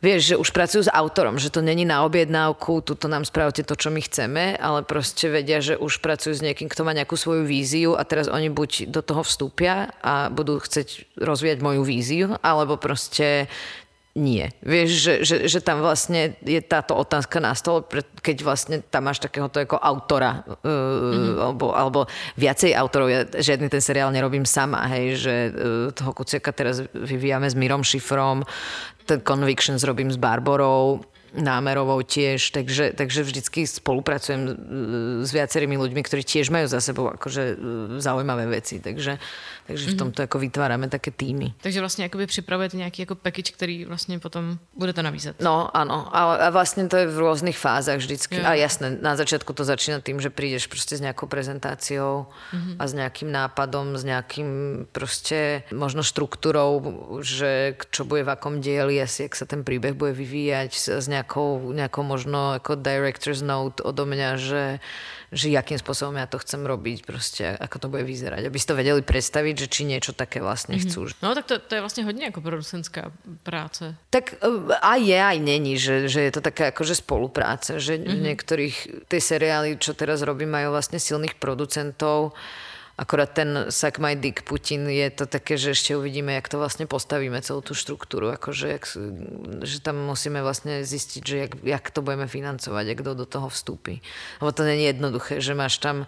vieš, 0.00 0.32
že 0.32 0.40
už 0.40 0.48
pracujú 0.56 0.88
s 0.88 0.94
autorom, 0.94 1.36
že 1.36 1.52
to 1.52 1.60
není 1.60 1.84
na 1.84 2.08
objednávku, 2.08 2.80
tuto 2.80 3.04
nám 3.08 3.28
spravte 3.28 3.60
to, 3.60 3.76
čo 3.76 3.92
my 3.92 4.00
chceme, 4.00 4.56
ale 4.56 4.80
proste 4.84 5.28
vedia, 5.28 5.60
že 5.60 5.76
už 5.76 6.00
pracujú 6.00 6.32
s 6.32 6.44
niekým, 6.44 6.72
kto 6.72 6.88
má 6.88 6.96
nejakú 6.96 7.20
svoju 7.20 7.44
víziu 7.44 7.96
a 7.96 8.02
teraz 8.08 8.32
oni 8.32 8.48
buď 8.48 8.88
do 8.88 9.04
toho 9.04 9.20
vstúpia 9.20 9.92
a 10.00 10.32
budú 10.32 10.56
chcieť 10.56 11.20
rozvíjať 11.20 11.58
moju 11.60 11.82
víziu, 11.84 12.28
alebo 12.40 12.80
proste 12.80 13.52
nie. 14.18 14.50
Vieš, 14.66 14.90
že, 14.90 15.14
že, 15.22 15.36
že 15.46 15.58
tam 15.62 15.86
vlastne 15.86 16.34
je 16.42 16.58
táto 16.58 16.98
otázka 16.98 17.38
na 17.38 17.54
stole, 17.54 17.86
keď 18.18 18.36
vlastne 18.42 18.76
tam 18.82 19.06
máš 19.06 19.22
takéhoto 19.22 19.62
ako 19.62 19.78
autora, 19.78 20.42
uh, 20.42 20.66
mm-hmm. 20.66 21.38
alebo, 21.38 21.66
alebo 21.70 22.00
viacej 22.34 22.74
autorov. 22.74 23.06
Ja 23.06 23.22
žiadny 23.22 23.70
ten 23.70 23.78
seriál 23.78 24.10
nerobím 24.10 24.42
sama, 24.42 24.82
hej, 24.90 25.14
že 25.14 25.34
uh, 25.54 25.94
toho 25.94 26.10
Kuciaka 26.10 26.50
teraz 26.50 26.82
vyvíjame 26.90 27.46
s 27.46 27.54
Mirom 27.54 27.86
Šifrom, 27.86 28.42
ten 29.06 29.22
Convictions 29.22 29.86
robím 29.86 30.10
s 30.10 30.18
Barborou, 30.18 31.06
námerovou 31.34 32.02
tiež, 32.02 32.50
takže, 32.50 32.92
takže 32.94 33.22
vždycky 33.22 33.66
spolupracujem 33.66 34.40
e, 34.46 34.52
s 35.22 35.30
viacerými 35.30 35.78
ľuďmi, 35.78 36.02
ktorí 36.02 36.22
tiež 36.26 36.50
majú 36.50 36.66
za 36.66 36.82
sebou 36.82 37.10
akože 37.10 37.42
e, 37.42 37.54
zaujímavé 38.02 38.50
veci, 38.50 38.82
takže, 38.82 39.18
takže 39.70 39.84
v 39.90 39.94
mhm. 39.94 40.00
tomto 40.00 40.18
ako 40.26 40.36
vytvárame 40.42 40.86
také 40.90 41.14
týmy. 41.14 41.54
Takže 41.62 41.78
vlastne 41.78 42.06
akoby 42.06 42.26
připravujete 42.26 42.76
nejaký 42.78 43.06
ako 43.06 43.14
package, 43.18 43.54
ktorý 43.54 43.74
vlastne 43.86 44.18
potom 44.18 44.58
budete 44.74 45.02
navízať. 45.04 45.38
No, 45.38 45.70
áno. 45.70 46.10
A, 46.10 46.20
a 46.38 46.54
vlastne 46.54 46.90
to 46.90 46.98
je 46.98 47.06
v 47.06 47.18
rôznych 47.18 47.56
fázach 47.56 48.02
vždycky. 48.02 48.42
Ja. 48.42 48.54
A 48.54 48.58
jasné, 48.58 48.98
na 48.98 49.14
začiatku 49.14 49.54
to 49.54 49.62
začína 49.62 50.02
tým, 50.02 50.18
že 50.18 50.34
prídeš 50.34 50.66
proste 50.66 50.98
s 50.98 51.04
nejakou 51.04 51.30
prezentáciou 51.30 52.30
mm-hmm. 52.50 52.76
a 52.78 52.82
s 52.84 52.92
nejakým 52.96 53.30
nápadom, 53.30 53.94
s 53.94 54.02
nejakým 54.02 54.50
proste 54.90 55.62
možno 55.70 56.02
štruktúrou, 56.02 56.82
že 57.22 57.78
čo 57.94 58.02
bude 58.02 58.26
v 58.26 58.32
akom 58.32 58.58
dieli, 58.58 58.98
asi 58.98 59.28
jak 59.28 59.34
sa 59.38 59.46
ten 59.46 59.62
príbeh 59.62 59.94
bude 59.94 60.16
vyvíjať, 60.16 60.70
s 60.98 61.06
nejakým 61.06 61.19
nejakou, 61.20 61.76
nejakou 61.76 62.00
možno 62.00 62.56
ako 62.56 62.80
director's 62.80 63.44
note 63.44 63.84
odo 63.84 64.08
mňa, 64.08 64.40
že, 64.40 64.64
že 65.28 65.52
jakým 65.52 65.76
spôsobom 65.76 66.16
ja 66.16 66.24
to 66.24 66.40
chcem 66.40 66.64
robiť, 66.64 67.04
proste 67.04 67.44
ako 67.60 67.76
to 67.76 67.86
bude 67.92 68.08
vyzerať. 68.08 68.48
Aby 68.48 68.56
si 68.56 68.66
to 68.66 68.74
vedeli 68.74 69.04
predstaviť, 69.04 69.54
že 69.54 69.66
či 69.68 69.82
niečo 69.84 70.16
také 70.16 70.40
vlastne 70.40 70.80
mm-hmm. 70.80 70.90
chcú. 70.90 71.12
No 71.20 71.36
tak 71.36 71.44
to, 71.44 71.60
to 71.60 71.76
je 71.76 71.84
vlastne 71.84 72.08
hodne 72.08 72.32
ako 72.32 72.40
producentská 72.40 73.12
práce. 73.44 73.92
Tak 74.08 74.40
e, 74.40 74.72
aj 74.80 75.00
je, 75.04 75.18
aj 75.20 75.38
není, 75.38 75.76
že, 75.76 76.08
že 76.08 76.24
je 76.24 76.32
to 76.32 76.40
taká 76.40 76.72
akože 76.72 76.96
spolupráca, 76.96 77.76
že 77.76 78.00
mm-hmm. 78.00 78.20
niektorých 78.24 78.76
tie 79.12 79.20
seriály, 79.20 79.76
čo 79.76 79.92
teraz 79.92 80.24
robím, 80.24 80.50
majú 80.56 80.72
vlastne 80.72 80.96
silných 80.96 81.36
producentov, 81.36 82.32
Akorát 83.00 83.32
ten 83.32 83.72
Suck 83.72 83.96
My 83.96 84.12
Dick 84.12 84.44
Putin 84.44 84.84
je 84.84 85.08
to 85.08 85.24
také, 85.24 85.56
že 85.56 85.72
ešte 85.72 85.96
uvidíme, 85.96 86.36
jak 86.36 86.52
to 86.52 86.60
vlastne 86.60 86.84
postavíme, 86.84 87.40
celú 87.40 87.64
tú 87.64 87.72
štruktúru. 87.72 88.28
Akože, 88.28 88.76
jak, 88.76 88.84
že 89.64 89.80
tam 89.80 90.04
musíme 90.04 90.44
vlastne 90.44 90.84
zistiť, 90.84 91.22
že 91.24 91.36
jak, 91.48 91.52
jak 91.64 91.84
to 91.88 92.04
budeme 92.04 92.28
financovať, 92.28 92.84
jak 92.84 93.00
kto 93.00 93.16
do 93.16 93.24
toho 93.24 93.48
vstúpi. 93.48 94.04
Lebo 94.44 94.52
to 94.52 94.68
je 94.68 94.76
jednoduché, 94.84 95.40
že 95.40 95.56
máš 95.56 95.80
tam 95.80 96.04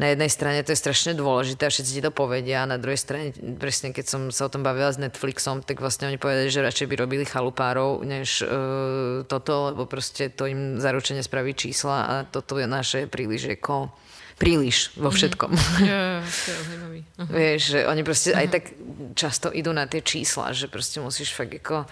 na 0.00 0.16
jednej 0.16 0.32
strane 0.32 0.64
to 0.64 0.72
je 0.72 0.80
strašne 0.80 1.12
dôležité 1.12 1.68
a 1.68 1.72
všetci 1.72 2.00
ti 2.00 2.00
to 2.00 2.08
povedia 2.08 2.64
a 2.64 2.70
na 2.72 2.80
druhej 2.80 2.96
strane, 2.96 3.36
presne 3.60 3.92
keď 3.92 4.04
som 4.08 4.22
sa 4.32 4.48
o 4.48 4.52
tom 4.52 4.64
bavila 4.64 4.88
s 4.88 4.96
Netflixom, 4.96 5.60
tak 5.60 5.84
vlastne 5.84 6.08
oni 6.08 6.16
povedali, 6.16 6.48
že 6.48 6.64
radšej 6.64 6.88
by 6.88 6.94
robili 6.96 7.24
chalupárov, 7.28 8.00
než 8.08 8.40
uh, 8.40 8.48
toto, 9.28 9.68
lebo 9.68 9.84
proste 9.84 10.32
to 10.32 10.48
im 10.48 10.80
zaručene 10.80 11.20
spraví 11.20 11.52
čísla 11.52 11.96
a 12.08 12.14
toto 12.24 12.56
je 12.56 12.64
naše 12.64 13.12
príliš 13.12 13.60
ako 13.60 13.92
príliš 14.40 14.96
vo 14.96 15.12
mhm. 15.12 15.16
všetkom. 15.20 15.50
Mm-hmm. 15.52 15.84
Yeah, 15.84 16.24
uh-huh. 16.24 17.28
Vieš, 17.28 17.60
že 17.76 17.78
oni 17.84 18.00
proste 18.00 18.32
uh-huh. 18.32 18.40
aj 18.40 18.46
tak 18.48 18.64
často 19.12 19.52
idú 19.52 19.76
na 19.76 19.84
tie 19.84 20.00
čísla, 20.00 20.56
že 20.56 20.72
proste 20.72 21.04
musíš 21.04 21.36
fakt 21.36 21.52
ako 21.60 21.84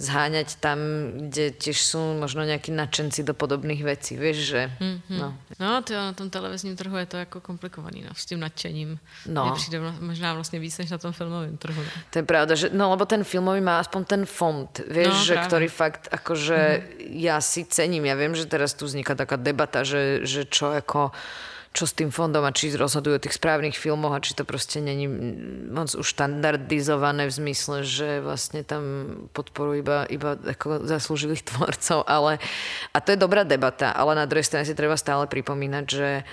zháňať 0.00 0.64
tam, 0.64 0.80
kde 1.28 1.52
tiež 1.52 1.76
sú 1.76 2.00
možno 2.16 2.40
nejakí 2.48 2.72
nadšenci 2.72 3.20
do 3.20 3.36
podobných 3.36 3.84
vecí, 3.84 4.16
vieš, 4.16 4.56
že... 4.56 4.62
Mm-hmm. 4.80 5.18
No, 5.20 5.36
no 5.60 5.84
to 5.84 5.92
na 5.92 6.16
tom 6.16 6.32
televizním 6.32 6.72
trhu 6.72 6.96
je 6.96 7.06
to 7.06 7.16
jako 7.20 7.44
komplikovaný, 7.44 8.08
no, 8.08 8.16
s 8.16 8.24
tím 8.24 8.40
nadšením. 8.40 8.96
No. 9.28 9.52
přijde 9.52 9.80
možná 10.00 10.34
vlastně 10.34 10.56
víc, 10.60 10.78
než 10.78 10.90
na 10.90 10.98
tom 10.98 11.12
filmovém 11.12 11.56
trhu. 11.56 11.82
No. 11.82 11.90
To 12.10 12.18
je 12.18 12.22
pravda, 12.24 12.54
že, 12.56 12.72
no 12.72 12.90
lebo 12.90 13.04
ten 13.04 13.24
filmový 13.24 13.60
má 13.60 13.76
aspoň 13.76 14.04
ten 14.04 14.22
fond, 14.24 14.80
vieš, 14.88 15.12
no, 15.12 15.24
že, 15.24 15.34
ktorý 15.36 15.68
fakt 15.68 16.08
akože 16.08 16.56
mm-hmm. 16.56 17.20
ja 17.20 17.36
si 17.44 17.68
cením, 17.68 18.08
ja 18.08 18.16
viem, 18.16 18.32
že 18.32 18.48
teraz 18.48 18.72
tu 18.72 18.88
vzniká 18.88 19.12
taká 19.12 19.36
debata, 19.36 19.84
že, 19.84 20.24
že 20.24 20.48
čo 20.48 20.72
ako 20.72 21.12
čo 21.70 21.86
s 21.86 21.94
tým 21.94 22.10
fondom 22.10 22.42
a 22.42 22.50
či 22.50 22.74
rozhodujú 22.74 23.14
o 23.14 23.22
tých 23.22 23.38
správnych 23.38 23.78
filmoch 23.78 24.10
a 24.10 24.18
či 24.18 24.34
to 24.34 24.42
proste 24.42 24.82
není 24.82 25.06
moc 25.70 25.94
už 25.94 26.02
štandardizované 26.02 27.30
v 27.30 27.36
zmysle, 27.38 27.86
že 27.86 28.18
vlastne 28.18 28.66
tam 28.66 28.82
podporujú 29.30 29.78
iba, 29.78 29.98
iba 30.10 30.34
ako 30.34 30.82
zaslúžilých 30.82 31.46
tvorcov. 31.54 32.02
Ale, 32.10 32.42
a 32.90 32.98
to 32.98 33.14
je 33.14 33.22
dobrá 33.22 33.46
debata, 33.46 33.94
ale 33.94 34.18
na 34.18 34.26
druhej 34.26 34.50
strane 34.50 34.66
si 34.66 34.74
treba 34.74 34.98
stále 34.98 35.30
pripomínať, 35.30 35.84
že 35.86 36.26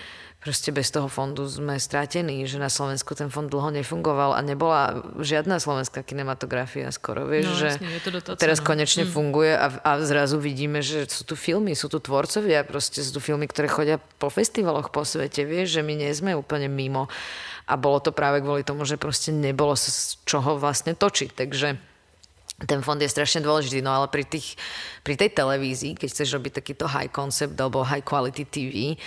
proste 0.47 0.71
bez 0.71 0.87
toho 0.95 1.11
fondu 1.11 1.43
sme 1.43 1.75
strátení, 1.75 2.47
že 2.47 2.55
na 2.55 2.71
Slovensku 2.71 3.11
ten 3.19 3.27
fond 3.27 3.51
dlho 3.51 3.67
nefungoval 3.75 4.31
a 4.31 4.39
nebola 4.39 5.03
žiadna 5.19 5.59
slovenská 5.59 6.07
kinematografia 6.07 6.87
skoro, 6.95 7.27
vieš, 7.27 7.51
no, 7.51 7.59
že 7.59 7.69
jasne, 7.75 7.99
to 7.99 8.11
dotácia, 8.15 8.39
teraz 8.39 8.63
no. 8.63 8.71
konečne 8.71 9.03
mm. 9.03 9.11
funguje 9.11 9.51
a, 9.59 9.67
a 9.83 9.91
zrazu 9.99 10.39
vidíme, 10.39 10.79
že 10.79 11.03
sú 11.11 11.27
tu 11.27 11.35
filmy, 11.35 11.75
sú 11.75 11.91
tu 11.91 11.99
tvorcovia, 11.99 12.63
proste 12.63 13.03
sú 13.03 13.19
tu 13.19 13.19
filmy, 13.19 13.43
ktoré 13.51 13.67
chodia 13.67 13.99
po 13.99 14.31
festivaloch 14.31 14.87
po 14.87 15.03
svete, 15.03 15.43
vieš, 15.43 15.75
že 15.75 15.81
my 15.83 15.99
nie 15.99 16.15
sme 16.15 16.31
úplne 16.31 16.71
mimo 16.71 17.11
a 17.67 17.75
bolo 17.75 17.99
to 17.99 18.15
práve 18.15 18.39
kvôli 18.39 18.63
tomu, 18.63 18.87
že 18.87 18.95
proste 18.95 19.35
nebolo 19.35 19.75
sa 19.75 19.91
z 19.91 20.15
čoho 20.23 20.55
vlastne 20.55 20.95
točiť, 20.95 21.35
takže 21.35 21.75
ten 22.65 22.81
fond 22.81 22.97
je 22.97 23.11
strašne 23.11 23.45
dôležitý, 23.45 23.85
no 23.85 23.93
ale 23.93 24.07
pri, 24.09 24.25
tých, 24.25 24.57
pri 25.05 25.13
tej 25.13 25.29
televízii, 25.29 25.93
keď 25.93 26.07
chceš 26.09 26.39
robiť 26.39 26.63
takýto 26.63 26.89
high 26.89 27.11
concept 27.11 27.53
alebo 27.59 27.85
high 27.85 28.01
quality 28.01 28.49
TV, 28.49 28.97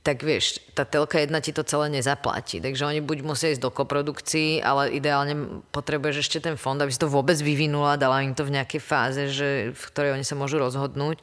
tak 0.00 0.22
vieš, 0.22 0.62
tá 0.72 0.86
telka 0.86 1.18
jedna 1.18 1.42
ti 1.42 1.50
to 1.50 1.66
celé 1.66 1.90
nezaplatí. 1.90 2.62
Takže 2.62 2.86
oni 2.86 3.00
buď 3.02 3.26
musia 3.26 3.52
ísť 3.52 3.60
do 3.60 3.74
koprodukcií, 3.74 4.62
ale 4.62 4.94
ideálne 4.94 5.60
potrebuješ 5.74 6.24
ešte 6.24 6.38
ten 6.46 6.56
fond, 6.56 6.78
aby 6.78 6.88
si 6.88 7.02
to 7.02 7.10
vôbec 7.10 7.36
vyvinula, 7.36 8.00
dala 8.00 8.22
im 8.22 8.32
to 8.32 8.46
v 8.46 8.54
nejakej 8.54 8.80
fáze, 8.80 9.22
že, 9.28 9.74
v 9.74 9.82
ktorej 9.92 10.14
oni 10.16 10.24
sa 10.24 10.38
môžu 10.38 10.62
rozhodnúť. 10.62 11.20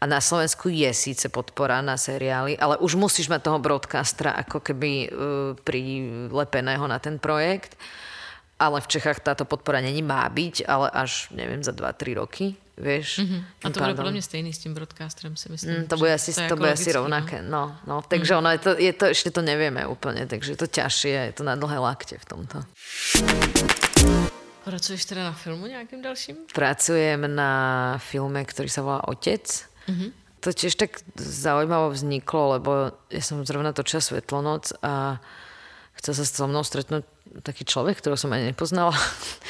A 0.00 0.08
na 0.08 0.16
Slovensku 0.24 0.72
je 0.72 0.88
síce 0.96 1.28
podpora 1.28 1.84
na 1.84 2.00
seriály, 2.00 2.56
ale 2.56 2.80
už 2.80 2.96
musíš 2.96 3.28
mať 3.28 3.52
toho 3.52 3.60
broadcastera 3.60 4.32
ako 4.32 4.64
keby 4.64 4.90
uh, 5.06 5.08
prilepeného 5.60 6.88
na 6.88 6.96
ten 6.96 7.20
projekt. 7.20 7.76
Ale 8.60 8.84
v 8.84 8.88
Čechách 8.92 9.24
táto 9.24 9.48
podpora 9.48 9.80
není 9.80 10.04
má 10.04 10.28
byť, 10.28 10.68
ale 10.68 10.92
až, 10.92 11.32
neviem, 11.32 11.64
za 11.64 11.72
2-3 11.72 12.20
roky 12.20 12.60
vieš. 12.80 13.20
Mm-hmm. 13.20 13.40
A 13.60 13.66
to 13.68 13.78
bude 13.84 13.96
podľa 14.00 14.14
mňa 14.16 14.24
stejný 14.24 14.50
s 14.56 14.60
tým 14.64 14.72
broadcasterem, 14.72 15.36
si 15.36 15.52
myslím. 15.52 15.84
Mm, 15.84 15.86
to 15.86 15.96
bude 16.00 16.12
asi, 16.16 16.32
to, 16.32 16.48
to 16.48 16.56
bude 16.56 16.72
asi 16.72 16.90
rovnaké. 16.90 17.44
No. 17.44 17.76
No, 17.84 18.00
no. 18.00 18.04
Takže 18.04 18.32
mm. 18.34 18.40
ono 18.40 18.48
je 18.56 18.60
to, 18.60 18.70
je 18.80 18.92
to, 18.96 19.04
ešte 19.12 19.28
to 19.30 19.44
nevieme 19.44 19.84
úplne, 19.84 20.24
takže 20.24 20.56
je 20.56 20.58
to 20.58 20.68
ťažšie, 20.68 21.12
je 21.30 21.34
to 21.36 21.44
na 21.44 21.54
dlhé 21.60 21.78
lakte 21.78 22.16
v 22.16 22.26
tomto. 22.26 22.64
Pracuješ 24.64 25.02
teda 25.04 25.30
na 25.30 25.34
filmu 25.36 25.68
nejakým 25.68 26.00
ďalším? 26.00 26.36
Pracujem 26.56 27.20
na 27.28 27.52
filme, 28.00 28.40
ktorý 28.44 28.68
sa 28.72 28.80
volá 28.80 29.00
Otec. 29.08 29.44
Mm-hmm. 29.88 30.10
To 30.40 30.48
tiež 30.56 30.72
tak 30.80 31.04
zaujímavo 31.20 31.92
vzniklo, 31.92 32.56
lebo 32.56 32.72
ja 33.12 33.20
som 33.20 33.44
zrovna 33.44 33.76
točila 33.76 34.00
Svetlonoc 34.00 34.72
a 34.80 35.20
chcel 36.00 36.16
sa 36.16 36.24
so 36.24 36.48
mnou 36.48 36.64
stretnúť 36.64 37.04
taký 37.42 37.62
človek, 37.62 38.02
ktorého 38.02 38.18
som 38.18 38.34
ani 38.34 38.50
nepoznala, 38.50 38.94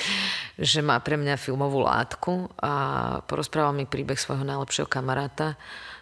že 0.61 0.85
má 0.85 1.01
pre 1.01 1.16
mňa 1.16 1.40
filmovú 1.40 1.81
látku 1.81 2.52
a 2.61 2.73
porozprával 3.24 3.73
mi 3.73 3.89
príbeh 3.89 4.20
svojho 4.20 4.44
najlepšieho 4.44 4.89
kamaráta, 4.89 5.57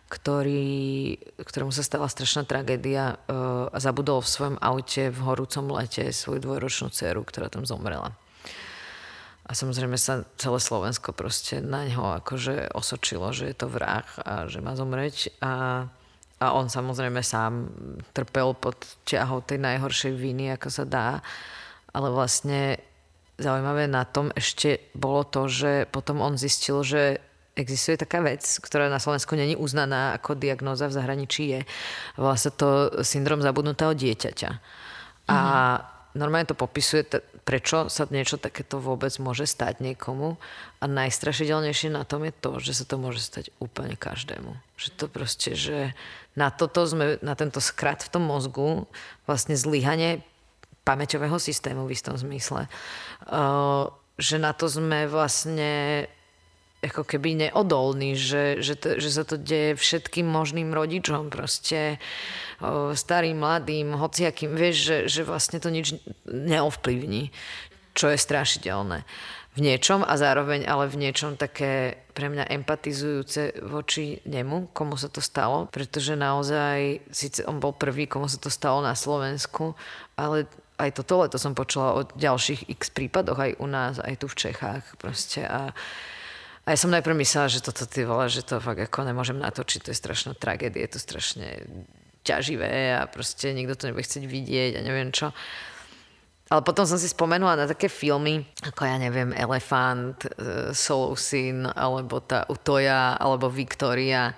ktorý, 0.08 1.20
ktorému 1.36 1.70
sa 1.70 1.84
stala 1.84 2.08
strašná 2.08 2.48
tragédia 2.48 3.20
uh, 3.28 3.68
a 3.68 3.78
zabudol 3.78 4.24
v 4.24 4.32
svojom 4.32 4.56
aute 4.56 5.12
v 5.12 5.20
horúcom 5.20 5.68
lete 5.76 6.08
svoju 6.10 6.40
dvojročnú 6.40 6.88
dceru, 6.88 7.22
ktorá 7.28 7.52
tam 7.52 7.68
zomrela. 7.68 8.16
A 9.48 9.56
samozrejme 9.56 9.96
sa 9.96 10.28
celé 10.36 10.60
Slovensko 10.60 11.12
proste 11.12 11.60
na 11.60 11.84
ňo 11.88 12.20
akože 12.24 12.72
osočilo, 12.72 13.32
že 13.32 13.52
je 13.52 13.56
to 13.56 13.68
vrah 13.68 14.04
a 14.24 14.48
že 14.48 14.60
má 14.60 14.76
zomreť. 14.76 15.32
A 15.40 15.84
a 16.38 16.54
on 16.54 16.70
samozrejme 16.70 17.18
sám 17.18 17.66
trpel 18.14 18.54
pod 18.54 18.78
ťahou 19.02 19.42
tej 19.42 19.58
najhoršej 19.58 20.12
viny, 20.14 20.54
ako 20.54 20.68
sa 20.70 20.84
dá. 20.86 21.08
Ale 21.92 22.08
vlastne 22.12 22.80
zaujímavé 23.38 23.86
na 23.86 24.02
tom 24.02 24.34
ešte 24.34 24.90
bolo 24.92 25.22
to, 25.22 25.46
že 25.46 25.86
potom 25.88 26.18
on 26.20 26.34
zistil, 26.34 26.82
že 26.82 27.22
existuje 27.58 27.98
taká 27.98 28.22
vec, 28.22 28.46
ktorá 28.62 28.86
na 28.86 29.02
Slovensku 29.02 29.34
není 29.34 29.58
uznaná 29.58 30.14
ako 30.14 30.38
diagnóza 30.38 30.86
v 30.86 30.94
zahraničí 30.94 31.44
je. 31.58 31.60
Volá 32.14 32.38
sa 32.38 32.54
to 32.54 33.02
syndrom 33.02 33.42
zabudnutého 33.42 33.98
dieťaťa. 33.98 34.50
A 35.26 35.38
mm. 35.38 35.82
normálne 36.14 36.46
to 36.46 36.54
popisuje, 36.54 37.02
t- 37.02 37.22
prečo 37.42 37.90
sa 37.90 38.06
niečo 38.14 38.38
takéto 38.38 38.78
vôbec 38.78 39.10
môže 39.18 39.50
stať 39.50 39.82
niekomu. 39.82 40.38
A 40.78 40.84
najstrašidelnejšie 40.86 41.90
na 41.90 42.06
tom 42.06 42.22
je 42.22 42.32
to, 42.38 42.62
že 42.62 42.78
sa 42.78 42.84
to 42.86 42.94
môže 42.94 43.18
stať 43.18 43.50
úplne 43.58 43.98
každému. 43.98 44.54
Že 44.78 44.88
to 44.94 45.04
proste, 45.10 45.50
že 45.58 45.78
na 46.38 46.54
toto 46.54 46.86
sme, 46.86 47.18
na 47.26 47.34
tento 47.34 47.58
skrat 47.58 48.06
v 48.06 48.12
tom 48.14 48.22
mozgu, 48.22 48.86
vlastne 49.26 49.58
zlyhanie 49.58 50.22
pamäťového 50.88 51.36
systému 51.36 51.84
v 51.84 51.92
istom 51.92 52.16
zmysle. 52.16 52.64
Že 54.16 54.36
na 54.40 54.56
to 54.56 54.72
sme 54.72 55.04
vlastne 55.04 56.08
ako 56.78 57.02
keby 57.02 57.34
neodolní, 57.34 58.14
že, 58.14 58.62
že, 58.62 58.78
to, 58.78 59.02
že 59.02 59.10
sa 59.10 59.26
to 59.26 59.34
deje 59.34 59.74
všetkým 59.74 60.24
možným 60.24 60.70
rodičom, 60.70 61.26
proste 61.26 61.98
starým, 62.94 63.42
mladým, 63.42 63.98
hociakým, 63.98 64.54
vieš, 64.54 64.76
že, 64.86 64.98
že 65.10 65.22
vlastne 65.26 65.58
to 65.58 65.74
nič 65.74 65.98
neovplyvní, 66.30 67.34
čo 67.98 68.14
je 68.14 68.18
strašidelné. 68.18 69.02
V 69.58 69.66
niečom 69.66 70.06
a 70.06 70.14
zároveň 70.14 70.70
ale 70.70 70.86
v 70.86 71.02
niečom 71.02 71.34
také 71.34 71.98
pre 72.14 72.30
mňa 72.30 72.46
empatizujúce 72.46 73.58
voči 73.66 74.22
nemu, 74.22 74.70
komu 74.70 74.94
sa 74.94 75.10
to 75.10 75.18
stalo, 75.18 75.66
pretože 75.66 76.14
naozaj, 76.14 77.02
síce 77.10 77.42
on 77.42 77.58
bol 77.58 77.74
prvý, 77.74 78.06
komu 78.06 78.30
sa 78.30 78.38
to 78.38 78.54
stalo 78.54 78.78
na 78.86 78.94
Slovensku, 78.94 79.74
ale 80.14 80.46
aj 80.78 80.90
toto 81.02 81.26
leto 81.26 81.36
som 81.36 81.58
počula 81.58 81.98
o 81.98 82.06
ďalších 82.06 82.70
x 82.70 82.94
prípadoch 82.94 83.38
aj 83.38 83.52
u 83.58 83.66
nás, 83.66 83.98
aj 83.98 84.14
tu 84.22 84.26
v 84.30 84.38
Čechách 84.48 84.84
proste 84.96 85.42
a 85.44 85.74
a 86.68 86.76
ja 86.76 86.84
som 86.84 86.92
najprv 86.92 87.16
myslela, 87.16 87.48
že 87.48 87.64
toto 87.64 87.88
ty 87.88 88.04
vole, 88.04 88.28
že 88.28 88.44
to 88.44 88.60
fakt 88.60 88.76
ako 88.76 89.08
nemôžem 89.08 89.40
natočiť, 89.40 89.88
to 89.88 89.88
je 89.88 89.96
strašná 90.04 90.36
tragédia, 90.36 90.84
je 90.84 90.92
to 90.92 91.00
strašne 91.00 91.64
ťaživé 92.28 92.92
a 92.92 93.08
proste 93.08 93.56
nikto 93.56 93.72
to 93.72 93.88
nebude 93.88 94.04
chcieť 94.04 94.28
vidieť 94.28 94.72
a 94.76 94.84
neviem 94.84 95.08
čo. 95.08 95.32
Ale 96.52 96.60
potom 96.60 96.84
som 96.84 97.00
si 97.00 97.08
spomenula 97.08 97.56
na 97.56 97.64
také 97.64 97.88
filmy, 97.88 98.44
ako 98.64 98.84
ja 98.84 99.00
neviem, 99.00 99.32
Elefant, 99.32 100.28
e, 100.28 100.72
Scene, 101.16 101.72
alebo 101.72 102.20
tá 102.20 102.44
Utoja, 102.52 103.16
alebo 103.16 103.48
Victoria. 103.52 104.32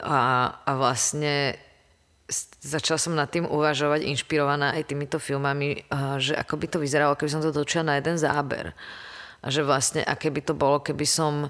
A, 0.00 0.20
a 0.60 0.70
vlastne 0.76 1.56
začala 2.62 2.98
som 2.98 3.12
nad 3.18 3.28
tým 3.28 3.44
uvažovať, 3.44 4.06
inšpirovaná 4.06 4.78
aj 4.78 4.88
týmito 4.88 5.18
filmami, 5.18 5.84
že 6.22 6.38
ako 6.38 6.54
by 6.56 6.66
to 6.70 6.78
vyzeralo, 6.78 7.18
keby 7.18 7.30
som 7.30 7.42
to 7.42 7.50
točila 7.50 7.90
na 7.90 7.94
jeden 7.98 8.16
záber. 8.16 8.72
A 9.40 9.46
že 9.50 9.66
vlastne, 9.66 10.00
aké 10.06 10.30
by 10.30 10.40
to 10.44 10.54
bolo, 10.54 10.80
keby 10.80 11.04
som, 11.04 11.48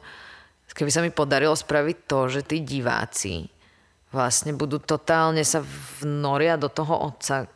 keby 0.73 0.91
sa 0.91 1.05
mi 1.05 1.13
podarilo 1.13 1.55
spraviť 1.55 1.97
to, 2.09 2.19
že 2.33 2.41
tí 2.47 2.63
diváci 2.65 3.51
vlastne 4.11 4.51
budú 4.55 4.83
totálne 4.83 5.47
sa 5.47 5.63
vnoria 6.03 6.59
do 6.59 6.67
toho 6.67 7.15
otca, 7.15 7.47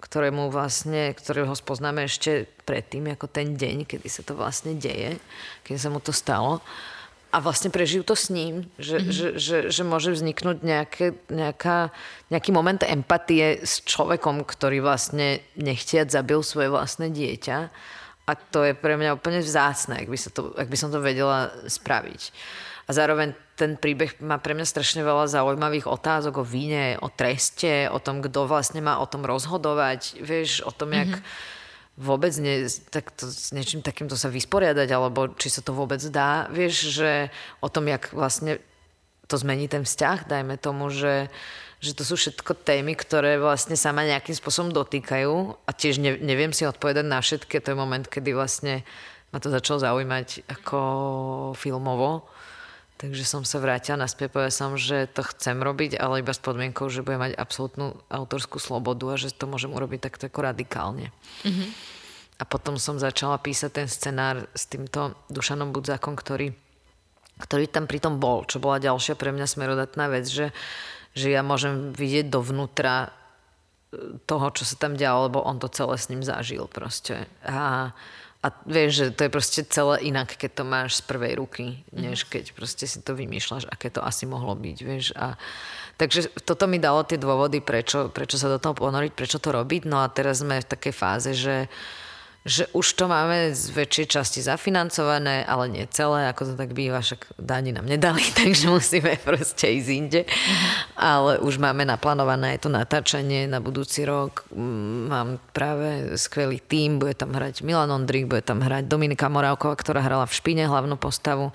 ktorému 0.00 0.50
vlastne, 0.50 1.14
ktorého 1.14 1.54
spoznáme 1.54 2.08
ešte 2.08 2.48
predtým, 2.66 3.14
ako 3.14 3.30
ten 3.30 3.54
deň, 3.54 3.86
kedy 3.86 4.08
sa 4.10 4.24
to 4.26 4.34
vlastne 4.34 4.74
deje, 4.74 5.20
keď 5.62 5.74
sa 5.78 5.88
mu 5.92 6.00
to 6.02 6.10
stalo 6.10 6.64
a 7.30 7.38
vlastne 7.38 7.70
prežijú 7.70 8.02
to 8.02 8.18
s 8.18 8.26
ním, 8.34 8.66
že, 8.74 8.98
mm-hmm. 8.98 9.14
že, 9.14 9.28
že, 9.38 9.56
že 9.70 9.82
môže 9.86 10.10
vzniknúť 10.10 10.66
nejaké, 10.66 11.06
nejaká, 11.30 11.94
nejaký 12.26 12.50
moment 12.50 12.82
empatie 12.82 13.62
s 13.62 13.86
človekom, 13.86 14.42
ktorý 14.42 14.82
vlastne 14.82 15.38
nechtiať 15.54 16.10
zabil 16.10 16.42
svoje 16.42 16.74
vlastné 16.74 17.14
dieťa. 17.14 17.58
A 18.26 18.32
to 18.34 18.66
je 18.66 18.74
pre 18.74 18.98
mňa 18.98 19.14
úplne 19.14 19.42
vzácne, 19.42 20.02
ak 20.02 20.10
by, 20.10 20.18
sa 20.18 20.30
to, 20.34 20.54
ak 20.58 20.66
by 20.66 20.76
som 20.78 20.90
to 20.90 20.98
vedela 20.98 21.54
spraviť. 21.70 22.34
A 22.86 22.90
zároveň 22.90 23.38
ten 23.54 23.78
príbeh 23.78 24.18
má 24.18 24.42
pre 24.42 24.58
mňa 24.58 24.66
strašne 24.66 25.06
veľa 25.06 25.30
zaujímavých 25.30 25.86
otázok 25.86 26.42
o 26.42 26.44
víne, 26.46 26.98
o 26.98 27.10
treste, 27.14 27.86
o 27.86 28.02
tom, 28.02 28.22
kto 28.26 28.50
vlastne 28.50 28.82
má 28.82 28.98
o 28.98 29.06
tom 29.06 29.22
rozhodovať, 29.22 30.18
vieš, 30.18 30.66
o 30.66 30.74
tom, 30.74 30.94
jak 30.98 31.14
mm-hmm 31.14 31.58
vôbec 32.00 32.32
ne, 32.40 32.64
tak 32.88 33.12
to, 33.12 33.28
s 33.28 33.52
niečím 33.52 33.84
takýmto 33.84 34.16
sa 34.16 34.32
vysporiadať, 34.32 34.88
alebo 34.88 35.36
či 35.36 35.52
sa 35.52 35.60
to 35.60 35.76
vôbec 35.76 36.00
dá. 36.08 36.48
Vieš, 36.48 36.96
že 36.96 37.28
o 37.60 37.68
tom, 37.68 37.92
jak 37.92 38.08
vlastne 38.16 38.56
to 39.28 39.36
zmení 39.36 39.68
ten 39.68 39.84
vzťah, 39.84 40.24
dajme 40.26 40.56
tomu, 40.56 40.88
že, 40.88 41.28
že 41.78 41.92
to 41.92 42.02
sú 42.02 42.16
všetko 42.16 42.64
témy, 42.64 42.96
ktoré 42.96 43.36
vlastne 43.36 43.76
sa 43.76 43.92
ma 43.92 44.02
nejakým 44.02 44.34
spôsobom 44.34 44.72
dotýkajú 44.72 45.60
a 45.68 45.70
tiež 45.70 46.00
ne, 46.00 46.16
neviem 46.18 46.56
si 46.56 46.64
odpovedať 46.64 47.04
na 47.04 47.20
všetky. 47.20 47.60
To 47.60 47.70
je 47.70 47.78
moment, 47.78 48.02
kedy 48.08 48.32
vlastne 48.32 48.82
ma 49.30 49.38
to 49.38 49.52
začalo 49.52 49.78
zaujímať 49.78 50.48
ako 50.48 50.78
filmovo. 51.54 52.26
Takže 53.00 53.24
som 53.24 53.48
sa 53.48 53.64
vrátila 53.64 54.04
naspäť, 54.04 54.28
povedala 54.28 54.52
som, 54.52 54.76
že 54.76 55.08
to 55.08 55.24
chcem 55.32 55.56
robiť, 55.56 55.96
ale 55.96 56.20
iba 56.20 56.36
s 56.36 56.44
podmienkou, 56.44 56.92
že 56.92 57.00
budem 57.00 57.32
mať 57.32 57.32
absolútnu 57.32 57.96
autorskú 58.12 58.60
slobodu 58.60 59.16
a 59.16 59.16
že 59.16 59.32
to 59.32 59.48
môžem 59.48 59.72
urobiť 59.72 60.04
takto 60.04 60.28
ako 60.28 60.44
radikálne. 60.44 61.08
Mm-hmm. 61.40 61.68
A 62.40 62.42
potom 62.44 62.76
som 62.76 63.00
začala 63.00 63.40
písať 63.40 63.70
ten 63.72 63.88
scenár 63.88 64.44
s 64.52 64.68
týmto 64.68 65.16
Dušanom 65.32 65.72
Budzákom, 65.72 66.12
ktorý, 66.12 66.52
ktorý 67.40 67.64
tam 67.72 67.88
pritom 67.88 68.20
bol, 68.20 68.44
čo 68.44 68.60
bola 68.60 68.76
ďalšia 68.76 69.16
pre 69.16 69.32
mňa 69.32 69.48
smerodatná 69.48 70.12
vec, 70.12 70.28
že, 70.28 70.52
že 71.16 71.32
ja 71.32 71.40
môžem 71.40 71.96
vidieť 71.96 72.28
dovnútra 72.28 73.08
e, 73.08 74.20
toho, 74.28 74.52
čo 74.52 74.68
sa 74.68 74.76
tam 74.76 74.92
dialo, 74.92 75.32
lebo 75.32 75.40
on 75.40 75.56
to 75.56 75.72
celé 75.72 75.96
s 75.96 76.12
ním 76.12 76.20
zažil 76.20 76.68
proste. 76.68 77.24
A 77.48 77.96
a 78.40 78.48
vieš, 78.64 78.90
že 78.96 79.06
to 79.12 79.28
je 79.28 79.36
proste 79.36 79.60
celé 79.68 80.00
inak, 80.08 80.32
keď 80.32 80.50
to 80.56 80.64
máš 80.64 80.90
z 80.98 81.02
prvej 81.04 81.36
ruky, 81.36 81.84
než 81.92 82.24
keď 82.24 82.56
proste 82.56 82.88
si 82.88 83.04
to 83.04 83.12
vymýšľaš, 83.12 83.68
aké 83.68 83.92
to 83.92 84.00
asi 84.00 84.24
mohlo 84.24 84.56
byť, 84.56 84.78
vieš. 84.80 85.12
A, 85.12 85.36
takže 86.00 86.32
toto 86.48 86.64
mi 86.64 86.80
dalo 86.80 87.04
tie 87.04 87.20
dôvody, 87.20 87.60
prečo, 87.60 88.08
prečo 88.08 88.40
sa 88.40 88.48
do 88.48 88.56
toho 88.56 88.72
ponoriť, 88.72 89.12
prečo 89.12 89.36
to 89.36 89.52
robiť. 89.52 89.84
No 89.84 90.00
a 90.00 90.08
teraz 90.08 90.40
sme 90.40 90.56
v 90.56 90.70
takej 90.72 90.94
fáze, 90.96 91.36
že 91.36 91.68
že 92.40 92.64
už 92.72 92.96
to 92.96 93.04
máme 93.04 93.52
z 93.52 93.68
väčšej 93.68 94.06
časti 94.16 94.40
zafinancované, 94.40 95.44
ale 95.44 95.68
nie 95.68 95.84
celé, 95.92 96.24
ako 96.32 96.52
to 96.52 96.54
tak 96.56 96.72
býva, 96.72 97.04
však 97.04 97.36
dáni 97.36 97.68
nám 97.76 97.84
nedali, 97.84 98.24
takže 98.38 98.72
musíme 98.72 99.20
proste 99.20 99.68
ísť 99.68 99.90
inde. 99.92 100.20
Ale 100.96 101.36
už 101.44 101.60
máme 101.60 101.84
naplánované 101.84 102.56
aj 102.56 102.64
to 102.64 102.70
natáčanie 102.72 103.44
na 103.44 103.60
budúci 103.60 104.08
rok. 104.08 104.48
Mám 104.56 105.36
práve 105.52 106.16
skvelý 106.16 106.64
tým, 106.64 106.96
bude 106.96 107.12
tam 107.12 107.36
hrať 107.36 107.60
Milan 107.60 107.92
Ondrik, 107.92 108.24
bude 108.24 108.40
tam 108.40 108.64
hrať 108.64 108.88
Dominika 108.88 109.28
Morávková, 109.28 109.76
ktorá 109.76 110.00
hrala 110.00 110.24
v 110.24 110.32
Špine 110.32 110.64
hlavnú 110.64 110.96
postavu. 110.96 111.52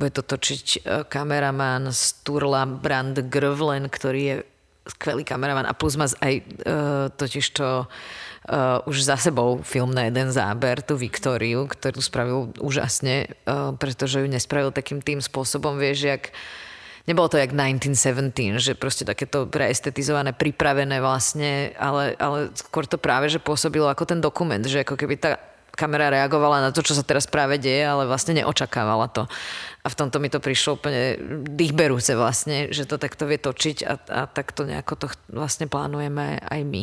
Bude 0.00 0.08
to 0.08 0.24
točiť 0.24 0.66
e, 0.72 0.78
kameraman 1.04 1.92
z 1.92 2.24
Turla 2.24 2.64
Brand 2.64 3.12
Grvlen, 3.28 3.92
ktorý 3.92 4.22
je 4.24 4.36
skvelý 4.84 5.24
kameraman 5.24 5.64
a 5.64 5.72
plus 5.72 5.96
má 5.96 6.04
aj 6.04 6.34
uh, 6.44 7.08
totiž 7.16 7.56
to 7.56 7.88
uh, 8.48 8.84
už 8.88 9.04
za 9.04 9.16
sebou 9.16 9.60
film 9.64 9.92
na 9.92 10.08
jeden 10.08 10.32
záber, 10.32 10.84
tú 10.84 10.96
Viktóriu, 10.96 11.68
ktorú 11.68 12.00
spravil 12.00 12.38
úžasne, 12.60 13.32
uh, 13.44 13.72
pretože 13.76 14.20
ju 14.20 14.28
nespravil 14.28 14.72
takým 14.72 15.00
tým 15.00 15.20
spôsobom, 15.20 15.76
vieš, 15.80 16.08
jak 16.08 16.22
nebolo 17.04 17.28
to 17.28 17.36
jak 17.36 17.52
1917, 17.52 18.60
že 18.60 18.72
proste 18.76 19.04
takéto 19.04 19.44
preestetizované, 19.48 20.32
pripravené 20.32 21.00
vlastne, 21.00 21.76
ale, 21.76 22.16
ale 22.16 22.52
skôr 22.56 22.88
to 22.88 22.96
práve, 22.96 23.28
že 23.28 23.40
pôsobilo 23.40 23.88
ako 23.88 24.08
ten 24.08 24.20
dokument, 24.20 24.64
že 24.64 24.84
ako 24.84 24.96
keby 24.96 25.16
tá 25.20 25.36
kamera 25.74 26.08
reagovala 26.08 26.62
na 26.62 26.70
to, 26.70 26.86
čo 26.86 26.94
sa 26.94 27.02
teraz 27.02 27.26
práve 27.26 27.58
deje, 27.58 27.82
ale 27.82 28.06
vlastne 28.06 28.38
neočakávala 28.38 29.10
to. 29.10 29.26
A 29.82 29.86
v 29.90 29.98
tomto 29.98 30.22
mi 30.22 30.30
to 30.30 30.38
prišlo 30.38 30.78
úplne 30.78 31.18
dýchberúce 31.50 32.14
vlastne, 32.14 32.70
že 32.70 32.86
to 32.86 32.96
takto 32.96 33.26
vie 33.26 33.36
točiť 33.42 33.76
a, 33.84 33.94
a 34.06 34.20
takto 34.30 34.64
nejako 34.64 34.94
to 34.96 35.06
vlastne 35.34 35.66
plánujeme 35.66 36.40
aj 36.40 36.60
my. 36.62 36.82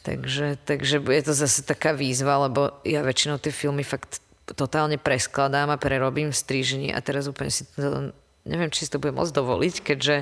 Takže, 0.00 0.56
takže 0.64 0.96
je 1.04 1.22
to 1.22 1.34
zase 1.36 1.60
taká 1.60 1.92
výzva, 1.92 2.48
lebo 2.48 2.80
ja 2.88 3.04
väčšinou 3.04 3.36
tie 3.36 3.52
filmy 3.52 3.84
fakt 3.84 4.24
totálne 4.48 4.96
preskladám 4.96 5.70
a 5.70 5.80
prerobím 5.80 6.32
v 6.32 6.40
strižni 6.40 6.88
a 6.90 6.98
teraz 7.04 7.28
úplne 7.28 7.52
si 7.52 7.68
to, 7.76 8.10
neviem, 8.48 8.72
či 8.72 8.88
si 8.88 8.90
to 8.90 8.98
budem 8.98 9.20
môcť 9.20 9.36
dovoliť, 9.36 9.74
keďže 9.84 10.16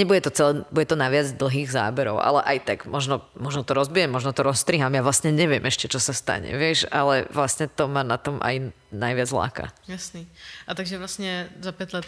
nebude 0.00 0.20
to 0.24 0.30
celé, 0.32 0.64
bude 0.68 0.86
to 0.88 0.96
na 0.98 1.08
viac 1.08 1.32
dlhých 1.32 1.70
záberov, 1.70 2.20
ale 2.20 2.42
aj 2.44 2.58
tak 2.64 2.78
možno, 2.84 3.24
možno 3.36 3.62
to 3.62 3.72
rozbijem, 3.72 4.12
možno 4.12 4.34
to 4.36 4.42
rozstriham, 4.44 4.92
ja 4.92 5.02
vlastne 5.04 5.32
neviem 5.32 5.62
ešte, 5.64 5.90
čo 5.90 6.00
sa 6.02 6.16
stane, 6.16 6.52
vieš, 6.56 6.88
ale 6.92 7.28
vlastne 7.30 7.70
to 7.70 7.86
ma 7.86 8.02
na 8.06 8.20
tom 8.20 8.38
aj 8.40 8.72
najviac 8.96 9.30
láka. 9.34 9.64
Jasný. 9.90 10.24
A 10.64 10.72
takže 10.72 10.96
vlastne 10.96 11.50
za 11.58 11.74
5 11.74 11.96
let 11.96 12.06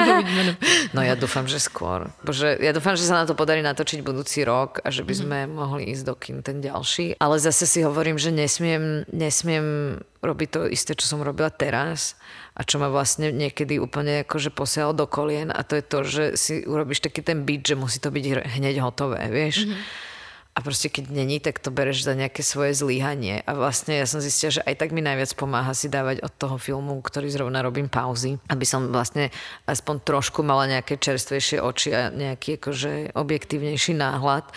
No 0.96 1.02
ja 1.02 1.18
dúfam, 1.18 1.44
že 1.50 1.58
skôr. 1.58 2.08
Bože, 2.22 2.56
ja 2.62 2.70
dúfam, 2.70 2.94
že 2.94 3.04
sa 3.04 3.20
na 3.20 3.26
to 3.26 3.34
podarí 3.34 3.60
natočiť 3.60 4.00
budúci 4.00 4.46
rok 4.46 4.80
a 4.80 4.88
že 4.88 5.02
by 5.02 5.14
sme 5.14 5.38
mm-hmm. 5.44 5.56
mohli 5.58 5.82
ísť 5.90 6.04
do 6.06 6.14
kin 6.16 6.40
ten 6.40 6.62
ďalší. 6.62 7.18
Ale 7.18 7.36
zase 7.42 7.66
si 7.66 7.82
hovorím, 7.82 8.16
že 8.16 8.30
nesmiem, 8.30 9.04
nesmiem 9.10 9.98
robiť 10.20 10.48
to 10.48 10.60
isté, 10.70 10.92
čo 10.94 11.08
som 11.08 11.24
robila 11.24 11.50
teraz 11.50 12.14
a 12.60 12.64
čo 12.68 12.76
ma 12.76 12.92
vlastne 12.92 13.32
niekedy 13.32 13.80
úplne 13.80 14.28
akože 14.28 14.52
posialo 14.52 14.92
do 14.92 15.08
kolien 15.08 15.48
a 15.48 15.64
to 15.64 15.80
je 15.80 15.84
to, 15.88 15.98
že 16.04 16.24
si 16.36 16.54
urobíš 16.68 17.00
taký 17.00 17.24
ten 17.24 17.48
beat, 17.48 17.64
že 17.64 17.72
musí 17.72 17.96
to 17.96 18.12
byť 18.12 18.52
hneď 18.60 18.84
hotové, 18.84 19.32
vieš. 19.32 19.64
Mm-hmm. 19.64 19.80
A 19.80 20.08
a 20.50 20.66
proste 20.66 20.90
keď 20.90 21.14
není, 21.14 21.38
tak 21.38 21.62
to 21.62 21.70
bereš 21.70 22.02
za 22.02 22.18
nejaké 22.18 22.42
svoje 22.42 22.74
zlíhanie. 22.74 23.46
A 23.46 23.54
vlastne 23.54 23.94
ja 23.94 24.04
som 24.04 24.18
zistila, 24.18 24.60
že 24.60 24.66
aj 24.66 24.82
tak 24.82 24.90
mi 24.90 24.98
najviac 24.98 25.30
pomáha 25.38 25.70
si 25.72 25.86
dávať 25.86 26.26
od 26.26 26.32
toho 26.34 26.58
filmu, 26.58 26.98
ktorý 26.98 27.30
zrovna 27.30 27.62
robím 27.62 27.86
pauzy, 27.86 28.34
aby 28.50 28.66
som 28.66 28.90
vlastne 28.90 29.30
aspoň 29.70 30.02
trošku 30.02 30.42
mala 30.42 30.66
nejaké 30.66 30.98
čerstvejšie 30.98 31.62
oči 31.62 31.94
a 31.94 32.10
nejaký 32.10 32.58
akože 32.58 33.14
objektívnejší 33.14 33.94
náhľad. 33.94 34.50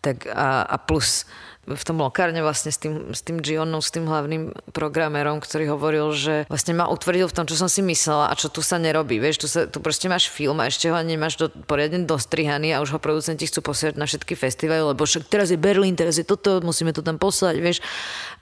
Tak 0.00 0.24
a, 0.24 0.64
a 0.66 0.76
plus 0.80 1.28
v 1.66 1.82
tom 1.82 1.98
lokárne 1.98 2.38
vlastne 2.46 2.70
s 2.70 2.78
tým, 2.78 3.10
s 3.10 3.26
tým 3.26 3.42
Gionom, 3.42 3.82
s 3.82 3.90
tým 3.90 4.06
hlavným 4.06 4.54
programérom, 4.70 5.42
ktorý 5.42 5.74
hovoril, 5.74 6.14
že 6.14 6.46
vlastne 6.46 6.78
ma 6.78 6.86
utvrdil 6.86 7.26
v 7.26 7.34
tom, 7.34 7.42
čo 7.42 7.58
som 7.58 7.66
si 7.66 7.82
myslela 7.82 8.30
a 8.30 8.38
čo 8.38 8.46
tu 8.46 8.62
sa 8.62 8.78
nerobí. 8.78 9.18
Vieš, 9.18 9.36
tu, 9.42 9.46
sa, 9.50 9.66
tu 9.66 9.82
proste 9.82 10.06
máš 10.06 10.30
film 10.30 10.62
a 10.62 10.70
ešte 10.70 10.86
ho 10.86 10.94
nemáš 11.02 11.34
do, 11.34 11.50
poriadne 11.66 12.06
dostrihaný 12.06 12.70
a 12.70 12.82
už 12.86 12.94
ho 12.94 13.00
producenti 13.02 13.50
chcú 13.50 13.66
posielať 13.66 13.98
na 13.98 14.06
všetky 14.06 14.38
festivaly, 14.38 14.94
lebo 14.94 15.02
však 15.02 15.26
teraz 15.26 15.50
je 15.50 15.58
Berlín, 15.58 15.98
teraz 15.98 16.22
je 16.22 16.24
toto, 16.24 16.62
musíme 16.62 16.94
to 16.94 17.02
tam 17.02 17.18
poslať, 17.18 17.58
vieš. 17.58 17.82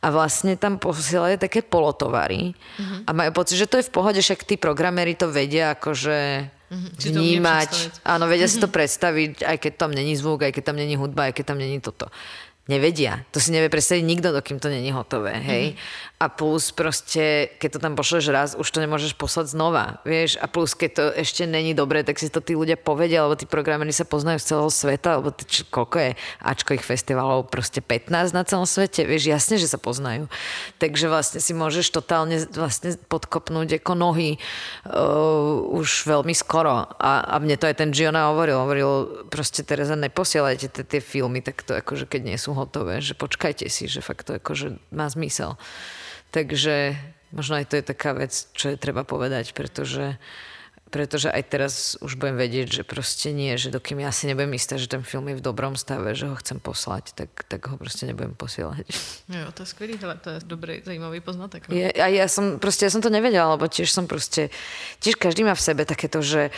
A 0.04 0.12
vlastne 0.12 0.60
tam 0.60 0.76
posielajú 0.76 1.40
také 1.40 1.64
polotovary 1.64 2.52
mm-hmm. 2.52 3.08
a 3.08 3.10
majú 3.16 3.30
pocit, 3.40 3.56
že 3.56 3.64
to 3.64 3.80
je 3.80 3.88
v 3.88 3.94
pohode, 3.94 4.20
však 4.20 4.44
tí 4.44 4.60
programéri 4.60 5.16
to 5.16 5.32
vedia 5.32 5.72
akože 5.72 6.44
mm-hmm. 6.44 6.92
vnímať. 7.08 7.70
Áno, 8.04 8.28
vedia 8.28 8.44
mm-hmm. 8.44 8.60
si 8.60 8.60
to 8.60 8.68
mhm. 8.68 8.74
predstaviť, 8.78 9.32
aj 9.48 9.56
keď 9.56 9.72
tam 9.80 9.96
není 9.96 10.12
zvuk, 10.12 10.44
aj 10.44 10.52
keď 10.52 10.64
tam 10.68 10.76
není 10.76 11.00
hudba, 11.00 11.32
aj 11.32 11.40
keď 11.40 11.44
tam 11.48 11.56
není 11.56 11.80
toto 11.80 12.12
nevedia. 12.64 13.28
To 13.36 13.38
si 13.44 13.52
nevie 13.52 13.68
predstaviť 13.68 14.00
nikto, 14.00 14.32
dokým 14.32 14.56
to 14.56 14.72
není 14.72 14.88
hotové, 14.88 15.36
hej. 15.36 15.76
Mm-hmm. 15.76 16.12
A 16.16 16.32
plus 16.32 16.72
proste, 16.72 17.52
keď 17.60 17.76
to 17.76 17.78
tam 17.84 17.92
pošleš 17.92 18.24
raz, 18.32 18.50
už 18.56 18.64
to 18.64 18.80
nemôžeš 18.80 19.12
poslať 19.20 19.52
znova, 19.52 20.00
vieš. 20.08 20.40
A 20.40 20.48
plus, 20.48 20.72
keď 20.72 20.90
to 20.96 21.04
ešte 21.12 21.44
není 21.44 21.76
dobré, 21.76 22.00
tak 22.00 22.16
si 22.16 22.32
to 22.32 22.40
tí 22.40 22.56
ľudia 22.56 22.80
povedia, 22.80 23.28
lebo 23.28 23.36
tí 23.36 23.44
programeri 23.44 23.92
sa 23.92 24.08
poznajú 24.08 24.40
z 24.40 24.46
celého 24.48 24.70
sveta, 24.72 25.20
lebo 25.20 25.28
tí, 25.36 25.44
koľko 25.68 25.96
je 26.00 26.10
Ačko 26.40 26.72
ich 26.72 26.80
festivalov, 26.80 27.52
proste 27.52 27.84
15 27.84 28.32
na 28.32 28.42
celom 28.48 28.64
svete, 28.64 29.04
vieš, 29.04 29.28
jasne, 29.28 29.60
že 29.60 29.68
sa 29.68 29.76
poznajú. 29.76 30.32
Takže 30.80 31.12
vlastne 31.12 31.44
si 31.44 31.52
môžeš 31.52 31.92
totálne 31.92 32.40
vlastne 32.56 32.96
podkopnúť 33.12 33.84
ako 33.84 33.92
nohy 33.92 34.40
uh, 34.88 35.60
už 35.76 36.08
veľmi 36.08 36.32
skoro. 36.32 36.88
A, 36.96 37.28
a 37.28 37.34
mne 37.36 37.60
to 37.60 37.68
aj 37.68 37.76
ten 37.76 37.92
Giona 37.92 38.32
hovoril, 38.32 38.56
hovoril 38.56 38.90
proste 39.28 39.60
Tereza, 39.60 39.92
neposielajte 39.92 40.72
tie 40.88 41.00
filmy 41.04 41.44
takto, 41.44 41.76
akože 41.76 42.08
keď 42.08 42.22
nie 42.24 42.38
sú 42.40 42.53
hotové, 42.54 43.02
že 43.02 43.18
počkajte 43.18 43.66
si, 43.68 43.90
že 43.90 44.00
fakt 44.00 44.30
to 44.30 44.38
akože 44.38 44.78
má 44.94 45.10
zmysel. 45.10 45.58
Takže 46.30 46.98
možno 47.34 47.58
aj 47.58 47.66
to 47.70 47.74
je 47.78 47.84
taká 47.84 48.14
vec, 48.14 48.32
čo 48.54 48.74
je 48.74 48.80
treba 48.80 49.02
povedať, 49.02 49.54
pretože 49.54 50.16
pretože 50.94 51.26
aj 51.26 51.42
teraz 51.50 51.74
už 51.98 52.14
budem 52.14 52.38
vedieť, 52.38 52.70
že 52.70 52.82
proste 52.86 53.34
nie, 53.34 53.58
že 53.58 53.74
dokým 53.74 53.98
ja 54.06 54.14
si 54.14 54.30
nebudem 54.30 54.54
istá, 54.54 54.78
že 54.78 54.86
ten 54.86 55.02
film 55.02 55.26
je 55.26 55.42
v 55.42 55.42
dobrom 55.42 55.74
stave, 55.74 56.14
že 56.14 56.30
ho 56.30 56.38
chcem 56.38 56.62
poslať, 56.62 57.18
tak, 57.18 57.34
tak 57.50 57.66
ho 57.66 57.74
proste 57.74 58.06
nebudem 58.06 58.30
posielať. 58.38 58.86
Jo, 59.26 59.50
to 59.50 59.66
je 59.66 59.68
skvělý, 59.74 59.98
hele, 59.98 60.14
to 60.22 60.30
je 60.30 60.38
dobrý, 60.46 60.86
zajímavý 60.86 61.18
poznatek. 61.18 61.66
No? 61.66 61.74
Je, 61.74 61.90
a 61.90 62.06
ja 62.06 62.30
som, 62.30 62.62
proste, 62.62 62.86
ja 62.86 62.94
som 62.94 63.02
to 63.02 63.10
nevedela, 63.10 63.58
lebo 63.58 63.66
tiež 63.66 63.90
som 63.90 64.06
proste, 64.06 64.54
tiež 65.02 65.18
každý 65.18 65.42
má 65.42 65.58
v 65.58 65.66
sebe 65.66 65.82
takéto, 65.82 66.22
že 66.22 66.54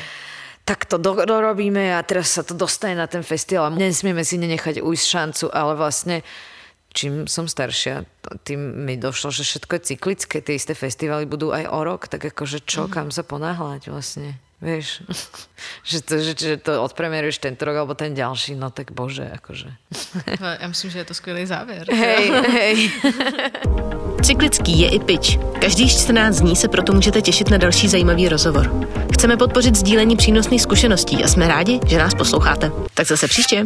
tak 0.66 0.90
to 0.90 0.98
dorobíme 0.98 1.94
a 1.94 2.02
teraz 2.02 2.34
sa 2.34 2.43
to 2.43 2.51
dostane 2.51 2.98
na 2.98 3.06
ten 3.06 3.22
festival 3.22 3.70
a 3.70 3.74
nesmieme 3.74 4.26
si 4.26 4.34
nenechať 4.34 4.82
ujsť 4.82 5.06
šancu, 5.06 5.47
ale 5.55 5.78
vlastne 5.78 6.26
čím 6.90 7.30
som 7.30 7.47
staršia, 7.47 8.02
tým 8.43 8.82
mi 8.82 8.98
došlo, 8.98 9.30
že 9.30 9.47
všetko 9.47 9.72
je 9.78 9.86
cyklické. 9.94 10.36
Tie 10.43 10.59
isté 10.59 10.74
festivaly 10.74 11.28
budú 11.28 11.55
aj 11.55 11.70
o 11.70 11.80
rok, 11.86 12.10
tak 12.10 12.34
akože 12.34 12.66
čo, 12.66 12.88
mm. 12.88 12.90
kam 12.90 13.09
sa 13.14 13.22
ponáhľať 13.22 13.93
vlastne. 13.93 14.40
Vieš, 14.62 15.02
že 15.84 16.00
to, 16.00 16.18
že, 16.18 16.32
že 16.38 16.56
to 16.56 16.82
odpremieruješ 16.82 17.38
tento 17.38 17.64
rok 17.64 17.76
alebo 17.76 17.94
ten 17.94 18.14
ďalší, 18.14 18.56
no 18.56 18.70
tak 18.70 18.92
bože, 18.92 19.30
akože. 19.34 19.68
Já 20.60 20.68
myslím, 20.68 20.90
že 20.90 20.98
je 20.98 21.04
to 21.04 21.14
skvělý 21.14 21.46
závěr. 21.46 21.86
Hej, 21.92 22.30
hej. 22.30 22.90
Cyklický 24.22 24.80
je 24.80 24.88
i 24.88 24.98
pitch. 24.98 25.38
Každých 25.60 25.92
14 25.92 26.40
dní 26.40 26.56
se 26.56 26.68
proto 26.68 26.92
můžete 26.92 27.22
těšit 27.22 27.50
na 27.50 27.56
další 27.56 27.88
zajímavý 27.88 28.28
rozhovor. 28.28 28.86
Chceme 29.12 29.36
podpořit 29.36 29.74
sdílení 29.74 30.16
přínosných 30.16 30.62
zkušeností 30.62 31.24
a 31.24 31.28
jsme 31.28 31.48
rádi, 31.48 31.80
že 31.86 31.98
nás 31.98 32.14
posloucháte. 32.14 32.72
Tak 32.94 33.06
zase 33.06 33.28
příště. 33.28 33.62